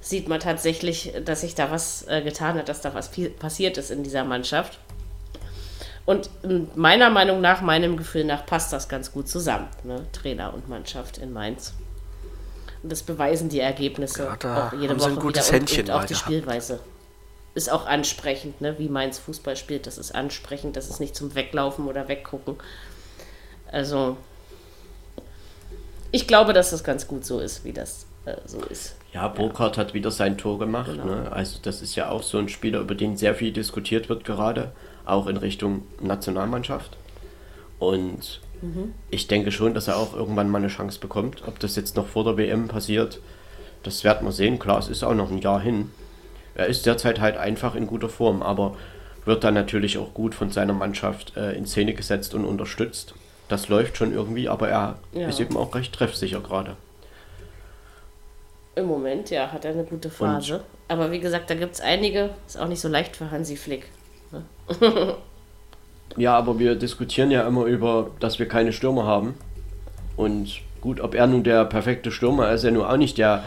sieht 0.00 0.28
man 0.28 0.40
tatsächlich, 0.40 1.12
dass 1.24 1.40
sich 1.40 1.54
da 1.54 1.70
was 1.70 2.06
äh, 2.08 2.22
getan 2.22 2.56
hat, 2.58 2.68
dass 2.68 2.80
da 2.80 2.94
was 2.94 3.10
passiert 3.38 3.78
ist 3.78 3.90
in 3.90 4.02
dieser 4.02 4.24
Mannschaft. 4.24 4.78
Und 6.04 6.30
meiner 6.76 7.10
Meinung 7.10 7.40
nach, 7.40 7.62
meinem 7.62 7.96
Gefühl 7.96 8.24
nach, 8.24 8.46
passt 8.46 8.72
das 8.72 8.88
ganz 8.88 9.10
gut 9.10 9.28
zusammen. 9.28 9.66
Ne? 9.82 10.06
Trainer 10.12 10.54
und 10.54 10.68
Mannschaft 10.68 11.18
in 11.18 11.32
Mainz. 11.32 11.74
Und 12.82 12.92
das 12.92 13.02
beweisen 13.02 13.48
die 13.48 13.60
Ergebnisse 13.60 14.24
ja, 14.24 14.36
da 14.36 14.68
auch 14.68 14.72
jede 14.72 14.94
haben 14.94 15.00
Woche 15.00 15.10
ein 15.10 15.16
gutes 15.16 15.52
wieder 15.52 15.60
und, 15.60 15.78
und 15.78 15.90
auch 15.90 16.04
die 16.04 16.14
Spielweise 16.14 16.80
ist 17.56 17.72
auch 17.72 17.86
ansprechend, 17.86 18.60
ne? 18.60 18.78
wie 18.78 18.88
Mainz 18.88 19.18
Fußball 19.18 19.56
spielt. 19.56 19.86
Das 19.86 19.96
ist 19.96 20.14
ansprechend, 20.14 20.76
das 20.76 20.90
ist 20.90 21.00
nicht 21.00 21.16
zum 21.16 21.34
Weglaufen 21.34 21.88
oder 21.88 22.06
Weggucken. 22.06 22.56
Also, 23.72 24.18
ich 26.12 26.28
glaube, 26.28 26.52
dass 26.52 26.70
das 26.70 26.84
ganz 26.84 27.08
gut 27.08 27.24
so 27.24 27.40
ist, 27.40 27.64
wie 27.64 27.72
das 27.72 28.06
äh, 28.26 28.36
so 28.44 28.60
ist. 28.60 28.96
Ja, 29.14 29.26
Burkhardt 29.28 29.78
ja. 29.78 29.84
hat 29.84 29.94
wieder 29.94 30.10
sein 30.10 30.36
Tor 30.36 30.58
gemacht. 30.58 30.90
Genau. 30.92 31.06
Ne? 31.06 31.32
Also, 31.32 31.58
das 31.62 31.80
ist 31.80 31.96
ja 31.96 32.10
auch 32.10 32.22
so 32.22 32.36
ein 32.36 32.50
Spieler, 32.50 32.80
über 32.80 32.94
den 32.94 33.16
sehr 33.16 33.34
viel 33.34 33.52
diskutiert 33.52 34.10
wird, 34.10 34.24
gerade 34.24 34.72
auch 35.06 35.26
in 35.26 35.38
Richtung 35.38 35.86
Nationalmannschaft. 36.00 36.98
Und 37.78 38.42
mhm. 38.62 38.94
ich 39.10 39.28
denke 39.28 39.50
schon, 39.50 39.74
dass 39.74 39.88
er 39.88 39.96
auch 39.96 40.14
irgendwann 40.14 40.48
mal 40.48 40.58
eine 40.58 40.68
Chance 40.68 41.00
bekommt. 41.00 41.42
Ob 41.46 41.58
das 41.58 41.76
jetzt 41.76 41.96
noch 41.96 42.06
vor 42.06 42.24
der 42.24 42.36
WM 42.36 42.68
passiert, 42.68 43.20
das 43.82 44.04
werden 44.04 44.26
wir 44.26 44.32
sehen. 44.32 44.58
Klar, 44.58 44.78
es 44.78 44.88
ist 44.88 45.02
auch 45.02 45.14
noch 45.14 45.30
ein 45.30 45.38
Jahr 45.38 45.60
hin. 45.60 45.90
Er 46.54 46.66
ist 46.66 46.86
derzeit 46.86 47.20
halt 47.20 47.36
einfach 47.36 47.74
in 47.74 47.86
guter 47.86 48.08
Form, 48.08 48.42
aber 48.42 48.76
wird 49.24 49.44
dann 49.44 49.54
natürlich 49.54 49.98
auch 49.98 50.14
gut 50.14 50.34
von 50.34 50.50
seiner 50.50 50.72
Mannschaft 50.72 51.36
äh, 51.36 51.52
in 51.52 51.66
Szene 51.66 51.94
gesetzt 51.94 52.34
und 52.34 52.44
unterstützt. 52.44 53.14
Das 53.48 53.68
läuft 53.68 53.96
schon 53.96 54.12
irgendwie, 54.12 54.48
aber 54.48 54.68
er 54.68 54.98
ja. 55.12 55.28
ist 55.28 55.40
eben 55.40 55.56
auch 55.56 55.74
recht 55.74 55.94
treffsicher 55.94 56.40
gerade. 56.40 56.76
Im 58.74 58.86
Moment, 58.86 59.30
ja, 59.30 59.52
hat 59.52 59.64
er 59.64 59.72
eine 59.72 59.84
gute 59.84 60.10
Phase. 60.10 60.56
Und 60.56 60.64
Aber 60.88 61.10
wie 61.10 61.20
gesagt, 61.20 61.48
da 61.50 61.54
gibt 61.54 61.74
es 61.74 61.80
einige, 61.80 62.30
ist 62.46 62.58
auch 62.58 62.68
nicht 62.68 62.80
so 62.80 62.88
leicht 62.88 63.16
für 63.16 63.30
Hansi 63.30 63.56
Flick. 63.56 63.88
Ne? 64.32 64.44
ja, 66.16 66.36
aber 66.36 66.58
wir 66.58 66.74
diskutieren 66.74 67.30
ja 67.30 67.46
immer 67.46 67.64
über, 67.64 68.10
dass 68.20 68.38
wir 68.38 68.48
keine 68.48 68.72
Stürmer 68.72 69.04
haben. 69.04 69.34
Und 70.16 70.60
gut, 70.80 71.00
ob 71.00 71.14
er 71.14 71.26
nun 71.26 71.44
der 71.44 71.64
perfekte 71.64 72.10
Stürmer 72.10 72.50
ist, 72.52 72.64
er 72.64 72.70
nun 72.70 72.84
auch 72.84 72.96
nicht 72.96 73.18
der 73.18 73.44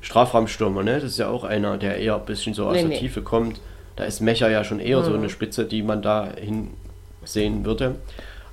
Strafraumstürmer, 0.00 0.82
ne? 0.82 0.94
Das 0.94 1.04
ist 1.04 1.18
ja 1.18 1.28
auch 1.28 1.44
einer, 1.44 1.76
der 1.78 1.98
eher 1.98 2.14
ein 2.14 2.24
bisschen 2.24 2.54
so 2.54 2.66
aus 2.66 2.74
nee, 2.74 2.80
der 2.80 2.88
nee. 2.90 2.98
Tiefe 2.98 3.22
kommt. 3.22 3.60
Da 3.96 4.04
ist 4.04 4.20
Mecher 4.20 4.50
ja 4.50 4.62
schon 4.62 4.80
eher 4.80 5.00
mhm. 5.00 5.04
so 5.04 5.14
eine 5.14 5.28
Spitze, 5.28 5.64
die 5.64 5.82
man 5.82 6.00
da 6.00 6.28
hinsehen 6.36 7.64
würde. 7.64 7.96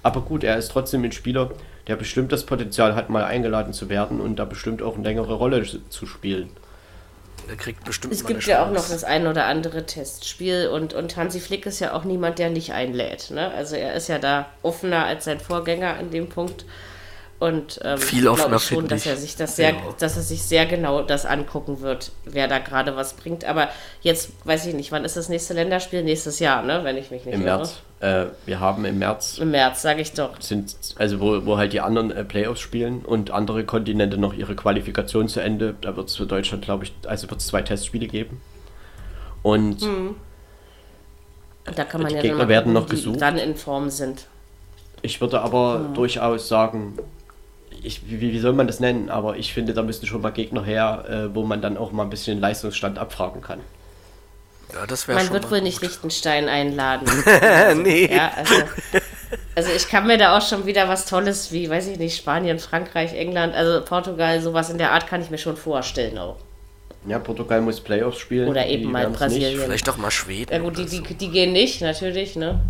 Aber 0.01 0.21
gut, 0.21 0.43
er 0.43 0.57
ist 0.57 0.71
trotzdem 0.71 1.03
ein 1.03 1.11
Spieler, 1.11 1.51
der 1.87 1.95
bestimmt 1.95 2.31
das 2.31 2.45
Potenzial 2.45 2.95
hat, 2.95 3.09
mal 3.09 3.23
eingeladen 3.23 3.73
zu 3.73 3.89
werden 3.89 4.19
und 4.19 4.37
da 4.37 4.45
bestimmt 4.45 4.81
auch 4.81 4.95
eine 4.95 5.03
längere 5.03 5.33
Rolle 5.33 5.63
zu 5.89 6.05
spielen. 6.05 6.49
Er 7.49 7.55
kriegt 7.55 7.83
bestimmt 7.83 8.13
Es 8.13 8.25
gibt 8.25 8.45
ja 8.45 8.65
auch 8.65 8.71
noch 8.71 8.87
das 8.87 9.03
ein 9.03 9.27
oder 9.27 9.45
andere 9.45 9.85
Testspiel 9.85 10.67
und, 10.67 10.93
und 10.93 11.15
Hansi 11.17 11.39
Flick 11.39 11.65
ist 11.65 11.79
ja 11.79 11.93
auch 11.93 12.03
niemand, 12.03 12.39
der 12.39 12.49
nicht 12.49 12.73
einlädt. 12.73 13.31
Ne? 13.31 13.51
Also 13.51 13.75
er 13.75 13.93
ist 13.93 14.07
ja 14.07 14.19
da 14.19 14.47
offener 14.61 15.05
als 15.05 15.25
sein 15.25 15.39
Vorgänger 15.39 15.95
an 15.95 16.11
dem 16.11 16.29
Punkt. 16.29 16.65
Und 17.39 17.81
ähm, 17.83 17.97
viel 17.97 18.27
offener 18.29 18.55
ich 18.55 18.63
schon, 18.63 18.87
dass 18.87 19.05
er 19.05 19.17
sich 19.17 19.35
das 19.35 19.57
sehr, 19.57 19.73
genau. 19.73 19.93
dass 19.99 20.15
er 20.15 20.23
sich 20.23 20.43
sehr 20.43 20.65
genau 20.65 21.01
das 21.01 21.25
angucken 21.25 21.81
wird, 21.81 22.11
wer 22.23 22.47
da 22.47 22.59
gerade 22.59 22.95
was 22.95 23.15
bringt. 23.15 23.43
Aber 23.43 23.67
jetzt 24.01 24.29
weiß 24.45 24.65
ich 24.67 24.73
nicht, 24.73 24.93
wann 24.93 25.03
ist 25.03 25.17
das 25.17 25.27
nächste 25.27 25.53
Länderspiel? 25.53 26.03
Nächstes 26.03 26.39
Jahr, 26.39 26.63
ne? 26.63 26.85
Wenn 26.85 26.95
ich 26.95 27.11
mich 27.11 27.25
nicht 27.25 27.35
Im 27.35 27.41
irre. 27.41 27.57
März. 27.57 27.81
Äh, 28.03 28.31
wir 28.45 28.59
haben 28.59 28.83
im 28.83 28.99
März. 28.99 29.37
Im 29.37 29.51
März, 29.51 29.81
sage 29.81 30.01
ich 30.01 30.11
doch. 30.11 30.41
Sind, 30.41 30.75
also 30.97 31.21
wo, 31.21 31.45
wo 31.45 31.57
halt 31.57 31.71
die 31.71 31.79
anderen 31.79 32.11
äh, 32.11 32.25
Playoffs 32.25 32.59
spielen 32.59 32.99
und 32.99 33.31
andere 33.31 33.63
Kontinente 33.63 34.17
noch 34.17 34.33
ihre 34.33 34.57
Qualifikation 34.57 35.29
zu 35.29 35.39
Ende. 35.39 35.73
Da 35.79 35.95
wird 35.95 36.09
es 36.09 36.17
für 36.17 36.25
Deutschland, 36.25 36.65
glaube 36.65 36.83
ich, 36.83 36.91
also 37.07 37.29
wird 37.29 37.39
es 37.39 37.47
zwei 37.47 37.61
Testspiele 37.61 38.07
geben. 38.07 38.41
Und 39.41 39.81
hm. 39.81 40.15
da 41.73 41.85
kann 41.85 42.01
man 42.01 42.09
die 42.09 42.15
ja 42.15 42.21
Gegner 42.21 42.49
werden 42.49 42.73
noch 42.73 42.89
gesucht. 42.89 43.21
dann 43.21 43.37
in 43.37 43.55
Form 43.55 43.89
sind. 43.89 44.27
Ich 45.01 45.21
würde 45.21 45.39
aber 45.39 45.75
hm. 45.79 45.93
durchaus 45.93 46.49
sagen, 46.49 46.99
ich, 47.83 48.09
wie, 48.09 48.19
wie, 48.19 48.39
soll 48.39 48.51
man 48.51 48.67
das 48.67 48.81
nennen? 48.81 49.09
Aber 49.09 49.37
ich 49.37 49.53
finde, 49.53 49.73
da 49.73 49.81
müssten 49.81 50.07
schon 50.07 50.21
mal 50.21 50.31
Gegner 50.31 50.65
her, 50.65 51.05
äh, 51.07 51.33
wo 51.35 51.43
man 51.43 51.61
dann 51.61 51.77
auch 51.77 51.93
mal 51.93 52.03
ein 52.03 52.09
bisschen 52.09 52.35
den 52.35 52.41
Leistungsstand 52.41 52.99
abfragen 52.99 53.41
kann. 53.41 53.61
Ja, 54.73 54.87
das 54.87 55.07
Man 55.07 55.31
wird 55.31 55.51
wohl 55.51 55.61
nicht 55.61 55.81
Liechtenstein 55.81 56.47
einladen. 56.49 57.07
also, 57.41 57.81
nee. 57.81 58.09
Ja, 58.13 58.31
also, 58.35 58.53
also, 59.55 59.69
ich 59.75 59.87
kann 59.87 60.07
mir 60.07 60.17
da 60.17 60.37
auch 60.37 60.41
schon 60.41 60.65
wieder 60.65 60.87
was 60.89 61.05
Tolles 61.05 61.51
wie, 61.51 61.69
weiß 61.69 61.87
ich 61.87 61.99
nicht, 61.99 62.17
Spanien, 62.17 62.59
Frankreich, 62.59 63.13
England, 63.13 63.53
also 63.53 63.85
Portugal, 63.85 64.41
sowas 64.41 64.69
in 64.69 64.77
der 64.77 64.91
Art 64.91 65.07
kann 65.07 65.21
ich 65.21 65.29
mir 65.29 65.37
schon 65.37 65.57
vorstellen 65.57 66.17
auch. 66.17 66.37
Ja, 67.07 67.19
Portugal 67.19 67.61
muss 67.61 67.81
Playoffs 67.81 68.17
spielen. 68.19 68.47
Oder 68.47 68.65
eben 68.65 68.91
mal 68.91 69.07
Brasilien. 69.09 69.53
Nicht. 69.53 69.63
Vielleicht 69.63 69.89
auch 69.89 69.97
mal 69.97 70.11
Schweden. 70.11 70.53
Ja 70.53 70.59
gut, 70.59 70.77
die, 70.77 70.85
die, 70.85 71.01
die 71.01 71.29
gehen 71.29 71.51
nicht, 71.51 71.81
natürlich, 71.81 72.35
ne? 72.35 72.61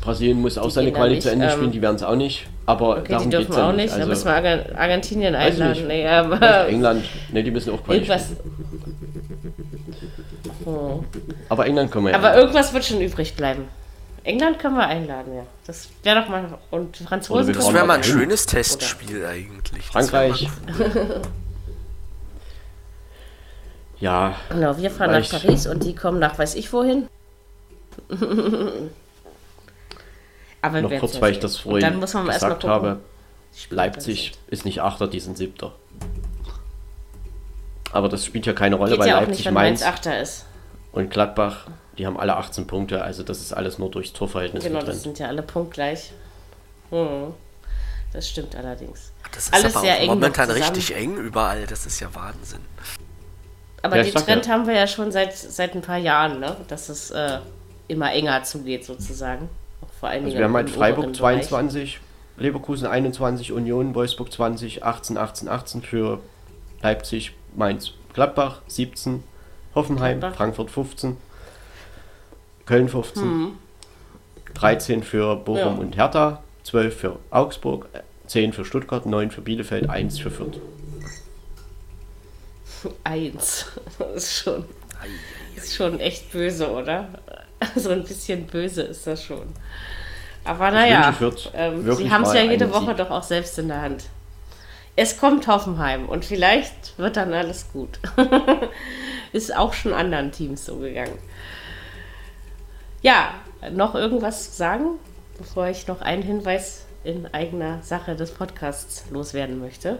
Brasilien 0.00 0.40
muss 0.40 0.58
auch 0.58 0.66
die 0.66 0.72
seine 0.72 0.92
Quali 0.92 1.18
zu 1.18 1.30
Ende 1.30 1.46
ähm, 1.46 1.52
spielen, 1.52 1.72
die 1.72 1.82
werden 1.82 1.96
es 1.96 2.02
auch 2.02 2.16
nicht. 2.16 2.46
Aber 2.64 2.98
okay, 2.98 3.12
darum 3.12 3.30
die 3.30 3.36
dürfen 3.36 3.54
auch 3.54 3.72
nicht. 3.72 3.92
Also, 3.92 4.00
da 4.00 4.06
müssen 4.06 4.26
wir 4.26 4.78
Argentinien 4.78 5.34
einladen. 5.34 5.86
Nee, 5.86 6.06
aber 6.06 6.68
England, 6.68 7.04
ne, 7.32 7.42
die 7.42 7.50
müssen 7.50 7.72
auch 7.72 7.82
Quali 7.82 7.98
irgendwas. 7.98 8.30
Oh. 10.64 11.04
Aber 11.48 11.66
England 11.66 11.90
können 11.90 12.06
wir 12.06 12.12
ja. 12.12 12.18
Aber 12.18 12.28
einladen. 12.28 12.42
irgendwas 12.42 12.72
wird 12.72 12.84
schon 12.84 13.00
übrig 13.00 13.34
bleiben. 13.34 13.68
England 14.24 14.58
können 14.58 14.76
wir 14.76 14.86
einladen, 14.86 15.36
ja. 15.36 15.46
Das 15.66 15.88
wäre 16.02 16.20
doch 16.20 16.28
mal. 16.28 16.58
Und 16.70 16.96
Franzosen. 16.96 17.52
Das 17.52 17.72
wäre 17.72 17.86
mal 17.86 17.98
ein 17.98 18.04
schönes 18.04 18.46
Testspiel 18.46 19.18
Oder? 19.18 19.28
eigentlich. 19.28 19.84
Frankreich. 19.86 20.48
ja. 24.00 24.34
Genau, 24.48 24.76
wir 24.76 24.90
fahren 24.90 25.12
nach 25.12 25.30
Paris 25.30 25.66
und 25.66 25.84
die 25.84 25.94
kommen 25.94 26.18
nach 26.18 26.38
weiß 26.38 26.56
ich 26.56 26.72
wohin. 26.72 27.08
Aber 30.62 30.80
noch 30.82 30.98
kurz, 30.98 31.20
weil 31.20 31.32
ich 31.32 31.38
das 31.38 31.58
vorhin 31.58 32.00
gesagt 32.00 32.64
habe. 32.64 33.00
Leipzig 33.70 34.32
ist 34.48 34.64
nicht 34.64 34.80
Achter, 34.82 35.06
die 35.08 35.20
sind 35.20 35.36
Siebter. 35.38 35.72
Aber 37.92 38.08
das 38.08 38.24
spielt 38.24 38.46
ja 38.46 38.52
keine 38.52 38.76
Rolle, 38.76 38.92
Geht 38.92 39.00
weil 39.00 39.08
ja 39.08 39.20
Leipzig 39.20 39.44
nicht, 39.46 39.54
Mainz 39.54 39.82
Achter 39.82 40.20
ist. 40.20 40.46
Und 40.92 41.10
Gladbach, 41.10 41.66
die 41.98 42.06
haben 42.06 42.18
alle 42.18 42.36
18 42.36 42.66
Punkte, 42.66 43.02
also 43.02 43.22
das 43.22 43.40
ist 43.40 43.52
alles 43.52 43.78
nur 43.78 43.90
durchs 43.90 44.12
Torverhältnis 44.12 44.64
Genau, 44.64 44.78
getrennt. 44.78 44.96
das 44.96 45.02
sind 45.02 45.18
ja 45.18 45.28
alle 45.28 45.42
punktgleich. 45.42 46.12
Hm. 46.90 47.34
Das 48.12 48.28
stimmt 48.28 48.56
allerdings. 48.56 49.12
Das 49.32 49.44
ist 49.44 49.54
alles 49.54 49.76
aber 49.76 49.84
sehr 49.84 50.00
eng 50.00 50.08
momentan 50.08 50.50
richtig 50.50 50.94
eng 50.94 51.16
überall, 51.16 51.66
das 51.66 51.84
ist 51.86 52.00
ja 52.00 52.14
Wahnsinn. 52.14 52.60
Aber 53.82 53.96
ja, 53.98 54.02
den 54.02 54.14
Trend 54.14 54.46
ja. 54.46 54.52
haben 54.52 54.66
wir 54.66 54.74
ja 54.74 54.86
schon 54.86 55.12
seit, 55.12 55.36
seit 55.36 55.74
ein 55.74 55.82
paar 55.82 55.98
Jahren, 55.98 56.40
ne? 56.40 56.56
dass 56.68 56.88
es 56.88 57.10
äh, 57.10 57.38
immer 57.88 58.12
enger 58.12 58.42
zugeht 58.42 58.84
sozusagen. 58.84 59.48
Vor 60.00 60.08
allen 60.08 60.24
also 60.24 60.36
wir 60.36 60.44
haben 60.44 60.54
halt 60.54 60.70
Freiburg 60.70 61.14
22, 61.14 62.00
Leverkusen 62.36 62.86
21, 62.86 63.52
Union, 63.52 63.94
Wolfsburg 63.94 64.32
20, 64.32 64.82
18, 64.82 65.16
18, 65.16 65.48
18 65.48 65.82
für 65.82 66.20
Leipzig, 66.82 67.35
Mainz, 67.56 67.92
Gladbach 68.12 68.62
17, 68.68 69.24
Hoffenheim, 69.74 70.20
Gladbach. 70.20 70.36
Frankfurt 70.36 70.70
15, 70.70 71.16
Köln 72.66 72.88
15, 72.88 73.22
hm. 73.22 73.58
13 74.54 75.02
für 75.02 75.36
Bochum 75.36 75.76
ja. 75.76 75.80
und 75.80 75.96
Hertha, 75.96 76.42
12 76.64 76.96
für 76.96 77.18
Augsburg, 77.30 77.88
10 78.26 78.52
für 78.52 78.64
Stuttgart, 78.64 79.06
9 79.06 79.30
für 79.30 79.40
Bielefeld, 79.40 79.88
1 79.88 80.18
für 80.18 80.30
Fürth. 80.30 80.60
1. 83.04 83.66
Das 83.98 84.24
ist 84.24 84.36
schon, 84.36 84.64
ist 85.56 85.74
schon 85.74 86.00
echt 86.00 86.30
böse, 86.32 86.70
oder? 86.70 87.08
so 87.76 87.90
ein 87.90 88.04
bisschen 88.04 88.46
böse 88.46 88.82
ist 88.82 89.06
das 89.06 89.24
schon. 89.24 89.46
Aber 90.44 90.70
naja, 90.70 91.14
ähm, 91.54 91.94
sie 91.96 92.10
haben 92.10 92.22
es 92.22 92.34
ja 92.34 92.42
jede 92.42 92.72
Woche 92.72 92.88
Sieg. 92.88 92.96
doch 92.98 93.10
auch 93.10 93.22
selbst 93.22 93.58
in 93.58 93.68
der 93.68 93.82
Hand. 93.82 94.04
Es 94.98 95.18
kommt 95.18 95.46
Hoffenheim 95.46 96.08
und 96.08 96.24
vielleicht 96.24 96.98
wird 96.98 97.18
dann 97.18 97.34
alles 97.34 97.70
gut. 97.70 97.98
ist 99.32 99.54
auch 99.54 99.74
schon 99.74 99.92
anderen 99.92 100.32
Teams 100.32 100.64
so 100.64 100.78
gegangen. 100.78 101.18
Ja, 103.02 103.34
noch 103.72 103.94
irgendwas 103.94 104.56
sagen, 104.56 104.98
bevor 105.36 105.68
ich 105.68 105.86
noch 105.86 106.00
einen 106.00 106.22
Hinweis 106.22 106.86
in 107.04 107.26
eigener 107.32 107.82
Sache 107.82 108.16
des 108.16 108.30
Podcasts 108.30 109.04
loswerden 109.10 109.60
möchte? 109.60 109.98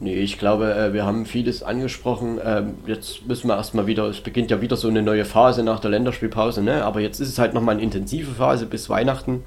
Nee, 0.00 0.16
ich 0.16 0.38
glaube, 0.38 0.74
äh, 0.74 0.92
wir 0.92 1.04
haben 1.04 1.24
vieles 1.24 1.62
angesprochen. 1.62 2.38
Ähm, 2.44 2.74
jetzt 2.86 3.26
müssen 3.26 3.48
wir 3.48 3.56
erstmal 3.56 3.86
wieder, 3.86 4.04
es 4.04 4.20
beginnt 4.20 4.50
ja 4.50 4.60
wieder 4.60 4.76
so 4.76 4.88
eine 4.88 5.02
neue 5.02 5.24
Phase 5.24 5.62
nach 5.62 5.80
der 5.80 5.90
Länderspielpause, 5.90 6.62
ne? 6.62 6.84
aber 6.84 7.00
jetzt 7.00 7.20
ist 7.20 7.28
es 7.28 7.38
halt 7.38 7.54
nochmal 7.54 7.74
eine 7.76 7.82
intensive 7.82 8.32
Phase 8.32 8.66
bis 8.66 8.90
Weihnachten. 8.90 9.44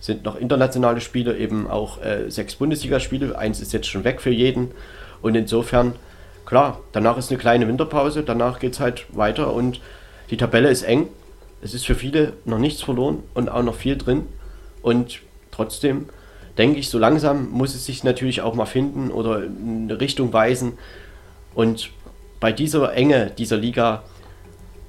Sind 0.00 0.24
noch 0.24 0.36
internationale 0.36 1.00
Spiele, 1.00 1.36
eben 1.36 1.68
auch 1.68 2.02
äh, 2.02 2.30
sechs 2.30 2.56
Bundesligaspiele. 2.56 3.36
Eins 3.36 3.60
ist 3.60 3.72
jetzt 3.72 3.88
schon 3.88 4.04
weg 4.04 4.20
für 4.20 4.30
jeden. 4.30 4.70
Und 5.22 5.34
insofern, 5.34 5.94
klar, 6.46 6.80
danach 6.92 7.16
ist 7.18 7.30
eine 7.30 7.38
kleine 7.38 7.66
Winterpause, 7.66 8.22
danach 8.22 8.60
geht 8.60 8.74
es 8.74 8.80
halt 8.80 9.06
weiter 9.12 9.52
und 9.52 9.80
die 10.30 10.36
Tabelle 10.36 10.68
ist 10.68 10.82
eng. 10.82 11.08
Es 11.60 11.74
ist 11.74 11.86
für 11.86 11.94
viele 11.94 12.34
noch 12.44 12.58
nichts 12.58 12.82
verloren 12.82 13.22
und 13.34 13.48
auch 13.48 13.62
noch 13.62 13.74
viel 13.74 13.96
drin. 13.96 14.26
Und 14.82 15.20
trotzdem 15.50 16.08
denke 16.56 16.78
ich, 16.78 16.90
so 16.90 16.98
langsam 16.98 17.50
muss 17.50 17.74
es 17.74 17.86
sich 17.86 18.04
natürlich 18.04 18.42
auch 18.42 18.54
mal 18.54 18.66
finden 18.66 19.10
oder 19.10 19.44
in 19.44 19.88
eine 19.90 20.00
Richtung 20.00 20.32
weisen. 20.32 20.78
Und 21.54 21.90
bei 22.40 22.52
dieser 22.52 22.92
Enge 22.94 23.32
dieser 23.36 23.56
Liga, 23.56 24.04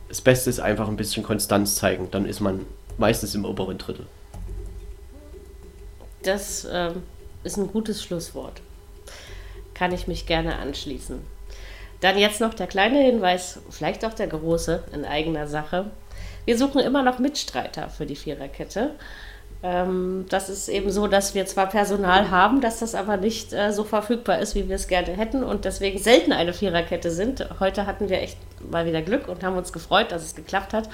das 0.07 0.22
Beste 0.22 0.49
ist 0.49 0.60
einfach 0.60 0.88
ein 0.88 0.98
bisschen 0.98 1.23
Konstanz 1.23 1.76
zeigen. 1.76 2.10
Dann 2.11 2.26
ist 2.26 2.40
man 2.40 2.65
meistens 2.98 3.34
im 3.34 3.45
oberen 3.45 3.77
Drittel. 3.77 4.06
Das 6.24 6.68
ähm, 6.72 7.04
ist 7.44 7.58
ein 7.58 7.68
gutes 7.68 8.04
Schlusswort. 8.04 8.62
Kann 9.74 9.94
ich 9.94 10.08
mich 10.08 10.26
gerne 10.26 10.58
anschließen. 10.58 11.22
Dann 12.02 12.18
jetzt 12.18 12.41
noch 12.41 12.54
der 12.54 12.68
kleine 12.68 13.00
Hinweis, 13.00 13.60
vielleicht 13.70 14.06
auch 14.06 14.14
der 14.14 14.28
große 14.28 14.84
in 14.94 15.06
eigener 15.06 15.48
Sache. 15.48 15.91
Wir 16.46 16.58
suchen 16.58 16.80
immer 16.80 17.04
noch 17.04 17.20
Mitstreiter 17.20 17.90
für 17.90 18.06
die 18.06 18.16
Viererkette. 18.16 18.91
Ähm, 19.62 20.26
das 20.30 20.50
ist 20.50 20.70
eben 20.70 20.90
so, 20.90 21.08
dass 21.08 21.36
wir 21.36 21.46
zwar 21.46 21.68
Personal 21.68 22.32
haben, 22.32 22.62
dass 22.62 22.80
das 22.80 22.96
aber 22.96 23.18
nicht 23.18 23.52
äh, 23.52 23.74
so 23.74 23.84
verfügbar 23.84 24.40
ist, 24.40 24.56
wie 24.56 24.70
wir 24.70 24.76
es 24.76 24.88
gerne 24.88 25.12
hätten 25.12 25.44
und 25.44 25.66
deswegen 25.66 26.00
selten 26.00 26.32
eine 26.32 26.54
Viererkette 26.54 27.12
sind. 27.12 27.46
Heute 27.60 27.86
hatten 27.86 28.10
wir 28.10 28.22
echt 28.22 28.38
mal 28.70 28.86
wieder 28.86 29.02
Glück 29.02 29.28
und 29.28 29.44
haben 29.44 29.58
uns 29.58 29.74
gefreut, 29.74 30.12
dass 30.12 30.24
es 30.24 30.36
geklappt 30.36 30.74
hat. 30.74 30.90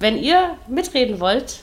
Wenn 0.00 0.16
ihr 0.16 0.56
mitreden 0.68 1.20
wollt, 1.20 1.60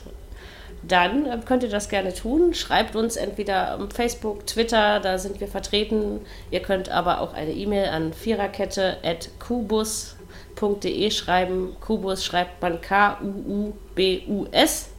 dann 0.87 1.25
äh, 1.25 1.39
könnt 1.45 1.63
ihr 1.63 1.69
das 1.69 1.89
gerne 1.89 2.13
tun. 2.13 2.53
Schreibt 2.53 2.95
uns 2.95 3.15
entweder 3.15 3.79
auf 3.79 3.89
Facebook, 3.93 4.45
Twitter, 4.47 4.99
da 4.99 5.17
sind 5.17 5.39
wir 5.39 5.47
vertreten. 5.47 6.21
Ihr 6.51 6.59
könnt 6.61 6.89
aber 6.89 7.21
auch 7.21 7.33
eine 7.33 7.53
E-Mail 7.53 7.87
an 7.89 8.13
viererkette.kubus.de 8.13 11.11
schreiben. 11.11 11.75
Kubus 11.81 12.23
schreibt 12.23 12.61
man 12.61 12.79
K-U-U-B-U-S. 12.81 14.89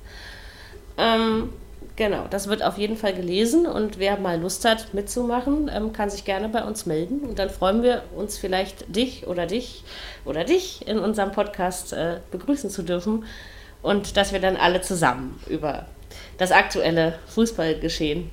Ähm, 0.99 1.53
Genau, 1.97 2.27
das 2.29 2.49
wird 2.49 2.63
auf 2.63 2.77
jeden 2.77 2.99
Fall 2.99 3.15
gelesen 3.15 3.67
und 3.67 3.99
wer 3.99 4.19
mal 4.19 4.39
Lust 4.39 4.67
hat 4.67 4.93
mitzumachen, 4.93 5.71
ähm, 5.75 5.95
kann 5.95 6.11
sich 6.11 6.27
gerne 6.27 6.51
bei 6.51 6.63
uns 6.63 6.85
melden 6.85 7.21
und 7.21 7.39
dann 7.39 7.49
freuen 7.49 7.83
wir 7.83 8.03
uns 8.15 8.37
vielleicht 8.37 8.95
dich 8.95 9.27
oder 9.27 9.47
dich 9.47 9.83
oder 10.27 10.45
dich 10.45 10.87
in 10.87 10.99
unserem 10.99 11.33
Podcast 11.33 11.95
äh, 11.95 12.19
begrüßen 12.31 12.69
zu 12.69 12.83
dürfen 12.83 13.25
und 13.87 14.17
dass 14.17 14.33
wir 14.33 14.41
dann 14.41 14.57
alle 14.57 14.81
zusammen 14.81 15.41
über 15.47 15.87
das 16.39 16.51
aktuelle 16.51 17.21
Fußballgeschehen 17.29 18.33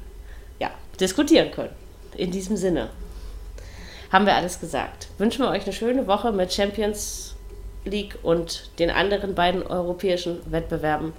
ja, 0.59 0.71
diskutieren 0.99 1.51
können. 1.51 1.75
In 2.17 2.31
diesem 2.31 2.57
Sinne 2.57 2.89
haben 4.11 4.25
wir 4.25 4.33
alles 4.33 4.59
gesagt. 4.59 5.09
Wünschen 5.19 5.45
wir 5.45 5.51
euch 5.51 5.63
eine 5.63 5.73
schöne 5.73 6.07
Woche 6.07 6.31
mit 6.31 6.51
Champions 6.51 7.35
League 7.85 8.17
und 8.23 8.71
den 8.79 8.89
anderen 8.89 9.35
beiden 9.35 9.61
europäischen 9.61 10.39
Wettbewerben 10.51 11.13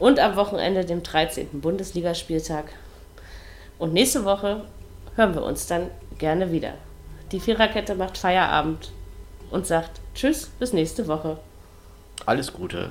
und 0.00 0.18
am 0.18 0.34
Wochenende 0.34 0.84
dem 0.84 1.04
13. 1.04 1.60
Bundesligaspieltag. 1.60 2.64
Und 3.78 3.92
nächste 3.92 4.24
Woche 4.24 4.64
hören 5.14 5.34
wir 5.36 5.44
uns 5.44 5.68
dann 5.68 5.88
gerne 6.18 6.50
wieder. 6.50 6.74
Die 7.30 7.38
Viererkette 7.38 7.94
macht 7.94 8.18
Feierabend 8.18 8.90
und 9.52 9.68
sagt 9.68 10.00
Tschüss, 10.16 10.50
bis 10.58 10.72
nächste 10.72 11.06
Woche. 11.06 11.38
Alles 12.26 12.52
Gute, 12.52 12.90